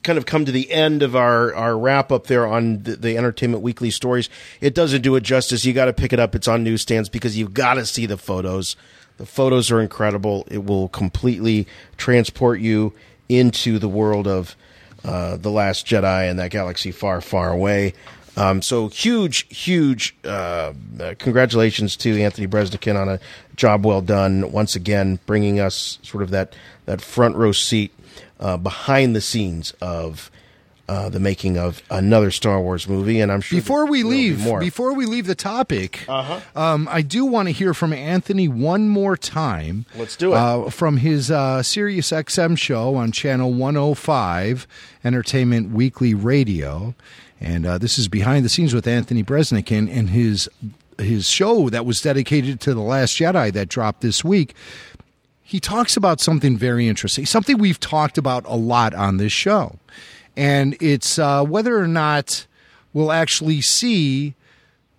kind 0.02 0.18
of 0.18 0.26
come 0.26 0.44
to 0.44 0.52
the 0.52 0.70
end 0.70 1.02
of 1.02 1.14
our, 1.14 1.54
our 1.54 1.78
wrap 1.78 2.10
up 2.10 2.26
there 2.26 2.46
on 2.46 2.82
the, 2.82 2.96
the 2.96 3.16
Entertainment 3.16 3.62
Weekly 3.62 3.90
stories. 3.90 4.28
It 4.60 4.74
doesn't 4.74 5.02
do 5.02 5.16
it 5.16 5.22
justice. 5.22 5.64
You 5.64 5.72
got 5.72 5.86
to 5.86 5.92
pick 5.92 6.12
it 6.12 6.20
up. 6.20 6.34
It's 6.34 6.48
on 6.48 6.64
newsstands 6.64 7.08
because 7.08 7.36
you've 7.36 7.54
got 7.54 7.74
to 7.74 7.86
see 7.86 8.06
the 8.06 8.16
photos. 8.16 8.76
The 9.18 9.26
photos 9.26 9.70
are 9.70 9.80
incredible. 9.80 10.46
It 10.50 10.64
will 10.64 10.88
completely 10.88 11.66
transport 11.96 12.60
you 12.60 12.94
into 13.28 13.78
the 13.78 13.88
world 13.88 14.26
of 14.26 14.56
uh, 15.04 15.36
the 15.36 15.50
Last 15.50 15.86
Jedi 15.86 16.28
and 16.28 16.38
that 16.38 16.50
galaxy 16.50 16.90
far, 16.90 17.20
far 17.20 17.50
away. 17.50 17.94
Um, 18.36 18.62
so 18.62 18.88
huge, 18.88 19.46
huge 19.54 20.16
uh, 20.24 20.72
congratulations 21.18 21.96
to 21.98 22.20
Anthony 22.22 22.46
Breznican 22.46 22.96
on 22.98 23.08
a 23.08 23.20
job 23.56 23.84
well 23.84 24.00
done. 24.00 24.52
Once 24.52 24.76
again, 24.76 25.18
bringing 25.26 25.60
us 25.60 25.98
sort 26.02 26.22
of 26.22 26.30
that 26.30 26.54
that 26.86 27.00
front 27.00 27.36
row 27.36 27.52
seat 27.52 27.92
uh, 28.40 28.56
behind 28.56 29.14
the 29.14 29.20
scenes 29.20 29.72
of 29.80 30.30
uh, 30.88 31.08
the 31.08 31.20
making 31.20 31.56
of 31.56 31.82
another 31.88 32.32
Star 32.32 32.60
Wars 32.60 32.88
movie. 32.88 33.20
And 33.20 33.30
I'm 33.30 33.40
sure 33.40 33.60
Before 33.60 33.86
we 33.86 34.02
be 34.02 34.08
leave, 34.08 34.40
more. 34.40 34.58
before 34.58 34.92
we 34.92 35.06
leave 35.06 35.28
the 35.28 35.36
topic, 35.36 36.04
Uh-huh. 36.08 36.40
um, 36.60 36.88
I 36.90 37.02
do 37.02 37.24
want 37.24 37.46
to 37.46 37.52
hear 37.52 37.74
from 37.74 37.92
Anthony 37.92 38.48
one 38.48 38.88
more 38.88 39.16
time. 39.16 39.86
Let's 39.96 40.16
do 40.16 40.32
it. 40.32 40.36
Uh, 40.36 40.68
from 40.70 40.96
his 40.96 41.30
uh, 41.30 41.62
Sirius 41.62 42.10
XM 42.10 42.58
show 42.58 42.96
on 42.96 43.12
channel 43.12 43.52
105, 43.52 44.66
Entertainment 45.04 45.70
Weekly 45.70 46.12
Radio, 46.14 46.94
and 47.40 47.64
uh, 47.66 47.78
this 47.78 47.96
is 47.98 48.08
behind 48.08 48.44
the 48.44 48.48
scenes 48.48 48.74
with 48.74 48.86
Anthony 48.86 49.22
Breznican 49.22 49.88
and 49.88 50.10
his 50.10 50.48
his 50.98 51.30
show 51.30 51.70
that 51.70 51.86
was 51.86 52.02
dedicated 52.02 52.60
to 52.60 52.74
the 52.74 52.80
Last 52.82 53.16
Jedi 53.16 53.50
that 53.54 53.68
dropped 53.70 54.02
this 54.02 54.22
week. 54.22 54.54
He 55.50 55.58
talks 55.58 55.96
about 55.96 56.20
something 56.20 56.56
very 56.56 56.86
interesting, 56.86 57.26
something 57.26 57.58
we've 57.58 57.80
talked 57.80 58.16
about 58.16 58.44
a 58.46 58.54
lot 58.54 58.94
on 58.94 59.16
this 59.16 59.32
show, 59.32 59.80
and 60.36 60.76
it's 60.80 61.18
uh, 61.18 61.42
whether 61.42 61.76
or 61.76 61.88
not 61.88 62.46
we'll 62.92 63.10
actually 63.10 63.60
see 63.60 64.36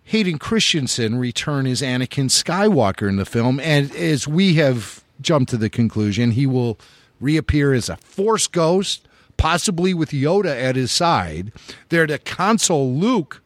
Hayden 0.03 0.37
Christensen 0.39 1.17
return 1.17 1.65
as 1.67 1.81
Anakin 1.81 2.29
Skywalker 2.29 3.07
in 3.07 3.15
the 3.15 3.23
film. 3.23 3.61
And 3.61 3.95
as 3.95 4.27
we 4.27 4.55
have 4.55 5.01
jumped 5.21 5.51
to 5.51 5.57
the 5.57 5.69
conclusion, 5.69 6.31
he 6.31 6.45
will 6.45 6.77
reappear 7.21 7.71
as 7.71 7.87
a 7.87 7.95
Force 7.95 8.47
ghost, 8.47 9.07
possibly 9.37 9.93
with 9.93 10.09
Yoda 10.09 10.53
at 10.61 10.75
his 10.75 10.91
side, 10.91 11.53
there 11.87 12.05
to 12.05 12.17
console 12.17 12.93
Luke 12.93 13.41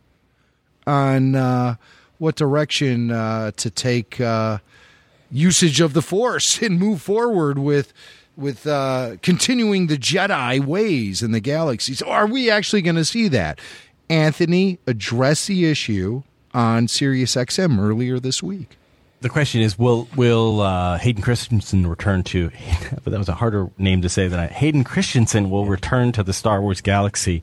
on 0.88 1.36
uh, 1.36 1.76
what 2.18 2.36
direction 2.36 3.12
uh, 3.12 3.52
to 3.58 3.70
take 3.70 4.20
uh, 4.20 4.58
usage 5.36 5.82
of 5.82 5.94
the 5.94 6.02
Force 6.02 6.62
and 6.62 6.80
move 6.80 7.02
forward 7.02 7.60
with. 7.60 7.94
With 8.38 8.68
uh, 8.68 9.16
continuing 9.22 9.88
the 9.88 9.96
Jedi 9.96 10.60
ways 10.60 11.24
in 11.24 11.32
the 11.32 11.40
galaxy. 11.40 11.94
So, 11.94 12.10
are 12.10 12.28
we 12.28 12.52
actually 12.52 12.82
going 12.82 12.98
to 12.98 13.06
see 13.06 13.30
that? 13.30 13.62
Anthony 14.10 14.78
addressed 14.86 15.48
the 15.48 15.64
issue 15.72 16.24
on 16.54 16.90
Sirius 16.90 17.36
XM 17.36 17.80
earlier 17.80 18.20
this 18.20 18.44
week. 18.44 18.78
The 19.22 19.30
question 19.30 19.62
is, 19.62 19.80
will 19.80 20.08
will 20.16 20.62
uh, 20.62 20.98
Hayden 20.98 21.24
Christensen 21.24 21.88
return 21.88 22.24
to? 22.24 22.52
But 22.92 23.06
that 23.12 23.18
was 23.18 23.30
a 23.30 23.34
harder 23.34 23.70
name 23.78 24.02
to 24.02 24.10
say 24.10 24.28
than 24.28 24.40
I. 24.40 24.48
Hayden 24.48 24.84
Christensen 24.84 25.50
will 25.50 25.66
return 25.66 26.12
to 26.12 26.24
the 26.24 26.34
Star 26.34 26.62
Wars 26.62 26.82
galaxy. 26.82 27.42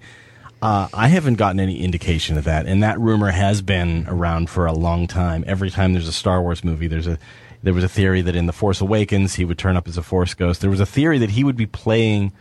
Uh, 0.61 0.89
I 0.95 1.09
haven't 1.09 1.35
gotten 1.35 1.59
any 1.59 1.83
indication 1.83 2.39
of 2.39 2.45
that, 2.45 2.67
and 2.67 2.85
that 2.85 3.01
rumor 3.01 3.33
has 3.33 3.63
been 3.63 4.07
around 4.07 4.49
for 4.49 4.67
a 4.67 4.73
long 4.73 5.09
time. 5.09 5.43
Every 5.47 5.71
time 5.71 5.93
there's 5.93 6.07
a 6.07 6.13
Star 6.13 6.41
Wars 6.41 6.63
movie, 6.63 6.87
there's 6.87 7.09
a 7.09 7.19
there 7.63 7.75
was 7.75 7.85
a 7.85 7.89
theory 7.89 8.23
that 8.23 8.37
in 8.37 8.47
the 8.47 8.53
Force 8.53 8.81
Awakens 8.81 9.35
he 9.35 9.45
would 9.45 9.59
turn 9.59 9.77
up 9.77 9.89
as 9.89 9.97
a 9.97 10.03
Force 10.03 10.35
ghost. 10.35 10.61
There 10.61 10.71
was 10.71 10.81
a 10.81 10.87
theory 10.87 11.19
that 11.19 11.31
he 11.31 11.45
would 11.45 11.57
be 11.57 11.67
playing 11.67 12.33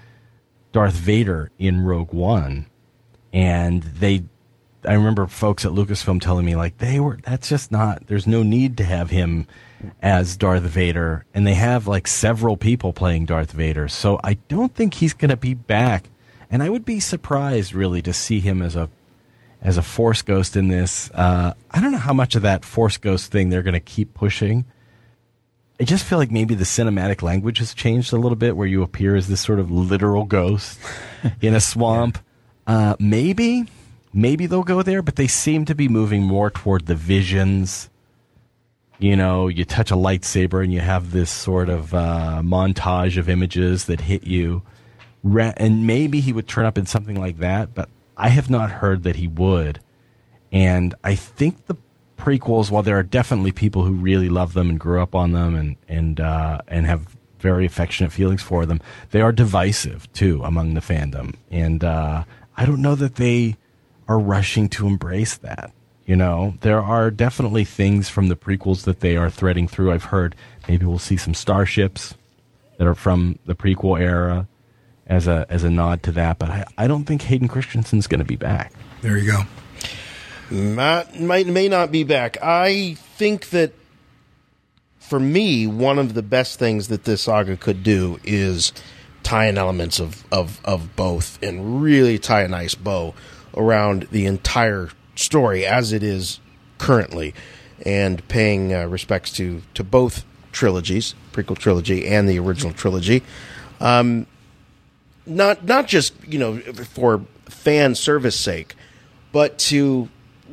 Darth 0.72 0.94
Vader 0.94 1.52
in 1.60 1.84
Rogue 1.84 2.14
One, 2.14 2.68
and 3.34 3.84
they 3.84 4.24
I 4.86 4.94
remember 4.94 5.28
folks 5.28 5.64
at 5.66 5.72
Lucasfilm 5.72 6.22
telling 6.22 6.46
me 6.46 6.56
like 6.56 6.80
they 6.80 7.00
were 7.00 7.20
that's 7.24 7.50
just 7.50 7.72
not 7.72 8.08
there's 8.08 8.26
no 8.26 8.44
need 8.44 8.78
to 8.78 8.84
have 8.84 9.10
him 9.10 9.48
as 10.02 10.38
Darth 10.38 10.64
Vader 10.64 11.26
and 11.34 11.46
they 11.46 11.54
have 11.54 11.88
like 11.88 12.08
several 12.08 12.58
people 12.58 12.94
playing 12.94 13.26
Darth 13.26 13.52
Vader. 13.52 13.88
So 13.88 14.20
I 14.24 14.36
don't 14.48 14.74
think 14.74 14.96
he's 14.96 15.14
going 15.14 15.30
to 15.30 15.38
be 15.38 15.54
back 15.54 16.10
and 16.50 16.64
I 16.64 16.70
would 16.70 16.86
be 16.86 17.00
surprised 17.00 17.74
really 17.74 18.02
to 18.02 18.14
see 18.14 18.40
him 18.40 18.62
as 18.62 18.76
a 18.76 18.90
as 19.62 19.78
a 19.78 19.84
force 19.84 20.24
ghost 20.24 20.56
in 20.56 20.70
this. 20.70 21.12
Uh, 21.14 21.54
I 21.70 21.80
don't 21.80 21.92
know 21.92 22.00
how 22.00 22.14
much 22.14 22.36
of 22.36 22.42
that 22.42 22.66
force 22.66 22.98
ghost 22.98 23.32
thing 23.32 23.50
they're 23.50 23.62
going 23.62 23.74
to 23.74 23.80
keep 23.80 24.14
pushing. 24.16 24.66
I 25.82 25.84
just 25.84 26.06
feel 26.06 26.20
like 26.20 26.30
maybe 26.30 26.54
the 26.54 26.64
cinematic 26.64 27.24
language 27.24 27.58
has 27.58 27.74
changed 27.74 28.14
a 28.14 28.18
little 28.18 28.36
bit 28.36 28.56
where 28.56 28.68
you 28.68 28.84
appear 28.84 29.16
as 29.16 29.28
this 29.28 29.42
sort 29.42 29.60
of 29.60 29.72
literal 29.72 30.26
ghost 30.26 30.80
in 31.42 31.56
a 31.56 31.60
swamp. 31.60 32.20
Uh, 32.68 32.96
maybe, 33.00 33.66
maybe 34.14 34.46
they'll 34.46 34.62
go 34.62 34.84
there, 34.84 35.02
but 35.02 35.16
they 35.16 35.26
seem 35.26 35.66
to 35.66 35.74
be 35.74 35.88
moving 35.88 36.22
more 36.22 36.52
toward 36.52 36.86
the 36.86 36.94
visions. 36.94 37.90
You 39.00 39.16
know, 39.16 39.48
you 39.48 39.66
touch 39.66 39.90
a 39.90 39.96
lightsaber 39.96 40.64
and 40.64 40.72
you 40.72 40.82
have 40.82 41.10
this 41.10 41.32
sort 41.32 41.68
of 41.68 41.96
uh, 41.96 42.44
montage 42.44 43.18
of 43.18 43.28
images 43.28 43.86
that 43.86 44.02
hit 44.02 44.24
you. 44.24 44.62
And 45.24 45.88
maybe 45.88 46.20
he 46.20 46.32
would 46.32 46.48
turn 46.48 46.68
up 46.68 46.78
in 46.78 46.86
something 46.86 47.20
like 47.20 47.40
that, 47.40 47.74
but 47.74 47.90
I 48.16 48.30
have 48.30 48.52
not 48.52 48.70
heard 48.70 49.02
that 49.02 49.16
he 49.16 49.28
would. 49.28 49.80
And 50.52 50.94
I 51.04 51.16
think 51.16 51.66
the 51.66 51.76
prequels, 52.22 52.70
while 52.70 52.84
there 52.84 52.98
are 52.98 53.04
definitely 53.04 53.52
people 53.52 53.84
who 53.84 53.94
really 53.94 54.30
love 54.30 54.54
them 54.54 54.70
and 54.70 54.80
grew 54.80 55.02
up 55.02 55.16
on 55.16 55.32
them 55.32 55.56
and 55.56 55.76
and 55.88 56.20
uh, 56.20 56.62
and 56.68 56.86
have 56.86 57.18
very 57.40 57.66
affectionate 57.66 58.12
feelings 58.12 58.44
for 58.44 58.66
them, 58.66 58.80
they 59.10 59.22
are 59.22 59.32
divisive 59.32 60.12
too 60.14 60.42
among 60.44 60.76
the 60.76 60.82
fandom. 60.82 61.36
And 61.50 61.84
uh, 61.84 62.24
I 62.56 62.66
don't 62.66 62.82
know 62.82 62.96
that 62.96 63.16
they 63.16 63.58
are 64.08 64.20
rushing 64.20 64.70
to 64.70 64.88
embrace 64.88 65.38
that. 65.38 65.72
You 66.06 66.16
know, 66.16 66.56
there 66.62 66.82
are 66.82 67.10
definitely 67.10 67.66
things 67.66 68.10
from 68.10 68.28
the 68.28 68.36
prequels 68.36 68.84
that 68.84 69.00
they 69.00 69.18
are 69.18 69.30
threading 69.30 69.68
through. 69.68 69.92
I've 69.92 70.06
heard 70.06 70.36
maybe 70.68 70.86
we'll 70.86 71.00
see 71.00 71.18
some 71.18 71.34
starships 71.34 72.16
that 72.78 72.88
are 72.88 72.96
from 72.96 73.40
the 73.46 73.56
prequel 73.56 74.00
era 74.00 74.48
as 75.08 75.28
a 75.28 75.46
as 75.50 75.64
a 75.64 75.70
nod 75.70 76.04
to 76.04 76.12
that. 76.14 76.38
But 76.38 76.50
I, 76.50 76.66
I 76.78 76.88
don't 76.88 77.06
think 77.06 77.24
Hayden 77.24 77.48
Christensen's 77.48 78.08
going 78.08 78.20
to 78.20 78.26
be 78.26 78.36
back. 78.36 78.74
There 79.02 79.18
you 79.18 79.32
go. 79.32 79.42
Matt 80.52 81.20
might 81.20 81.48
may 81.48 81.70
not 81.70 81.92
be 81.92 82.04
back. 82.04 82.38
I 82.42 82.96
think 83.16 83.50
that 83.50 83.74
for 85.00 85.20
me, 85.20 85.66
one 85.68 85.98
of 85.98 86.14
the 86.14 86.22
best 86.22 86.60
things 86.60 86.88
that 86.90 87.06
this 87.06 87.24
saga 87.24 87.58
could 87.58 87.84
do 87.84 88.20
is 88.24 88.72
tie 89.24 89.48
in 89.48 89.58
elements 89.58 90.00
of, 90.00 90.26
of, 90.32 90.62
of 90.66 90.96
both 90.96 91.42
and 91.44 91.82
really 91.82 92.18
tie 92.18 92.44
a 92.44 92.48
nice 92.48 92.76
bow 92.76 93.14
around 93.56 94.04
the 94.12 94.26
entire 94.26 94.90
story 95.16 95.66
as 95.66 95.92
it 95.92 96.02
is 96.02 96.40
currently 96.78 97.34
and 97.86 98.26
paying 98.28 98.74
uh, 98.74 98.86
respects 98.86 99.32
to, 99.34 99.62
to 99.74 99.84
both 99.84 100.24
trilogies, 100.52 101.14
prequel 101.34 101.58
trilogy 101.58 102.08
and 102.08 102.30
the 102.30 102.40
original 102.40 102.74
trilogy. 102.74 103.24
Um, 103.80 104.28
not 105.26 105.66
not 105.66 105.88
just 105.88 106.14
you 106.28 106.40
know 106.40 106.58
for 106.60 107.22
fan 107.46 107.96
service 107.96 108.40
sake, 108.40 108.76
but 109.32 109.60
to 109.60 110.10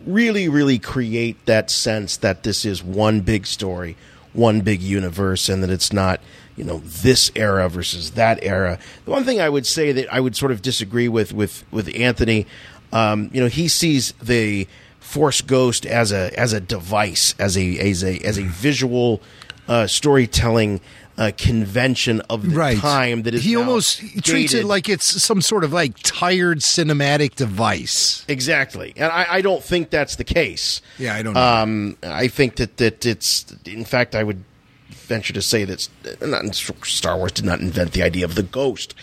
really 0.07 0.49
really 0.49 0.79
create 0.79 1.45
that 1.47 1.71
sense 1.71 2.17
that 2.19 2.43
this 2.43 2.65
is 2.65 2.83
one 2.83 3.21
big 3.21 3.47
story, 3.47 3.97
one 4.33 4.61
big 4.61 4.81
universe, 4.83 5.49
and 5.49 5.63
that 5.63 5.71
it's 5.71 5.93
not 5.93 6.21
you 6.57 6.65
know 6.65 6.79
this 6.79 7.31
era 7.35 7.69
versus 7.69 8.13
that 8.13 8.39
era. 8.43 8.79
The 9.05 9.11
one 9.11 9.25
thing 9.25 9.41
I 9.41 9.49
would 9.49 9.67
say 9.67 9.93
that 9.93 10.13
I 10.13 10.21
would 10.21 10.37
sort 10.37 10.53
of 10.53 10.63
disagree 10.63 11.09
with 11.09 11.33
with 11.33 11.65
with 11.71 11.95
Anthony, 11.95 12.47
um, 12.93 13.31
you 13.33 13.41
know, 13.41 13.49
he 13.49 13.69
sees 13.69 14.13
the 14.23 14.67
Force 15.01 15.41
Ghost 15.41 15.87
as 15.87 16.13
a 16.13 16.39
as 16.39 16.53
a 16.53 16.61
device, 16.61 17.35
as 17.39 17.57
a 17.57 17.79
as 17.79 18.03
a 18.05 18.19
as 18.19 18.39
a 18.39 18.45
visual 18.45 19.21
uh, 19.67 19.87
storytelling 19.87 20.81
uh, 21.19 21.33
convention 21.37 22.21
of 22.31 22.49
the 22.49 22.57
Right. 22.57 22.79
time 22.79 23.23
that 23.25 23.35
is 23.35 23.43
he 23.45 23.57
almost 23.57 24.01
treats 24.25 24.55
it 24.55 24.65
like 24.65 24.89
it's 24.89 25.21
some 25.23 25.43
sort 25.43 25.65
of 25.65 25.73
like 25.73 25.95
tired 26.03 26.61
cinematic 26.61 27.35
device. 27.35 28.25
Exactly, 28.29 28.93
and 28.97 29.11
I, 29.13 29.27
I 29.29 29.41
don't 29.43 29.63
think 29.63 29.91
that's 29.91 30.17
the 30.17 30.25
case. 30.25 30.81
Yeah, 30.97 31.15
I 31.17 31.23
don't 31.23 31.35
know. 31.35 31.41
Um, 31.41 31.97
I 32.05 32.29
think 32.29 32.57
that 32.57 32.77
that 32.79 33.05
it's. 33.05 33.45
In 33.67 33.85
fact, 33.85 34.15
I 34.15 34.23
would 34.23 34.45
venture 34.91 35.33
to 35.33 35.43
say 35.43 35.65
that 35.65 35.89
not, 36.21 36.55
Star 36.55 37.17
Wars 37.17 37.33
did 37.33 37.45
not 37.45 37.61
invent 37.61 37.93
the 37.93 38.03
idea 38.03 38.25
of 38.25 38.35
the 38.37 38.43
ghost, 38.45 38.95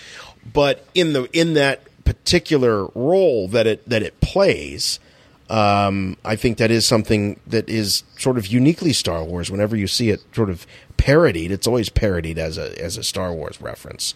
but 0.53 0.85
in 0.95 1.13
the 1.13 1.27
in 1.33 1.53
that 1.55 1.81
particular 2.05 2.85
role 2.95 3.47
that 3.49 3.67
it 3.67 3.87
that 3.89 4.01
it 4.03 4.21
plays. 4.21 4.99
Um, 5.47 6.17
I 6.25 6.35
think 6.37 6.57
that 6.57 6.71
is 6.71 6.87
something 6.87 7.39
that 7.45 7.69
is 7.69 8.03
sort 8.17 8.39
of 8.39 8.47
uniquely 8.47 8.93
Star 8.93 9.23
Wars. 9.23 9.51
Whenever 9.51 9.75
you 9.75 9.85
see 9.85 10.09
it 10.09 10.21
sort 10.33 10.49
of 10.49 10.65
parodied, 10.97 11.51
it's 11.51 11.67
always 11.67 11.89
parodied 11.89 12.37
as 12.37 12.57
a 12.57 12.79
as 12.81 12.97
a 12.97 13.03
Star 13.03 13.33
Wars 13.33 13.61
reference. 13.61 14.15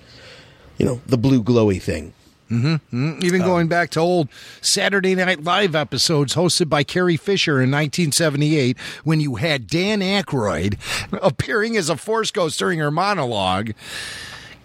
You 0.77 0.85
know, 0.85 1.01
the 1.05 1.17
blue 1.17 1.43
glowy 1.43 1.81
thing. 1.81 2.13
Mm-hmm. 2.49 3.19
Even 3.21 3.41
going 3.41 3.67
back 3.67 3.91
to 3.91 3.99
old 3.99 4.27
Saturday 4.59 5.13
Night 5.13 5.43
Live 5.43 5.75
episodes 5.75 6.33
hosted 6.33 6.67
by 6.67 6.83
Carrie 6.83 7.17
Fisher 7.17 7.61
in 7.61 7.69
1978, 7.69 8.75
when 9.03 9.19
you 9.19 9.35
had 9.35 9.67
Dan 9.67 9.99
Aykroyd 9.99 10.79
appearing 11.21 11.77
as 11.77 11.89
a 11.89 11.95
Force 11.95 12.31
Ghost 12.31 12.57
during 12.57 12.79
her 12.79 12.89
monologue. 12.89 13.73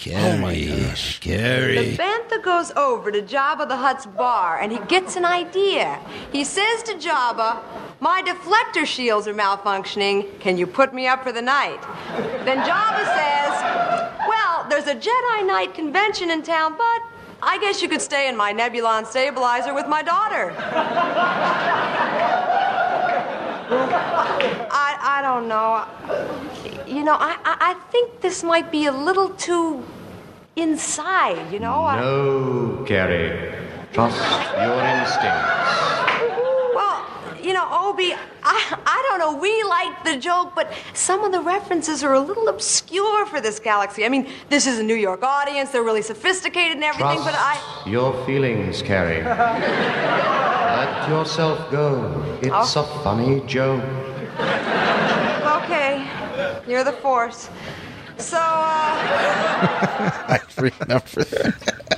Carrie, 0.05 0.33
Oh 0.35 0.37
my 0.37 0.61
gosh. 0.89 1.17
Scary. 1.17 1.93
The 1.93 1.97
Bantha 1.97 2.43
goes 2.43 2.71
over 2.73 3.11
to 3.11 3.23
Jabba 3.23 3.67
the 3.67 3.77
Hutt's 3.77 4.05
bar 4.05 4.61
and 4.61 4.71
he 4.71 4.79
gets 4.81 5.17
an 5.17 5.25
idea. 5.25 5.99
He 6.31 6.45
says 6.45 6.83
to 6.83 6.93
Jabba, 6.93 7.63
My 8.01 8.21
deflector 8.21 8.85
shields 8.85 9.27
are 9.27 9.33
malfunctioning. 9.33 10.39
Can 10.41 10.59
you 10.59 10.67
put 10.67 10.93
me 10.93 11.07
up 11.07 11.23
for 11.23 11.33
the 11.33 11.41
night? 11.41 11.81
Then 12.45 12.59
Jabba 12.59 13.05
says, 13.17 14.19
Well, 14.29 14.67
there's 14.69 14.89
a 14.89 14.95
Jedi 14.95 15.47
Knight 15.47 15.73
convention 15.73 16.31
in 16.31 16.43
town, 16.43 16.77
but 16.77 17.03
I 17.43 17.57
guess 17.63 17.81
you 17.81 17.89
could 17.89 18.03
stay 18.03 18.29
in 18.29 18.37
my 18.37 18.53
Nebulon 18.53 19.07
stabilizer 19.07 19.73
with 19.73 19.89
my 19.89 20.03
daughter. 20.03 20.53
I, 23.71 24.97
I 25.01 25.23
don't 25.23 25.49
know. 25.49 25.85
You 26.87 27.03
know, 27.05 27.15
I, 27.15 27.37
I, 27.45 27.57
I 27.71 27.75
think 27.91 28.21
this 28.21 28.43
might 28.43 28.71
be 28.71 28.87
a 28.87 28.93
little 28.93 29.31
too 29.31 29.85
inside, 30.57 31.53
you 31.53 31.59
know? 31.59 31.85
I- 31.85 32.01
No, 32.01 32.85
Carrie. 32.87 33.53
Trust 33.93 34.19
your 34.59 34.81
instincts. 34.83 36.14
Well, 37.45 37.53
you 37.53 37.59
know, 37.59 37.69
Obi, 37.71 38.15
I, 38.43 38.79
I 38.87 39.07
don't 39.09 39.19
know, 39.19 39.39
we 39.39 39.63
liked 39.65 40.05
the 40.07 40.17
joke, 40.17 40.53
but 40.55 40.73
some 40.95 41.25
of 41.25 41.33
the 41.33 41.41
references 41.41 42.03
are 42.03 42.15
a 42.15 42.21
little 42.21 42.49
obscure 42.49 43.27
for 43.27 43.39
this 43.39 43.59
galaxy. 43.59 44.07
I 44.07 44.09
mean, 44.09 44.31
this 44.49 44.67
is 44.67 44.79
a 44.79 44.83
New 44.83 44.95
York 44.95 45.23
audience, 45.23 45.71
they're 45.71 45.83
really 45.83 46.01
sophisticated 46.01 46.77
and 46.77 46.85
everything, 46.85 47.19
Trust 47.19 47.25
but 47.27 47.35
I. 47.37 47.91
your 47.91 48.25
feelings, 48.25 48.81
Carrie. 48.81 49.23
Let 49.25 51.07
yourself 51.11 51.71
go. 51.71 52.39
It's 52.41 52.77
a 52.77 52.85
funny 53.03 53.43
joke. 53.47 53.85
Okay, 55.59 56.09
you're 56.67 56.85
the 56.85 56.97
force. 57.03 57.51
So, 58.17 58.39
uh. 58.39 58.41
I 60.39 60.41
remember 60.57 61.25
that. 61.25 61.94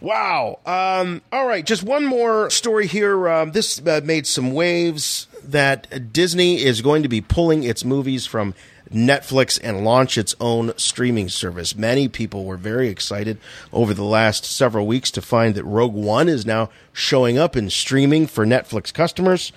Wow. 0.00 0.58
Um, 0.66 1.22
all 1.32 1.46
right, 1.46 1.64
just 1.64 1.82
one 1.82 2.04
more 2.04 2.50
story 2.50 2.86
here. 2.86 3.28
Um, 3.28 3.52
this 3.52 3.80
uh, 3.86 4.00
made 4.04 4.26
some 4.26 4.52
waves 4.52 5.26
that 5.42 6.12
Disney 6.12 6.62
is 6.62 6.82
going 6.82 7.02
to 7.02 7.08
be 7.08 7.20
pulling 7.20 7.62
its 7.64 7.84
movies 7.84 8.26
from 8.26 8.54
Netflix 8.92 9.58
and 9.62 9.84
launch 9.84 10.16
its 10.16 10.34
own 10.40 10.72
streaming 10.76 11.28
service. 11.28 11.76
Many 11.76 12.08
people 12.08 12.44
were 12.44 12.56
very 12.56 12.88
excited 12.88 13.38
over 13.72 13.92
the 13.94 14.04
last 14.04 14.44
several 14.44 14.86
weeks 14.86 15.10
to 15.12 15.22
find 15.22 15.54
that 15.54 15.64
Rogue 15.64 15.94
One 15.94 16.28
is 16.28 16.46
now 16.46 16.70
showing 16.92 17.38
up 17.38 17.56
in 17.56 17.70
streaming 17.70 18.26
for 18.26 18.46
Netflix 18.46 18.92
customers. 18.92 19.52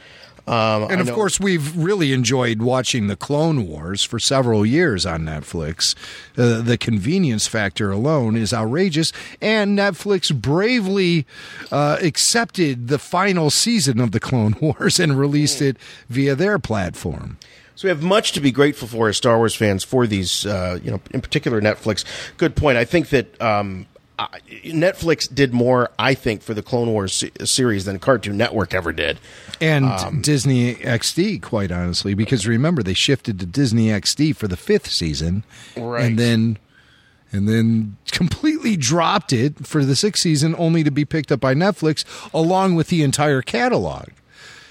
Um, 0.50 0.84
And 0.84 0.94
I 0.94 1.00
of 1.02 1.08
know- 1.08 1.14
course, 1.14 1.40
we've 1.40 1.76
really 1.78 2.12
enjoyed 2.12 2.62
watching 2.64 3.06
the 3.08 3.16
Clone 3.16 3.68
Wars 3.68 4.04
for 4.04 4.18
several 4.18 4.66
years 4.66 5.06
on 5.06 5.22
Netflix. 5.26 5.96
Uh, 6.36 6.62
the 6.62 6.76
convenience 6.76 7.46
factor 7.46 7.92
alone 7.92 8.36
is 8.36 8.52
outrageous, 8.52 9.12
and 9.42 9.78
Netflix 9.78 10.34
bravely 10.34 11.28
uh, 11.72 11.98
accepted 12.02 12.88
the 12.88 12.98
final 12.98 13.52
season 13.52 14.00
of 14.00 14.12
the 14.12 14.20
Clone 14.20 14.56
Wars 14.62 15.00
and 15.00 15.20
released 15.20 15.62
it 15.62 15.78
via 16.10 16.34
their 16.34 16.58
platform. 16.58 17.38
So 17.76 17.88
we 17.88 17.90
have 17.90 18.02
much 18.04 18.34
to 18.34 18.42
be 18.42 18.52
grateful 18.52 18.88
for 18.90 19.08
as 19.08 19.16
Star 19.18 19.38
Wars 19.38 19.56
fans 19.56 19.86
for 19.86 20.06
these, 20.06 20.46
uh, 20.46 20.80
you 20.84 20.92
know, 20.92 21.00
in 21.12 21.22
particular 21.22 21.62
Netflix. 21.62 22.04
Good 22.38 22.56
point. 22.58 22.78
I 22.78 22.84
think 22.84 23.08
that 23.10 23.42
um, 23.42 23.86
Netflix 24.66 25.34
did 25.34 25.54
more, 25.54 25.90
I 25.98 26.14
think, 26.14 26.42
for 26.42 26.54
the 26.54 26.62
Clone 26.62 26.90
Wars 26.92 27.24
series 27.44 27.86
than 27.86 28.00
Cartoon 28.00 28.38
Network 28.38 28.74
ever 28.74 28.92
did. 28.92 29.20
And 29.62 29.86
Um, 29.86 30.22
Disney 30.22 30.76
XD, 30.76 31.42
quite 31.42 31.72
honestly, 31.72 32.14
because 32.14 32.48
remember 32.48 32.84
they 32.84 32.94
shifted 32.94 33.40
to 33.40 33.46
Disney 33.46 33.88
XD 33.88 34.36
for 34.36 34.48
the 34.48 34.58
fifth 34.58 34.92
season, 34.92 35.44
Right. 35.78 36.06
And 36.06 36.20
then, 36.20 36.58
and 37.32 37.48
then 37.48 37.98
completely 38.12 38.76
dropped 38.76 39.32
it 39.34 39.66
for 39.68 39.86
the 39.86 39.96
sixth 39.96 40.24
season, 40.24 40.56
only 40.58 40.84
to 40.84 40.92
be 40.92 41.06
picked 41.06 41.32
up 41.32 41.40
by 41.40 41.54
Netflix 41.54 42.04
along 42.34 42.76
with 42.76 42.88
the 42.88 43.04
entire 43.04 43.42
catalog. 43.42 44.08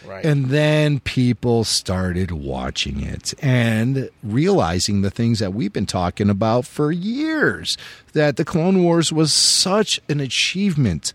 Right. 0.09 0.25
And 0.25 0.47
then 0.47 1.01
people 1.01 1.65
started 1.65 2.31
watching 2.31 3.03
it 3.03 3.35
and 3.43 4.09
realizing 4.23 5.03
the 5.03 5.11
things 5.11 5.39
that 5.39 5.53
we've 5.53 5.73
been 5.73 5.85
talking 5.85 6.31
about 6.31 6.65
for 6.65 6.91
years 6.91 7.77
that 8.15 8.37
the 8.37 8.45
Clone 8.45 8.83
Wars 8.83 9.13
was 9.13 9.35
such 9.35 10.01
an 10.09 10.21
achievement 10.21 11.13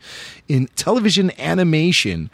in 0.47 0.67
television 0.75 1.31
animation 1.39 2.29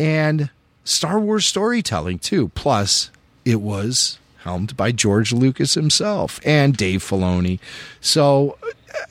and 0.00 0.48
Star 0.84 1.20
Wars 1.20 1.46
storytelling, 1.46 2.18
too. 2.18 2.48
Plus, 2.54 3.10
it 3.44 3.60
was 3.60 4.18
helmed 4.44 4.76
by 4.76 4.92
George 4.92 5.32
Lucas 5.32 5.74
himself 5.74 6.40
and 6.42 6.74
Dave 6.74 7.02
Filoni. 7.02 7.58
So 8.00 8.56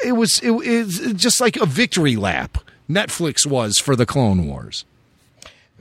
it 0.03 0.14
was 0.14 0.40
it, 0.40 0.52
it's 0.52 1.14
just 1.14 1.40
like 1.40 1.57
a 1.57 1.65
victory 1.68 2.15
lap. 2.15 2.57
Netflix 2.90 3.45
was 3.45 3.78
for 3.78 3.95
the 3.95 4.06
Clone 4.06 4.48
Wars. 4.48 4.86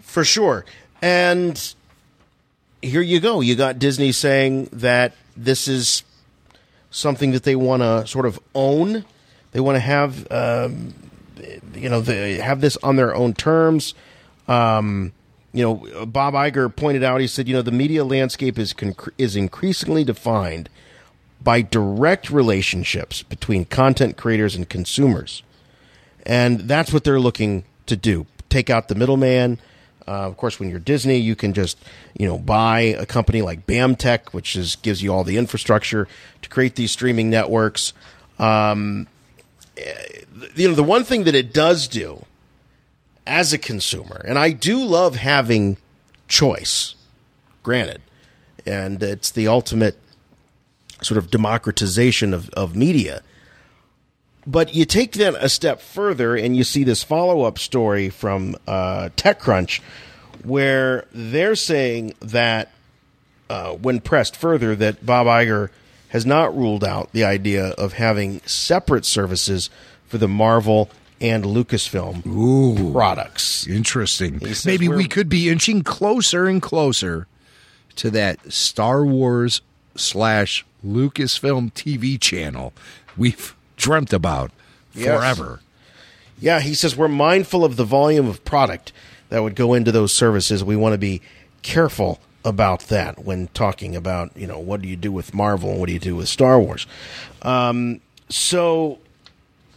For 0.00 0.24
sure. 0.24 0.64
And 1.02 1.74
here 2.82 3.02
you 3.02 3.20
go. 3.20 3.40
You 3.40 3.54
got 3.54 3.78
Disney 3.78 4.12
saying 4.12 4.70
that 4.72 5.14
this 5.36 5.68
is 5.68 6.02
something 6.90 7.32
that 7.32 7.42
they 7.42 7.56
want 7.56 7.82
to 7.82 8.06
sort 8.06 8.26
of 8.26 8.40
own. 8.54 9.04
They 9.52 9.60
want 9.60 9.76
to 9.76 9.80
have, 9.80 10.30
um, 10.30 10.94
you 11.74 11.88
know, 11.88 12.00
they 12.00 12.36
have 12.36 12.60
this 12.60 12.76
on 12.78 12.96
their 12.96 13.14
own 13.14 13.34
terms. 13.34 13.94
Um, 14.48 15.12
you 15.52 15.62
know, 15.62 16.06
Bob 16.06 16.34
Iger 16.34 16.74
pointed 16.74 17.02
out. 17.02 17.20
He 17.20 17.26
said, 17.26 17.48
you 17.48 17.54
know, 17.54 17.62
the 17.62 17.72
media 17.72 18.04
landscape 18.04 18.58
is 18.58 18.74
is 19.16 19.36
increasingly 19.36 20.04
defined 20.04 20.68
by 21.42 21.62
direct 21.62 22.30
relationships 22.30 23.22
between 23.22 23.64
content 23.64 24.16
creators 24.16 24.54
and 24.54 24.68
consumers 24.68 25.42
and 26.26 26.60
that's 26.60 26.92
what 26.92 27.04
they're 27.04 27.20
looking 27.20 27.64
to 27.86 27.96
do. 27.96 28.26
Take 28.50 28.68
out 28.68 28.88
the 28.88 28.96
middleman. 28.96 29.60
Uh, 30.06 30.26
of 30.28 30.36
course, 30.36 30.60
when 30.60 30.70
you're 30.70 30.78
Disney, 30.78 31.16
you 31.16 31.34
can 31.34 31.52
just 31.52 31.78
you 32.16 32.26
know 32.26 32.38
buy 32.38 32.80
a 32.80 33.06
company 33.06 33.42
like 33.42 33.66
BAMTech, 33.66 34.32
which 34.32 34.56
is 34.56 34.76
gives 34.76 35.02
you 35.02 35.12
all 35.12 35.24
the 35.24 35.36
infrastructure 35.36 36.06
to 36.42 36.48
create 36.48 36.76
these 36.76 36.92
streaming 36.92 37.30
networks. 37.30 37.92
Um, 38.38 39.08
eh, 39.76 39.92
you 40.54 40.68
know, 40.68 40.74
the 40.74 40.82
one 40.82 41.04
thing 41.04 41.24
that 41.24 41.34
it 41.34 41.52
does 41.52 41.88
do 41.88 42.24
as 43.26 43.52
a 43.52 43.58
consumer, 43.58 44.22
and 44.26 44.38
I 44.38 44.50
do 44.50 44.82
love 44.84 45.16
having 45.16 45.76
choice. 46.28 46.94
Granted, 47.62 48.00
and 48.64 49.02
it's 49.02 49.30
the 49.30 49.48
ultimate 49.48 49.98
sort 51.02 51.18
of 51.18 51.30
democratization 51.30 52.32
of, 52.32 52.48
of 52.50 52.76
media. 52.76 53.22
But 54.46 54.74
you 54.74 54.84
take 54.84 55.12
that 55.14 55.34
a 55.34 55.48
step 55.48 55.80
further 55.80 56.36
and 56.36 56.56
you 56.56 56.62
see 56.62 56.84
this 56.84 57.02
follow 57.02 57.42
up 57.42 57.58
story 57.58 58.10
from 58.10 58.56
uh, 58.66 59.10
TechCrunch 59.16 59.80
where 60.44 61.06
they're 61.12 61.56
saying 61.56 62.14
that 62.20 62.70
uh, 63.50 63.72
when 63.72 64.00
pressed 64.00 64.36
further, 64.36 64.76
that 64.76 65.04
Bob 65.04 65.26
Iger 65.26 65.70
has 66.08 66.24
not 66.24 66.56
ruled 66.56 66.84
out 66.84 67.12
the 67.12 67.24
idea 67.24 67.68
of 67.70 67.94
having 67.94 68.40
separate 68.46 69.04
services 69.04 69.70
for 70.06 70.18
the 70.18 70.28
Marvel 70.28 70.90
and 71.20 71.44
Lucasfilm 71.44 72.92
products. 72.92 73.66
Interesting. 73.66 74.40
Maybe 74.64 74.88
we 74.88 75.08
could 75.08 75.28
be 75.28 75.48
inching 75.48 75.82
closer 75.82 76.46
and 76.46 76.62
closer 76.62 77.26
to 77.96 78.10
that 78.10 78.52
Star 78.52 79.04
Wars 79.04 79.62
slash 79.96 80.64
Lucasfilm 80.84 81.72
TV 81.72 82.20
channel 82.20 82.72
we've 83.16 83.55
dreamt 83.76 84.12
about 84.12 84.50
Yes. 84.94 85.06
forever. 85.06 85.60
Yeah, 86.40 86.60
he 86.60 86.74
says 86.74 86.96
we're 86.96 87.08
mindful 87.08 87.64
of 87.64 87.76
the 87.76 87.84
volume 87.84 88.26
of 88.28 88.44
product 88.44 88.92
that 89.28 89.42
would 89.42 89.54
go 89.54 89.74
into 89.74 89.92
those 89.92 90.12
services. 90.12 90.62
We 90.64 90.76
want 90.76 90.92
to 90.94 90.98
be 90.98 91.20
careful 91.62 92.20
about 92.44 92.82
that 92.88 93.24
when 93.24 93.48
talking 93.48 93.96
about 93.96 94.30
you 94.36 94.46
know 94.46 94.58
what 94.58 94.80
do 94.80 94.88
you 94.88 94.96
do 94.96 95.10
with 95.10 95.34
Marvel 95.34 95.70
and 95.70 95.80
what 95.80 95.86
do 95.88 95.92
you 95.92 95.98
do 95.98 96.14
with 96.16 96.28
Star 96.28 96.60
Wars. 96.60 96.86
Um, 97.42 98.00
so 98.28 98.98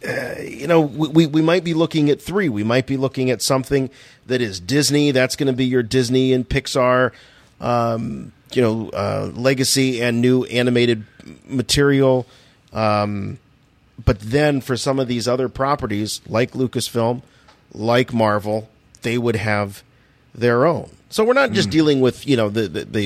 uh, 0.06 0.34
you 0.40 0.66
know 0.66 0.80
we 0.80 1.26
we 1.26 1.42
might 1.42 1.64
be 1.64 1.74
looking 1.74 2.08
at 2.10 2.20
three. 2.22 2.48
We 2.48 2.62
might 2.64 2.86
be 2.86 2.96
looking 2.96 3.28
at 3.30 3.42
something 3.42 3.90
that 4.26 4.40
is 4.40 4.60
Disney. 4.60 5.10
That's 5.10 5.36
going 5.36 5.48
to 5.48 5.52
be 5.52 5.64
your 5.66 5.82
Disney 5.82 6.32
and 6.32 6.48
Pixar. 6.48 7.12
Um, 7.60 8.32
you 8.52 8.62
know, 8.62 8.88
uh, 8.90 9.30
legacy 9.34 10.00
and 10.02 10.20
new 10.20 10.44
animated 10.44 11.04
material. 11.46 12.26
Um, 12.72 13.38
but 14.04 14.20
then 14.20 14.60
for 14.60 14.76
some 14.76 14.98
of 14.98 15.08
these 15.08 15.26
other 15.28 15.48
properties, 15.48 16.20
like 16.26 16.52
Lucasfilm, 16.52 17.22
like 17.72 18.12
Marvel, 18.12 18.68
they 19.02 19.18
would 19.18 19.36
have 19.36 19.82
their 20.34 20.64
own. 20.66 20.90
So 21.08 21.24
we're 21.24 21.32
not 21.34 21.52
just 21.52 21.68
Hmm. 21.68 21.72
dealing 21.72 22.00
with 22.00 22.26
you 22.26 22.36
know 22.36 22.48
the, 22.48 22.68
the 22.68 22.84
the 22.84 23.02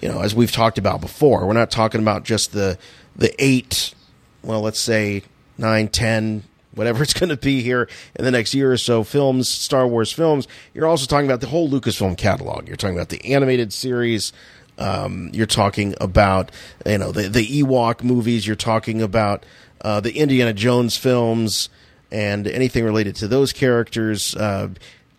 you 0.00 0.08
know 0.08 0.20
as 0.20 0.34
we've 0.34 0.52
talked 0.52 0.78
about 0.78 1.00
before. 1.00 1.46
We're 1.46 1.52
not 1.54 1.70
talking 1.70 2.00
about 2.00 2.24
just 2.24 2.52
the 2.52 2.78
the 3.16 3.34
eight, 3.42 3.94
well, 4.42 4.60
let's 4.62 4.80
say 4.80 5.22
nine, 5.58 5.88
ten, 5.88 6.42
whatever 6.74 7.02
it's 7.02 7.12
going 7.14 7.28
to 7.30 7.36
be 7.36 7.60
here 7.62 7.88
in 8.16 8.24
the 8.24 8.30
next 8.30 8.54
year 8.54 8.72
or 8.72 8.76
so. 8.78 9.04
Films, 9.04 9.48
Star 9.48 9.86
Wars 9.86 10.12
films. 10.12 10.48
You're 10.74 10.86
also 10.86 11.06
talking 11.06 11.26
about 11.26 11.40
the 11.40 11.46
whole 11.48 11.68
Lucasfilm 11.68 12.16
catalog. 12.16 12.66
You're 12.68 12.76
talking 12.76 12.96
about 12.96 13.10
the 13.10 13.32
animated 13.34 13.72
series. 13.72 14.32
Um, 14.78 15.30
you're 15.34 15.46
talking 15.46 15.94
about 16.00 16.50
you 16.86 16.98
know 16.98 17.12
the 17.12 17.28
the 17.28 17.46
Ewok 17.62 18.02
movies. 18.02 18.46
You're 18.46 18.56
talking 18.56 19.00
about 19.02 19.44
uh, 19.82 20.00
the 20.00 20.18
Indiana 20.18 20.52
Jones 20.52 20.96
films 20.96 21.68
and 22.10 22.46
anything 22.46 22.84
related 22.84 23.16
to 23.16 23.28
those 23.28 23.52
characters. 23.52 24.34
Uh, 24.34 24.70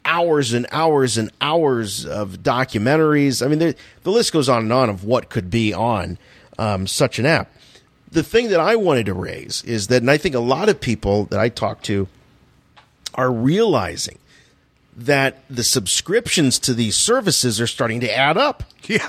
hours 0.05 0.53
and 0.53 0.67
hours 0.71 1.17
and 1.17 1.31
hours 1.39 2.05
of 2.05 2.39
documentaries. 2.43 3.45
I 3.45 3.47
mean, 3.47 3.59
the 3.59 4.11
list 4.11 4.33
goes 4.33 4.49
on 4.49 4.63
and 4.63 4.73
on 4.73 4.89
of 4.89 5.03
what 5.03 5.29
could 5.29 5.49
be 5.49 5.73
on 5.73 6.17
um, 6.57 6.87
such 6.87 7.19
an 7.19 7.25
app. 7.25 7.51
The 8.11 8.23
thing 8.23 8.49
that 8.49 8.59
I 8.59 8.75
wanted 8.75 9.05
to 9.07 9.13
raise 9.13 9.63
is 9.63 9.87
that, 9.87 10.01
and 10.01 10.11
I 10.11 10.17
think 10.17 10.35
a 10.35 10.39
lot 10.39 10.69
of 10.69 10.79
people 10.79 11.25
that 11.25 11.39
I 11.39 11.49
talk 11.49 11.81
to 11.83 12.07
are 13.15 13.31
realizing 13.31 14.19
that 14.95 15.43
the 15.49 15.63
subscriptions 15.63 16.59
to 16.59 16.73
these 16.73 16.95
services 16.95 17.59
are 17.59 17.65
starting 17.67 17.99
to 18.01 18.15
add 18.15 18.37
up. 18.37 18.63
Tell 18.83 18.99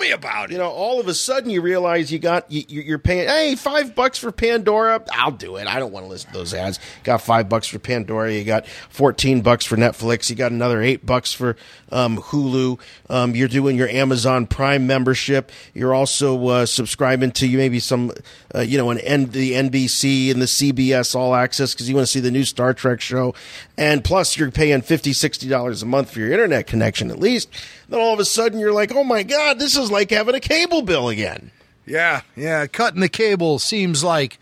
me 0.00 0.10
about 0.10 0.50
it. 0.50 0.52
You 0.54 0.58
know, 0.58 0.68
all 0.70 0.98
of 0.98 1.06
a 1.08 1.14
sudden 1.14 1.50
you 1.50 1.60
realize 1.62 2.10
you 2.10 2.18
got 2.18 2.50
you, 2.50 2.64
you- 2.68 2.82
you're 2.82 2.98
paying 2.98 3.28
hey 3.28 3.54
five 3.54 3.94
bucks 3.94 4.18
for 4.18 4.32
Pandora. 4.32 5.04
I'll 5.12 5.30
do 5.30 5.56
it. 5.56 5.66
I 5.66 5.78
don't 5.78 5.92
want 5.92 6.04
to 6.06 6.10
listen 6.10 6.32
to 6.32 6.38
those 6.38 6.54
ads. 6.54 6.78
Got 7.04 7.22
five 7.22 7.48
bucks 7.48 7.66
for 7.68 7.78
Pandora. 7.78 8.32
You 8.32 8.44
got 8.44 8.66
fourteen 8.66 9.42
bucks 9.42 9.64
for 9.64 9.76
Netflix. 9.76 10.30
You 10.30 10.36
got 10.36 10.50
another 10.52 10.82
eight 10.82 11.04
bucks 11.06 11.32
for 11.32 11.56
um, 11.92 12.16
Hulu. 12.18 12.80
Um, 13.08 13.34
you're 13.36 13.48
doing 13.48 13.76
your 13.76 13.88
Amazon 13.88 14.46
Prime 14.46 14.86
membership. 14.86 15.52
You're 15.74 15.94
also 15.94 16.48
uh, 16.48 16.66
subscribing 16.66 17.32
to 17.32 17.48
maybe 17.56 17.78
some 17.80 18.12
uh, 18.54 18.60
you 18.60 18.78
know 18.78 18.90
an 18.90 18.98
N- 18.98 19.26
the 19.30 19.52
NBC 19.52 20.30
and 20.30 20.40
the 20.40 20.46
CBS 20.46 21.14
All 21.14 21.34
Access 21.34 21.74
because 21.74 21.88
you 21.88 21.94
want 21.94 22.06
to 22.06 22.12
see 22.12 22.20
the 22.20 22.30
new 22.30 22.44
Star 22.44 22.72
Trek 22.74 23.00
show. 23.00 23.34
And 23.76 24.02
plus 24.04 24.36
you're 24.36 24.50
paying 24.50 24.82
50 24.82 25.12
60 25.12 25.48
dollars 25.48 25.82
a 25.82 25.86
month 25.86 26.10
for 26.10 26.20
your 26.20 26.32
internet 26.32 26.66
connection 26.66 27.10
at 27.10 27.18
least. 27.18 27.48
Then 27.90 28.00
all 28.00 28.14
of 28.14 28.20
a 28.20 28.24
sudden 28.24 28.60
you're 28.60 28.72
like, 28.72 28.94
oh 28.94 29.04
my 29.04 29.24
god, 29.24 29.58
this 29.58 29.76
is 29.76 29.90
like 29.90 30.10
having 30.10 30.36
a 30.36 30.40
cable 30.40 30.82
bill 30.82 31.08
again. 31.08 31.50
Yeah, 31.84 32.22
yeah. 32.36 32.66
Cutting 32.68 33.00
the 33.00 33.08
cable 33.08 33.58
seems 33.58 34.04
like 34.04 34.38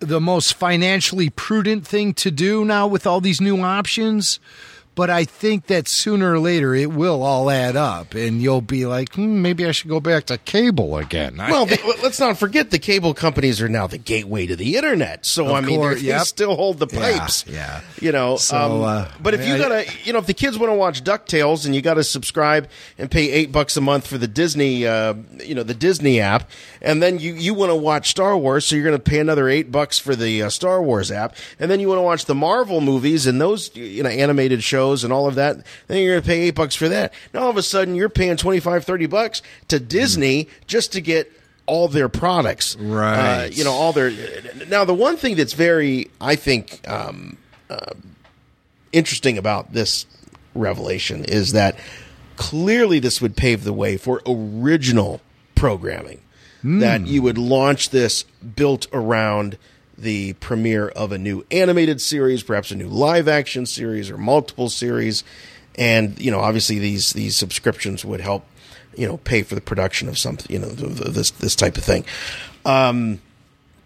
the 0.00 0.20
most 0.20 0.54
financially 0.54 1.30
prudent 1.30 1.86
thing 1.86 2.12
to 2.14 2.32
do 2.32 2.64
now 2.64 2.88
with 2.88 3.06
all 3.06 3.20
these 3.20 3.40
new 3.40 3.60
options. 3.60 4.40
But 4.94 5.10
I 5.10 5.24
think 5.24 5.66
that 5.66 5.88
sooner 5.88 6.34
or 6.34 6.38
later 6.38 6.72
it 6.74 6.92
will 6.92 7.22
all 7.24 7.50
add 7.50 7.74
up, 7.74 8.14
and 8.14 8.40
you'll 8.40 8.60
be 8.60 8.86
like, 8.86 9.14
hmm, 9.14 9.42
maybe 9.42 9.66
I 9.66 9.72
should 9.72 9.88
go 9.88 9.98
back 9.98 10.26
to 10.26 10.38
cable 10.38 10.96
again. 10.98 11.36
Well, 11.54 11.66
let's 12.02 12.20
not 12.20 12.38
forget 12.38 12.70
the 12.70 12.78
cable 12.78 13.12
companies 13.14 13.60
are 13.60 13.68
now 13.68 13.86
the 13.86 13.98
gateway 13.98 14.46
to 14.46 14.56
the 14.56 14.76
internet. 14.76 15.26
So 15.26 15.54
I 15.54 15.60
mean, 15.60 15.78
course, 15.80 16.00
they 16.02 16.16
still 16.20 16.54
hold 16.56 16.78
the 16.78 16.86
pipes. 16.86 17.44
yeah. 17.48 17.80
You 18.00 18.12
know. 18.12 18.36
So, 18.36 18.56
um, 18.56 18.82
uh, 18.82 19.08
but 19.20 19.34
if 19.34 19.46
you 19.46 19.54
I- 19.54 19.58
gotta, 19.58 19.86
you 20.04 20.12
know, 20.12 20.18
if 20.20 20.26
the 20.26 20.34
kids 20.34 20.58
want 20.58 20.70
to 20.70 20.74
watch 20.76 21.02
Ducktales 21.02 21.66
and 21.66 21.74
you 21.74 21.82
got 21.82 21.94
to 21.94 22.04
subscribe 22.04 22.68
and 22.98 23.10
pay 23.10 23.30
eight 23.30 23.50
bucks 23.52 23.76
a 23.76 23.80
month 23.80 24.06
for 24.06 24.16
the 24.18 24.28
Disney, 24.28 24.86
uh, 24.86 25.14
you 25.42 25.54
know, 25.54 25.62
the 25.64 25.74
Disney 25.74 26.20
app, 26.20 26.48
and 26.80 27.02
then 27.02 27.18
you 27.18 27.34
you 27.34 27.52
want 27.54 27.70
to 27.70 27.76
watch 27.76 28.10
Star 28.10 28.36
Wars, 28.36 28.64
so 28.66 28.76
you're 28.76 28.84
going 28.84 28.96
to 28.96 29.02
pay 29.02 29.18
another 29.18 29.48
eight 29.48 29.72
bucks 29.72 29.98
for 29.98 30.14
the 30.14 30.42
uh, 30.44 30.50
Star 30.50 30.82
Wars 30.82 31.10
app, 31.10 31.36
and 31.58 31.70
then 31.70 31.80
you 31.80 31.88
want 31.88 31.98
to 31.98 32.02
watch 32.02 32.24
the 32.26 32.34
Marvel 32.34 32.80
movies 32.80 33.26
and 33.26 33.40
those, 33.40 33.74
you 33.76 34.02
know, 34.02 34.10
animated 34.10 34.62
shows 34.62 34.83
and 34.92 35.12
all 35.12 35.26
of 35.26 35.36
that, 35.36 35.64
then 35.86 36.02
you're 36.02 36.14
going 36.14 36.22
to 36.22 36.26
pay 36.26 36.40
eight 36.42 36.54
bucks 36.54 36.74
for 36.74 36.88
that. 36.90 37.14
Now 37.32 37.44
all 37.44 37.50
of 37.50 37.56
a 37.56 37.62
sudden 37.62 37.94
you're 37.94 38.10
paying 38.10 38.36
25, 38.36 38.84
30 38.84 39.06
bucks 39.06 39.40
to 39.68 39.80
Disney 39.80 40.48
just 40.66 40.92
to 40.92 41.00
get 41.00 41.32
all 41.66 41.88
their 41.88 42.10
products, 42.10 42.76
Right. 42.76 43.44
Uh, 43.44 43.48
you 43.50 43.64
know, 43.64 43.72
all 43.72 43.92
their. 43.94 44.12
Now 44.68 44.84
the 44.84 44.92
one 44.92 45.16
thing 45.16 45.36
that's 45.36 45.54
very, 45.54 46.10
I 46.20 46.36
think. 46.36 46.86
Um, 46.86 47.38
uh, 47.70 47.94
interesting 48.92 49.38
about 49.38 49.72
this 49.72 50.06
revelation 50.54 51.24
is 51.24 51.52
that 51.52 51.76
clearly 52.36 52.98
this 53.00 53.20
would 53.20 53.36
pave 53.36 53.64
the 53.64 53.72
way 53.72 53.96
for 53.96 54.22
original 54.26 55.20
programming. 55.54 56.20
That 56.66 57.06
you 57.06 57.20
would 57.20 57.36
launch 57.36 57.90
this 57.90 58.22
built 58.22 58.86
around 58.90 59.58
the 59.96 60.32
premiere 60.34 60.88
of 60.88 61.12
a 61.12 61.18
new 61.18 61.44
animated 61.50 62.00
series, 62.00 62.42
perhaps 62.42 62.70
a 62.70 62.74
new 62.76 62.88
live 62.88 63.28
action 63.28 63.66
series 63.66 64.10
or 64.10 64.18
multiple 64.18 64.68
series, 64.68 65.24
and 65.76 66.18
you 66.20 66.30
know, 66.30 66.40
obviously 66.40 66.78
these 66.78 67.12
these 67.12 67.36
subscriptions 67.36 68.04
would 68.04 68.20
help, 68.20 68.44
you 68.96 69.06
know, 69.06 69.18
pay 69.18 69.42
for 69.42 69.54
the 69.54 69.60
production 69.60 70.08
of 70.08 70.18
something, 70.18 70.52
you 70.52 70.58
know, 70.58 70.68
th- 70.68 70.96
th- 70.98 71.10
this 71.14 71.30
this 71.32 71.54
type 71.56 71.76
of 71.76 71.84
thing. 71.84 72.04
Um, 72.64 73.20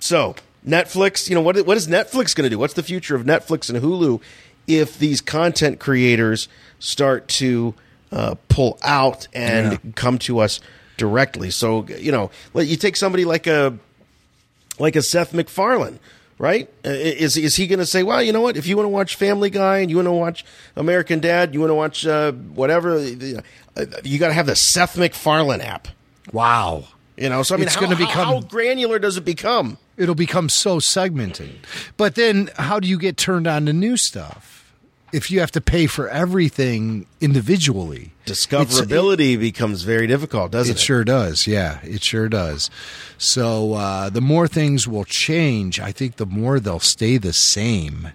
so 0.01 0.35
Netflix, 0.66 1.28
you 1.28 1.35
know, 1.35 1.40
what 1.40 1.56
what 1.66 1.76
is 1.76 1.86
Netflix 1.89 2.35
going 2.35 2.44
to 2.44 2.51
do? 2.51 2.59
What's 2.59 2.74
the 2.74 2.82
future 2.82 3.14
of 3.14 3.24
Netflix 3.24 3.68
and 3.68 3.82
Hulu 3.82 4.20
if 4.66 4.98
these 4.98 5.20
content 5.20 5.78
creators 5.80 6.48
start 6.78 7.26
to 7.28 7.74
uh, 8.12 8.35
pull 8.48 8.78
out 8.82 9.28
and 9.32 9.72
Yeah. 9.72 9.78
come 9.94 10.18
to 10.20 10.39
us 10.40 10.60
directly? 10.97 11.51
So 11.51 11.86
you 11.86 12.12
know, 12.12 12.30
you 12.55 12.76
take 12.76 12.97
somebody 12.97 13.24
like 13.24 13.47
a 13.47 13.76
like 14.79 14.97
a 14.97 15.03
Seth 15.03 15.33
MacFarlane. 15.35 15.99
Right? 16.41 16.69
Uh, 16.85 16.91
Is 16.91 17.37
is 17.37 17.57
he 17.57 17.67
going 17.67 17.81
to 17.81 17.87
say, 17.87 18.05
well, 18.05 18.23
you 18.23 18.33
know 18.33 18.41
what? 18.41 18.57
If 18.57 18.69
you 18.69 18.77
want 18.77 18.85
to 18.85 18.91
watch 18.91 19.17
Family 19.17 19.51
Guy 19.51 19.79
and 19.79 19.91
you 19.91 19.97
want 19.97 20.07
to 20.07 20.13
watch 20.13 20.45
American 20.77 21.19
Dad, 21.19 21.53
you 21.53 21.59
want 21.59 21.71
to 21.71 21.75
watch 21.75 22.07
uh, 22.07 22.31
whatever, 22.31 22.97
uh, 22.97 23.85
you 24.05 24.19
got 24.21 24.29
to 24.29 24.33
have 24.35 24.47
the 24.47 24.55
Seth 24.55 24.97
MacFarlane 24.97 25.61
app. 25.61 25.89
wow. 26.33 26.85
You 27.17 27.29
know, 27.29 27.43
so 27.43 27.57
I 27.57 27.59
mean, 27.59 27.67
It's 27.67 27.75
how, 27.75 27.81
gonna 27.81 27.97
how- 27.97 28.07
become- 28.07 28.27
how 28.29 28.41
granular 28.43 29.01
does 29.01 29.17
it 29.17 29.25
become? 29.25 29.79
It'll 29.97 30.15
become 30.15 30.49
so 30.49 30.79
segmented. 30.79 31.51
But 31.97 32.15
then 32.15 32.51
how 32.57 32.79
do 32.79 32.87
you 32.87 32.97
get 32.97 33.17
turned 33.17 33.49
on 33.49 33.67
to 33.67 33.73
new 33.73 33.97
stuff? 33.97 34.57
If 35.12 35.30
you 35.30 35.40
have 35.40 35.51
to 35.52 35.60
pay 35.60 35.86
for 35.86 36.09
everything 36.09 37.06
individually. 37.20 38.12
discoverability 38.26 39.39
becomes 39.39 39.82
very 39.82 40.06
difficult, 40.06 40.52
doesn't 40.52 40.76
it? 40.76 40.78
it 40.78 40.82
sure 40.82 41.05
does. 41.05 41.47
Yeah, 41.47 41.80
it 41.82 42.05
sure 42.05 42.28
does. 42.28 42.70
So 43.16 43.74
uh, 43.74 44.10
the 44.10 44.20
more 44.20 44.47
things 44.47 44.86
will 44.86 45.05
change, 45.05 45.80
I 45.80 45.93
think 45.93 46.16
the 46.16 46.26
more 46.26 46.60
they'll 46.60 46.78
stay 46.78 47.16
the 47.16 47.32
same. 47.32 48.12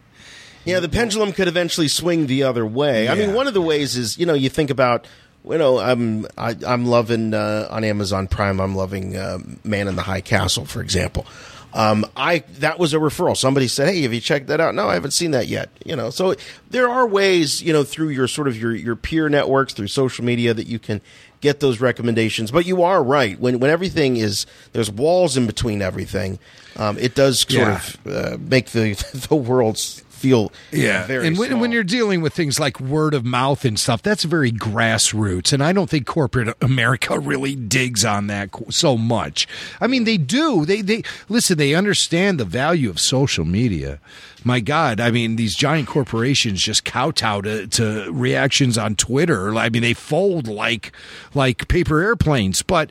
Yeah, 0.65 0.79
the 0.79 0.89
pendulum 0.89 1.33
could 1.33 1.47
eventually 1.47 1.87
swing 1.87 2.27
the 2.27 2.43
other 2.43 2.65
way. 2.65 3.09
I 3.09 3.15
mean, 3.15 3.33
one 3.33 3.47
of 3.47 3.53
the 3.53 3.61
ways 3.61 3.97
is 3.97 4.17
you 4.17 4.25
know 4.25 4.33
you 4.33 4.49
think 4.49 4.69
about 4.69 5.05
you 5.43 5.57
know 5.57 5.79
I'm 5.79 6.25
I, 6.37 6.55
I'm 6.65 6.85
loving 6.85 7.33
uh, 7.33 7.67
on 7.69 7.83
Amazon 7.83 8.27
Prime. 8.27 8.61
I'm 8.61 8.75
loving 8.75 9.17
uh, 9.17 9.39
Man 9.63 9.87
in 9.87 9.95
the 9.95 10.03
High 10.03 10.21
Castle, 10.21 10.65
for 10.65 10.81
example. 10.81 11.25
Um, 11.73 12.05
I 12.15 12.39
that 12.59 12.77
was 12.77 12.93
a 12.93 12.97
referral. 12.97 13.35
Somebody 13.35 13.67
said, 13.67 13.87
"Hey, 13.87 14.01
have 14.03 14.13
you 14.13 14.21
checked 14.21 14.47
that 14.47 14.61
out?" 14.61 14.75
No, 14.75 14.87
I 14.89 14.93
haven't 14.93 15.11
seen 15.11 15.31
that 15.31 15.47
yet. 15.47 15.69
You 15.85 15.95
know, 15.95 16.09
so 16.11 16.35
there 16.69 16.87
are 16.87 17.07
ways 17.07 17.61
you 17.63 17.73
know 17.73 17.83
through 17.83 18.09
your 18.09 18.27
sort 18.27 18.47
of 18.47 18.55
your 18.55 18.75
your 18.75 18.95
peer 18.95 19.27
networks 19.29 19.73
through 19.73 19.87
social 19.87 20.23
media 20.23 20.53
that 20.53 20.67
you 20.67 20.77
can 20.79 21.01
get 21.41 21.59
those 21.61 21.81
recommendations. 21.81 22.51
But 22.51 22.65
you 22.67 22.83
are 22.83 23.03
right 23.03 23.39
when 23.39 23.59
when 23.59 23.71
everything 23.71 24.17
is 24.17 24.45
there's 24.73 24.91
walls 24.91 25.35
in 25.35 25.47
between 25.47 25.81
everything. 25.81 26.37
Um, 26.77 26.97
it 26.99 27.15
does 27.15 27.39
sort 27.39 27.53
Yeah. 27.53 27.75
of 27.75 28.07
uh, 28.07 28.37
make 28.39 28.67
the 28.71 28.93
the 29.29 29.35
world 29.35 29.77
feel 30.23 30.53
very 31.01 31.27
and 31.27 31.37
when, 31.37 31.59
when 31.59 31.73
you're 31.73 31.83
dealing 31.83 32.21
with 32.21 32.33
things 32.33 32.61
like 32.61 32.79
word 32.79 33.13
of 33.13 33.25
mouth 33.25 33.65
and 33.65 33.77
stuff, 33.77 34.01
that's 34.01 34.23
very 34.23 34.53
grassroots, 34.53 35.51
and 35.51 35.61
I 35.61 35.73
don't 35.73 35.89
think 35.89 36.07
corporate 36.07 36.55
America 36.61 37.19
really 37.33 37.55
digs 37.55 38.05
on 38.05 38.27
that 38.27 38.49
so 38.69 38.97
much. 38.97 39.47
I 39.81 39.87
mean, 39.87 40.05
they 40.05 40.15
do. 40.15 40.65
They 40.65 40.81
they 40.81 41.03
listen. 41.27 41.57
They 41.57 41.75
understand 41.75 42.39
the 42.39 42.45
value 42.45 42.89
of 42.89 43.01
social 43.01 43.43
media. 43.43 43.99
My 44.45 44.61
God, 44.61 45.01
I 45.01 45.11
mean, 45.11 45.35
these 45.35 45.55
giant 45.55 45.87
corporations 45.87 46.61
just 46.61 46.85
kowtow 46.85 47.41
to, 47.41 47.67
to 47.67 48.11
reactions 48.11 48.77
on 48.77 48.95
Twitter. 48.95 49.55
I 49.55 49.69
mean, 49.69 49.81
they 49.81 49.93
fold 49.93 50.47
like 50.47 50.93
like 51.33 51.67
paper 51.67 52.01
airplanes, 52.01 52.61
but 52.61 52.89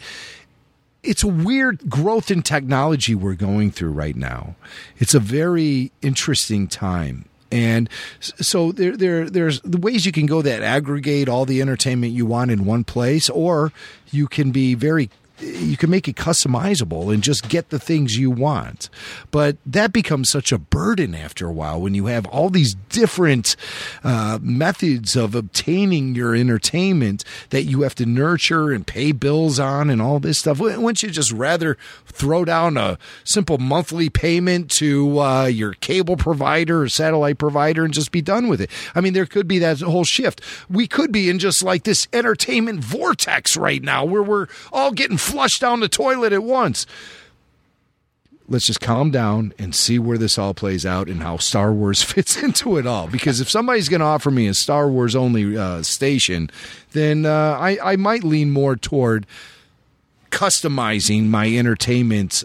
it's 1.03 1.23
a 1.23 1.29
weird 1.29 1.89
growth 1.91 2.31
in 2.31 2.43
technology 2.43 3.15
we're 3.15 3.35
going 3.35 3.71
through 3.71 3.91
right 3.91 4.17
now. 4.17 4.55
It's 4.99 5.15
a 5.15 5.21
very 5.21 5.91
interesting 6.01 6.69
time. 6.69 7.25
And 7.51 7.91
so 8.21 8.73
there, 8.73 8.97
there, 8.97 9.29
there's 9.29 9.61
the 9.61 9.79
ways 9.79 10.07
you 10.07 10.13
can 10.13 10.25
go 10.27 10.41
that 10.41 10.63
aggregate 10.63 11.29
all 11.29 11.45
the 11.45 11.61
entertainment 11.61 12.15
you 12.15 12.25
want 12.25 12.51
in 12.51 12.65
one 12.65 12.83
place, 12.83 13.29
or 13.29 13.73
you 14.11 14.27
can 14.27 14.53
be 14.53 14.75
very 14.75 15.11
you 15.43 15.77
can 15.77 15.91
make 15.91 16.09
it 16.09 16.17
customizable 16.17 17.13
and 17.13 17.23
just 17.23 17.49
get 17.49 17.71
the 17.71 17.79
things 17.79 18.17
you 18.17 18.31
want. 18.31 18.89
But 19.31 19.57
that 19.67 19.93
becomes 19.93 20.31
such 20.31 20.53
a 20.53 20.59
burden 20.59 21.15
after 21.15 21.47
a 21.47 21.53
while 21.53 21.81
when 21.81 21.95
you 21.95 22.07
have 22.07 22.27
all 22.27 22.51
these 22.51 22.75
different 22.89 23.57
uh, 24.05 24.39
methods 24.41 25.17
of 25.17 25.35
obtaining 25.35 26.15
your 26.15 26.35
entertainment 26.35 27.25
that 27.51 27.65
you 27.65 27.83
have 27.83 27.95
to 27.97 28.07
nurture 28.07 28.71
and 28.71 28.87
pay 28.87 29.13
bills 29.13 29.59
on 29.59 29.91
and 29.91 30.01
all 30.01 30.21
this 30.21 30.39
stuff. 30.39 30.59
Wouldn't 30.61 31.03
you 31.03 31.11
just 31.11 31.33
rather 31.33 31.77
throw 32.07 32.45
down 32.45 32.77
a 32.77 32.99
simple 33.25 33.59
monthly 33.59 34.09
payment 34.09 34.71
to 34.73 35.19
uh, 35.21 35.45
your 35.47 35.75
cable 35.75 36.17
provider 36.17 36.83
or 36.83 36.89
satellite 36.89 37.39
provider 37.39 37.85
and 37.85 37.95
just 37.95 38.13
be 38.13 38.23
done 38.23 38.49
with 38.49 38.61
it? 38.61 38.71
I 38.95 39.01
mean, 39.01 39.13
there 39.13 39.27
could 39.27 39.49
be 39.49 39.59
that 39.61 39.81
whole 39.81 40.05
shift. 40.05 40.41
We 40.69 40.87
could 40.87 41.13
be 41.13 41.29
in 41.29 41.39
just 41.39 41.63
like 41.63 41.85
this 41.85 42.09
entertainment 42.13 42.81
vortex 42.81 43.57
right 43.57 43.83
now 43.83 44.05
where 44.05 44.23
we're 44.23 44.47
all 44.73 44.93
getting 44.93 45.17
flushed 45.33 45.63
down 45.63 45.81
the 45.81 45.89
toilet 45.89 46.35
at 46.35 46.43
once. 46.43 46.87
Let's 48.49 48.67
just 48.67 48.83
calm 48.83 49.11
down 49.11 49.55
and 49.59 49.75
see 49.75 49.99
where 49.99 50.19
this 50.19 50.37
all 50.37 50.53
plays 50.53 50.85
out 50.85 51.09
and 51.09 51.23
how 51.23 51.39
Star 51.39 51.73
Wars 51.73 52.03
fits 52.13 52.37
into 52.43 52.77
it 52.77 52.87
all. 52.87 53.07
Because 53.07 53.41
if 53.41 53.49
somebody's 53.49 53.89
going 53.89 54.01
to 54.01 54.07
offer 54.07 54.31
me 54.31 54.47
a 54.47 54.55
Star 54.55 54.89
Wars 54.89 55.17
only 55.17 55.57
uh, 55.57 55.83
station, 55.83 56.51
then 56.93 57.25
uh, 57.25 57.57
I, 57.59 57.79
I 57.83 57.97
might 57.97 58.25
lean 58.25 58.51
more 58.51 58.77
toward 58.77 59.27
customizing 60.31 61.29
my 61.29 61.49
entertainment 61.49 62.45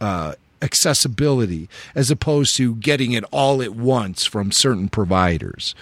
uh, 0.00 0.34
accessibility 0.60 1.68
as 1.94 2.10
opposed 2.10 2.56
to 2.56 2.74
getting 2.74 3.12
it 3.12 3.24
all 3.30 3.62
at 3.62 3.74
once 3.74 4.26
from 4.26 4.52
certain 4.52 4.88
providers. 4.88 5.74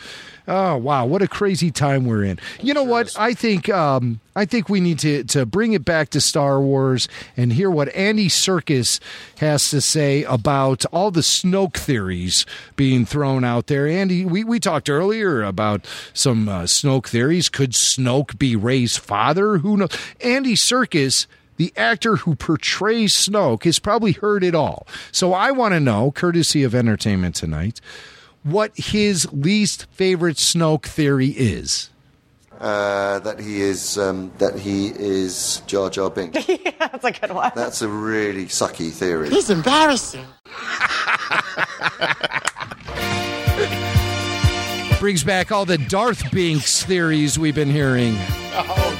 Oh 0.49 0.77
wow, 0.77 1.07
what 1.07 1.23
a 1.23 1.29
crazy 1.29 1.73
time 1.73 2.05
we're 2.05 2.23
in. 2.23 2.39
You 2.61 2.73
know 2.73 2.85
what? 2.85 3.13
I 3.19 3.35
think 3.35 3.69
um, 3.69 4.21
I 4.37 4.45
think 4.45 4.69
we 4.69 4.81
need 4.81 5.01
to 5.01 5.25
to 5.25 5.45
bring 5.45 5.73
it 5.73 5.85
back 5.85 6.11
to 6.11 6.21
Star 6.21 6.61
Wars 6.61 7.09
and 7.37 7.53
hear 7.53 7.69
what 7.69 7.95
Andy 7.95 8.29
Serkis 8.29 9.01
has 9.39 9.71
to 9.71 9.81
say 9.81 10.23
about 10.25 10.85
all 10.87 11.11
the 11.11 11.21
Snoke 11.21 11.77
theories 11.77 12.47
being 12.77 13.05
thrown 13.05 13.43
out 13.43 13.67
there. 13.67 13.89
Andy, 13.89 14.25
we, 14.25 14.45
we 14.45 14.61
talked 14.61 14.89
earlier 14.89 15.43
about 15.43 15.85
some 16.15 16.49
uh, 16.49 16.63
Snoke 16.63 17.09
theories. 17.09 17.49
Could 17.49 17.73
Snoke 17.73 18.39
be 18.39 18.55
Rey's 18.55 18.97
father? 18.97 19.59
Who 19.59 19.77
knows? 19.77 19.99
Andy 20.21 20.55
Serkis 20.55 21.27
the 21.57 21.73
actor 21.75 22.17
who 22.17 22.35
portrays 22.35 23.17
Snoke 23.17 23.65
has 23.65 23.79
probably 23.79 24.13
heard 24.13 24.45
it 24.45 24.55
all. 24.55 24.87
So 25.11 25.33
I 25.33 25.51
want 25.53 25.73
to 25.73 25.81
know, 25.81 26.11
courtesy 26.11 26.63
of 26.63 26.75
Entertainment 26.75 27.35
Tonight, 27.35 27.81
what 28.47 28.71
his 28.77 29.31
least 29.33 29.87
favorite 29.91 30.37
Snoke 30.37 30.87
theory 30.87 31.29
is. 31.29 31.91
Uh, 32.61 33.19
that 33.19 33.39
he 33.39 33.61
is 33.61 33.99
um, 33.99 34.33
that 34.39 34.59
he 34.59 34.89
is 34.89 35.61
Jar 35.67 35.91
Jar 35.91 36.09
Binks. 36.09 36.49
yeah, 36.49 36.71
that's 36.79 37.05
a 37.05 37.13
good 37.13 37.33
one. 37.33 37.53
That's 37.55 37.83
a 37.83 37.89
really 37.89 38.47
sucky 38.47 38.91
theory. 38.91 39.29
He's 39.29 39.51
embarrassing. 39.51 40.25
Brings 45.01 45.23
back 45.23 45.53
all 45.53 45.67
the 45.67 45.77
Darth 45.77 46.31
Binks 46.31 46.83
theories 46.83 47.39
we've 47.39 47.55
been 47.55 47.71
hearing. 47.71 48.15
Well, 48.55 48.97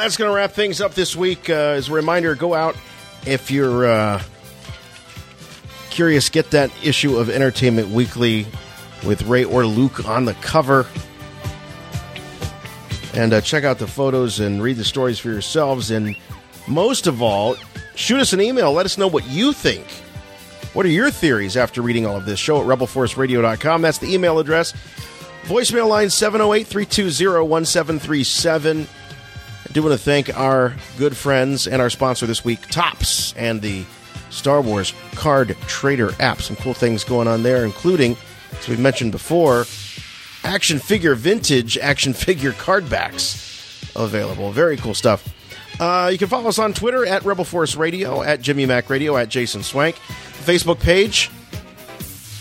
that's 0.00 0.16
going 0.16 0.30
to 0.30 0.34
wrap 0.34 0.52
things 0.52 0.80
up 0.80 0.94
this 0.94 1.14
week. 1.14 1.50
Uh, 1.50 1.52
as 1.52 1.88
a 1.88 1.92
reminder, 1.92 2.34
go 2.34 2.54
out 2.54 2.76
if 3.26 3.50
you're 3.50 3.86
uh, 3.86 4.22
curious. 5.90 6.28
Get 6.28 6.50
that 6.52 6.70
issue 6.82 7.16
of 7.16 7.28
Entertainment 7.28 7.88
Weekly 7.88 8.46
with 9.06 9.22
Rey 9.22 9.44
or 9.44 9.66
Luke 9.66 10.08
on 10.08 10.24
the 10.24 10.34
cover, 10.34 10.86
and 13.14 13.32
uh, 13.32 13.40
check 13.40 13.64
out 13.64 13.78
the 13.78 13.86
photos 13.86 14.40
and 14.40 14.62
read 14.62 14.76
the 14.76 14.84
stories 14.84 15.18
for 15.18 15.28
yourselves. 15.28 15.90
And 15.90 16.16
most 16.66 17.06
of 17.06 17.20
all, 17.20 17.56
shoot 17.94 18.20
us 18.20 18.32
an 18.32 18.40
email. 18.40 18.72
Let 18.72 18.86
us 18.86 18.96
know 18.96 19.08
what 19.08 19.28
you 19.28 19.52
think. 19.52 19.86
What 20.72 20.86
are 20.86 20.90
your 20.90 21.10
theories 21.10 21.56
after 21.56 21.82
reading 21.82 22.06
all 22.06 22.16
of 22.16 22.24
this? 22.24 22.38
Show 22.38 22.60
at 22.60 22.66
rebelforceradio.com. 22.66 23.82
That's 23.82 23.98
the 23.98 24.14
email 24.14 24.38
address. 24.38 24.72
Voicemail 25.42 25.88
line 25.88 26.10
708 26.10 26.66
320 26.66 27.48
1737. 27.48 28.86
I 29.70 29.72
do 29.72 29.84
want 29.84 29.92
to 29.92 30.04
thank 30.04 30.36
our 30.36 30.74
good 30.98 31.16
friends 31.16 31.68
and 31.68 31.80
our 31.80 31.90
sponsor 31.90 32.26
this 32.26 32.44
week, 32.44 32.66
Topps, 32.70 33.32
and 33.36 33.62
the 33.62 33.84
Star 34.28 34.60
Wars 34.60 34.92
Card 35.14 35.56
Trader 35.68 36.10
app. 36.18 36.42
Some 36.42 36.56
cool 36.56 36.74
things 36.74 37.04
going 37.04 37.28
on 37.28 37.44
there, 37.44 37.64
including, 37.64 38.16
as 38.58 38.68
we 38.68 38.76
mentioned 38.76 39.12
before, 39.12 39.66
action 40.42 40.80
figure 40.80 41.14
vintage 41.14 41.78
action 41.78 42.12
figure 42.14 42.50
card 42.50 42.90
backs 42.90 43.92
available. 43.94 44.50
Very 44.50 44.76
cool 44.76 44.92
stuff. 44.92 45.32
Uh, 45.78 46.08
you 46.10 46.18
can 46.18 46.26
follow 46.26 46.48
us 46.48 46.58
on 46.58 46.72
Twitter 46.72 47.06
at 47.06 47.24
Rebel 47.24 47.44
Force 47.44 47.76
Radio, 47.76 48.22
at 48.22 48.40
Jimmy 48.40 48.66
Mac 48.66 48.90
Radio, 48.90 49.16
at 49.16 49.28
Jason 49.28 49.62
Swank. 49.62 49.94
Facebook 49.94 50.80
page 50.80 51.30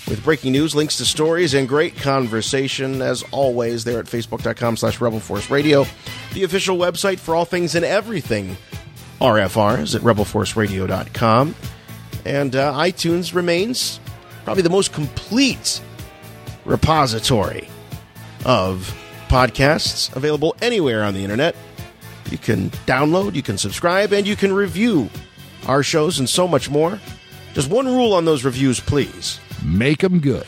with 0.09 0.23
breaking 0.23 0.51
news, 0.51 0.73
links 0.73 0.97
to 0.97 1.05
stories, 1.05 1.53
and 1.53 1.67
great 1.67 1.95
conversation, 1.95 3.01
as 3.01 3.23
always, 3.31 3.83
there 3.83 3.99
at 3.99 4.05
facebook.com 4.05 4.75
slash 4.75 4.99
Rebel 4.99 5.19
Force 5.19 5.49
Radio. 5.51 5.85
The 6.33 6.43
official 6.43 6.77
website 6.77 7.19
for 7.19 7.35
all 7.35 7.45
things 7.45 7.75
and 7.75 7.85
everything 7.85 8.57
RFR 9.21 9.81
is 9.81 9.95
at 9.95 10.01
rebelforceradio.com. 10.01 11.55
And 12.25 12.55
uh, 12.55 12.73
iTunes 12.73 13.33
remains 13.33 13.99
probably 14.43 14.63
the 14.63 14.69
most 14.69 14.93
complete 14.93 15.79
repository 16.65 17.69
of 18.45 18.95
podcasts 19.27 20.13
available 20.15 20.55
anywhere 20.61 21.03
on 21.03 21.13
the 21.13 21.23
internet. 21.23 21.55
You 22.31 22.37
can 22.37 22.69
download, 22.85 23.35
you 23.35 23.43
can 23.43 23.57
subscribe, 23.57 24.11
and 24.11 24.25
you 24.25 24.35
can 24.35 24.53
review 24.53 25.09
our 25.67 25.83
shows 25.83 26.19
and 26.19 26.27
so 26.27 26.47
much 26.47 26.69
more. 26.69 26.99
Just 27.53 27.69
one 27.69 27.87
rule 27.87 28.13
on 28.13 28.25
those 28.25 28.43
reviews, 28.43 28.79
please. 28.79 29.39
Make 29.63 29.99
them 29.99 30.19
good. 30.19 30.45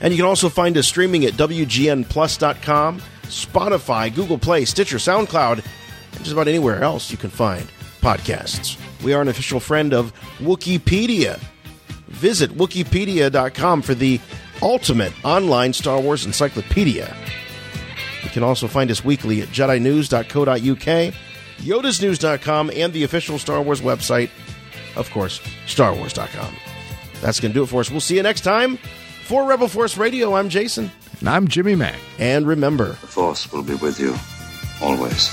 And 0.00 0.12
you 0.12 0.16
can 0.16 0.26
also 0.26 0.48
find 0.48 0.76
us 0.76 0.86
streaming 0.86 1.24
at 1.24 1.34
WGNPlus.com, 1.34 3.00
Spotify, 3.24 4.14
Google 4.14 4.38
Play, 4.38 4.64
Stitcher, 4.64 4.96
SoundCloud, 4.96 5.64
and 6.12 6.18
just 6.18 6.32
about 6.32 6.48
anywhere 6.48 6.82
else 6.82 7.10
you 7.10 7.18
can 7.18 7.30
find 7.30 7.66
podcasts. 8.00 8.78
We 9.02 9.12
are 9.12 9.22
an 9.22 9.28
official 9.28 9.60
friend 9.60 9.92
of 9.92 10.12
Wookieepedia. 10.38 11.38
Visit 12.08 12.50
Wookieepedia.com 12.52 13.82
for 13.82 13.94
the 13.94 14.20
ultimate 14.62 15.12
online 15.24 15.72
Star 15.72 16.00
Wars 16.00 16.26
encyclopedia. 16.26 17.14
You 18.22 18.30
can 18.30 18.42
also 18.42 18.66
find 18.68 18.90
us 18.90 19.04
weekly 19.04 19.42
at 19.42 19.48
JediNews.co.uk, 19.48 21.14
YodasNews.com, 21.58 22.70
and 22.74 22.92
the 22.92 23.04
official 23.04 23.38
Star 23.38 23.62
Wars 23.62 23.80
website, 23.80 24.30
of 24.96 25.10
course, 25.10 25.40
StarWars.com. 25.66 26.69
That's 27.20 27.40
going 27.40 27.52
to 27.52 27.54
do 27.54 27.62
it 27.62 27.66
for 27.66 27.80
us. 27.80 27.90
We'll 27.90 28.00
see 28.00 28.16
you 28.16 28.22
next 28.22 28.42
time. 28.42 28.78
For 29.24 29.46
Rebel 29.46 29.68
Force 29.68 29.96
Radio, 29.96 30.34
I'm 30.34 30.48
Jason. 30.48 30.90
And 31.20 31.28
I'm 31.28 31.46
Jimmy 31.48 31.76
Mack. 31.76 31.98
And 32.18 32.46
remember, 32.46 32.88
The 32.88 33.06
Force 33.06 33.52
will 33.52 33.62
be 33.62 33.74
with 33.74 34.00
you 34.00 34.14
always. 34.82 35.28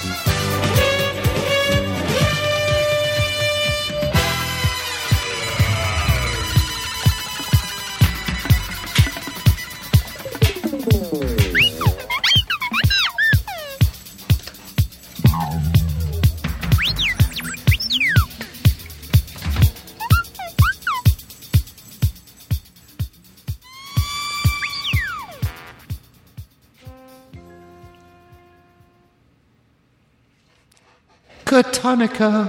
Cantonica. 31.48 32.46